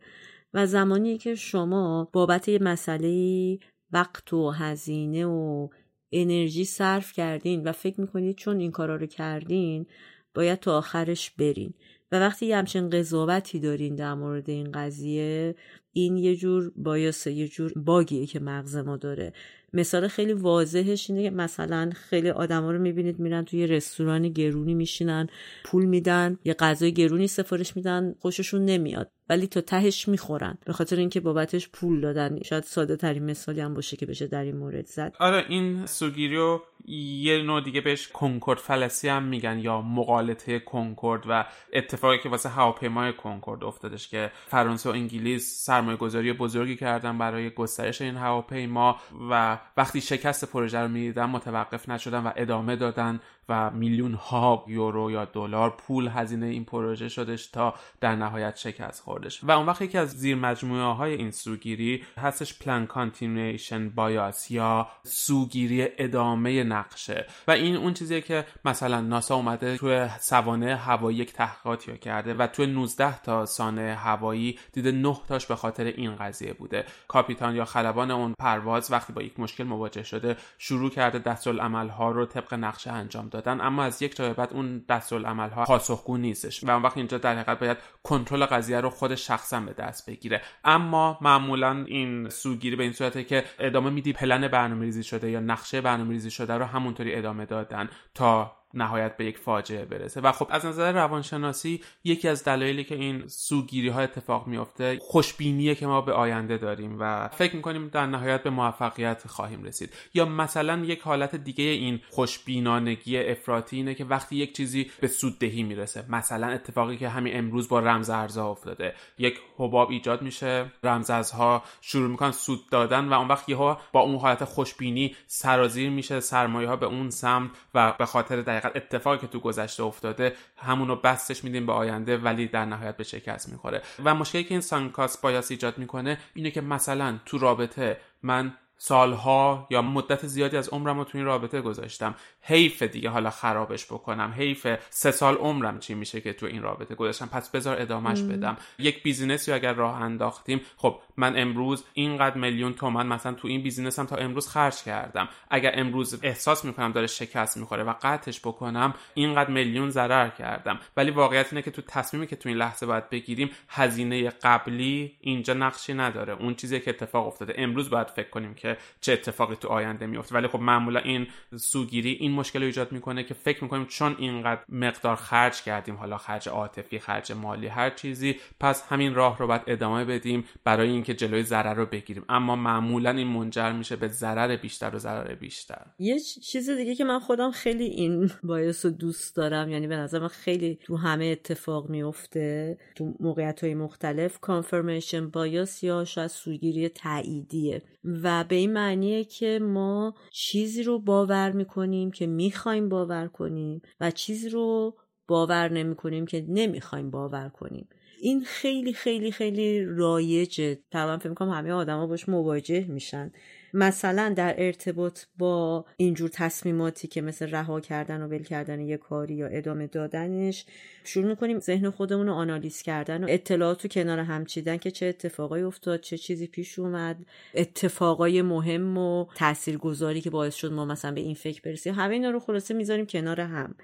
و 0.53 0.65
زمانی 0.65 1.17
که 1.17 1.35
شما 1.35 2.09
بابت 2.13 2.47
یه 2.47 2.59
مسئله 2.61 3.59
وقت 3.91 4.33
و 4.33 4.49
هزینه 4.49 5.25
و 5.25 5.67
انرژی 6.11 6.65
صرف 6.65 7.13
کردین 7.13 7.63
و 7.63 7.71
فکر 7.71 8.01
می‌کنید 8.01 8.35
چون 8.35 8.59
این 8.59 8.71
کارا 8.71 8.95
رو 8.95 9.05
کردین 9.05 9.85
باید 10.33 10.59
تا 10.59 10.77
آخرش 10.77 11.31
برین. 11.31 11.73
و 12.11 12.19
وقتی 12.19 12.45
یه 12.45 12.57
همچین 12.57 12.89
قضاوتی 12.89 13.59
دارین 13.59 13.95
در 13.95 14.13
مورد 14.13 14.49
این 14.49 14.71
قضیه 14.71 15.55
این 15.93 16.17
یه 16.17 16.35
جور 16.35 16.71
بایاسه 16.75 17.31
یه 17.31 17.47
جور 17.47 17.73
باگیه 17.75 18.25
که 18.25 18.39
مغز 18.39 18.75
ما 18.75 18.97
داره. 18.97 19.33
مثال 19.73 20.07
خیلی 20.07 20.33
واضحش 20.33 21.09
اینه 21.09 21.23
که 21.23 21.29
مثلا 21.29 21.89
خیلی 21.95 22.29
آدما 22.29 22.71
رو 22.71 22.79
می‌بینید 22.79 23.19
میرن 23.19 23.45
توی 23.45 23.67
رستوران 23.67 24.29
گرونی 24.29 24.73
میشینن 24.73 25.27
پول 25.65 25.85
میدن 25.85 26.39
یه 26.45 26.53
غذای 26.53 26.93
گرونی 26.93 27.27
سفارش 27.27 27.75
میدن 27.75 28.15
خوششون 28.19 28.65
نمیاد. 28.65 29.11
ولی 29.29 29.47
تا 29.47 29.61
تهش 29.61 30.07
می‌خورن. 30.07 30.57
به 30.65 30.73
خاطر 30.73 30.95
اینکه 30.95 31.19
بابتش 31.19 31.69
پول 31.69 32.01
دادن. 32.01 32.39
شاید 32.43 32.63
ساده 32.63 32.95
ترین 32.95 33.25
مثالی 33.25 33.61
هم 33.61 33.73
باشه 33.73 33.97
که 33.97 34.05
بشه 34.05 34.27
در 34.27 34.43
این 34.43 34.57
مورد 34.57 34.85
زد. 34.85 35.15
آره 35.19 35.45
این 35.49 35.85
سوگیریو 35.85 36.59
یه 36.85 37.43
نوع 37.43 37.61
دیگه 37.61 37.81
بهش 37.81 38.07
کنکورد 38.07 38.59
فلسی 38.59 39.07
هم 39.07 39.23
میگن 39.23 39.59
یا 39.59 39.81
مقالطه 39.81 40.59
کنکورد 40.59 41.23
و 41.29 41.45
اتفاقی 41.73 42.17
که 42.19 42.29
واسه 42.29 42.49
هواپیمای 42.49 43.13
کنکورد 43.13 43.63
افتادش 43.63 44.07
که 44.07 44.31
فرانسه 44.47 44.89
و 44.89 44.93
انگلیس 44.93 45.65
سرمایه 45.65 45.97
گذاری 45.97 46.33
بزرگی 46.33 46.75
کردن 46.75 47.17
برای 47.17 47.49
گسترش 47.49 48.01
این 48.01 48.15
هواپیما 48.15 48.99
و 49.31 49.59
وقتی 49.77 50.01
شکست 50.01 50.51
پروژه 50.51 50.79
رو 50.79 50.87
می‌دیدن 50.87 51.25
متوقف 51.25 51.89
نشدن 51.89 52.19
و 52.19 52.31
ادامه 52.35 52.75
دادن 52.75 53.19
و 53.49 53.69
میلیون 53.69 54.13
ها 54.13 54.63
یورو 54.67 55.11
یا 55.11 55.25
دلار 55.25 55.69
پول 55.69 56.07
هزینه 56.07 56.45
این 56.45 56.65
پروژه 56.65 57.09
شدش 57.09 57.47
تا 57.47 57.73
در 58.01 58.15
نهایت 58.15 58.55
شکست 58.55 59.03
خوردش. 59.03 59.43
و 59.43 59.51
اون 59.51 59.65
وقت 59.65 59.81
یکی 59.81 59.97
از 59.97 60.09
زیر 60.09 60.35
مجموعه 60.35 60.93
های 60.93 61.13
این 61.13 61.31
سوگیری 61.31 62.03
هستش 62.17 62.59
plan 62.59 62.87
continuation 62.87 63.89
bias 63.89 64.51
یا 64.51 64.87
سوگیری 65.03 65.87
ادامه 65.97 66.63
نقشه. 66.63 67.25
و 67.47 67.51
این 67.51 67.75
اون 67.75 67.93
چیزیه 67.93 68.21
که 68.21 68.45
مثلا 68.65 69.01
ناسا 69.01 69.35
اومده 69.35 69.77
توی 69.77 70.07
سوانح 70.19 70.75
هوایی 70.75 71.17
یک 71.17 71.33
تحقیقاتی 71.33 71.97
کرده 71.97 72.33
و 72.33 72.47
توی 72.47 72.67
19 72.67 73.21
تا 73.21 73.45
سانحه 73.45 73.95
هوایی 73.95 74.59
دیده 74.73 74.91
9 74.91 75.17
تاش 75.27 75.45
به 75.45 75.55
خاطر 75.55 75.83
این 75.83 76.15
قضیه 76.15 76.53
بوده. 76.53 76.85
کاپیتان 77.07 77.55
یا 77.55 77.65
خلبان 77.65 78.11
اون 78.11 78.33
پرواز 78.39 78.91
وقتی 78.91 79.13
با 79.13 79.21
یک 79.21 79.39
مشکل 79.39 79.63
مواجه 79.63 80.03
شده 80.03 80.37
شروع 80.57 80.89
کرده 80.89 81.19
دستورالعمل 81.19 81.89
ها 81.89 82.11
رو 82.11 82.25
طبق 82.25 82.53
نقشه 82.53 82.91
انجام 82.91 83.29
دادن 83.41 83.61
اما 83.61 83.83
از 83.83 84.01
یک 84.01 84.15
جای 84.15 84.33
بعد 84.33 84.53
اون 84.53 84.85
دستورالعمل 84.89 85.49
ها 85.49 85.63
پاسخگو 85.63 86.17
نیستش 86.17 86.63
و 86.63 86.71
اون 86.71 86.81
وقت 86.81 86.97
اینجا 86.97 87.17
در 87.17 87.33
حقیقت 87.33 87.59
باید 87.59 87.77
کنترل 88.03 88.45
قضیه 88.45 88.81
رو 88.81 88.89
خود 88.89 89.15
شخصا 89.15 89.59
به 89.59 89.73
دست 89.73 90.09
بگیره. 90.09 90.41
اما 90.63 91.17
معمولا 91.21 91.83
این 91.87 92.29
سوگیری 92.29 92.75
به 92.75 92.83
این 92.83 92.93
صورته 92.93 93.23
که 93.23 93.43
ادامه 93.59 93.89
میدی 93.89 94.13
پلن 94.13 94.47
برنامه‌ریزی 94.47 95.03
شده 95.03 95.31
یا 95.31 95.39
نقشه 95.39 95.81
برنامه‌ریزی 95.81 96.31
شده 96.31 96.53
رو 96.53 96.65
همونطوری 96.65 97.15
ادامه 97.15 97.45
دادن 97.45 97.89
تا 98.15 98.58
نهایت 98.73 99.17
به 99.17 99.25
یک 99.25 99.37
فاجعه 99.37 99.85
برسه. 99.85 100.21
و 100.21 100.31
خب 100.31 100.47
از 100.49 100.65
نظر 100.65 100.91
روانشناسی 100.91 101.81
یکی 102.03 102.27
از 102.27 102.43
دلایلی 102.43 102.83
که 102.83 102.95
این 102.95 103.27
سوگیری 103.27 103.89
ها 103.89 104.01
اتفاق 104.01 104.47
میافته 104.47 104.99
خوشبینیه 105.01 105.75
که 105.75 105.87
ما 105.87 106.01
به 106.01 106.13
آینده 106.13 106.57
داریم 106.57 106.97
و 106.99 107.27
فکر 107.27 107.55
می‌کنیم 107.55 107.87
در 107.87 108.05
نهایت 108.05 108.43
به 108.43 108.49
موفقیت 108.49 109.27
خواهیم 109.27 109.63
رسید. 109.63 109.93
یا 110.13 110.25
مثلا 110.25 110.77
یک 110.77 111.01
حالت 111.01 111.35
دیگه 111.35 111.63
این 111.63 111.99
خوشبینانگی 112.09 113.17
افراطی 113.17 113.75
اینه 113.75 113.95
که 113.95 114.05
وقتی 114.05 114.35
یک 114.35 114.55
چیزی 114.55 114.91
به 115.01 115.07
سوددهی 115.07 115.63
می‌رسه. 115.63 116.05
مثلا 116.09 116.47
اتفاقی 116.47 116.97
که 116.97 117.09
همین 117.09 117.37
امروز 117.37 117.69
با 117.69 117.79
رمز 117.79 118.09
ارزها 118.09 118.51
افتاده. 118.51 118.93
یک 119.17 119.39
حباب 119.57 119.89
ایجاد 119.89 120.21
میشه 120.21 120.71
رمزارزها 120.83 121.63
شروع 121.81 122.09
می‌کنن 122.09 122.31
سود 122.31 122.69
دادن 122.69 123.05
و 123.05 123.13
اون 123.13 123.27
وقت 123.27 123.49
یهو 123.49 123.75
با 123.91 123.99
اون 123.99 124.15
حالت 124.15 124.43
خوشبینی 124.43 125.15
سرازیر 125.27 125.89
میشه 125.89 126.19
سرمایه 126.19 126.69
ها 126.69 126.75
به 126.75 126.85
اون 126.85 127.09
سمت 127.09 127.49
و 127.73 127.93
به 127.97 128.05
خاطر 128.05 128.41
دقیقا 128.59 128.69
اتفاقی 128.75 129.17
که 129.17 129.27
تو 129.27 129.39
گذشته 129.39 129.83
افتاده 129.83 130.35
همونو 130.57 130.95
بسطش 130.95 131.43
میدیم 131.43 131.65
به 131.65 131.73
آینده 131.73 132.17
ولی 132.17 132.47
در 132.47 132.65
نهایت 132.65 132.97
به 132.97 133.03
شکست 133.03 133.49
می‌خوره. 133.49 133.81
و 134.03 134.15
مشکلی 134.15 134.43
که 134.43 134.51
این 134.51 134.61
sunk 134.61 134.89
cost 134.89 135.17
bias 135.17 135.51
ایجاد 135.51 135.77
می‌کنه 135.77 136.17
اینه 136.33 136.51
که 136.51 136.61
مثلا 136.61 137.19
تو 137.25 137.37
رابطه 137.37 137.97
من 138.23 138.53
سالها 138.81 139.67
یا 139.69 139.81
مدت 139.81 140.27
زیادی 140.27 140.57
از 140.57 140.69
عمرم 140.69 140.97
رو 140.97 141.03
تو 141.03 141.17
این 141.17 141.27
رابطه 141.27 141.61
گذاشتم. 141.61 142.15
حیف 142.41 142.83
دیگه 142.83 143.09
حالا 143.09 143.29
خرابش 143.29 143.85
بکنم. 143.85 144.33
حیف 144.37 144.67
سه 144.89 145.11
سال 145.11 145.35
عمرم 145.35 145.79
چی 145.79 145.93
میشه 145.93 146.21
که 146.21 146.33
تو 146.33 146.45
این 146.45 146.61
رابطه 146.61 146.95
گذاشتم؟ 146.95 147.25
پس 147.25 147.49
بذار 147.49 147.81
ادامهش 147.81 148.21
بدم. 148.21 148.57
یک 148.79 149.03
business 149.03 149.46
ی 149.46 149.51
اگر 149.51 149.73
راه 149.73 150.01
انداختیم 150.01 150.61
خب 150.77 150.99
من 151.17 151.39
امروز 151.39 151.83
اینقدر 151.93 152.37
میلیون 152.37 152.73
تومن 152.73 153.07
مثلا 153.07 153.33
تو 153.33 153.47
این 153.47 153.63
business 153.63 154.01
م 154.01 154.05
تا 154.05 154.15
امروز 154.15 154.47
خرج 154.47 154.83
کردم. 154.83 155.29
اگر 155.49 155.71
امروز 155.73 156.19
احساس 156.23 156.65
می‌کنم 156.65 156.91
داره 156.91 157.07
شکست 157.07 157.57
می‌خوره 157.57 157.83
و 157.83 157.93
قطعش 158.01 158.39
بکنم 158.39 158.93
اینقدر 159.13 159.49
میلیون 159.49 159.89
ضرر 159.89 160.29
کردم. 160.29 160.79
ولی 160.97 161.11
واقعیت 161.11 161.53
اینه 161.53 161.61
که 161.61 161.71
تو 161.71 161.81
تصمیمی 161.81 162.27
که 162.27 162.35
تو 162.35 162.49
این 162.49 162.57
لحظه 162.57 162.85
باید 162.85 163.09
بگیریم 163.09 163.49
هزینه 163.69 164.29
قبلی 164.29 165.17
اینجا 165.21 165.53
نقشی 165.53 165.93
نداره. 165.93 166.33
اون 166.33 166.55
چیزی 166.55 166.79
که 166.79 166.89
اتفاق 166.89 167.27
افتاده. 167.27 167.53
امروز 167.57 167.89
باید 167.89 168.07
فکر 168.07 168.29
کنیم 168.29 168.53
که 168.53 168.68
چه 169.01 169.13
اتفاقی 169.13 169.55
تو 169.55 169.67
آینده 169.67 170.05
میفته 170.05 170.35
ولی 170.35 170.47
خب 170.47 170.59
معمولا 170.59 170.99
این 170.99 171.27
سوگیری 171.55 172.11
این 172.11 172.31
مشکل 172.31 172.59
رو 172.59 172.65
ایجاد 172.65 172.91
می‌کنه 172.91 173.23
که 173.23 173.33
فکر 173.33 173.63
می‌کنیم 173.63 173.85
چون 173.85 174.15
اینقدر 174.19 174.61
مقدار 174.69 175.15
خرج 175.15 175.61
کردیم 175.61 175.95
حالا 175.95 176.17
خرج 176.17 176.49
عاطفی 176.49 176.99
خرج 176.99 177.31
مالی 177.31 177.67
هر 177.67 177.89
چیزی 177.89 178.35
پس 178.59 178.83
همین 178.89 179.15
راه 179.15 179.37
رو 179.37 179.47
باید 179.47 179.61
ادامه 179.67 180.05
بدیم 180.05 180.43
برای 180.63 180.89
اینکه 180.89 181.13
جلوی 181.13 181.43
ضرر 181.43 181.73
رو 181.73 181.85
بگیریم. 181.85 182.23
اما 182.29 182.55
معمولا 182.55 183.09
این 183.09 183.27
منجر 183.27 183.71
میشه 183.71 183.95
به 183.95 184.07
ضرر 184.07 184.55
بیشتر 184.55 184.95
و 184.95 184.99
ضرر 184.99 185.35
بیشتر. 185.35 185.85
یه 185.99 186.19
چیز 186.19 186.69
دیگه 186.69 186.95
که 186.95 187.03
من 187.03 187.19
خودم 187.19 187.51
خیلی 187.51 187.83
این 187.83 188.31
بایاس 188.43 188.85
رو 188.85 188.91
دوست 188.91 189.35
دارم 189.35 189.69
یعنی 189.69 189.87
به 189.87 189.97
نظر 189.97 190.19
من 190.19 190.27
خیلی 190.27 190.79
تو 190.83 190.97
همه 190.97 191.25
اتفاق 191.25 191.89
میفته 191.89 192.77
تو 192.95 193.13
موقعیت 193.19 193.63
های 193.63 193.75
مختلف 193.75 194.39
کانفرمیشن 194.39 195.29
بایاس 195.29 195.83
یا 195.83 196.05
شاید 196.05 196.27
سوگیری 196.27 196.89
تاییدیه. 196.89 197.81
و 198.23 198.43
به 198.43 198.55
این 198.59 198.73
معنیه 198.73 199.23
که 199.23 199.59
ما 199.61 200.13
چیزی 200.31 200.83
رو 200.83 200.99
باور 200.99 201.51
می‌کنیم 201.51 202.11
که 202.11 202.27
می‌خوایم 202.27 202.89
باور 202.89 203.27
کنیم 203.27 203.81
و 203.99 204.11
چیزی 204.11 204.49
رو 204.49 204.95
باور 205.27 205.71
نمی‌کنیم 205.71 206.25
که 206.25 206.45
نمی‌خوایم 206.47 207.11
باور 207.11 207.49
کنیم. 207.49 207.89
این 208.21 208.43
خیلی 208.43 208.93
خیلی 208.93 209.31
خیلی 209.31 209.85
رایجه. 209.85 210.79
تقریبا 210.91 211.17
فکر 211.17 211.29
می‌کنم 211.29 211.49
همه 211.49 211.71
آدما 211.71 212.07
باش 212.07 212.29
مواجه 212.29 212.85
میشن. 212.87 213.31
مثلا 213.73 214.33
در 214.37 214.55
ارتباط 214.57 215.19
با 215.37 215.85
اینجور 215.97 216.29
تصمیماتی 216.33 217.07
که 217.07 217.21
مثل 217.21 217.49
رها 217.49 217.79
کردن 217.79 218.21
و 218.21 218.27
ول 218.27 218.43
کردن 218.43 218.79
یه 218.79 218.97
کاری 218.97 219.33
یا 219.33 219.47
ادامه 219.47 219.87
دادنش 219.87 220.65
شروع 221.03 221.27
می‌کنیم 221.27 221.59
ذهن 221.59 221.89
خودمون 221.89 222.27
رو 222.27 222.33
آنالیز 222.33 222.81
کردن 222.81 223.23
و 223.23 223.27
اطلاعات 223.29 223.83
رو 223.83 223.89
کنار 223.89 224.19
هم 224.19 224.45
چیدن 224.45 224.77
که 224.77 224.91
چه 224.91 225.05
اتفاقایی 225.05 225.63
افتاد 225.63 225.99
چه 225.99 226.17
چیزی 226.17 226.47
پیش 226.47 226.79
اومد 226.79 227.25
اتفاقای 227.53 228.41
مهم 228.41 228.97
و 228.97 229.25
تاثیرگذاری 229.35 230.21
که 230.21 230.29
باعث 230.29 230.55
شد 230.55 230.71
ما 230.71 230.85
مثلا 230.85 231.11
به 231.11 231.21
این 231.21 231.35
فکر 231.35 231.61
برسیم. 231.61 231.93
همه 231.93 232.13
اینا 232.13 232.29
رو 232.29 232.39
خلاصه 232.39 232.73
می‌ذاریم 232.73 233.05
کنار 233.05 233.41
هم. 233.41 233.75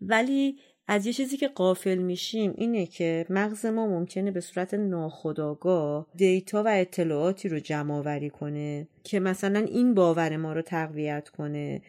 ولی 0.00 0.58
از 0.88 1.06
یه 1.06 1.12
چیزی 1.12 1.36
که 1.36 1.48
غافل 1.48 1.98
میشیم 1.98 2.54
اینه 2.56 2.86
که 2.86 3.26
مغز 3.30 3.66
ما 3.66 3.86
ممکنه 3.86 4.30
به 4.30 4.40
صورت 4.40 4.74
ناخودآگاه 4.74 6.06
data 6.14 6.62
و 6.62 6.68
اطلاعاتی 6.68 7.48
رو 7.48 7.58
جمع 7.58 7.94
آوری 7.94 8.30
کنه 8.30 8.88
که 9.04 9.20
مثلا 9.20 9.58
این 9.58 9.94
باور 9.94 10.36
ما 10.36 10.52
رو 10.52 10.62
تقویت 10.62 11.28
کنه 11.28 11.82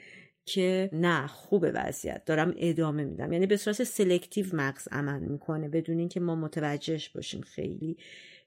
که 0.46 0.90
نه 0.94 1.28
خوب 1.28 1.66
وضعیت. 1.74 2.26
دارم 2.26 2.54
ادامه 2.58 3.04
میدم. 3.04 3.34
یعنی 3.34 3.46
به 3.46 3.58
صورت 3.58 3.84
selective 3.84 4.46
مغز 4.54 4.88
عمل 4.92 5.20
می‌کنه 5.20 5.68
بدون 5.70 6.00
اینکه 6.00 6.20
ما 6.20 6.36
متوجهش 6.36 7.10
باشیم 7.10 7.42
خیلی. 7.42 7.98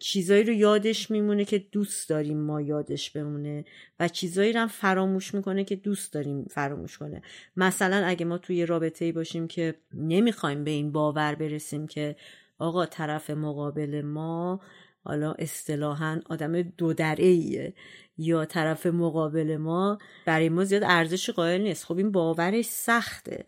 چیزایی 0.01 0.45
رو 0.45 0.53
یادش 0.53 1.11
میمونه 1.11 1.45
که 1.45 1.59
دوست 1.59 2.09
داریم 2.09 2.41
ما 2.41 2.61
یادش 2.61 3.11
بمونه 3.11 3.65
و 4.01 4.09
چیزایی 4.09 4.53
رو 4.53 4.61
هم 4.61 4.69
فراموش 4.69 5.35
می‌کنه 5.35 5.65
که 5.65 5.77
دوست 5.77 6.13
داریم 6.13 6.45
فراموش 6.45 6.99
کنه. 6.99 7.23
مثلا 7.57 8.07
اگه 8.07 8.25
ما 8.25 8.39
توی 8.39 8.67
رابطه 8.67 9.05
ای 9.05 9.13
باشیم 9.13 9.49
که 9.49 9.75
نمی‌خوایم 9.95 10.65
به 10.65 10.71
این 10.71 10.93
باور 10.93 11.35
برسیم 11.35 11.87
که 11.87 12.17
آقا 12.59 12.87
طرف 12.87 13.31
مقابل 13.31 14.03
ما 14.03 14.61
حالا 15.05 15.33
اصطلاحا 15.33 16.21
آدم 16.31 16.63
دو 16.63 16.95
ایه 17.19 17.75
یا 18.19 18.45
طرف 18.45 18.87
مقابل 18.87 19.57
ما 19.57 19.99
برای 20.27 20.49
ما 20.49 20.65
زیاد 20.65 20.83
ارزش 20.85 21.31
قائل 21.31 21.61
نیست. 21.61 21.85
خب 21.85 21.97
این 21.97 22.13
باورش 22.13 22.65
سخته. 22.65 23.45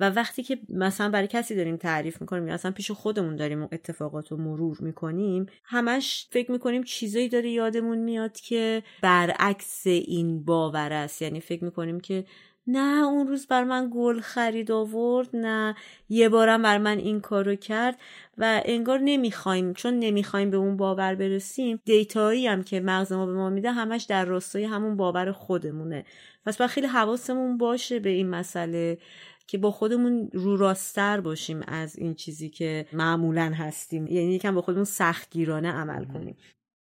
و 0.00 0.10
وقتی 0.10 0.42
که 0.42 0.58
مثلا 0.68 1.10
برای 1.10 1.28
کسی 1.28 1.56
داریم 1.56 1.76
تعریف 1.76 2.20
می‌کنیم 2.20 2.48
یا 2.48 2.54
اصلا 2.54 2.70
پیش 2.70 2.90
خودمون 2.90 3.36
داریم 3.36 3.62
اتفاقات 3.62 4.32
رو 4.32 4.36
مرور 4.36 4.76
می‌کنیم 4.80 5.46
همش 5.64 6.28
فکر 6.30 6.52
می‌کنیم 6.52 6.82
چیزایی 6.82 7.28
داره 7.28 7.50
یادمون 7.50 7.98
میاد 7.98 8.36
که 8.36 8.82
برعکس 9.02 9.86
این 9.86 10.44
باور 10.44 10.92
است. 10.92 11.22
یعنی 11.22 11.40
فکر 11.40 11.64
می‌کنیم 11.64 12.00
که 12.00 12.24
نه 12.66 13.04
اون 13.04 13.26
روز 13.26 13.46
بر 13.46 13.64
من 13.64 13.90
گل 13.94 14.20
خرید 14.20 14.72
آورد 14.72 15.28
نه 15.34 15.74
یه 16.08 16.28
بارم 16.28 16.62
بر 16.62 16.78
من 16.78 16.98
این 16.98 17.20
کارو 17.20 17.54
کرد 17.54 17.98
و 18.38 18.62
انگار 18.64 18.98
نمی‌خوایم 18.98 19.72
چون 19.72 19.98
نمی‌خوایم 19.98 20.50
به 20.50 20.56
اون 20.56 20.76
باور 20.76 21.14
برسیم 21.14 21.80
دیتایی 21.84 22.46
هم 22.46 22.62
که 22.62 22.80
مغز 22.80 23.12
ما 23.12 23.26
به 23.26 23.32
ما 23.32 23.50
میده 23.50 23.72
همش 23.72 24.02
در 24.02 24.24
راستای 24.24 24.64
همون 24.64 24.96
باور 24.96 25.32
خودمونه. 25.32 26.04
پس 26.46 26.56
باید 26.56 26.70
خیلی 26.70 26.86
حواسمون 26.86 27.58
باشه 27.58 27.98
به 27.98 28.10
این 28.10 28.30
مسئله. 28.30 28.98
که 29.46 29.58
با 29.58 29.70
خودمون 29.70 30.30
رو 30.32 30.56
راستر 30.56 31.20
باشیم 31.20 31.60
از 31.66 31.96
این 31.96 32.14
چیزی 32.14 32.48
که 32.48 32.86
معمولا 32.92 33.52
هستیم. 33.56 34.06
یعنی 34.06 34.34
یکم 34.34 34.54
با 34.54 34.62
خودمون 34.62 34.84
سختگیرانه 34.84 35.72
عمل 35.72 36.04
کنیم. 36.04 36.36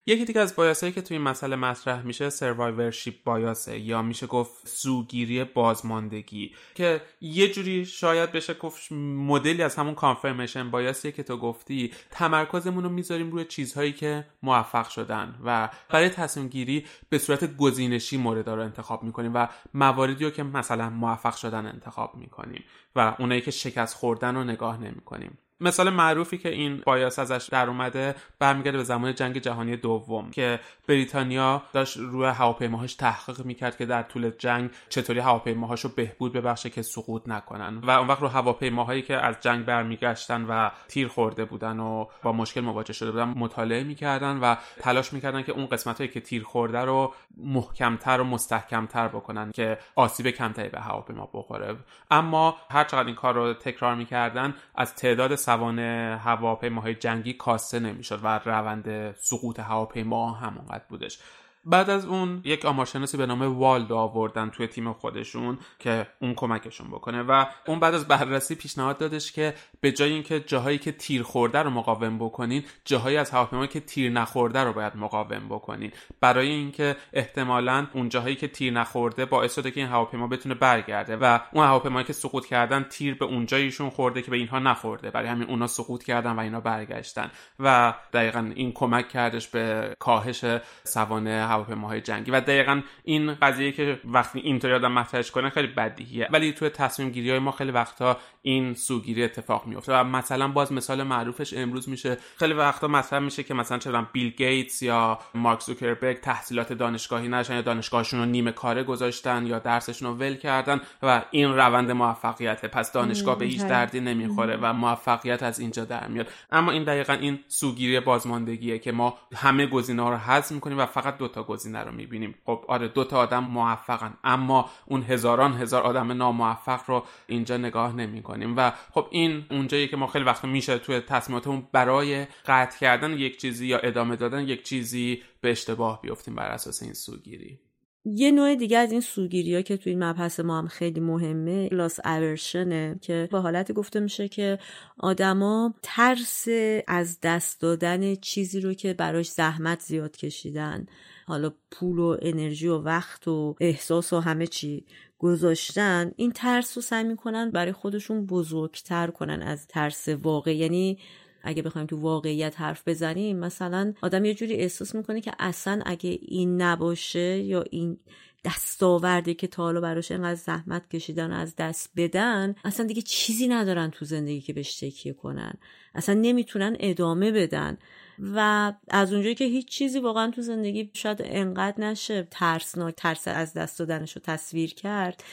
یکی 0.05 0.25
دیگه 0.25 0.41
از 0.41 0.55
بایاسایی 0.55 0.91
که 0.93 1.01
توی 1.01 1.17
این 1.17 1.23
مسئله 1.27 1.55
مطرح 1.55 2.01
میشه 2.01 2.29
سروایورشیپ 2.29 3.23
بایاسه 3.23 3.79
یا 3.79 4.01
میشه 4.01 4.27
گفت 4.27 4.67
سوگیری 4.67 5.43
بازماندگی 5.43 6.55
که 6.75 7.01
یه 7.21 7.51
جوری 7.51 7.85
شاید 7.85 8.31
بشه 8.31 8.53
گفت 8.53 8.91
مدلی 8.91 9.63
از 9.63 9.75
همون 9.75 9.95
کانفرمیشن 9.95 10.71
بایاسیه 10.71 11.11
که 11.11 11.23
تو 11.23 11.37
گفتی 11.37 11.93
تمرکزمون 12.11 12.83
رو 12.83 12.89
می‌ذاریم 12.89 13.31
روی 13.31 13.45
چیزهایی 13.45 13.93
که 13.93 14.25
موفق 14.43 14.89
شدن 14.89 15.35
و 15.45 15.69
برای 15.89 16.09
تصمیم 16.09 16.47
گیری 16.47 16.85
به 17.09 17.17
صورت 17.17 17.57
گزینشی 17.57 18.17
مورد 18.17 18.49
رو 18.49 18.61
انتخاب 18.61 19.03
می‌کنیم 19.03 19.31
و 19.33 19.47
مواردی 19.73 20.25
رو 20.25 20.31
که 20.31 20.43
مثلا 20.43 20.89
موفق 20.89 21.35
شدن 21.35 21.65
انتخاب 21.65 22.15
می‌کنیم 22.15 22.63
و 22.95 23.15
اونایی 23.19 23.41
که 23.41 23.51
شکست 23.51 23.95
خوردن 23.95 24.35
رو 24.35 24.43
نگاه 24.43 24.77
نمی‌کنیم. 24.77 25.37
مثال 25.63 25.89
معروفی 25.89 26.37
که 26.37 26.49
این 26.49 26.81
بایاس 26.85 27.19
ازش 27.19 27.47
در 27.51 27.67
اومده 27.67 28.15
برمیگرده 28.39 28.77
به 28.77 28.83
زمان 28.83 29.15
جنگ 29.15 29.37
جهانی 29.37 29.77
دوم 29.77 30.31
که 30.31 30.59
بریتانیا 30.87 31.61
داشت 31.73 31.97
روی 31.97 32.27
هواپیماهاش 32.27 32.93
تحقیق 32.93 33.45
می‌کرد 33.45 33.77
که 33.77 33.85
در 33.85 34.03
طول 34.03 34.29
جنگ 34.29 34.69
چطوری 34.89 35.19
هواپیماهاشو 35.19 35.89
بهبود 35.95 36.33
ببخشه 36.33 36.69
که 36.69 36.81
سقوط 36.81 37.27
نکنن. 37.27 37.77
و 37.77 37.89
اون 37.91 38.07
وقت 38.07 38.21
رو 38.21 38.27
هواپیماهایی 38.27 39.01
که 39.01 39.17
از 39.17 39.35
جنگ 39.41 39.65
برمیگشتن 39.65 40.45
و 40.45 40.69
تیر 40.87 41.07
خورده 41.07 41.45
بودن 41.45 41.79
و 41.79 42.05
با 42.23 42.31
مشکل 42.31 42.61
مواجه 42.61 42.93
شده 42.93 43.11
بودن 43.11 43.23
مطالعه 43.23 43.83
می‌کردن 43.83 44.37
و 44.37 44.55
تلاش 44.79 45.13
می‌کردن 45.13 45.43
که 45.43 45.51
اون 45.51 45.65
قسمت 45.65 45.97
هایی 45.97 46.09
که 46.09 46.19
تیر 46.19 46.43
خورده 46.43 46.79
رو 46.79 47.13
محکمتر 47.37 48.21
و 48.21 48.23
مستحکمتر 48.23 49.07
بکنن 49.07 49.51
که 49.51 49.77
آسیب 49.95 50.29
کمتری 50.29 50.69
به 50.69 50.79
هواپیما 50.79 51.29
بخوره. 51.33 51.75
اما 52.11 52.57
هر 52.69 52.83
چقدر 52.83 53.05
این 53.05 53.15
کار 53.15 53.33
رو 53.33 53.53
تکرار 53.53 53.95
می‌کردن 53.95 54.53
از 54.75 54.95
تعداد 54.95 55.35
سوان 55.53 55.79
هواپیماهای 56.19 56.95
جنگی 56.95 57.33
کاسته 57.33 57.79
نمی‌شد 57.79 58.19
و 58.23 58.39
روند 58.45 59.15
سقوط 59.15 59.59
هواپیما 59.59 60.31
همونقدر 60.31 60.83
بودش. 60.89 61.19
بعد 61.65 61.89
از 61.89 62.05
اون 62.05 62.41
یک 62.43 62.65
آمارشناسی 62.65 63.17
به 63.17 63.25
نام 63.25 63.41
والدو 63.41 63.95
آوردن 63.95 64.49
توی 64.49 64.67
تیم 64.67 64.93
خودشون 64.93 65.57
که 65.79 66.07
اون 66.21 66.33
کمکشون 66.33 66.87
بکنه 66.87 67.21
و 67.21 67.45
اون 67.67 67.79
بعد 67.79 67.93
از 67.93 68.07
بررسی 68.07 68.55
پیشنهاد 68.55 68.97
دادش 68.97 69.31
که 69.31 69.53
به 69.81 69.91
جای 69.91 70.11
اینکه 70.11 70.39
جاهایی 70.39 70.77
که 70.77 70.91
تیر 70.91 71.23
خورده 71.23 71.59
رو 71.59 71.69
مقاوم 71.69 72.17
بکنین 72.17 72.63
جاهایی 72.85 73.17
از 73.17 73.31
هواپیما 73.31 73.67
که 73.67 73.79
تیر 73.79 74.11
نخورده 74.11 74.59
رو 74.59 74.73
باید 74.73 74.95
مقاوم 74.95 75.49
بکنین. 75.49 75.91
برای 76.21 76.47
اینکه 76.47 76.95
احتمالا 77.13 77.87
اون 77.93 78.09
جاهایی 78.09 78.35
که 78.35 78.47
تیر 78.47 78.73
نخورده 78.73 79.25
باعث 79.25 79.55
شده 79.55 79.71
که 79.71 79.79
این 79.79 79.89
هواپیما 79.89 80.27
بتونه 80.27 80.55
برگرده 80.55 81.15
و 81.15 81.39
اون 81.53 81.65
هواپیمایی 81.65 82.05
که 82.05 82.13
سقوط 82.13 82.45
کردن 82.45 82.83
تیر 82.83 83.15
به 83.15 83.25
اون 83.25 83.45
جایشون 83.45 83.89
خورده 83.89 84.21
که 84.21 84.31
به 84.31 84.37
اینها 84.37 84.59
نخورده. 84.59 85.11
برای 85.11 85.27
همین 85.27 85.49
اونا 85.49 85.67
سقوط 85.67 86.03
کردن 86.03 86.31
و 86.31 86.39
اینا 86.39 86.59
برگشتن. 86.59 87.31
و 87.59 87.93
دقیقا 88.13 88.51
این 88.55 88.71
کمک 88.71 89.09
کردش 89.09 89.47
به 89.47 89.95
کاهش 89.99 90.45
سوانه 90.83 91.52
هواپیماهای 91.53 92.01
جنگی. 92.01 92.31
و 92.31 92.41
دقیقا 92.41 92.81
این 93.03 93.33
قضیه 93.33 93.71
که 93.71 93.99
وقتی 94.05 94.39
اینطوری 94.39 94.73
آدم 94.73 94.91
مطرحش 94.91 95.31
کنه 95.31 95.49
خیلی 95.49 95.67
بدیهیه. 95.67 96.27
ولی 96.31 96.51
توی 96.51 96.69
تصمیم 96.69 97.09
گیری 97.09 97.29
های 97.29 97.39
ما 97.39 97.51
خیلی 97.51 97.71
وقتا 97.71 98.17
این 98.41 98.73
سوگیری 98.73 99.23
اتفاق 99.23 99.67
میفته 99.67 99.93
و 99.93 100.03
مثلا 100.03 100.47
باز 100.47 100.71
مثال 100.71 101.03
معروفش 101.03 101.53
امروز 101.53 101.89
میشه. 101.89 102.17
خیلی 102.37 102.53
وقتا 102.53 102.87
مطرح 102.87 103.19
میشه 103.19 103.43
که 103.43 103.53
مثلا 103.53 103.77
چرا 103.77 104.07
بیل 104.13 104.29
گیتس 104.29 104.81
یا 104.81 105.19
مارک 105.35 105.61
زوکربرگ 105.61 106.19
تحصیلات 106.19 106.73
دانشگاهی 106.73 107.27
نشن 107.27 107.53
یا 107.53 107.61
دانشگاهشون 107.61 108.19
رو 108.19 108.25
نیمه 108.25 108.51
کاره 108.51 108.83
گذاشتن 108.83 109.45
یا 109.45 109.59
درسشون 109.59 110.09
رو 110.09 110.15
ول 110.15 110.35
کردن 110.35 110.81
و 111.03 111.21
این 111.31 111.53
روند 111.53 111.91
موفقیته 111.91 112.67
پس 112.67 112.91
دانشگاه 112.91 113.37
به 113.37 113.45
هیچ 113.45 113.61
دردی 113.61 113.99
نمی‌خوره 113.99 114.57
و 114.61 114.73
موفقیت 114.73 115.43
از 115.43 115.59
اینجا 115.59 115.85
در 115.85 116.07
میاد. 116.07 116.27
اما 116.51 116.71
این 116.71 116.83
دقیقا 116.83 117.13
این 117.13 117.39
سوگیری 117.47 117.99
بازماندگیه 117.99 118.79
که 118.79 118.91
ما 118.91 119.17
همه 119.35 119.65
گزینه 119.65 120.01
ها 120.01 120.09
رو 120.09 120.17
حذف 120.17 120.51
می‌کنیم 120.51 120.79
و 120.79 120.85
فقط 120.85 121.17
دوتا 121.17 121.42
گزینه 121.43 121.79
رو 121.79 121.91
می‌بینیم. 121.91 122.35
خب 122.45 122.65
آره 122.67 122.87
دو 122.87 123.03
تا 123.03 123.17
آدم 123.17 123.43
موفقن 123.43 124.13
اما 124.23 124.69
اون 124.85 125.03
هزاران 125.03 125.53
هزار 125.53 125.83
آدم 125.83 126.11
ناموفق 126.11 126.81
رو 126.87 127.03
اینجا 127.27 127.57
نگاه 127.57 127.95
نمی‌کنیم. 127.95 128.53
و 128.57 128.71
خب 128.91 129.07
این 129.11 129.45
اونجایی 129.51 129.87
که 129.87 129.97
ما 129.97 130.07
خیلی 130.07 130.25
وقت 130.25 130.45
میشه 130.45 130.79
توی 130.79 130.99
تصمیماتمون 130.99 131.67
برای 131.71 132.27
قطع 132.45 132.79
کردن 132.79 133.11
یک 133.13 133.37
چیزی 133.37 133.67
یا 133.67 133.77
ادامه 133.77 134.15
دادن 134.15 134.47
یک 134.47 134.63
چیزی 134.63 135.23
به 135.41 135.51
اشتباه 135.51 136.01
بیفتیم 136.01 136.35
بر 136.35 136.47
اساس 136.47 136.83
این 136.83 136.93
سوگیری. 136.93 137.59
یه 138.05 138.31
نوع 138.31 138.55
دیگه 138.55 138.77
از 138.77 138.91
این 138.91 139.01
سوگیری 139.01 139.55
ها 139.55 139.61
که 139.61 139.77
توی 139.77 139.91
این 139.91 140.03
مبحث 140.03 140.39
ما 140.39 140.57
هم 140.57 140.67
خیلی 140.67 140.99
مهمه 140.99 141.69
لاس 141.71 141.99
اورشنه 142.05 142.99
که 143.01 143.29
به 143.31 143.39
حالت 143.39 143.71
گفته 143.71 143.99
میشه 143.99 144.27
که 144.27 144.59
آدما 144.97 145.73
ترس 145.81 146.47
از 146.87 147.19
دست 147.21 147.61
دادن 147.61 148.15
چیزی 148.15 148.61
رو 148.61 148.73
که 148.73 148.93
براش 148.93 149.31
زحمت 149.31 149.79
زیاد 149.81 150.17
کشیدن 150.17 150.85
حالا 151.25 151.53
پول 151.71 151.99
و 151.99 152.17
انرژی 152.21 152.67
و 152.67 152.77
وقت 152.77 153.27
و 153.27 153.55
احساس 153.59 154.13
و 154.13 154.19
همه 154.19 154.47
چی 154.47 154.85
گذاشتن 155.17 156.11
این 156.15 156.31
ترس 156.31 156.77
رو 156.77 156.81
سعی 156.81 157.03
می‌کنن 157.03 157.51
برای 157.51 157.71
خودشون 157.71 158.25
بزرگتر 158.25 159.07
کنن 159.07 159.41
از 159.41 159.67
ترس 159.67 160.09
واقع. 160.09 160.55
یعنی 160.55 160.97
اگه 161.43 161.61
بخوایم 161.61 161.87
تو 161.87 161.97
واقعیت 161.97 162.61
حرف 162.61 162.87
بزنیم 162.87 163.39
مثلا 163.39 163.93
آدم 164.01 164.25
یه 164.25 164.33
جوری 164.33 164.53
احساس 164.53 164.95
می‌کنه 164.95 165.21
که 165.21 165.31
اصلا 165.39 165.81
اگه 165.85 166.19
این 166.21 166.61
نباشه 166.61 167.39
یا 167.39 167.63
این 167.71 167.97
دستاوردی 168.45 169.33
که 169.33 169.47
تا 169.47 169.63
حالا 169.63 169.81
براش 169.81 170.11
انقدر 170.11 170.35
زحمت 170.35 170.89
کشیدن 170.89 171.31
از 171.31 171.55
دست 171.55 171.91
بدن 171.95 172.55
اصلا 172.65 172.85
دیگه 172.85 173.01
چیزی 173.01 173.47
ندارن 173.47 173.89
تو 173.89 174.05
زندگی 174.05 174.41
که 174.41 174.53
بهش 174.53 174.79
تکیه 174.79 175.13
کنن. 175.13 175.53
اصلا 175.95 176.15
نمی‌تونن 176.15 176.77
ادامه 176.79 177.31
بدن. 177.31 177.77
و 178.19 178.73
از 178.89 179.13
اونجایی 179.13 179.35
که 179.35 179.45
هیچ 179.45 179.67
چیزی 179.67 179.99
واقعا 179.99 180.31
تو 180.31 180.41
زندگی 180.41 180.91
شاید 180.93 181.21
انقدر 181.23 181.81
نشه 181.81 182.27
ترسناک 182.31 182.95
ترس 182.97 183.27
از 183.27 183.53
دست 183.53 183.79
دادنش 183.79 184.15
رو 184.15 184.21
تصویر 184.25 184.73
کرد 184.73 185.23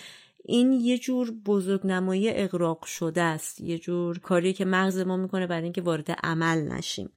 این 0.45 0.73
یه 0.73 0.99
جور 0.99 1.33
بزرگنمایی 1.47 2.31
اغراق 2.31 2.85
شده 2.85 3.23
است. 3.23 3.61
یه 3.61 3.79
جور 3.79 4.19
کاری 4.19 4.53
که 4.53 4.65
مغز 4.65 4.99
ما 4.99 5.17
می‌کنه 5.17 5.47
برای 5.47 5.63
اینکه 5.63 5.81
وارد 5.81 6.11
عمل 6.23 6.59
نشیم. 6.59 7.11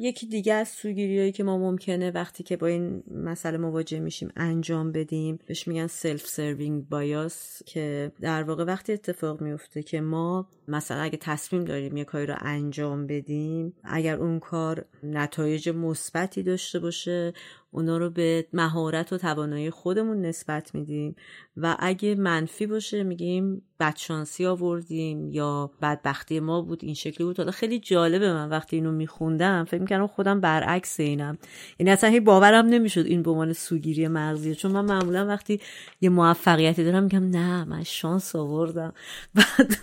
یکی 0.00 0.26
دیگه 0.26 0.54
از 0.54 0.68
سوگیری 0.68 1.32
که 1.32 1.44
ما 1.44 1.58
ممکنه 1.58 2.10
وقتی 2.10 2.42
که 2.42 2.56
با 2.56 2.66
این 2.66 3.02
مسئله 3.10 3.58
مواجه 3.58 4.00
میشیم 4.00 4.32
انجام 4.36 4.92
بدیم 4.92 5.38
بهش 5.46 5.68
میگن 5.68 5.86
self-serving 5.86 6.88
bias 6.88 7.62
که 7.66 8.12
در 8.20 8.42
واقع 8.42 8.64
وقتی 8.64 8.92
اتفاق 8.92 9.40
میفته 9.40 9.82
که 9.82 10.00
ما 10.00 10.48
مثلا 10.68 11.00
اگه 11.02 11.18
تصمیم 11.20 11.64
داریم 11.64 11.96
یه 11.96 12.04
کاری 12.04 12.26
رو 12.26 12.34
انجام 12.40 13.06
بدیم 13.06 13.72
اگر 13.84 14.16
اون 14.16 14.40
کار 14.40 14.84
نتایج 15.02 15.68
مثبتی 15.68 16.42
داشته 16.42 16.78
باشه 16.78 17.32
اونا 17.74 17.98
رو 17.98 18.10
به 18.10 18.46
مهارت 18.52 19.12
و 19.12 19.18
توانایی 19.18 19.70
خودمون 19.70 20.20
نسبت 20.20 20.74
میدیم 20.74 21.16
و 21.56 21.76
اگه 21.78 22.14
منفی 22.14 22.66
باشه 22.66 23.02
میگیم 23.02 23.62
بدشانسی 23.80 24.46
آوردیم 24.46 25.30
یا 25.30 25.70
بدبختی 25.82 26.40
ما 26.40 26.60
بود 26.60 26.80
این 26.82 26.94
شکلی 26.94 27.26
بود. 27.26 27.38
حالا 27.38 27.50
خیلی 27.50 27.78
جالبه 27.78 28.32
من 28.32 28.48
وقتی 28.48 28.76
اینو 28.76 28.92
میخوندم 28.92 29.64
فکر 29.64 29.80
می‌کردم 29.80 30.06
خودم 30.06 30.40
برعکس 30.40 31.00
اینم. 31.00 31.38
یعنی 31.78 31.90
اصلا 31.90 32.10
هی 32.10 32.20
باورم 32.20 32.66
نمی‌شد 32.66 33.06
این 33.06 33.22
به 33.22 33.30
عنوان 33.30 33.52
سوگیری 33.52 34.08
مغزیه. 34.08 34.54
چون 34.54 34.72
من 34.72 34.84
معمولا 34.84 35.26
وقتی 35.26 35.60
یه 36.00 36.08
موفقیتی 36.08 36.84
دارم 36.84 37.02
میگم 37.02 37.30
نه 37.30 37.64
من 37.64 37.82
شانس 37.82 38.36
آوردم. 38.36 38.92
بعد 39.34 39.76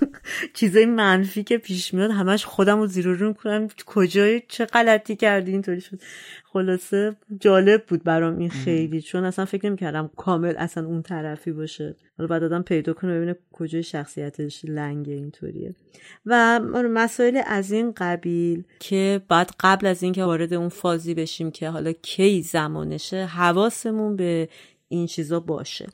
چیزای 0.54 0.86
منفی 0.86 1.44
که 1.44 1.58
پیش 1.58 1.94
میاد 1.94 2.12
همش 2.12 2.46
خودم 2.46 2.80
رو 2.80 2.88
زیر 2.88 3.06
رو 3.06 3.28
می‌کنم. 3.28 3.68
کجای 3.86 4.42
چه 4.48 4.66
غلطی 4.66 5.16
کردی؟ 5.16 5.52
اینطوری 5.52 5.82
شد. 5.82 6.00
خلاصه 6.54 7.16
جالب 7.40 7.86
بود 7.86 8.04
برام 8.04 8.38
این 8.38 8.50
خیلی. 8.50 9.02
چون 9.02 9.24
اصلا 9.24 9.46
فکر 9.46 9.66
نمی‌کردم 9.66 10.10
کامل 10.18 10.54
اصلا 10.58 10.86
اون 10.86 11.02
طرفی 11.02 11.52
باشه. 11.52 11.96
حالا 12.18 12.28
بعد 12.28 12.44
آدم 12.44 12.62
پیدا 12.62 12.94
کنه 12.94 13.16
ببینه 13.18 13.36
کجای 13.52 13.84
شخصیتش 13.84 14.66
لنگ 14.66 15.10
اینطوریه. 15.10 15.76
و 16.26 16.60
مسائل 16.94 17.42
از 17.46 17.72
این 17.72 17.94
قبیل 17.98 18.64
که 18.80 19.22
بعد 19.28 19.52
قبل 19.60 19.88
از 19.88 20.04
اینکه 20.04 20.24
وارد 20.24 20.54
اون 20.54 20.70
فازی 20.70 21.14
بشیم 21.14 21.52
که 21.52 21.70
حالا 21.70 21.92
کی 21.92 22.42
زمانشه 22.42 23.26
حواسمون 23.26 24.16
به 24.16 24.50
این 24.88 25.08
چیزا 25.08 25.40
باشه. 25.40 25.88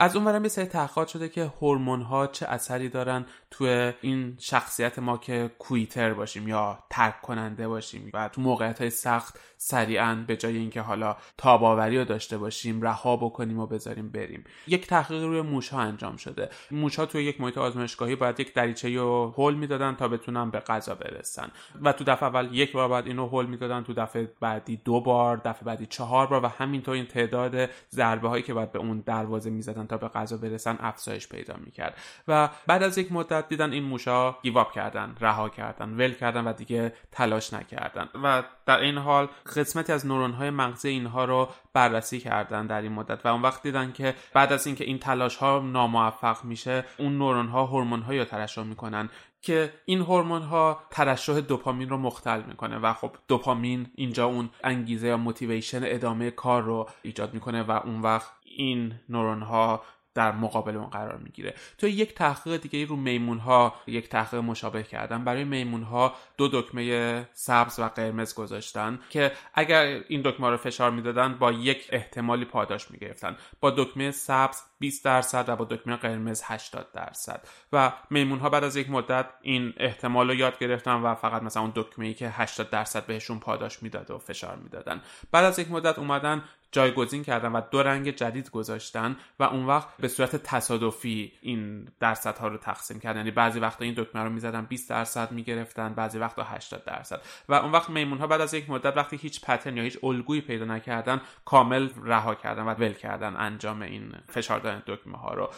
از 0.00 0.16
اون 0.16 0.24
ورم 0.24 0.42
یه 0.42 0.48
سری 0.48 0.64
تحقیقات 0.64 1.08
شده 1.08 1.28
که 1.28 1.44
هورمون 1.44 2.02
ها 2.02 2.26
چه 2.26 2.46
اثری 2.46 2.88
دارن 2.88 3.26
توی 3.50 3.92
این 4.00 4.36
شخصیت 4.38 4.98
ما 4.98 5.18
که 5.18 5.50
کویتر 5.58 6.14
باشیم 6.14 6.48
یا 6.48 6.78
ترک 6.90 7.20
کننده 7.22 7.68
باشیم 7.68 8.10
و 8.14 8.28
تو 8.28 8.40
موقعیت 8.40 8.78
های 8.78 8.90
سخت 8.90 9.38
سریعا 9.60 10.24
به 10.26 10.36
جای 10.36 10.56
اینکه 10.56 10.80
حالا 10.80 11.16
تاباوری 11.38 11.98
رو 11.98 12.04
داشته 12.04 12.38
باشیم 12.38 12.82
رها 12.82 13.16
بکنیم 13.16 13.58
و 13.58 13.66
بذاریم 13.66 14.08
بریم. 14.08 14.44
یک 14.66 14.86
تحقیق 14.86 15.22
روی 15.22 15.40
موش 15.40 15.68
ها 15.68 15.80
انجام 15.80 16.16
شده. 16.16 16.48
موش 16.70 16.98
ها 16.98 17.06
توی 17.06 17.24
یک 17.24 17.40
محیط 17.40 17.58
آزمایشگاهی 17.58 18.16
باید 18.16 18.40
یک 18.40 18.54
دریچه 18.54 18.96
رو 18.96 19.34
هول 19.36 19.54
می‌دادن 19.54 19.94
تا 19.94 20.08
بتونن 20.08 20.50
به 20.50 20.60
غذا 20.60 20.94
برسن. 20.94 21.50
و 21.82 21.92
تو 21.92 22.04
دفعه 22.04 22.28
اول 22.28 22.48
یک 22.52 22.72
بار 22.72 22.88
بعد 22.88 23.06
اینو 23.06 23.26
هول 23.26 23.46
می‌دادن 23.46 23.82
تو 23.82 23.94
دفعه 23.94 24.32
بعدی 24.40 24.76
دو 24.76 25.00
بار 25.00 25.36
دفعه 25.36 25.64
بعدی 25.64 25.86
چهار 25.86 26.26
بار 26.26 26.44
و 26.44 26.48
همینطور 26.48 26.94
این 26.94 27.06
تعداد 27.06 27.70
ضربه 27.90 28.28
هایی 28.28 28.42
که 28.42 28.54
باید 28.54 28.72
به 28.72 28.78
اون 28.78 29.02
دروازه 29.06 29.50
می‌زدن 29.50 29.86
تا 29.86 29.96
به 29.96 30.08
غذا 30.08 30.36
برسن 30.36 30.76
افزایش 30.80 31.28
پیدا 31.28 31.54
می‌کرد. 31.64 31.94
و 32.28 32.48
بعد 32.66 32.82
از 32.82 32.98
یک 32.98 33.12
مدت 33.12 33.48
دیدن 33.48 33.72
این 33.72 33.84
موشا 33.84 34.32
گیواب 34.42 34.72
کردن 34.72 35.16
رها 35.20 35.48
کردن 35.48 35.88
ول 35.88 36.12
کردن 36.12 36.44
و 36.44 36.52
دیگه 36.52 36.92
تلاش 37.12 37.52
نکردن. 37.52 38.08
و 38.24 38.42
در 38.66 38.80
این 38.80 38.98
حال 38.98 39.28
قسمتی 39.56 39.92
از 39.92 40.06
نورون 40.06 40.32
های 40.32 40.50
مغزی 40.50 40.88
اینها 40.88 41.24
رو 41.24 41.48
بررسی 41.72 42.20
کردن 42.20 42.66
در 42.66 42.82
این 42.82 42.92
مدت 42.92 43.26
و 43.26 43.28
اون 43.28 43.42
وقت 43.42 43.62
دیدن 43.62 43.92
که 43.92 44.14
بعد 44.34 44.52
از 44.52 44.66
اینکه 44.66 44.84
این 44.84 44.98
تلاش 44.98 45.36
ها 45.36 45.60
ناموفق 45.60 46.44
میشه 46.44 46.84
اون 46.98 47.18
نورون 47.18 47.48
ها 47.48 47.66
هورمون 47.66 48.02
ها 48.02 48.12
رو 48.12 48.24
ترشح 48.24 48.62
می‌کنن 48.62 49.08
که 49.42 49.72
این 49.84 50.00
هورمون 50.00 50.42
ها 50.42 50.80
ترشح 50.90 51.40
دوپامین 51.40 51.88
رو 51.88 51.96
مختل 51.96 52.42
می‌کنه 52.42 52.78
و 52.78 52.92
خب 52.92 53.10
دوپامین 53.28 53.86
اینجا 53.94 54.26
اون 54.26 54.50
انگیزه 54.64 55.06
یا 55.06 55.16
موتیویشن 55.16 55.80
ادامه 55.84 56.30
کار 56.30 56.62
رو 56.62 56.88
ایجاد 57.02 57.34
می‌کنه 57.34 57.62
و 57.62 57.70
اون 57.70 58.00
وقت 58.00 58.32
این 58.44 58.94
نورون 59.08 59.42
ها 59.42 59.82
در 60.18 60.32
مقابل 60.32 60.76
اون 60.76 60.86
قرار 60.86 61.16
می‌گیره. 61.16 61.54
تو 61.78 61.88
یک 61.88 62.14
تحقیق 62.14 62.60
دیگه 62.60 62.84
رو 62.84 62.96
میمون 62.96 63.38
ها 63.38 63.74
یک 63.86 64.08
تحقیق 64.08 64.40
مشابه 64.40 64.82
کردن. 64.82 65.24
برای 65.24 65.44
میمون 65.44 65.82
ها 65.82 66.14
دو 66.36 66.48
دکمه 66.48 67.28
سبز 67.32 67.78
و 67.78 67.88
قرمز 67.88 68.34
گذاشتن 68.34 68.98
که 69.10 69.32
اگر 69.54 70.00
این 70.08 70.22
دکمه 70.24 70.50
رو 70.50 70.56
فشار 70.56 70.90
می‌دادن 70.90 71.34
با 71.34 71.52
یک 71.52 71.88
احتمالی 71.92 72.44
پاداش 72.44 72.90
می‌گرفتن. 72.90 73.36
با 73.60 73.70
دکمه 73.70 74.10
سبز 74.10 74.62
20 74.78 75.04
درصد 75.04 75.48
و 75.48 75.56
با 75.56 75.64
دکمه 75.64 75.96
قرمز 75.96 76.42
80 76.44 76.92
درصد. 76.92 77.48
و 77.72 77.92
میمون 78.10 78.38
ها 78.38 78.48
بعد 78.48 78.64
از 78.64 78.76
یک 78.76 78.90
مدت 78.90 79.26
این 79.42 79.74
احتمال 79.76 80.28
رو 80.28 80.34
یاد 80.34 80.58
گرفتن 80.58 80.92
و 80.92 81.14
فقط 81.14 81.42
مثلا 81.42 81.62
اون 81.62 81.72
دکمه 81.74 82.06
ای 82.06 82.14
که 82.14 82.28
80 82.28 82.70
درصد 82.70 83.06
بهشون 83.06 83.40
پاداش 83.40 83.82
می‌داد 83.82 84.10
و 84.10 84.18
فشار 84.18 84.56
می‌دادن. 84.56 85.02
بعد 85.32 85.44
از 85.44 85.58
یک 85.58 85.70
مدت 85.70 85.98
اومدن 85.98 86.42
جایگزین 86.72 87.24
کردن 87.24 87.52
و 87.52 87.60
دو 87.70 87.82
رنگ 87.82 88.10
جدید 88.10 88.50
گذاشتن 88.50 89.16
و 89.38 89.42
اون 89.42 89.66
وقت 89.66 89.88
به 89.96 90.08
صورت 90.08 90.36
تصادفی 90.36 91.32
این 91.42 91.88
درصدها 92.00 92.48
رو 92.48 92.56
تقسیم 92.56 93.00
کردن. 93.00 93.18
یعنی 93.18 93.30
بعضی 93.30 93.60
وقتا 93.60 93.84
این 93.84 93.94
دکمه 93.96 94.22
رو 94.22 94.30
می‌زدن 94.30 94.64
20 94.64 94.90
درصد 94.90 95.32
می‌گرفتن 95.32 95.94
بعضی 95.94 96.18
وقتا 96.18 96.42
80 96.44 96.84
درصد. 96.84 97.20
و 97.48 97.54
اون 97.54 97.72
وقت 97.72 97.90
میمون 97.90 98.18
ها 98.18 98.26
بعد 98.26 98.40
از 98.40 98.54
یک 98.54 98.70
مدت 98.70 98.96
وقتی 98.96 99.16
هیچ 99.16 99.40
پترن 99.40 99.76
یا 99.76 99.82
هیچ 99.82 99.98
الگویی 100.02 100.40
پیدا 100.40 100.64
نکردن 100.64 101.20
کامل 101.44 101.88
رها 102.04 102.34
کردن 102.34 102.62
و 102.62 102.74
ول 102.74 102.92
کردن 102.92 103.36
انجام 103.36 103.82
این 103.82 104.12
فشار 104.28 104.60
دادن 104.68 104.82
دکمه 104.86 105.18
ها 105.18 105.34
رو 105.34 105.50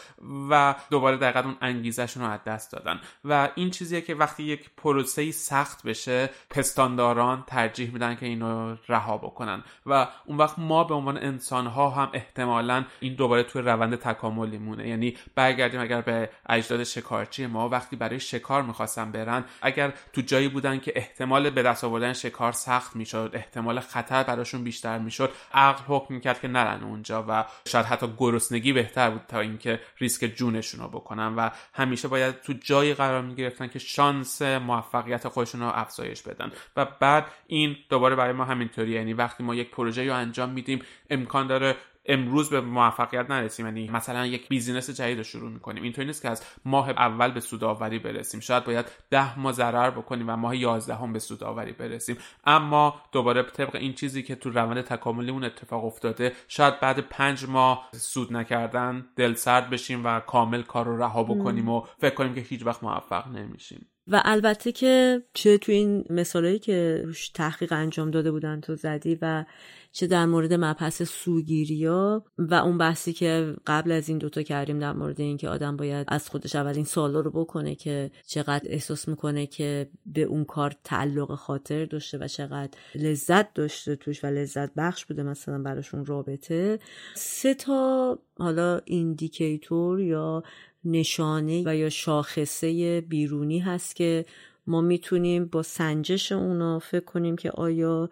و 0.49 0.75
دوباره 0.89 1.17
دقیقا 1.17 1.39
اون 1.39 1.57
انگیزشون 1.61 2.23
رو 2.23 2.29
از 2.29 2.43
دست 2.43 2.71
دادن. 2.71 2.99
و 3.25 3.49
این 3.55 3.71
چیزیه 3.71 4.01
که 4.01 4.15
وقتی 4.15 4.43
یک 4.43 4.69
پروسه 4.77 5.31
سخت 5.31 5.83
بشه 5.83 6.29
پستانداران 6.49 7.43
ترجیح 7.47 7.93
میدن 7.93 8.15
که 8.15 8.25
اینو 8.25 8.75
رها 8.87 9.17
بکنن. 9.17 9.63
و 9.85 10.07
اون 10.25 10.37
وقت 10.37 10.59
ما 10.59 10.83
به 10.83 10.93
عنوان 10.93 11.17
انسان 11.17 11.67
ها 11.67 11.89
هم 11.89 12.09
احتمالا 12.13 12.85
این 12.99 13.15
دوباره 13.15 13.43
توی 13.43 13.61
روند 13.61 13.95
تکاملی 13.95 14.57
مونه. 14.57 14.87
یعنی 14.87 15.17
برگردیم 15.35 15.81
اگر 15.81 16.01
به 16.01 16.29
اجداد 16.49 16.83
شکارچی 16.83 17.45
ما 17.45 17.69
وقتی 17.69 17.95
برای 17.95 18.19
شکار 18.19 18.61
می‌خواستن 18.61 19.11
برن 19.11 19.45
اگر 19.61 19.93
تو 20.13 20.21
جایی 20.21 20.47
بودن 20.47 20.79
که 20.79 20.93
احتمال 20.95 21.49
به 21.49 21.63
دست 21.63 21.83
آوردن 21.83 22.13
شکار 22.13 22.51
سخت 22.51 22.95
می‌شد 22.95 23.31
احتمال 23.33 23.79
خطر 23.79 24.23
براشون 24.23 24.63
بیشتر 24.63 24.97
می‌شد 24.99 25.31
عقل 25.53 25.83
حکم 25.87 26.13
می‌کرد 26.13 26.41
که 26.41 26.47
نرن 26.47 26.83
اونجا 26.83 27.25
و 27.27 27.45
شاید 27.67 27.85
حتی 27.85 28.07
گرسنگی 28.17 28.73
بهتر 28.73 29.00
بود 29.09 29.21
تا 29.27 29.39
اینکه 29.39 29.79
ریسک 29.97 30.25
جونشون 30.25 30.79
رو 30.79 30.87
بکنن 30.87 31.35
و 31.35 31.49
همیشه 31.73 32.07
باید 32.07 32.41
تو 32.41 32.53
جایی 32.53 32.93
قرار 32.93 33.21
می‌گرفتن 33.21 33.67
که 33.67 33.79
شانس 33.79 34.41
موفقیت 34.41 35.27
خودشون 35.27 35.61
رو 35.61 35.67
افزایش 35.67 36.21
بدن. 36.21 36.51
و 36.75 36.85
بعد 36.85 37.25
این 37.47 37.75
دوباره 37.89 38.15
برای 38.15 38.33
ما 38.33 38.45
همینطوری 38.45 38.91
یعنی 38.91 39.13
وقتی 39.13 39.43
ما 39.43 39.55
یک 39.55 39.71
پروژه 39.71 40.07
رو 40.07 40.15
انجام 40.15 40.49
میدیم 40.49 40.81
امکان 41.09 41.47
داره 41.47 41.75
امروز 42.05 42.49
به 42.49 42.61
موفقیت 42.61 43.29
نرسیم 43.29 43.65
یعنی 43.65 43.89
مثلا 43.89 44.25
یک 44.25 44.49
business 44.49 44.89
جدید 44.89 45.17
رو 45.17 45.23
شروع 45.23 45.51
می‌کنیم. 45.51 45.83
اینطوری 45.83 46.07
نیست 46.07 46.21
که 46.21 46.29
از 46.29 46.43
ماه 46.65 46.89
اول 46.89 47.31
به 47.31 47.39
سودآوری 47.39 47.99
برسیم. 47.99 48.39
شاید 48.39 48.63
باید 48.63 48.85
ده 49.09 49.39
ماه 49.39 49.53
ضرر 49.53 49.89
بکنیم 49.89 50.29
و 50.29 50.35
ماه 50.35 50.57
یازدهم 50.57 51.13
به 51.13 51.19
سودآوری 51.19 51.71
برسیم. 51.71 52.17
اما 52.45 53.01
دوباره 53.11 53.43
طبق 53.43 53.75
این 53.75 53.93
چیزی 53.93 54.23
که 54.23 54.35
تو 54.35 54.49
روند 54.49 54.81
تکاملیمون 54.81 55.43
اتفاق 55.43 55.85
افتاده 55.85 56.31
شاید 56.47 56.79
بعد 56.79 56.99
پنج 56.99 57.45
ماه 57.45 57.89
سود 57.93 58.33
نکردن 58.33 59.05
دل 59.15 59.33
سرد 59.33 59.69
بشیم 59.69 60.05
و 60.05 60.19
کامل 60.19 60.61
کار 60.61 60.85
رو 60.85 60.97
رها 60.97 61.23
بکنیم 61.23 61.69
و 61.69 61.83
فکر 61.99 62.15
کنیم 62.15 62.35
که 62.35 62.41
هیچ 62.41 62.65
وقت 62.65 62.83
موفق 62.83 63.27
نمیشیم. 63.27 63.87
و 64.07 64.21
البته 64.25 64.71
که 64.71 65.23
چه 65.33 65.57
تو 65.57 65.71
این 65.71 66.05
مثالایی 66.09 66.59
که 66.59 67.01
روش 67.05 67.29
تحقیق 67.29 67.73
انجام 67.73 68.11
داده 68.11 68.31
بودن 68.31 68.61
تو 68.61 68.75
زدی 68.75 69.17
و 69.21 69.45
چه 69.91 70.07
در 70.07 70.25
مورد 70.25 70.53
مبحث 70.53 71.03
سوگیریا 71.03 72.25
و 72.37 72.53
اون 72.53 72.77
بحثی 72.77 73.13
که 73.13 73.55
قبل 73.67 73.91
از 73.91 74.09
این 74.09 74.17
دوتا 74.17 74.41
کردیم 74.41 74.79
در 74.79 74.93
مورد 74.93 75.21
اینکه 75.21 75.49
آدم 75.49 75.77
باید 75.77 76.07
از 76.09 76.29
خودش 76.29 76.55
اولین 76.55 76.85
سوالا 76.85 77.19
رو 77.19 77.31
بکنه 77.31 77.75
که 77.75 78.11
چقدر 78.25 78.61
احساس 78.65 79.07
می‌کنه 79.07 79.47
که 79.47 79.89
به 80.05 80.21
اون 80.21 80.45
کار 80.45 80.73
تعلق 80.83 81.35
خاطر 81.35 81.85
داشته 81.85 82.17
و 82.17 82.27
چقدر 82.27 82.77
لذت 82.95 83.53
داشته 83.53 83.95
توش 83.95 84.23
و 84.23 84.27
لذت 84.27 84.73
بخش 84.73 85.05
بوده 85.05 85.23
مثلا 85.23 85.59
براشون 85.59 86.05
رابطه. 86.05 86.79
سه 87.15 87.53
تا 87.53 88.19
حالا 88.37 88.81
ایندیکیتور 88.85 90.01
یا 90.01 90.43
نشانه 90.85 91.63
و 91.65 91.75
یا 91.75 91.89
شاخصه 91.89 93.01
بیرونی 93.01 93.59
هست 93.59 93.95
که 93.95 94.25
ما 94.67 94.81
می‌تونیم 94.81 95.45
با 95.45 95.63
سنجش 95.63 96.31
اونا 96.31 96.79
فکر 96.79 97.05
کنیم 97.05 97.35
که 97.35 97.51
آیا 97.51 98.09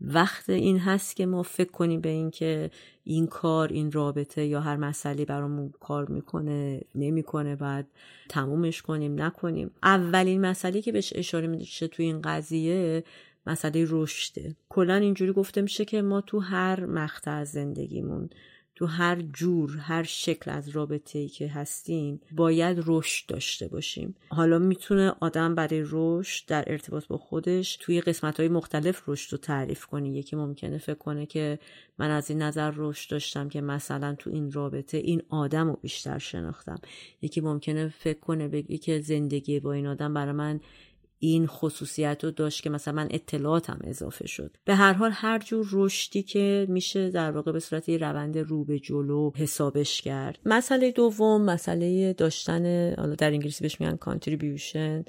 وقت 0.00 0.50
این 0.50 0.78
هست 0.78 1.16
که 1.16 1.26
ما 1.26 1.42
فکر 1.42 1.70
کنیم 1.70 2.00
به 2.00 2.08
این 2.08 2.30
که 2.30 2.70
این 3.04 3.26
کار 3.26 3.68
این 3.68 3.92
رابطه 3.92 4.44
یا 4.44 4.60
هر 4.60 4.76
مسئله 4.76 5.24
برامون 5.24 5.72
کار 5.80 6.06
می‌کنه 6.06 6.80
نمی‌کنه 6.94 7.56
بعد 7.56 7.86
تمومش 8.28 8.82
کنیم 8.82 9.22
نکنیم. 9.22 9.70
اولین 9.82 10.40
مسئله 10.40 10.82
که 10.82 10.92
بهش 10.92 11.12
اشاره 11.16 11.46
میشه 11.46 11.88
تو 11.88 12.02
این 12.02 12.20
قضیه 12.22 13.04
مسئله 13.46 13.86
رشده 13.88 14.56
کلا 14.68 14.94
اینجوری 14.94 15.32
گفته 15.32 15.62
میشه 15.62 15.84
که 15.84 16.02
ما 16.02 16.20
تو 16.20 16.40
هر 16.40 16.86
مقطع 16.86 17.30
از 17.30 17.48
زندگیمون 17.50 18.30
تو 18.74 18.86
هر 18.86 19.22
جور 19.22 19.76
هر 19.78 20.02
شکل 20.02 20.50
از 20.50 20.68
رابطه 20.68 21.18
ای 21.18 21.28
که 21.28 21.48
هستیم 21.48 22.20
باید 22.32 22.82
رشد 22.86 23.26
داشته 23.26 23.68
باشیم. 23.68 24.14
حالا 24.28 24.58
می‌تونه 24.58 25.12
آدم 25.20 25.54
برای 25.54 25.84
رشد 25.86 26.46
در 26.46 26.64
ارتباط 26.66 27.06
با 27.06 27.16
خودش 27.16 27.76
توی 27.76 28.00
قسمت 28.00 28.40
های 28.40 28.48
مختلف 28.48 29.02
رشد 29.08 29.32
رو 29.32 29.38
تعریف 29.38 29.86
کنه. 29.86 30.08
یکی 30.10 30.36
ممکنه 30.36 30.78
فکر 30.78 30.94
کنه 30.94 31.26
که 31.26 31.58
من 31.98 32.10
از 32.10 32.30
این 32.30 32.42
نظر 32.42 32.72
رشد 32.76 33.10
داشتم 33.10 33.48
که 33.48 33.60
مثلا 33.60 34.14
تو 34.14 34.30
این 34.30 34.52
رابطه 34.52 34.98
این 34.98 35.22
آدم 35.28 35.66
رو 35.66 35.78
بیشتر 35.82 36.18
شناختم. 36.18 36.78
یکی 37.22 37.40
ممکنه 37.40 37.88
فکر 37.88 38.20
کنه 38.20 38.48
بگی 38.48 38.78
که 38.78 39.00
زندگی 39.00 39.60
با 39.60 39.72
این 39.72 39.86
آدم 39.86 40.14
برای 40.14 40.32
من 40.32 40.60
این 41.24 41.46
خصوصیت 41.46 42.24
رو 42.24 42.30
داشت 42.30 42.62
که 42.62 42.70
مثلا 42.70 42.94
من 42.94 43.08
اطلاعاتم 43.10 43.78
اضافه 43.84 44.26
شد. 44.26 44.56
به 44.64 44.74
هر 44.74 44.92
حال 44.92 45.10
هر 45.12 45.38
جور 45.38 45.66
رشدی 45.72 46.22
که 46.22 46.66
میشه 46.68 47.10
در 47.10 47.30
واقع 47.30 47.52
به 47.52 47.60
صورت 47.60 47.88
روند 47.88 48.38
رو 48.38 48.64
به 48.64 48.78
جلو 48.78 49.30
حسابش 49.36 50.02
کرد. 50.02 50.38
مسئله 50.46 50.90
دوم 50.90 51.42
مسئله 51.42 52.12
داشتن 52.12 52.94
حالا 52.94 53.14
در 53.14 53.30
انگلیسی 53.30 53.64
بهش 53.64 53.80
میگن 53.80 53.96
کانتریبیوشن 53.96 55.04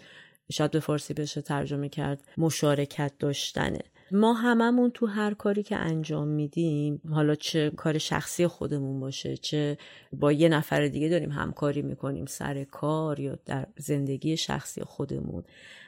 شاید 0.51 0.71
به 0.71 0.79
فارسی 0.79 1.13
بشه 1.13 1.41
ترجمه 1.41 1.89
کرد 1.89 2.21
مشارکت 2.37 3.11
داشتنه. 3.19 3.79
ما 4.11 4.33
هممون 4.33 4.91
تو 4.91 5.05
هر 5.05 5.33
کاری 5.33 5.63
که 5.63 5.75
انجام 5.75 6.27
میدیم 6.27 7.01
حالا 7.09 7.35
چه 7.35 7.69
کار 7.69 7.97
شخصی 7.97 8.47
خودمون 8.47 8.99
باشه 8.99 9.37
چه 9.37 9.77
با 10.13 10.31
یه 10.31 10.49
نفر 10.49 10.87
دیگه 10.87 11.09
داریم 11.09 11.31
همکاری 11.31 11.81
می‌کنیم 11.81 12.25
سر 12.25 12.63
کار 12.63 13.19
یا 13.19 13.37
در 13.45 13.67
زندگی 13.77 14.37
شخصی 14.37 14.83
خودمون. 14.83 15.43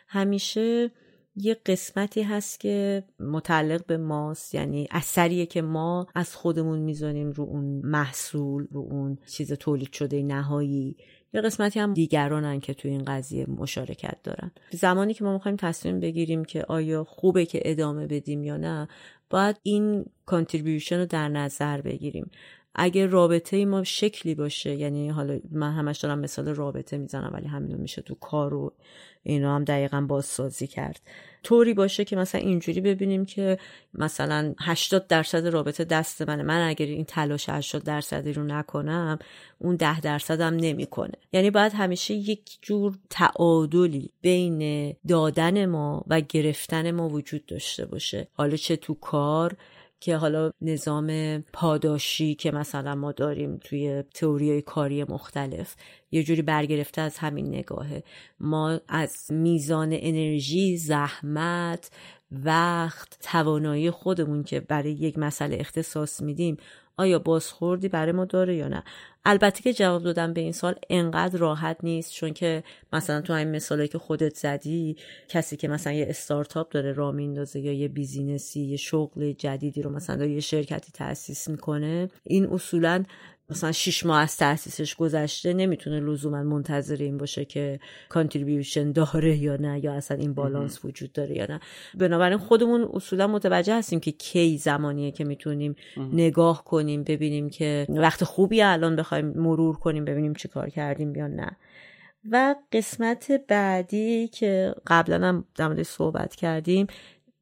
همیشه 0.08 0.92
یه 1.36 1.58
قسمتی 1.66 2.22
هست 2.22 2.60
که 2.60 3.04
متعلق 3.20 3.86
به 3.86 3.98
ماست. 3.98 4.56
یعنی 4.56 4.88
اثریه 4.92 5.46
که 5.46 5.62
ما 5.62 6.08
از 6.16 6.36
خودمون 6.36 6.80
می‌ذاریم 6.80 7.32
رو 7.32 7.44
اون 7.44 7.82
محصول 7.84 8.68
رو 8.72 8.82
اون 8.82 9.18
چیز 9.28 9.54
تولید 9.54 9.94
شده 9.94 10.24
نهایی. 10.24 10.98
یه 11.34 11.42
قسمتی 11.42 11.80
هم 11.80 11.94
دیگرانن 11.94 12.60
که 12.60 12.74
تو 12.74 12.88
این 12.88 13.04
قضیه 13.04 13.46
مشارکت 13.50 14.18
دارن. 14.24 14.52
زمانی 14.72 15.14
که 15.14 15.24
ما 15.24 15.34
می‌خوایم 15.34 15.58
تصمیم 15.58 16.00
بگیریم 16.00 16.46
که 16.46 16.64
آیا 16.64 17.04
خوبه 17.04 17.46
که 17.46 17.62
ادامه 17.66 18.08
بدیم 18.08 18.44
یا 18.44 18.58
نه 18.58 18.88
باید 19.30 19.56
این 19.64 20.06
کانتریبیوشن 20.26 21.00
رو 21.00 21.06
در 21.06 21.30
نظر 21.30 21.82
بگیریم. 21.82 22.32
اگه 22.78 23.06
رابطه 23.06 23.66
ما 23.66 23.84
شکلی 23.84 24.36
باشه 24.36 24.76
یعنی 24.76 25.10
حالا 25.10 25.40
من 25.52 25.72
همش 25.74 25.98
دارم 25.98 26.20
مثال 26.20 26.48
رابطه 26.48 26.98
می‌زنم 26.98 27.32
ولی 27.34 27.48
همینو 27.48 27.78
میشه 27.78 28.02
تو 28.02 28.16
کار 28.16 28.54
و 28.54 28.74
اینا 29.24 29.56
هم 29.56 29.64
دقیقا 29.64 30.02
بازسازی 30.02 30.68
کرد. 30.68 31.02
طوری 31.44 31.74
باشه 31.74 32.06
که 32.06 32.16
مثلا 32.16 32.42
اینجوری 32.42 32.82
ببینیم 32.82 33.26
که 33.26 33.58
مثلا 33.94 34.54
80 34.60 35.08
درصد 35.08 35.48
رابطه 35.48 35.84
دست 35.84 36.22
منه. 36.22 36.44
من 36.44 36.68
اگر 36.68 36.86
این 36.86 37.06
تلاش 37.06 37.50
80 37.50 37.84
درصدی 37.84 38.34
رو 38.34 38.44
نکنم 38.44 39.20
اون 39.60 39.76
10 39.76 40.02
درصدم 40.02 40.56
نمی‌کنه. 40.56 41.14
یعنی 41.34 41.52
باید 41.52 41.74
همیشه 41.74 42.14
یک 42.14 42.58
جور 42.62 42.98
تعادلی 43.10 44.10
بین 44.22 44.94
دادن 45.08 45.66
ما 45.66 46.04
و 46.08 46.22
گرفتن 46.22 46.92
ما 46.92 47.10
وجود 47.10 47.46
داشته 47.46 47.86
باشه. 47.86 48.28
حالا 48.34 48.56
چه 48.56 48.76
تو 48.76 48.94
کار 48.94 49.58
که 50.00 50.18
حالا 50.18 50.52
نظام 50.62 51.40
پاداشی 51.54 52.36
که 52.36 52.52
مثلا 52.52 52.96
ما 52.96 53.12
داریم 53.12 53.58
توی 53.58 54.04
تئوری 54.14 54.62
کاری 54.62 55.04
مختلف 55.04 55.76
یه 56.12 56.24
جوری 56.24 56.42
برگرفته 56.42 57.02
از 57.02 57.18
همین 57.18 57.48
نگاهه. 57.48 58.04
ما 58.40 58.80
از 58.88 59.32
میزان 59.32 59.90
انرژی 59.92 60.78
زحمت 60.78 61.92
وقت 62.32 63.18
توانایی 63.22 63.92
خودمون 63.92 64.44
که 64.44 64.60
برای 64.60 64.92
یک 64.92 65.18
مسئله 65.18 65.58
اختصاص 65.60 66.22
میدیم 66.22 66.58
آیا 66.98 67.20
بازخوردی 67.20 67.90
برای 67.90 68.12
ما 68.12 68.26
داره 68.26 68.56
یا 68.56 68.68
نه؟ 68.68 68.84
البته 69.30 69.62
که 69.62 69.74
جواب 69.74 70.04
دادن 70.04 70.34
به 70.34 70.42
این 70.42 70.52
سوال 70.52 70.76
انقدر 70.90 71.40
راحت 71.40 71.78
نیست 71.84 72.14
چون 72.14 72.34
که 72.34 72.64
مثلا 72.94 73.22
تو 73.22 73.34
این 73.34 73.52
مثالی 73.52 73.88
که 73.88 73.98
خودت 73.98 74.36
زدی 74.36 74.96
کسی 75.30 75.58
که 75.58 75.68
مثلا 75.68 75.94
یه 75.94 76.06
استارتاپ 76.10 76.70
داره 76.70 76.94
راه 76.94 77.16
میندازه 77.16 77.60
یا 77.60 77.74
یه 77.74 77.88
business 77.88 78.54
ی 78.54 78.62
یه 78.62 78.78
شغل 78.78 79.32
جدیدی 79.32 79.82
رو 79.82 79.90
مثلا 79.90 80.26
یه 80.26 80.40
شرکتی 80.40 80.92
تاسیس 80.92 81.48
می‌کنه 81.48 82.10
این 82.24 82.46
اصولا 82.46 83.04
مثلا 83.50 83.72
شیش 83.72 84.06
ماه 84.06 84.22
از 84.22 84.38
تاسیسش 84.38 84.96
گذشته 84.96 85.54
نمی‌تونه 85.54 86.00
لزوما 86.00 86.44
منتظر 86.44 86.96
این 86.96 87.18
باشه 87.18 87.46
که 87.46 87.80
contribution 88.10 88.92
داره 88.92 89.38
یا 89.38 89.56
نه 89.56 89.84
یا 89.84 89.94
اصلا 89.94 90.18
این 90.18 90.34
بالانس 90.34 90.86
وجود 90.86 91.12
داره 91.12 91.38
یا 91.38 91.46
نه. 91.50 91.60
بنابراین 91.96 92.38
خودمون 92.38 92.90
اصولا 92.94 93.28
متوجه 93.28 93.78
هستیم 93.78 94.00
که 94.00 94.12
کی 94.12 94.58
زمانیه 94.58 95.12
که 95.12 95.24
می‌تونیم 95.24 95.76
نگاه 95.98 96.64
کنیم 96.64 97.04
ببینیم 97.04 97.50
که 97.50 97.86
وقت 97.90 98.24
خوبی 98.24 98.62
الان 98.62 98.96
بخوایم 98.96 99.26
مرور 99.26 99.76
کنیم 99.76 100.06
ببینیم 100.06 100.34
چی 100.34 100.48
کار 100.48 100.70
کردیم 100.70 101.16
یا 101.16 101.28
نه. 101.28 101.58
و 102.32 102.56
قسمت 102.72 103.32
بعدی 103.48 104.28
که 104.28 104.76
قبلا 104.88 105.28
هم 105.28 105.46
در 105.56 105.84
صحبت 105.84 106.36
کردیم 106.36 106.88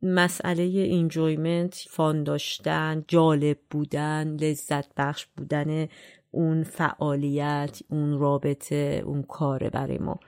مسئله 0.05 0.63
اینجویمنت 0.63 1.85
فان 1.89 2.23
داشتن 2.23 3.03
جالب 3.07 3.57
بودن 3.69 4.37
لذت 4.41 4.85
بخش 4.97 5.25
بودن 5.37 5.87
اون 6.31 6.63
فعالیت 6.63 7.79
اون 7.89 8.19
رابطه 8.19 9.03
اون 9.05 9.23
کاره 9.23 9.69
برای 9.69 9.97
ما. 9.97 10.19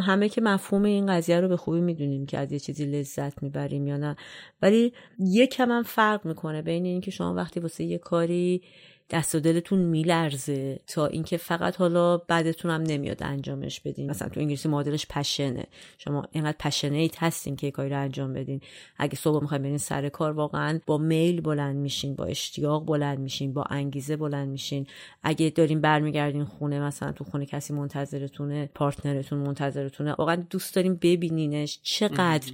همه 0.00 0.28
که 0.28 0.40
مفهوم 0.40 0.82
این 0.82 1.06
قضیه 1.06 1.40
رو 1.40 1.48
به 1.48 1.56
خوبی 1.56 1.80
می‌دونیم 1.80 2.26
که 2.26 2.38
از 2.38 2.52
یه 2.52 2.58
چیزی 2.58 2.86
لذت 2.86 3.42
می‌بریم 3.42 3.86
یا 3.86 3.96
نه. 3.96 4.16
ولی 4.62 4.92
یکم 5.18 5.70
هم 5.70 5.82
فرق 5.82 6.26
می‌کنه 6.26 6.62
بین 6.62 6.84
اینکه 6.84 7.10
شما 7.10 7.34
وقتی 7.34 7.60
واسه 7.60 7.84
یه 7.84 7.98
کاری 7.98 8.62
دست 9.10 9.34
و 9.34 9.40
دلتون 9.40 9.78
میلرزه 9.78 10.80
تا 10.86 11.06
اینکه 11.06 11.36
فقط 11.36 11.76
حالا 11.76 12.16
بعدتون 12.16 12.70
هم 12.70 12.82
نمیاد 12.82 13.22
انجامش 13.22 13.80
بدین. 13.80 14.10
مثلا 14.10 14.28
تو 14.28 14.40
انگلیسی 14.40 14.68
معادلش 14.68 15.06
پشنه. 15.06 15.64
شما 15.98 16.24
اینقدر 16.32 16.56
پشنیت 16.60 17.22
هستین 17.22 17.56
که 17.56 17.70
کاری 17.70 17.90
رو 17.90 18.00
انجام 18.00 18.32
بدین. 18.32 18.60
اگه 18.96 19.16
صبح 19.16 19.42
می‌خواین 19.42 19.62
برین 19.62 19.78
سر 19.78 20.08
کار 20.08 20.32
واقعا 20.32 20.80
با 20.86 20.98
میل 20.98 21.40
بلند 21.40 21.76
میشین 21.76 22.14
با 22.14 22.24
اشتیاق 22.24 22.86
بلند 22.86 23.18
میشین 23.18 23.52
با 23.52 23.62
انگیزه 23.62 24.16
بلند 24.16 24.48
میشین. 24.48 24.86
اگه 25.22 25.50
دارین 25.50 25.80
برمیگردین 25.80 26.44
خونه 26.44 26.80
مثلا 26.80 27.12
تو 27.12 27.24
خونه 27.24 27.46
کسی 27.46 27.72
منتظرتونه 27.72 28.70
پارتنرتون 28.74 29.38
منتظرتونه 29.38 30.14
واقعا 30.18 30.36
دوست 30.36 30.74
دارین 30.74 30.94
ببینینش. 30.94 31.78
چقدر 31.82 32.52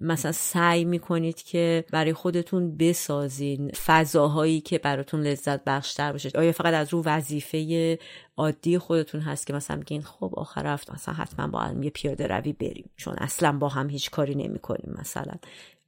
مثلا 0.00 0.32
سعی 0.32 0.84
می‌کنید 0.84 1.42
که 1.42 1.84
برای 1.92 2.12
خودتون 2.12 2.76
بسازین 2.76 3.70
فضاهایی 3.70 4.60
که 4.60 4.78
براتون 4.78 5.20
لذت 5.20 5.64
بخشتر 5.64 6.12
باشه. 6.12 6.30
آیا 6.34 6.52
فقط 6.52 6.74
از 6.74 6.92
رو 6.92 7.02
وظیفه 7.04 7.98
عادی 8.36 8.78
خودتون 8.78 9.20
هست 9.20 9.46
که 9.46 9.52
مثلا 9.52 9.76
میگین 9.76 10.02
خب 10.02 10.32
آخر 10.36 10.66
هفته 10.66 10.94
مثلا 10.94 11.14
حتما 11.14 11.46
با 11.46 11.58
هم 11.58 11.82
یه 11.82 11.90
پیاده 11.90 12.26
روی 12.26 12.52
بریم 12.52 12.90
چون 12.96 13.14
اصلا 13.18 13.52
با 13.52 13.68
هم 13.68 13.90
هیچ 13.90 14.10
کاری 14.10 14.34
نمی‌کنیم 14.34 14.94
مثلا. 14.98 15.34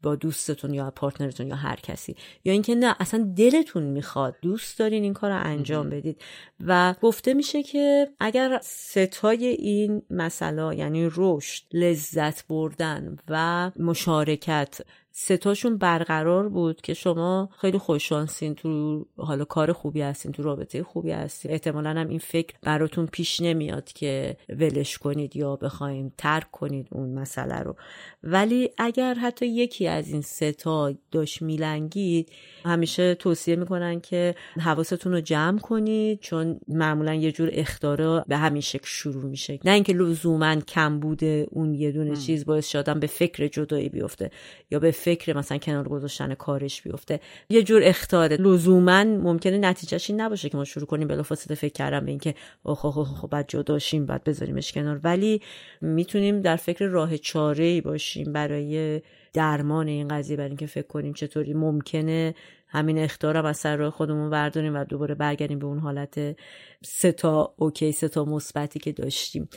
با 0.02 0.14
دوستتون 0.14 0.74
یا 0.74 0.90
پارتنرتون 0.90 1.46
یا 1.46 1.56
هر 1.56 1.76
کسی. 1.76 2.16
یا 2.44 2.52
اینکه 2.52 2.74
نه 2.74 2.96
اصلا 3.00 3.32
دلتون 3.36 3.82
می‌خواد 3.82 4.36
دوست 4.42 4.78
دارین 4.78 5.02
این 5.02 5.14
کار 5.14 5.30
رو 5.30 5.40
انجام 5.44 5.90
بدید. 5.90 6.22
و 6.66 6.94
گفته 7.02 7.34
میشه 7.34 7.62
که 7.62 8.08
اگر 8.20 8.60
ستای 8.62 9.46
این 9.46 10.02
مسئله 10.10 10.76
یعنی 10.76 11.10
رشد 11.16 11.62
لذت 11.72 12.46
بردن 12.46 13.16
و 13.28 13.70
مشارکت 13.76 14.80
ستاشون 15.20 15.78
برقرار 15.78 16.48
بود 16.48 16.80
که 16.80 16.94
شما 16.94 17.48
خیلی 17.60 17.78
خوششانسین 17.78 18.54
تو 18.54 19.04
حالا 19.16 19.44
کار 19.44 19.72
خوبی 19.72 20.00
هستین 20.00 20.32
تو 20.32 20.42
رابطه 20.42 20.82
خوبی 20.82 21.10
هستین. 21.10 21.50
احتمالا 21.50 21.90
هم 21.90 22.08
این 22.08 22.18
فکر 22.18 22.54
براتون 22.62 23.06
پیش 23.06 23.40
نمیاد 23.40 23.92
که 23.92 24.36
ولش 24.48 24.98
کنید 24.98 25.36
یا 25.36 25.56
بخواین 25.56 26.12
ترک 26.18 26.50
کنید 26.50 26.88
اون 26.90 27.14
مسئله 27.14 27.58
رو. 27.58 27.76
ولی 28.22 28.70
اگر 28.78 29.14
حتی 29.14 29.46
یکی 29.46 29.86
از 29.86 30.08
این 30.08 30.22
ستا 30.22 30.94
داشت 31.10 31.42
میلنگید 31.42 32.32
همیشه 32.64 33.14
توصیه 33.14 33.56
می‌کنن 33.56 34.00
که 34.00 34.34
حواستون 34.60 35.12
رو 35.12 35.20
جمع 35.20 35.58
کنید 35.58 36.20
چون 36.20 36.60
معمولا 36.68 37.14
یه 37.14 37.32
جور 37.32 37.50
اختاره 37.52 38.24
به 38.28 38.36
همین 38.36 38.62
شکل 38.62 38.86
شروع 38.86 39.24
میشه. 39.24 39.58
نه 39.64 39.70
اینکه 39.70 39.92
لزوما 39.92 40.56
کم 40.56 41.00
بوده 41.00 41.46
اون 41.50 41.74
یه 41.74 41.92
دونه 41.92 42.16
چیز 42.16 42.44
باعث 42.44 42.68
شدن 42.68 43.00
به 43.00 43.06
فکر 43.06 43.46
جدایی 43.46 43.88
بیفته 43.88 44.30
یا 44.70 44.78
به 44.78 44.90
فکر 45.08 45.36
مثلا 45.36 45.58
کنار 45.58 45.88
گذاشتن 45.88 46.34
کارش 46.34 46.82
بیفته. 46.82 47.20
یه 47.48 47.62
جور 47.62 47.80
اختاره 47.84 48.36
لزوما 48.36 49.04
ممکنه 49.04 49.58
نتیجهش 49.58 50.10
این 50.10 50.20
نباشه 50.20 50.48
که 50.48 50.56
ما 50.56 50.64
شروع 50.64 50.86
کنیم 50.86 51.08
بلافاصله 51.08 51.56
فکر 51.56 51.72
کردم 51.72 52.04
به 52.04 52.10
اینکه 52.10 52.34
اوه 52.62 52.86
اوه 52.98 53.28
بعد 53.30 53.44
جداشیم 53.48 54.06
بعد 54.06 54.24
بذاریمش 54.24 54.72
کنار. 54.72 55.00
ولی 55.04 55.42
می‌تونیم 55.80 56.40
در 56.40 56.56
فکر 56.56 56.86
راه 56.86 57.16
چاره 57.16 57.64
ای 57.64 57.80
باشیم 57.80 58.32
برای 58.32 59.00
درمان 59.32 59.88
این 59.88 60.08
قضیه 60.08 60.36
برای 60.36 60.48
اینکه 60.48 60.66
فکر 60.66 60.86
کنیم 60.86 61.12
چطوری 61.12 61.54
ممکنه 61.54 62.34
همین 62.68 62.98
اختارم 62.98 63.44
از 63.44 63.56
سر 63.56 63.76
راه 63.76 63.90
خودمون 63.90 64.30
برداریم 64.30 64.74
و 64.74 64.84
دوباره 64.84 65.14
برگردیم 65.14 65.58
به 65.58 65.66
اون 65.66 65.78
حالت 65.78 66.36
سه 66.84 67.12
تا 67.12 67.54
اوکی 67.56 67.92
سه 67.92 68.08
تا 68.08 68.24
مثبتی 68.24 68.78
که 68.78 68.92
داشتیم. 68.92 69.48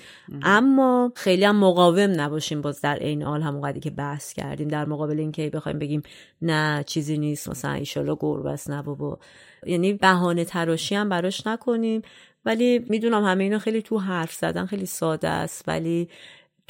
اما 0.41 1.11
خیلی 1.15 1.45
هم 1.45 1.55
مقاوم 1.55 2.21
نباشیم 2.21 2.61
باز 2.61 2.81
در 2.81 2.95
عین 2.95 3.23
حال 3.23 3.41
همون 3.41 3.79
که 3.79 3.89
بحث 3.89 4.33
کردیم 4.33 4.67
در 4.67 4.85
مقابل 4.85 5.19
اینکه 5.19 5.49
بخوایم 5.49 5.79
بگیم 5.79 6.01
نه 6.41 6.83
چیزی 6.87 7.17
نیست 7.17 7.49
مثلا 7.49 7.71
ایشالا 7.71 8.15
است 8.45 8.69
نه 8.69 8.81
بابا. 8.81 9.19
یعنی 9.65 9.93
بهانه 9.93 10.45
تراشی 10.45 10.95
هم 10.95 11.09
براش 11.09 11.47
نکنیم. 11.47 12.01
ولی 12.45 12.85
می‌دونم 12.89 13.23
همه 13.23 13.43
اینا 13.43 13.59
خیلی 13.59 13.81
تو 13.81 13.97
حرف 13.97 14.33
زدن 14.33 14.65
خیلی 14.65 14.85
ساده 14.85 15.29
است. 15.29 15.63
ولی 15.67 16.09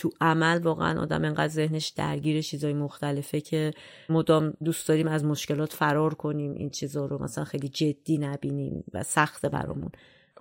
تو 0.01 0.09
عمل 0.21 0.61
واقعا 0.61 1.01
آدم 1.01 1.25
انقدر 1.25 1.47
ذهنش 1.47 1.87
درگیر 1.87 2.41
چیزای 2.41 2.73
مختلفه 2.73 3.41
که 3.41 3.73
مدام 4.09 4.53
دوست 4.63 4.87
داریم 4.87 5.07
از 5.07 5.25
مشکلات 5.25 5.73
فرار 5.73 6.13
کنیم 6.13 6.53
این 6.53 6.69
چیزا 6.69 7.05
رو 7.05 7.23
مثلا 7.23 7.43
خیلی 7.43 7.69
جدی 7.69 8.17
نبینیم 8.17 8.83
و 8.93 9.03
سخته 9.03 9.49
برامون. 9.49 9.89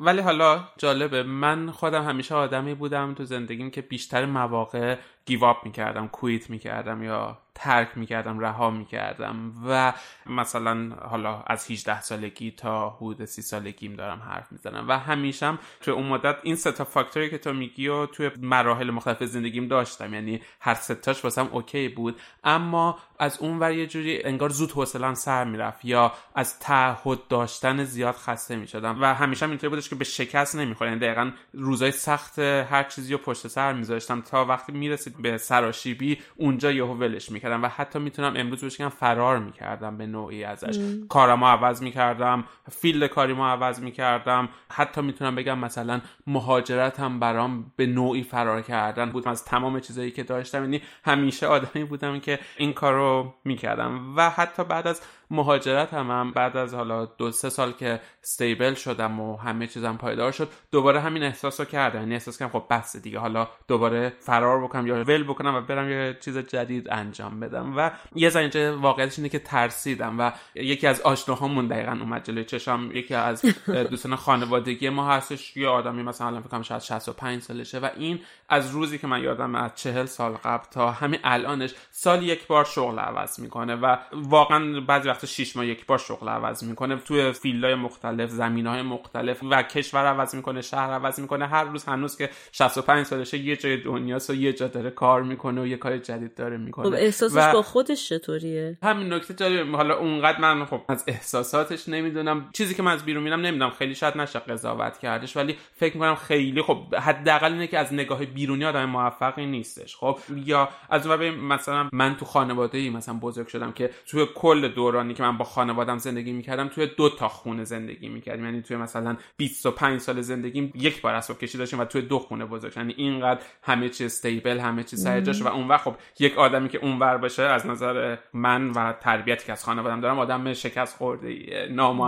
ولی 0.00 0.20
حالا 0.20 0.64
جالبه 0.78 1.22
من 1.22 1.70
خودم 1.70 2.04
همیشه 2.04 2.34
آدمی 2.34 2.74
بودم 2.74 3.14
تو 3.14 3.24
زندگیم 3.24 3.70
که 3.70 3.82
بیشتر 3.82 4.26
مواقع 4.26 4.96
گیواب 5.26 5.56
می‌کردم 5.64 6.08
کویت 6.08 6.50
می‌کردم 6.50 7.02
یا 7.02 7.38
ترک 7.54 7.88
می‌کردم 7.98 8.38
رها 8.38 8.70
می‌کردم 8.70 9.52
و 9.68 9.92
مثلا 10.26 10.94
حالا 10.94 11.42
از 11.46 11.70
18 11.70 12.00
سالگی 12.00 12.50
تا 12.50 12.90
حدود 12.90 13.24
30 13.24 13.42
سالگیم 13.42 13.94
دارم 13.94 14.22
حرف 14.22 14.52
می‌زنم 14.52 14.88
و 14.88 14.98
همیشم 14.98 15.58
توی 15.80 15.94
اون 15.94 16.06
مدت 16.06 16.36
این 16.42 16.56
سه 16.56 16.72
تا 16.72 16.84
فاکتوری 16.84 17.30
که 17.30 17.38
تو 17.38 17.52
میگی 17.52 17.88
و 17.88 18.06
توی 18.06 18.30
مراحل 18.38 18.90
مختلف 18.90 19.24
زندگیم 19.24 19.68
داشتم 19.68 20.14
یعنی 20.14 20.40
هر 20.60 20.74
ستاش 20.74 21.24
واسم 21.24 21.48
اوکی 21.52 21.88
بود. 21.88 22.20
اما 22.44 22.98
از 23.18 23.38
اون 23.38 23.58
ور 23.58 23.72
یه 23.72 23.86
جوری 23.86 24.22
انگار 24.24 24.48
زود 24.48 24.70
حوصله‌ام 24.70 25.14
سر 25.14 25.44
می‌رفت 25.44 25.84
یا 25.84 26.12
از 26.34 26.58
تعهد 26.58 27.28
داشتن 27.28 27.84
زیاد 27.84 28.14
خسته 28.14 28.56
می‌شدم 28.56 29.02
و 29.02 29.14
همیشه 29.14 29.48
اینطوری 29.48 29.68
بودش 29.70 29.88
که 29.88 29.94
به 29.94 30.04
شکست 30.04 30.56
نمی‌خورم 30.56 30.90
یعنی 30.90 31.00
دقیقا 31.00 31.30
روزای 31.52 31.92
سخت 31.92 32.38
هر 32.38 32.82
چیزی 32.82 33.12
رو 33.12 33.18
پشت 33.18 33.48
سر 33.48 33.72
میذاشتم 33.72 34.20
تا 34.20 34.44
وقتی 34.44 34.72
می‌رسید 34.72 35.19
به 35.22 35.38
سراشیبی 35.38 36.18
اونجا 36.36 36.72
یهو 36.72 36.94
ولش 36.94 37.30
می‌کردم 37.30 37.62
و 37.62 37.68
حتی 37.68 37.98
می‌تونم 37.98 38.34
امروز 38.36 38.60
بهش 38.60 38.82
فرار 38.82 39.38
می‌کردم 39.38 39.96
به 39.96 40.06
نوعی 40.06 40.44
ازش. 40.44 40.78
کارمو 41.08 41.46
عوض 41.46 41.82
می‌کردم 41.82 42.44
فیلد 42.70 43.06
کاریمو 43.06 43.44
عوض 43.44 43.80
می‌کردم. 43.80 44.48
حتی 44.70 45.00
می‌تونم 45.00 45.34
بگم 45.34 45.58
مثلا 45.58 46.00
مهاجرت 46.26 47.00
هم 47.00 47.20
برام 47.20 47.72
به 47.76 47.86
نوعی 47.86 48.22
فرار 48.22 48.62
کردن 48.62 49.10
بود. 49.10 49.28
از 49.28 49.44
تمام 49.44 49.80
چیزایی 49.80 50.10
که 50.10 50.22
داشتم 50.22 50.62
یعنی 50.62 50.82
همیشه 51.04 51.46
آدمی 51.46 51.84
بودم 51.84 52.20
که 52.20 52.38
این 52.56 52.72
کارو 52.72 53.34
می‌کردم. 53.44 54.16
و 54.16 54.30
حتی 54.30 54.64
بعد 54.64 54.86
از 54.86 55.02
مهاجرت 55.30 55.94
هم, 55.94 56.10
هم 56.10 56.30
بعد 56.30 56.56
از 56.56 56.74
حالا 56.74 57.04
دو 57.04 57.30
سه 57.30 57.50
سال 57.50 57.72
که 57.72 58.00
استیبل 58.22 58.74
شدم 58.74 59.20
و 59.20 59.36
همه 59.36 59.66
چیزم 59.66 59.96
پایدار 59.96 60.32
شد 60.32 60.48
دوباره 60.70 61.00
همین 61.00 61.22
احساس 61.22 61.60
رو 61.60 61.66
کردم. 61.66 62.00
یعنی 62.00 62.14
احساس 62.14 62.38
کردم 62.38 62.52
خب 62.52 62.64
بس 62.70 62.96
دیگه 62.96 63.18
حالا 63.18 63.48
دوباره 63.68 64.12
فرار 64.20 64.64
بکنم 64.64 64.86
یا 64.86 65.04
ول 65.04 65.24
بکنم 65.24 65.54
و 65.54 65.60
برم 65.60 65.90
یه 65.90 66.18
چیز 66.20 66.38
جدید 66.38 66.90
انجام 66.90 67.40
بدم. 67.40 67.76
و 67.76 67.90
یه 68.14 68.30
زنجه 68.30 68.72
واقعیتش 68.72 69.18
اینه 69.18 69.28
که 69.28 69.38
ترسیدم 69.38 70.20
و 70.20 70.32
یکی 70.54 70.86
از 70.86 71.00
آشناهامون 71.00 71.66
دقیقا 71.66 71.92
اومد 72.00 72.24
جلوی 72.24 72.44
چشم. 72.44 72.90
یکی 72.94 73.14
از 73.14 73.44
دوستان 73.90 74.16
خانوادگی 74.16 74.88
ما 74.88 75.08
هستش 75.08 75.56
یه 75.56 75.68
آدمی 75.68 76.02
مثلا 76.02 76.26
الان 76.26 76.40
فکر 76.40 76.50
کنم 76.50 76.62
شاید 76.62 76.82
65 76.82 77.42
سالشه 77.42 77.78
و 77.78 77.88
این 77.96 78.20
از 78.48 78.70
روزی 78.70 78.98
که 78.98 79.06
من 79.06 79.22
یادم 79.22 79.54
از 79.54 79.70
40 79.74 80.06
سال 80.06 80.32
قبل 80.32 80.64
تا 80.70 80.90
همین 80.90 81.20
الانش 81.24 81.74
سال 81.90 82.22
یک 82.22 82.46
بار 82.46 82.64
شغل 82.64 82.98
عوض 82.98 83.40
می‌کنه 83.40 83.74
و 83.74 83.96
واقعا 84.12 84.80
بعضی 84.80 85.08
وقتا 85.20 85.26
6 85.26 85.56
ماه 85.56 85.66
یک 85.66 85.86
بار 85.86 85.98
شغل 85.98 86.28
عوض 86.28 86.64
می‌کنه. 86.64 86.96
توی 86.96 87.32
فیلدهای 87.32 87.74
مختلف 87.74 88.30
زمینهای 88.30 88.82
مختلف 88.82 89.42
و 89.50 89.62
کشور 89.62 90.06
عوض 90.06 90.34
می‌کنه 90.34 90.60
شهر 90.60 90.90
عوض 90.90 91.20
می‌کنه. 91.20 91.46
هر 91.46 91.64
روز 91.64 91.84
هنوز 91.84 92.16
که 92.16 92.30
65 92.52 93.06
سالشه 93.06 93.38
یه 93.38 93.56
جای 93.56 93.76
دنیاست 93.76 94.30
و 94.30 94.34
یه 94.34 94.52
جا 94.52 94.68
داره 94.68 94.90
کار 94.90 95.22
می‌کنه 95.22 95.60
و 95.60 95.66
یه 95.66 95.76
کار 95.76 95.98
جدید 95.98 96.34
داره 96.34 96.56
می‌کنه. 96.56 96.84
خب 96.84 96.94
احساسش 96.94 97.36
و... 97.36 97.52
با 97.52 97.62
خودش 97.62 98.08
چطوریه؟ 98.08 98.78
همین 98.82 99.12
نکته 99.12 99.34
جالب 99.34 99.76
حالا 99.76 99.98
اونقدر 99.98 100.40
من 100.40 100.64
خب 100.64 100.80
از 100.88 101.04
احساساتش 101.06 101.88
نمی‌دونم. 101.88 102.50
چیزی 102.52 102.74
که 102.74 102.82
من 102.82 102.92
از 102.92 103.04
بیرون 103.04 103.22
میرم 103.22 103.40
نمی‌دونم 103.40 103.70
خیلی 103.70 103.94
شاید 103.94 104.16
نشه 104.16 104.38
قضاوت 104.38 104.98
کردش 104.98 105.36
ولی 105.36 105.56
فکر 105.72 105.94
می‌کنم 105.94 106.14
خیلی 106.14 106.62
خب 106.62 106.94
حداقل 106.94 107.52
اینه 107.52 107.66
که 107.66 107.78
از 107.78 107.94
نگاه 107.94 108.24
بیرونی 108.24 108.64
آدم 108.64 108.84
موفقی 108.84 109.46
نیستش. 109.46 109.96
خب 109.96 110.18
یا 110.36 110.68
از 110.90 111.06
اون 111.06 111.30
مثلا 111.30 111.88
من 111.92 112.16
تو 112.16 112.24
خانواده 112.24 112.78
ای 112.78 112.90
مثلا 112.90 113.14
بزرگ 113.14 113.46
شدم 113.46 113.72
که 113.72 113.90
توی 114.06 114.26
کل 114.34 114.68
دوران 114.68 115.09
زمانی 115.10 115.14
که 115.14 115.22
من 115.22 115.38
با 115.38 115.44
خانوادم 115.44 115.98
زندگی 115.98 116.32
می‌کردم 116.32 116.68
توی 116.68 116.86
دو 116.86 117.08
تا 117.08 117.28
خونه 117.28 117.64
زندگی 117.64 118.08
می‌کردیم. 118.08 118.44
یعنی 118.44 118.62
توی 118.62 118.76
مثلا 118.76 119.16
25 119.36 120.00
سال 120.00 120.20
زندگیم 120.20 120.72
یک 120.74 121.02
بار 121.02 121.14
اسباب 121.14 121.38
کشی 121.38 121.58
داشتیم 121.58 121.80
و 121.80 121.84
توی 121.84 122.02
دو 122.02 122.18
خونه 122.18 122.44
بزرگ. 122.44 122.76
یعنی 122.76 122.94
اینقدر 122.96 123.40
همه 123.62 123.88
چی 123.88 124.04
استیبل 124.04 124.58
همه 124.58 124.84
چی 124.84 124.96
سر 124.96 125.22
و 125.42 125.48
اون 125.48 125.68
وقت 125.68 125.80
خب 125.84 125.94
یک 126.18 126.38
آدمی 126.38 126.68
که 126.68 126.78
اونور 126.78 127.16
باشه 127.16 127.42
از 127.42 127.66
نظر 127.66 128.16
من 128.32 128.70
و 128.70 128.92
تربیتی 128.92 129.46
که 129.46 129.52
از 129.52 129.64
خانوادم 129.64 130.00
دارم 130.00 130.18
آدم 130.18 130.52
شکست 130.52 130.96
خورده 130.96 131.34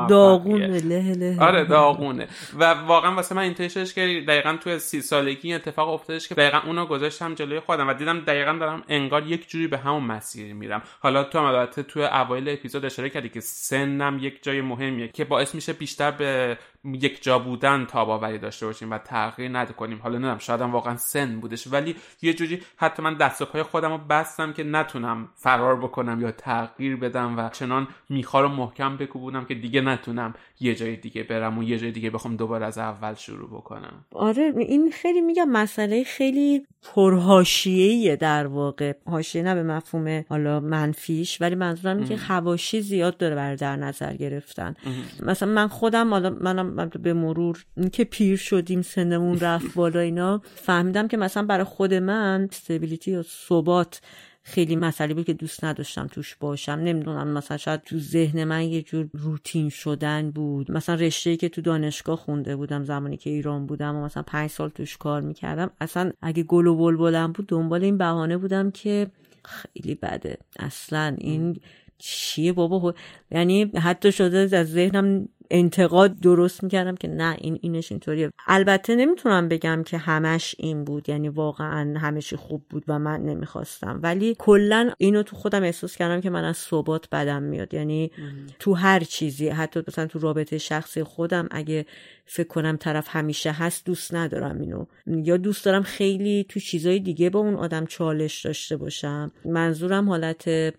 داغونه. 0.08 1.36
آره 1.40 1.64
داغونه. 1.64 2.28
و 2.58 2.64
واقعا 2.64 3.14
واسه 3.14 3.34
من 3.34 3.42
اینطوری 3.42 3.68
که 3.68 4.24
دقیقا 4.28 4.56
توی 4.60 4.78
سی 4.78 5.00
سالگی 5.00 5.54
اتفاق 5.54 5.88
افتادش 5.88 6.28
که 6.28 6.34
دقیقا 6.34 6.58
اونو 6.66 6.86
گذاشتم 6.86 7.34
جلوی 7.34 7.60
خودم 7.60 7.88
و 7.88 7.94
دیدم 7.94 8.20
دقیقا 8.20 8.52
دارم 8.52 8.82
انگار 8.88 9.26
یک 9.26 9.48
جوری 9.48 9.66
به 9.66 9.78
همون 9.78 10.04
مسیر 10.04 10.54
میرم. 10.54 10.82
حالا 11.00 11.24
تو 11.24 11.38
البته 11.38 11.82
توی 11.82 12.04
اوایل 12.04 12.48
اپیزود 12.48 12.88
اشاره 12.92 13.10
کردی 13.10 13.28
که 13.28 13.40
سنم 13.40 14.18
یک 14.20 14.42
جای 14.42 14.60
مهمیه 14.60 15.08
که 15.08 15.24
باعث 15.24 15.54
میشه 15.54 15.72
بیشتر 15.72 16.10
به 16.10 16.58
یک 16.84 17.22
جا 17.22 17.38
بودن 17.38 17.84
تاباوری 17.84 18.38
داشته 18.38 18.66
باشیم 18.66 18.90
و 18.90 18.98
تغییر 18.98 19.58
نده 19.58 19.72
کنیم 19.72 20.00
حالا 20.02 20.14
نمی‌دونم 20.14 20.38
شاید 20.38 20.60
واقعا 20.60 20.96
سن 20.96 21.40
بودش 21.40 21.66
ولی 21.66 21.96
یه 22.22 22.34
جوری 22.34 22.62
حتی 22.76 23.02
من 23.02 23.14
دست 23.14 23.42
و 23.42 23.44
پای 23.44 23.62
خودم 23.62 23.90
رو 23.90 23.98
بستم 23.98 24.52
که 24.52 24.64
نتونم 24.64 25.28
فرار 25.34 25.76
بکنم 25.76 26.20
یا 26.20 26.32
تغییر 26.32 26.96
بدم 26.96 27.38
و 27.38 27.48
چنان 27.48 27.88
میخا 28.08 28.40
رو 28.40 28.48
محکم 28.48 28.96
بکوبونم 28.96 29.44
که 29.44 29.54
دیگه 29.54 29.80
نتونم 29.80 30.34
یه 30.60 30.74
جای 30.74 30.96
دیگه 30.96 31.22
برم 31.22 31.58
و 31.58 31.62
یه 31.62 31.78
جای 31.78 31.90
دیگه 31.90 32.10
بخوام 32.10 32.36
دوباره 32.36 32.66
از 32.66 32.78
اول 32.78 33.14
شروع 33.14 33.48
بکنم. 33.48 34.04
آره 34.14 34.52
این 34.56 34.90
خیلی 34.90 35.20
میگم 35.20 35.48
مسئله 35.48 36.04
خیلی 36.04 36.66
پرهاشیه‌ایه 36.94 38.16
در 38.16 38.46
واقع. 38.46 38.92
حاشیه 39.06 39.42
نه 39.42 39.54
به 39.54 39.62
مفهوم 39.62 40.24
حالا 40.28 40.60
منفیش 40.60 41.40
ولی 41.40 41.54
منظورم 41.54 41.96
اینه 41.96 42.08
که 42.08 42.16
حواشی 42.16 42.80
زیاد 42.80 43.16
داره 43.16 43.34
بر 43.34 43.54
در 43.54 43.76
نظر 43.76 44.14
گرفتن. 44.16 44.74
مثلا 45.22 45.48
من 45.52 45.68
خودم 45.68 46.10
حالا 46.10 46.30
منم 46.30 46.71
به 47.02 47.12
مرور 47.12 47.64
که 47.92 48.04
پیر 48.04 48.36
شدیم 48.36 48.82
سنمون 48.82 49.40
رفت 49.40 49.74
بالا 49.74 50.00
اینا 50.00 50.42
فهمیدم 50.54 51.08
که 51.08 51.16
مثلا 51.16 51.42
برای 51.42 51.64
خود 51.64 51.94
من 51.94 52.48
استبیلیتی 52.52 53.10
یا 53.10 53.22
ثبات 53.22 54.00
خیلی 54.44 54.76
مسئله 54.76 55.14
بود 55.14 55.24
که 55.24 55.32
دوست 55.32 55.64
نداشتم 55.64 56.06
توش 56.06 56.36
باشم. 56.40 56.72
نمی‌دونم 56.72 57.28
مثلا 57.28 57.56
شاید 57.56 57.82
تو 57.82 57.98
ذهن 57.98 58.44
من 58.44 58.62
یه 58.62 58.82
جور 58.82 59.08
روتین 59.12 59.68
شدن 59.68 60.30
بود. 60.30 60.70
مثلا 60.70 60.94
رشته 60.94 61.30
ای 61.30 61.36
که 61.36 61.48
تو 61.48 61.60
دانشگاه 61.60 62.16
خونده 62.16 62.56
بودم 62.56 62.84
زمانی 62.84 63.16
که 63.16 63.30
ایران 63.30 63.66
بودم 63.66 63.96
و 63.96 64.04
مثلا 64.04 64.22
پنج 64.22 64.50
سال 64.50 64.68
توش 64.68 64.96
کار 64.96 65.20
می‌کردم 65.20 65.70
اصلا 65.80 66.12
اگه 66.22 66.42
گل 66.42 66.66
و 66.66 66.76
بلبلم 66.76 67.32
بود 67.32 67.46
دنبال 67.46 67.84
این 67.84 67.98
بهانه 67.98 68.36
بودم 68.36 68.70
که 68.70 69.06
خیلی 69.44 69.94
بده. 69.94 70.38
اصلا 70.58 71.16
این 71.18 71.56
چیه 71.98 72.52
بابا؟ 72.52 72.94
یعنی 73.30 73.64
حتی 73.64 74.12
شده 74.12 74.56
از 74.56 74.72
ذهنم 74.72 75.28
انتقاد 75.54 76.20
درست 76.20 76.62
می‌کردم 76.62 76.94
که 76.94 77.08
نه 77.08 77.36
این 77.38 77.58
اینش 77.62 77.92
اینطوریه. 77.92 78.30
البته 78.46 78.94
نمی‌تونم 78.94 79.48
بگم 79.48 79.82
که 79.86 79.98
همش 79.98 80.54
این 80.58 80.84
بود 80.84 81.08
یعنی 81.08 81.28
واقعا 81.28 81.98
همش 81.98 82.34
خوب 82.34 82.64
بود 82.70 82.84
و 82.88 82.98
من 82.98 83.20
نمی‌خواستم. 83.20 84.00
ولی 84.02 84.36
کلا 84.38 84.90
اینو 84.98 85.22
تو 85.22 85.36
خودم 85.36 85.62
احساس 85.62 85.96
کردم 85.96 86.20
که 86.20 86.30
من 86.30 86.44
از 86.44 86.56
ثبات 86.56 87.08
بدم 87.10 87.42
میاد. 87.42 87.74
یعنی 87.74 88.10
تو 88.58 88.74
هر 88.74 89.00
چیزی 89.00 89.48
حتی 89.48 89.82
مثلا 89.88 90.06
تو 90.06 90.18
رابطه 90.18 90.58
شخصی 90.58 91.02
خودم 91.02 91.48
اگه 91.50 91.86
فکر 92.26 92.48
کنم 92.48 92.76
طرف 92.76 93.06
همیشه 93.08 93.52
هست 93.52 93.86
دوست 93.86 94.14
ندارم 94.14 94.60
اینو. 94.60 94.86
یا 95.06 95.36
دوست 95.36 95.64
دارم 95.64 95.82
خیلی 95.82 96.46
تو 96.48 96.60
چیزای 96.60 97.00
دیگه 97.00 97.30
با 97.30 97.40
اون 97.40 97.54
آدم 97.54 97.86
چالش 97.86 98.46
داشته 98.46 98.76
باشم. 98.76 99.32
منظورم 99.44 100.08
حالت 100.08 100.74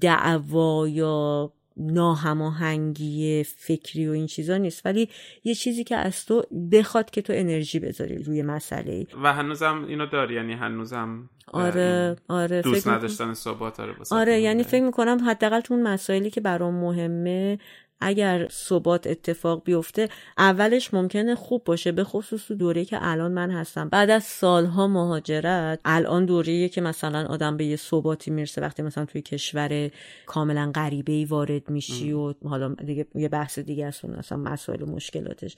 دعوا 0.00 0.88
یا 0.88 1.52
ناهماهنگی 1.76 3.44
فکری 3.44 4.08
و 4.08 4.10
این 4.10 4.26
چیزا 4.26 4.56
نیست. 4.56 4.86
ولی 4.86 5.08
یه 5.44 5.54
چیزی 5.54 5.84
که 5.84 5.96
از 5.96 6.26
تو 6.26 6.42
بخواد 6.72 7.10
که 7.10 7.22
تو 7.22 7.32
انرژی 7.36 7.78
بذاری 7.78 8.18
روی 8.18 8.42
مسئله. 8.42 9.06
و 9.22 9.32
هنوزم 9.32 9.84
اینو 9.88 10.06
داری 10.06 10.34
یعنی 10.34 10.52
هنوزم 10.52 11.28
آره 11.52 12.16
آره 12.28 12.62
دوست 12.62 12.88
نداشتن 12.88 13.34
ثبات 13.34 13.80
آره 13.80 13.94
آره 14.10 14.40
یعنی 14.40 14.62
فکر 14.64 14.82
می‌کنم 14.82 15.18
حداقل 15.28 15.60
تو 15.60 15.74
اون 15.74 15.82
مسائلی 15.82 16.30
که 16.30 16.40
برام 16.40 16.74
مهمه 16.74 17.58
اگر 18.02 18.48
ثبات 18.50 19.06
اتفاق 19.06 19.64
بیفته 19.64 20.08
اولش 20.38 20.94
ممکنه 20.94 21.34
خوب 21.34 21.64
باشه 21.64 21.92
به 21.92 22.04
خصوص 22.04 22.46
تو 22.46 22.54
دوره 22.54 22.84
که 22.84 22.98
الان 23.00 23.32
من 23.32 23.50
هستم. 23.50 23.88
بعد 23.88 24.10
از 24.10 24.24
سالها 24.24 24.86
مهاجرت 24.86 25.80
الان 25.84 26.26
دوره 26.26 26.68
که 26.68 26.80
مثلا 26.80 27.26
آدم 27.26 27.56
به 27.56 27.64
یه 27.64 27.76
ثباتی 27.76 28.30
می‌رسه 28.30 28.60
وقتی 28.60 28.82
مثلا 28.82 29.04
توی 29.04 29.22
کشور 29.22 29.90
کاملا 30.26 30.72
غریبه 30.74 31.12
ای 31.12 31.24
وارد 31.24 31.70
میشی 31.70 32.12
و 32.12 32.34
حالا 32.44 32.74
دیگه 32.74 33.06
یه 33.14 33.28
بحث 33.28 33.58
دیگه 33.58 33.86
است 33.86 34.04
مثلا 34.04 34.38
مسائل 34.38 34.82
و 34.82 34.86
مشکلاتش. 34.86 35.56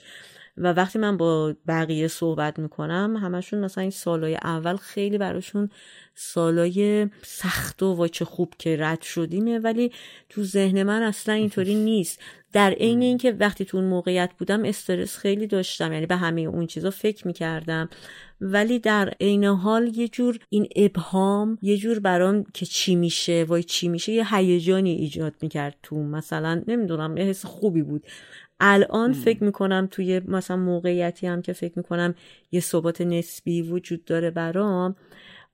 و 0.57 0.73
وقتی 0.73 0.99
من 0.99 1.17
با 1.17 1.55
بقیه 1.69 2.09
صحبت 2.09 2.59
می‌کنم 2.59 3.17
همشون 3.23 3.61
مثلا 3.61 3.83
این 3.83 3.91
سالای 3.91 4.35
اول 4.35 4.77
خیلی 4.77 5.19
براشون 5.19 5.71
سالای 6.15 7.09
سخت 7.23 7.83
و 7.83 7.95
واچه 7.95 8.25
خوب 8.25 8.55
که 8.59 8.77
رد 8.81 9.03
شدیمه 9.03 9.59
ولی 9.59 9.93
تو 10.29 10.43
ذهن 10.43 10.83
من 10.83 11.03
اصلا 11.03 11.35
اینطوری 11.35 11.75
نیست. 11.75 12.21
در 12.53 12.71
عین 12.71 13.03
اینکه 13.03 13.33
وقتی 13.33 13.65
تو 13.65 13.77
اون 13.77 13.87
موقعیت 13.87 14.31
بودم 14.39 14.65
استرس 14.65 15.17
خیلی 15.17 15.47
داشتم 15.47 15.93
یعنی 15.93 16.07
به 16.07 16.17
همه 16.17 16.41
اون 16.41 16.67
چیزا 16.67 16.91
فکر 16.91 17.27
می‌کردم. 17.27 17.89
ولی 18.41 18.79
در 18.79 19.15
عین 19.21 19.45
حال 19.45 19.97
یه 19.97 20.09
جور 20.09 20.39
این 20.49 20.69
ابهام 20.77 21.59
یه 21.63 21.77
جور 21.77 21.99
برام 21.99 22.45
که 22.55 22.67
چی 22.67 22.95
میشه 22.95 23.45
وای 23.49 23.63
چی 23.63 23.89
میشه 23.89 24.13
یه 24.13 24.35
هیجانی 24.35 24.91
ایجاد 24.91 25.35
می‌کرد 25.43 25.77
تو 25.83 25.97
مثلا 25.97 26.63
نمی‌دونم 26.67 27.17
یه 27.17 27.25
حس 27.25 27.47
خوبی 27.47 27.83
بود. 27.83 28.07
الان 28.61 29.13
فکر 29.13 29.45
می‌کنم 29.45 29.89
توی 29.91 30.21
مثلا 30.21 30.57
موقعیتی 30.57 31.27
هم 31.27 31.43
که 31.43 31.53
فکر 31.53 31.73
می‌کنم 31.77 32.15
یه 32.53 32.61
ثبات 32.61 33.01
نسبی 33.01 33.63
وجود 33.63 34.05
داره 34.05 34.31
برام. 34.31 34.97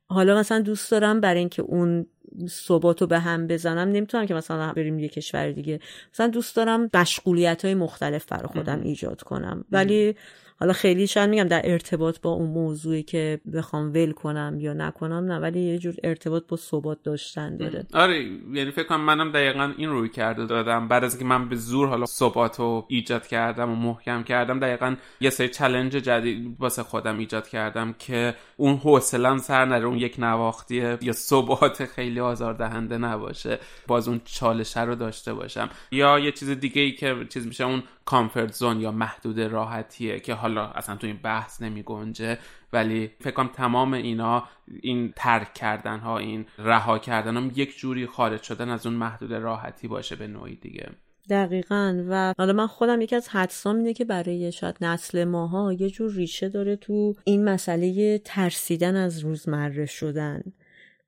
حالا 0.09 0.39
مثلا 0.39 0.61
دوست 0.61 0.91
دارم 0.91 1.21
برای 1.21 1.39
اینکه 1.39 1.63
اون 1.63 2.07
ثبات 2.49 3.01
رو 3.01 3.07
به 3.07 3.19
هم 3.19 3.47
بزنم. 3.47 3.89
نمی‌تونم 3.89 4.27
که 4.27 4.35
مثلا 4.35 4.73
بریم 4.73 4.99
یه 4.99 5.09
کشور 5.09 5.51
دیگه. 5.51 5.81
مثلا 6.15 6.27
دوست 6.27 6.57
دارم 6.57 6.91
مشغولیت 6.95 7.65
های 7.65 7.75
مختلف 7.75 8.27
برای 8.27 8.47
خودم 8.47 8.81
ایجاد 8.81 9.23
کنم. 9.23 9.65
ولی 9.71 10.17
حالا 10.61 10.73
خیلی 10.73 11.07
شاید 11.07 11.31
میگم 11.31 11.49
در 11.49 11.63
ارتباط 11.65 12.21
با 12.21 12.31
اون 12.31 12.49
موضوعی 12.49 13.03
که 13.03 13.41
بخوام 13.55 13.93
ول 13.93 14.13
کنم 14.13 14.57
یا 14.61 14.73
نکنم 14.73 15.33
نه 15.33 15.39
ولی 15.39 15.61
یه 15.61 15.79
جور 15.79 15.95
ارتباط 16.05 16.43
با 16.49 16.57
ثبات 16.57 17.03
داشتن 17.03 17.57
داره. 17.57 17.87
آره 17.95 18.25
یعنی 18.53 18.71
فکر 18.71 18.87
کنم 18.87 19.01
منم 19.01 19.33
دقیقا 19.33 19.73
این 19.77 19.89
روی 19.89 20.09
کرده 20.09 20.47
دادم. 20.47 20.89
بعد 20.89 21.05
از 21.05 21.13
اینکه 21.13 21.25
من 21.25 21.49
به 21.49 21.57
زور 21.57 21.89
حالا 21.89 22.07
ثبات 22.07 22.59
رو 22.59 22.87
ایجاد 22.89 23.27
کردم 23.27 23.71
و 23.71 23.75
محکم 23.75 24.23
کردم 24.23 24.61
دقیقا 24.61 24.97
یه 25.21 25.31
سری 25.31 25.49
چلنج 25.49 25.93
جدید 25.93 26.57
واسه 26.59 26.83
خودم 26.83 27.19
ایجاد 27.19 27.49
کردم 27.49 27.95
که 27.99 28.35
اون 28.57 28.77
حوصلم 28.77 29.39
سر 29.39 29.65
نره 29.65 29.87
اون 29.87 29.99
یک 29.99 30.17
نواختی 30.19 30.97
یا 31.01 31.13
ثبات 31.13 31.85
خیلی 31.85 32.21
آزاردهنده 32.21 32.99
نباشه 32.99 33.59
باز 33.87 34.09
اون 34.09 34.21
چالش 34.25 34.77
رو 34.77 34.95
داشته 34.95 35.35
باشم. 35.35 35.71
یا 35.91 36.19
یه 36.19 36.33
چیز 36.33 36.51
دیگه 36.51 36.83
ای 36.83 36.93
که 36.93 37.27
چیز 37.29 37.47
میشه 37.47 37.65
اون 37.65 37.83
کامفورت 38.11 38.53
زون 38.53 38.81
یا 38.81 38.93
محدود 38.93 39.41
راحتیه 39.41 40.21
که 40.21 40.35
حالا 40.35 40.67
اصلا 40.67 40.97
تو 40.97 41.07
این 41.07 41.17
بحث 41.23 41.63
نمی 41.63 41.83
گنجه. 41.83 42.39
ولی 42.73 43.11
فکر 43.21 43.45
تمام 43.45 43.93
اینا 43.93 44.45
این 44.83 45.13
ترک 45.17 45.55
کردن 45.55 45.99
ها 45.99 46.19
این 46.19 46.47
رها 46.59 46.99
کردن 46.99 47.37
هم 47.37 47.53
یک 47.55 47.79
جوری 47.79 48.07
خارج 48.07 48.43
شدن 48.43 48.69
از 48.69 48.87
اون 48.87 48.95
محدود 48.95 49.33
راحتی 49.33 49.89
باشه 49.89 50.17
به 50.17 50.27
نوعی 50.27 50.57
دیگه. 50.57 50.91
دقیقا. 51.31 52.05
و 52.09 52.35
حالا 52.39 52.53
من 52.53 52.67
خودم 52.67 53.01
یکی 53.01 53.17
از 53.17 53.29
حدسام 53.29 53.77
اینه 53.77 53.93
که 53.93 54.05
برای 54.05 54.53
شاید 54.53 54.77
نسل 54.81 55.25
ماها 55.25 55.73
یه 55.73 55.91
جور 55.91 56.13
ریشه 56.13 56.49
داره 56.49 56.77
تو 56.77 57.15
این 57.25 57.45
مسئله 57.45 58.19
ترسیدن 58.19 58.97
از 58.97 59.19
روزمره 59.19 59.87
شدن. 59.87 60.43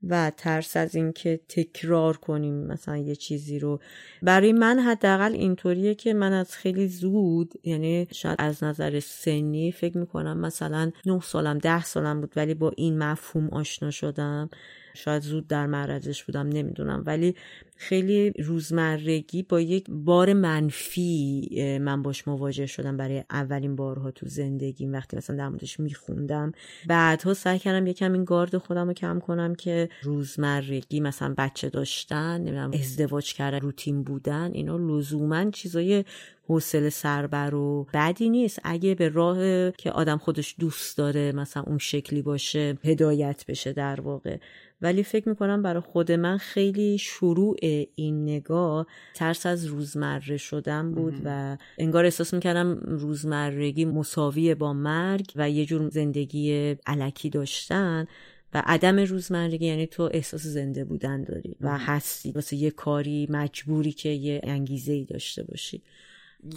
و 0.09 0.33
ترس 0.37 0.77
از 0.77 0.95
اینکه 0.95 1.41
تکرار 1.49 2.16
کنیم 2.16 2.55
مثلا 2.55 2.97
یه 2.97 3.16
چیزی 3.16 3.59
رو. 3.59 3.81
برای 4.23 4.53
من 4.53 4.79
حداقل 4.79 5.33
اینطوریه 5.33 5.95
که 5.95 6.15
من 6.15 6.33
از 6.33 6.57
خیلی 6.57 6.89
زود 6.89 7.55
یعنی 7.65 8.07
شاید 8.12 8.37
از 8.39 8.65
نظر 8.65 9.01
سنی 9.01 9.73
فکر 9.73 9.99
می‌کنم 9.99 10.39
مثلا 10.39 10.91
نه 11.07 11.20
سالم 11.20 11.59
ده 11.59 11.85
سالم 11.85 12.20
بود 12.20 12.33
ولی 12.37 12.55
با 12.55 12.73
این 12.77 12.99
مفهوم 12.99 13.49
آشنا 13.49 13.91
شدم. 13.91 14.51
شاید 14.94 15.23
زود 15.23 15.47
در 15.47 15.66
معرضش 15.66 16.24
بودم 16.24 16.48
نمی‌دونم. 16.48 17.02
ولی 17.06 17.35
خیلی 17.77 18.31
روزمرگی 18.31 19.43
با 19.43 19.60
یک 19.60 19.86
بار 19.89 20.32
منفی 20.32 21.48
من 21.81 22.02
باش 22.02 22.28
مواجه 22.28 22.66
شدم 22.66 22.97
برای 22.97 23.24
اولین 23.31 23.77
بارها 23.77 24.10
تو 24.10 24.27
زندگیم. 24.27 24.93
وقتی 24.93 25.16
مثلا 25.16 25.36
در 25.36 25.48
موردش 25.48 25.81
میخوندم 25.81 26.52
بعدها 26.86 27.35
سعی 27.35 27.59
کردم 27.59 27.86
یکم 27.86 28.12
این 28.12 28.24
گارد 28.24 28.59
خودم 28.59 28.86
رو 28.86 28.93
کم 28.93 29.20
کنم 29.20 29.55
که 29.55 29.89
روزمرگی 30.02 31.01
مثلا 31.01 31.35
بچه 31.39 31.69
داشتن 31.69 32.40
نمی‌دونم 32.40 32.70
ازدواج 32.73 33.35
کردن 33.35 33.60
روتین 33.60 34.02
بودن 34.02 34.51
اینا 34.52 34.77
لزوما 34.77 35.51
چیزای 35.51 36.05
حوصله 36.48 36.90
سربر 36.90 37.55
و 37.55 37.86
بدی 37.94 38.31
نیست. 38.31 38.60
اگه 38.64 38.94
به 38.94 39.09
راه 39.09 39.70
که 39.70 39.90
آدم 39.90 40.19
خودش 40.19 40.55
دوست 40.59 40.98
داره 40.98 41.32
مثلا 41.32 41.62
اون 41.66 41.78
شکلی 41.78 42.23
باشه 42.23 42.78
هدایت 42.85 43.44
بشه 43.48 43.73
در 43.73 44.01
واقع. 44.01 44.36
ولی 44.83 45.03
فکر 45.03 45.29
می‌کنم 45.29 45.63
برای 45.63 45.81
خود 45.81 46.13
من 46.13 46.39
خیلی 46.39 46.99
شروع 46.99 47.57
این 47.95 48.23
نگاه 48.23 48.87
ترس 49.15 49.47
از 49.47 49.67
روزمره 49.67 50.37
شدن 50.37 50.93
بود 50.95 51.15
و 51.25 51.57
انگار 51.79 52.05
احساس 52.05 52.35
می‌کردم 52.35 52.79
روزمرگی 52.83 53.85
مساوی 53.85 54.55
با 54.55 54.73
مرگ 54.73 55.33
و 55.37 55.51
یه 55.51 55.67
جور 55.67 55.89
زندگی 55.91 56.77
علکی 56.87 57.31
داشتن 57.31 58.07
و 58.55 58.63
عدم 58.67 58.99
روزمرگی 58.99 59.67
یعنی 59.67 59.87
تو 59.87 60.11
احساس 60.13 60.43
زنده 60.43 60.85
بودن 60.85 61.25
داری 61.25 61.57
و 61.61 61.79
هستی. 61.79 62.33
واسه 62.33 62.57
یه 62.57 62.71
کاری 62.71 63.27
مجبوری 63.31 63.93
که 63.93 64.09
یه 64.09 64.41
انگیزه 64.45 64.93
ای 64.93 65.05
داشته 65.05 65.43
باشی. 65.43 65.83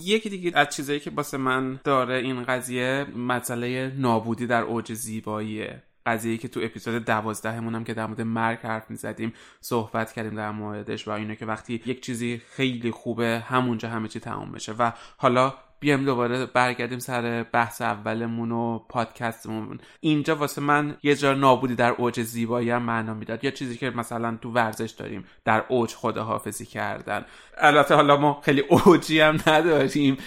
یکی 0.03 0.29
دیگه 0.29 0.51
از 0.55 0.75
چیزایی 0.75 0.99
که 0.99 1.11
واسه 1.11 1.37
من 1.37 1.79
داره 1.83 2.15
این 2.15 2.43
قضیه 2.43 3.05
مسئله 3.17 3.91
نابودی 3.97 4.47
در 4.47 4.61
اوج 4.61 4.93
زیباییه 4.93 5.83
قضیه 6.05 6.37
که 6.37 6.47
تو 6.47 6.59
اپیزود 6.63 7.05
دوازدهمون 7.05 7.75
هم 7.75 7.83
که 7.83 7.93
در 7.93 8.05
مورد 8.05 8.21
مرگ 8.21 8.59
حرف 8.59 8.89
می‌زدیم 8.89 9.33
صحبت 9.61 10.13
کردیم 10.13 10.35
در 10.35 10.51
موردش 10.51 11.07
و 11.07 11.11
اینه 11.11 11.35
که 11.35 11.45
وقتی 11.45 11.81
یک 11.85 12.01
چیزی 12.01 12.41
خیلی 12.49 12.91
خوبه 12.91 13.43
همونجا 13.47 13.89
همه 13.89 14.07
چی 14.07 14.19
تمام 14.19 14.51
بشه. 14.51 14.73
و 14.73 14.91
حالا 15.17 15.53
بیایم 15.79 16.05
دوباره 16.05 16.45
برگردیم 16.45 16.99
سر 16.99 17.45
بحث 17.51 17.81
اولمون 17.81 18.51
و 18.51 18.79
پادکستمون. 18.79 19.79
اینجا 19.99 20.35
واسه 20.35 20.61
من 20.61 20.97
یه 21.03 21.15
جا 21.15 21.33
نابودی 21.33 21.75
در 21.75 21.91
اوج 21.91 22.21
زیبایی 22.21 22.69
هم 22.69 22.81
معنا 22.81 23.13
می‌داد. 23.13 23.43
یا 23.43 23.51
چیزی 23.51 23.77
که 23.77 23.89
مثلا 23.89 24.37
تو 24.41 24.51
ورزش 24.51 24.91
داریم 24.91 25.25
در 25.45 25.63
اوج 25.69 25.93
خداحافظی 25.93 26.65
کردن. 26.65 27.25
البته 27.57 27.95
حالا 27.95 28.17
ما 28.17 28.41
خیلی 28.45 28.63
اوجی 28.69 29.19
هم 29.19 29.37
نداریم 29.47 30.17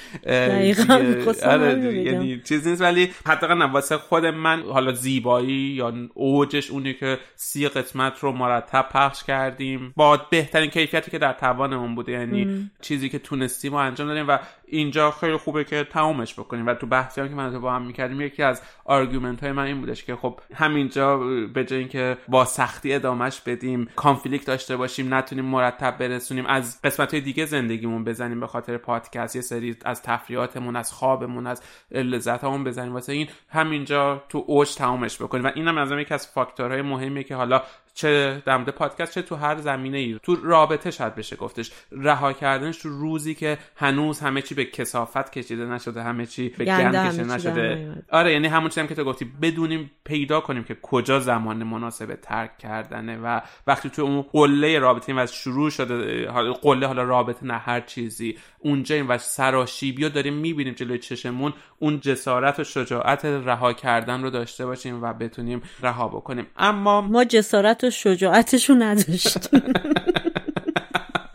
آره 1.46 2.02
یعنی 2.04 2.40
چیزی 2.44 2.70
نیست. 2.70 2.82
ولی 2.82 3.10
حداقل 3.26 3.62
واسه 3.62 3.96
خود 3.96 4.26
من 4.26 4.62
حالا 4.62 4.92
زیبایی 4.92 5.52
یا 5.52 5.92
اوجش 6.14 6.70
اونی 6.70 6.94
که 6.94 7.18
سی 7.36 7.68
قسمت 7.68 8.18
رو 8.20 8.32
مرتب 8.32 8.86
پخش 8.92 9.24
کردیم 9.24 9.92
با 9.96 10.16
بهترین 10.30 10.70
کیفیتی 10.70 11.10
که 11.10 11.18
در 11.18 11.32
توانمون 11.32 11.94
بوده 11.94 12.12
یعنی 12.12 12.70
چیزی 12.80 13.08
که 13.08 13.18
تونستیم 13.18 13.72
و 13.72 13.76
انجام 13.76 14.08
دادیم 14.08 14.28
و 14.28 14.38
اینجا 14.66 15.10
خیلی 15.10 15.36
خوبه 15.36 15.64
که 15.64 15.84
تمومش 15.84 16.34
بکنیم. 16.34 16.66
و 16.66 16.74
تو 16.74 16.86
بحثی 16.86 17.20
هم 17.20 17.28
که 17.28 17.34
من 17.34 17.60
با 17.60 17.72
هم 17.72 17.82
می‌کردیم 17.82 18.20
یکی 18.20 18.42
از 18.42 18.62
argument 18.84 19.42
های 19.42 19.52
من 19.52 19.64
این 19.64 19.80
بودش 19.80 20.04
که 20.04 20.16
خب 20.16 20.40
همینجا 20.54 21.18
به 21.54 21.64
جای 21.64 21.78
اینکه 21.78 22.16
با 22.28 22.44
سختی 22.44 22.94
ادامش 22.94 23.40
بدیم 23.40 23.88
conflict 23.96 24.46
داشته 24.46 24.76
باشیم 24.76 25.14
نتونیم 25.14 25.44
مرتب 25.44 25.98
برسونیم 25.98 26.46
از 26.46 26.82
قسمت 26.84 27.14
دیگه 27.20 27.44
زندگیمون 27.44 28.04
بزنیم 28.04 28.40
به 28.40 28.46
خاطر 28.46 28.76
پادکست 28.76 29.36
یه 29.36 29.42
سری 29.42 29.76
از 29.84 30.02
تفریحاتمون 30.02 30.76
از 30.76 30.92
خوابمون 30.92 31.46
از 31.46 31.62
لذتمون 31.90 32.64
بزنیم. 32.64 32.92
واسه 32.92 33.12
این 33.12 33.28
همینجا 33.48 34.24
تو 34.28 34.44
اوج 34.46 34.74
تمومش 34.74 35.22
بکنیم. 35.22 35.44
و 35.44 35.50
اینم 35.54 35.78
از 35.78 35.92
یکی 35.92 36.14
از 36.14 36.26
فاکتورهای 36.26 36.82
مهمیه 36.82 37.24
که 37.24 37.34
حالا 37.34 37.62
چه 37.98 38.42
در 38.46 38.56
مورد 38.56 38.70
پادکست 38.70 39.14
چه 39.14 39.22
تو 39.22 39.36
هر 39.36 39.56
زمینه 39.56 39.98
ای. 39.98 40.18
تو 40.22 40.36
رابطه 40.42 40.90
شاید 40.90 41.14
بشه 41.14 41.36
گفتش. 41.36 41.70
رها 41.92 42.32
کردنش 42.32 42.78
تو 42.78 42.88
روزی 42.88 43.34
که 43.34 43.58
هنوز 43.76 44.20
همه 44.20 44.42
چی 44.42 44.54
به 44.54 44.64
کثافت 44.64 45.32
کشیده 45.32 45.64
نشده 45.64 46.02
همه 46.02 46.26
چی 46.26 46.48
به 46.48 46.64
گند 46.64 47.08
کشیده 47.08 47.34
نشده. 47.34 47.94
آره 48.10 48.32
یعنی 48.32 48.46
همون 48.46 48.68
چیزی 48.68 48.86
که 48.86 48.94
تو 48.94 49.04
گفتی 49.04 49.32
بدونیم 49.42 49.90
پیدا 50.04 50.40
کنیم 50.40 50.64
که 50.64 50.76
کجا 50.82 51.20
زمان 51.20 51.62
مناسب 51.62 52.14
ترک 52.14 52.58
کردنه 52.58 53.16
و 53.16 53.40
وقتی 53.66 53.90
تو 53.90 54.02
اون 54.02 54.22
قله 54.22 54.78
رابطه 54.78 55.14
و 55.14 55.26
شروع 55.26 55.70
شده 55.70 56.28
حالا 56.30 56.52
قله 56.52 56.86
حالا 56.86 57.02
رابطه 57.02 57.46
نه 57.46 57.58
هر 57.58 57.80
چیزی 57.80 58.38
اونجا 58.58 58.94
این 58.94 59.06
و 59.06 59.18
سراشیبی 59.18 60.08
داریم 60.08 60.34
می‌بینیم 60.34 60.74
جلوی 60.74 60.98
چشمون 60.98 61.52
اون 61.78 62.00
جسارت 62.00 62.60
و 62.60 62.64
شجاعت 62.64 63.24
رها 63.24 63.72
کردن 63.72 64.22
رو 64.22 64.30
داشته 64.30 64.66
باشیم 64.66 65.02
و 65.02 65.12
بتونیم 65.12 65.62
رها 65.82 66.08
بکنیم. 66.08 66.46
اما 66.56 67.00
ما 67.00 67.24
جسارت 67.24 67.84
و 67.84 67.87
شجاعتش 67.90 68.70
رو 68.70 68.76
نداشتیم 68.76 69.62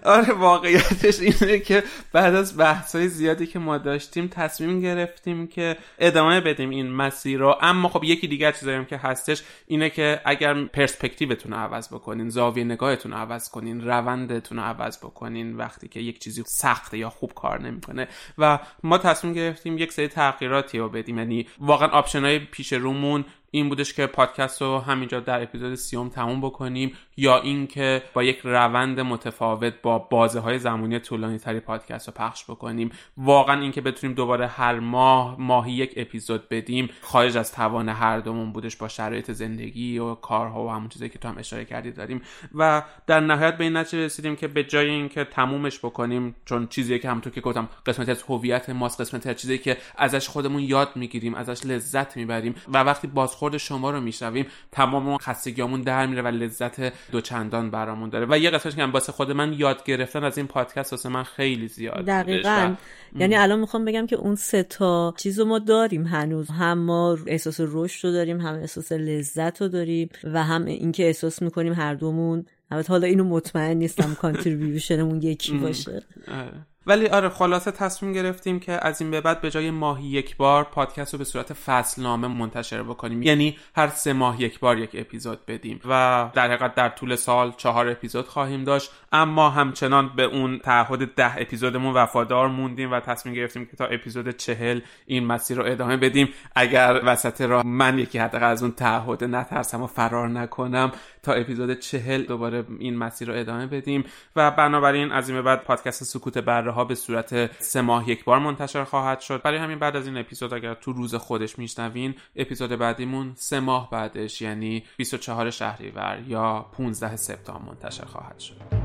آره 0.05 0.33
واقعیتش 0.33 1.19
اینه 1.19 1.59
که 1.59 1.83
بعد 2.11 2.35
از 2.35 2.57
بحث 2.57 2.95
های 2.95 3.07
زیادی 3.07 3.47
که 3.47 3.59
ما 3.59 3.77
داشتیم 3.77 4.27
تصمیم 4.27 4.81
گرفتیم 4.81 5.47
که 5.47 5.77
ادامه 5.99 6.41
بدیم 6.41 6.69
این 6.69 6.91
مسیر 6.91 7.39
رو. 7.39 7.57
اما 7.61 7.89
خب 7.89 8.03
یکی 8.03 8.27
دیگر 8.27 8.51
چیزایی 8.51 8.77
هم 8.77 8.85
که 8.85 8.97
هستش 8.97 9.43
اینه 9.67 9.89
که 9.89 10.21
اگر 10.25 10.63
پرسپکتیوتون 10.63 11.51
رو 11.51 11.57
عوض 11.57 11.87
بکنین 11.87 12.29
زاویه 12.29 12.63
نگاهتون 12.63 13.11
رو 13.11 13.17
عوض 13.17 13.49
کنین 13.49 13.81
روندتون 13.81 14.57
رو 14.57 14.63
عوض 14.63 14.97
بکنین 14.97 15.57
وقتی 15.57 15.87
که 15.87 15.99
یک 15.99 16.19
چیزی 16.19 16.43
سخته 16.47 16.97
یا 16.97 17.09
خوب 17.09 17.33
کار 17.33 17.61
نمی‌کنه. 17.61 18.07
و 18.37 18.59
ما 18.83 18.97
تصمیم 18.97 19.33
گرفتیم 19.33 19.77
یک 19.77 19.91
سری 19.91 20.07
تغییراتی 20.07 20.77
رو 20.77 20.89
بدیم. 20.89 21.17
یعنی 21.17 21.47
واقعا 21.59 21.87
option 21.87 22.21
های 22.21 22.39
پیش 22.39 22.73
رومون 22.73 23.25
این 23.55 23.69
بودش 23.69 23.93
که 23.93 24.07
پادکست 24.07 24.61
رو 24.61 24.79
همینجا 24.79 25.19
در 25.19 25.43
اپیزود 25.43 25.75
سیوم 25.75 26.09
تموم 26.09 26.41
بکنیم. 26.41 26.93
یا 27.17 27.41
اینکه 27.41 28.03
با 28.13 28.23
یک 28.23 28.39
روند 28.43 28.99
متفاوت 28.99 29.73
با 29.81 29.99
بازه 29.99 30.39
های 30.39 30.59
زمانی 30.59 30.99
طولانی 30.99 31.37
تری 31.37 31.59
پادکست 31.59 32.07
رو 32.07 32.13
پخش 32.13 32.43
بکنیم. 32.43 32.91
واقعا 33.17 33.61
اینکه 33.61 33.81
بتونیم 33.81 34.15
دوباره 34.15 34.47
هر 34.47 34.79
ماه 34.79 35.35
ماهی 35.39 35.73
یک 35.73 35.93
اپیزود 35.97 36.49
بدیم 36.49 36.89
خارج 37.01 37.37
از 37.37 37.51
توان 37.51 37.89
هر 37.89 38.19
دومون 38.19 38.51
بودش 38.51 38.75
با 38.75 38.87
شرایط 38.87 39.31
زندگی 39.31 39.99
و 39.99 40.15
کارها 40.15 40.65
و 40.65 40.69
همون 40.69 40.89
چیزی 40.89 41.09
که 41.09 41.19
تو 41.19 41.27
هم 41.27 41.37
اشاره 41.37 41.65
کردی 41.65 41.91
داریم. 41.91 42.21
و 42.55 42.83
در 43.07 43.19
نهایت 43.19 43.57
به 43.57 43.63
این 43.63 43.77
نتیجه 43.77 44.05
رسیدیم 44.05 44.35
که 44.35 44.47
به 44.47 44.63
جای 44.63 44.89
اینکه 44.89 45.23
تمومش 45.23 45.79
بکنیم 45.79 46.35
چون 46.45 46.67
چیزی 46.67 46.99
که 46.99 47.09
همونطور 47.09 47.33
که 47.33 47.41
گفتم 47.41 47.69
قسمتی 47.85 48.11
از 48.11 48.23
هویت 48.29 48.69
ماست 48.69 49.01
قسمتی 49.01 49.29
از 49.29 49.35
چیزی 49.35 49.57
که 49.57 49.77
ازش 49.97 50.27
خودمون 50.27 50.61
یاد 50.61 50.89
می‌گیریم 50.95 51.35
ازش 51.35 51.65
لذت 51.65 52.17
می‌بریم 52.17 52.55
و 52.67 52.83
وقتی 52.83 53.07
بازخورد 53.07 53.57
شما 53.57 53.91
رو 53.91 54.01
میشنویم 54.01 54.45
تمام 54.71 55.17
خستگیامون 55.17 55.81
در 55.81 56.05
میره 56.05 56.21
و 56.21 56.27
لذت 56.27 56.93
دوچندان 57.11 57.71
برامون 57.71 58.09
داره. 58.09 58.25
و 58.29 58.37
یه 58.37 58.49
قسمتش 58.49 58.75
که 58.75 58.83
واسه 58.83 59.11
خود 59.11 59.31
من 59.31 59.53
یاد 59.53 59.83
گرفتن 59.83 60.23
از 60.23 60.37
این 60.37 60.47
پادکست 60.47 60.93
واسه 60.93 61.09
من 61.09 61.23
خیلی 61.23 61.67
زیاد 61.67 62.05
دقیقا. 62.05 62.75
یعنی 63.15 63.35
الان 63.35 63.59
می‌خوام 63.59 63.85
بگم 63.85 64.07
که 64.07 64.15
اون 64.15 64.35
سه 64.35 64.63
تا 64.63 65.13
چیزو 65.17 65.45
ما 65.45 65.59
داریم 65.59 66.03
هنوز. 66.07 66.49
هم 66.49 66.79
ما 66.79 67.17
احساس 67.27 67.57
رشد 67.59 68.07
رو 68.07 68.13
داریم 68.13 68.41
هم 68.41 68.55
احساس 68.55 68.91
لذت 68.91 69.61
رو 69.61 69.67
داریم 69.67 70.09
و 70.23 70.43
هم 70.43 70.65
اینکه 70.65 71.05
احساس 71.05 71.41
می‌کنیم 71.41 71.73
هر 71.73 71.93
دومون. 71.93 72.45
البته 72.71 72.89
حالا 72.89 73.07
اینو 73.07 73.23
مطمئن 73.23 73.77
نیستم 73.77 74.13
کانتریبیوشنمون 74.21 75.21
یکی 75.21 75.57
باشه. 75.57 76.03
آره. 76.27 76.72
ولی 76.87 77.07
آره 77.07 77.29
خلاصه 77.29 77.71
تصمیم 77.71 78.13
گرفتیم 78.13 78.59
که 78.59 78.87
از 78.87 79.01
این 79.01 79.11
به 79.11 79.21
بعد 79.21 79.41
به 79.41 79.51
جای 79.51 79.71
ماهی 79.71 80.07
یک 80.07 80.37
بار 80.37 80.63
پادکست 80.63 81.13
رو 81.13 81.17
به 81.17 81.23
صورت 81.23 81.53
فصلنامه 81.53 82.27
منتشر 82.27 82.83
بکنیم. 82.83 83.23
یعنی 83.23 83.57
هر 83.75 83.87
سه 83.87 84.13
ماه 84.13 84.41
یک 84.41 84.59
بار 84.59 84.77
یک 84.77 84.89
اپیزود 84.93 85.45
بدیم 85.47 85.79
و 85.85 86.29
در 86.33 86.47
حقیقت 86.47 86.75
در 86.75 86.89
طول 86.89 87.15
سال 87.15 87.53
چهار 87.57 87.89
اپیزود 87.89 88.27
خواهیم 88.27 88.63
داشت. 88.63 88.91
اما 89.11 89.49
همچنان 89.49 90.11
به 90.15 90.23
اون 90.23 90.59
تعهد 90.59 91.15
ده 91.15 91.41
اپیزودمون 91.41 91.93
وفادار 91.93 92.47
موندیم 92.47 92.91
و 92.91 92.99
تصمیم 92.99 93.35
گرفتیم 93.35 93.65
که 93.65 93.77
تا 93.77 93.85
اپیزود 93.85 94.37
چهل 94.37 94.81
این 95.05 95.25
مسیر 95.25 95.57
رو 95.57 95.65
ادامه 95.65 95.97
بدیم. 95.97 96.29
اگر 96.55 97.01
وسط 97.05 97.41
راه 97.41 97.65
من 97.65 97.99
یکی 97.99 98.17
حداقل 98.17 98.45
از 98.45 98.63
اون 98.63 98.71
تعهد 98.71 99.23
نترسم 99.23 99.81
و 99.81 99.87
فرار 99.87 100.29
نکنم 100.29 100.91
تا 101.23 101.33
اپیزود 101.33 101.79
چهل 101.79 102.23
دوباره 102.23 102.65
این 102.79 102.97
مسیر 102.97 103.27
رو 103.27 103.39
ادامه 103.39 103.67
بدیم. 103.67 104.03
و 104.35 104.51
بنابراین 104.51 105.11
از 105.11 105.29
این 105.29 105.37
به 105.37 105.41
بعد 105.41 105.63
پادکست 105.63 106.03
سکوت 106.03 106.37
بره 106.37 106.72
ها 106.73 106.85
به 106.85 106.95
صورت 106.95 107.61
سه 107.61 107.81
ماه 107.81 108.09
یک 108.09 108.23
بار 108.23 108.39
منتشر 108.39 108.83
خواهد 108.83 109.19
شد. 109.19 109.41
برای 109.41 109.57
همین 109.57 109.79
بعد 109.79 109.95
از 109.95 110.07
این 110.07 110.17
اپیزود 110.17 110.53
اگر 110.53 110.73
تو 110.73 110.93
روز 110.93 111.15
خودش 111.15 111.59
میشنوین 111.59 112.15
اپیزود 112.35 112.69
بعدیمون 112.69 113.31
سه 113.35 113.59
ماه 113.59 113.89
بعدش 113.89 114.41
یعنی 114.41 114.83
24 114.97 115.49
شهریور 115.49 116.23
یا 116.27 116.65
15 116.71 117.15
سپتامبر 117.15 117.65
منتشر 117.65 118.05
خواهد 118.05 118.39
شد. 118.39 118.82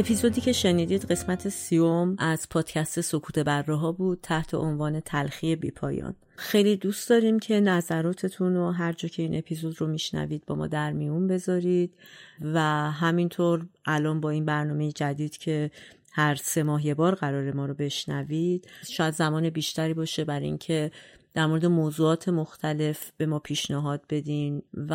اپیزودی 0.00 0.40
که 0.40 0.52
شنیدید 0.52 1.04
قسمت 1.04 1.48
سیوم 1.48 2.16
از 2.18 2.48
پادکست 2.48 3.00
سکوت 3.00 3.38
بره 3.38 3.74
ها 3.74 3.92
بود 3.92 4.18
تحت 4.22 4.54
عنوان 4.54 5.00
تلخی 5.00 5.56
بیپایان 5.56 6.14
خیلی 6.36 6.76
دوست 6.76 7.10
داریم 7.10 7.38
که 7.38 7.60
نظراتتون 7.60 8.54
رو 8.54 8.70
هر 8.70 8.92
جا 8.92 9.08
که 9.08 9.22
این 9.22 9.38
اپیزود 9.38 9.80
رو 9.80 9.86
میشنوید 9.86 10.46
با 10.46 10.54
ما 10.54 10.66
در 10.66 10.92
میون 10.92 11.26
بذارید 11.26 11.94
و 12.40 12.60
همینطور 12.90 13.66
الان 13.86 14.20
با 14.20 14.30
این 14.30 14.44
برنامه 14.44 14.92
جدید 14.92 15.36
که 15.36 15.70
هر 16.12 16.34
سه 16.34 16.62
ماه 16.62 16.86
یه 16.86 16.94
بار 16.94 17.14
قرار 17.14 17.52
ما 17.52 17.66
رو 17.66 17.74
بشنوید 17.74 18.68
شاید 18.90 19.14
زمان 19.14 19.50
بیشتری 19.50 19.94
باشه 19.94 20.24
برای 20.24 20.46
اینکه 20.46 20.90
در 21.34 21.46
مورد 21.46 21.66
موضوعات 21.66 22.28
مختلف 22.28 23.12
به 23.16 23.26
ما 23.26 23.38
پیشنهاد 23.38 24.04
بدین 24.08 24.62
و 24.74 24.94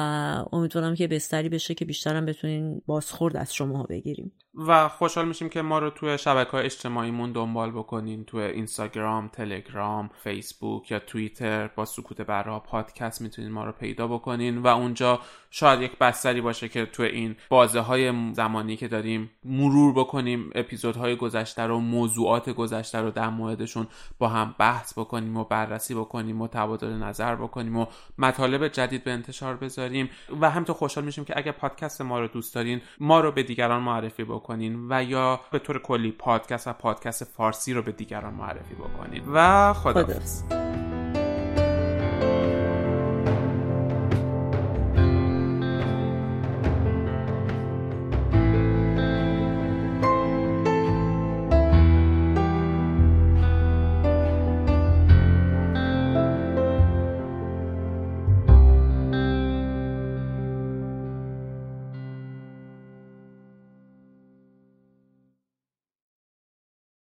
امیدوارم 0.52 0.95
که 0.95 1.07
بستری 1.07 1.49
بشه 1.49 1.73
که 1.73 1.86
بیشترم 1.86 2.26
بتونین 2.26 2.82
بازخورد 2.86 3.38
از 3.38 3.53
شما 3.53 3.84
بگیریم. 3.84 4.32
و 4.57 4.90
خوشحال 4.90 5.27
میشیم 5.27 5.49
که 5.49 5.61
ما 5.61 5.80
رو 5.80 5.90
توی 5.90 6.18
شبکه 6.18 6.52
های 6.52 6.65
اجتماعیمون 6.65 7.32
دنبال 7.32 7.72
بکنین. 7.72 8.23
توی 8.23 8.44
اینستاگرام، 8.44 9.27
تلگرام، 9.27 10.10
فیسبوک 10.23 10.91
یا 10.91 10.99
توییتر 10.99 11.68
با 11.68 11.86
سکوت 11.86 12.22
برا 12.22 12.60
پادکست 12.60 13.22
می‌تونین 13.22 13.52
ما 13.52 13.65
رو 13.65 13.72
پیدا 13.72 14.07
بکنین. 14.07 14.57
و 14.57 14.68
اونجا 14.68 15.19
شاید 15.49 15.82
یک 15.82 15.98
بستری 15.98 16.41
باشه 16.41 16.69
که 16.69 16.86
توی 16.86 17.07
این 17.07 17.36
بازه 17.49 17.80
های 17.80 18.34
زمانی 18.34 18.77
که 18.77 18.88
داریم 18.88 19.32
مرور 19.44 19.94
بکنیم 19.94 20.49
اپیزودهای 20.56 21.15
گذشته 21.15 21.61
رو 21.61 21.80
موضوعات 21.80 22.49
گذشته 22.49 23.02
رو 23.02 23.11
در 23.11 23.30
موردشون 23.30 23.88
با 24.19 24.27
هم 24.27 24.56
بحث 24.60 24.99
بکنیم 24.99 25.38
و 25.38 25.44
بررسی 25.44 25.95
بکنیم 25.95 26.41
و 26.41 26.48
تبادل 26.48 26.94
نظر 26.94 27.36
بکنیم 27.36 27.77
و 27.77 27.86
مطالب 28.18 28.68
جدید 28.68 29.03
به 29.03 29.11
انتشار 29.11 29.56
بذاریم. 29.56 30.10
و 30.41 30.49
همینطور 30.49 30.76
خوشحال 30.76 31.06
میشیم 31.06 31.26
که 31.26 31.34
اگر 31.38 31.52
پادکست 31.52 32.02
ما 32.02 32.19
رو 32.19 32.27
دوست 32.27 32.56
دارین 32.56 32.82
ما 32.99 33.19
رو 33.19 33.32
به 33.32 33.44
دیگران 33.44 33.82
معرفی 33.82 34.23
بکنیم 34.23 34.45
بکنین 34.46 34.88
و 34.90 35.04
یا 35.04 35.40
به 35.52 35.60
طور 35.60 35.80
کلی 35.80 36.12
پادکست 36.12 36.68
و 36.68 36.74
پادکست 36.74 37.24
فارسی 37.24 37.74
رو 37.74 37.82
به 37.82 37.92
دیگران 37.92 38.34
معرفی 38.34 38.76
بکنین. 38.76 39.24
و 39.34 39.74
خداحافظ. 39.74 40.65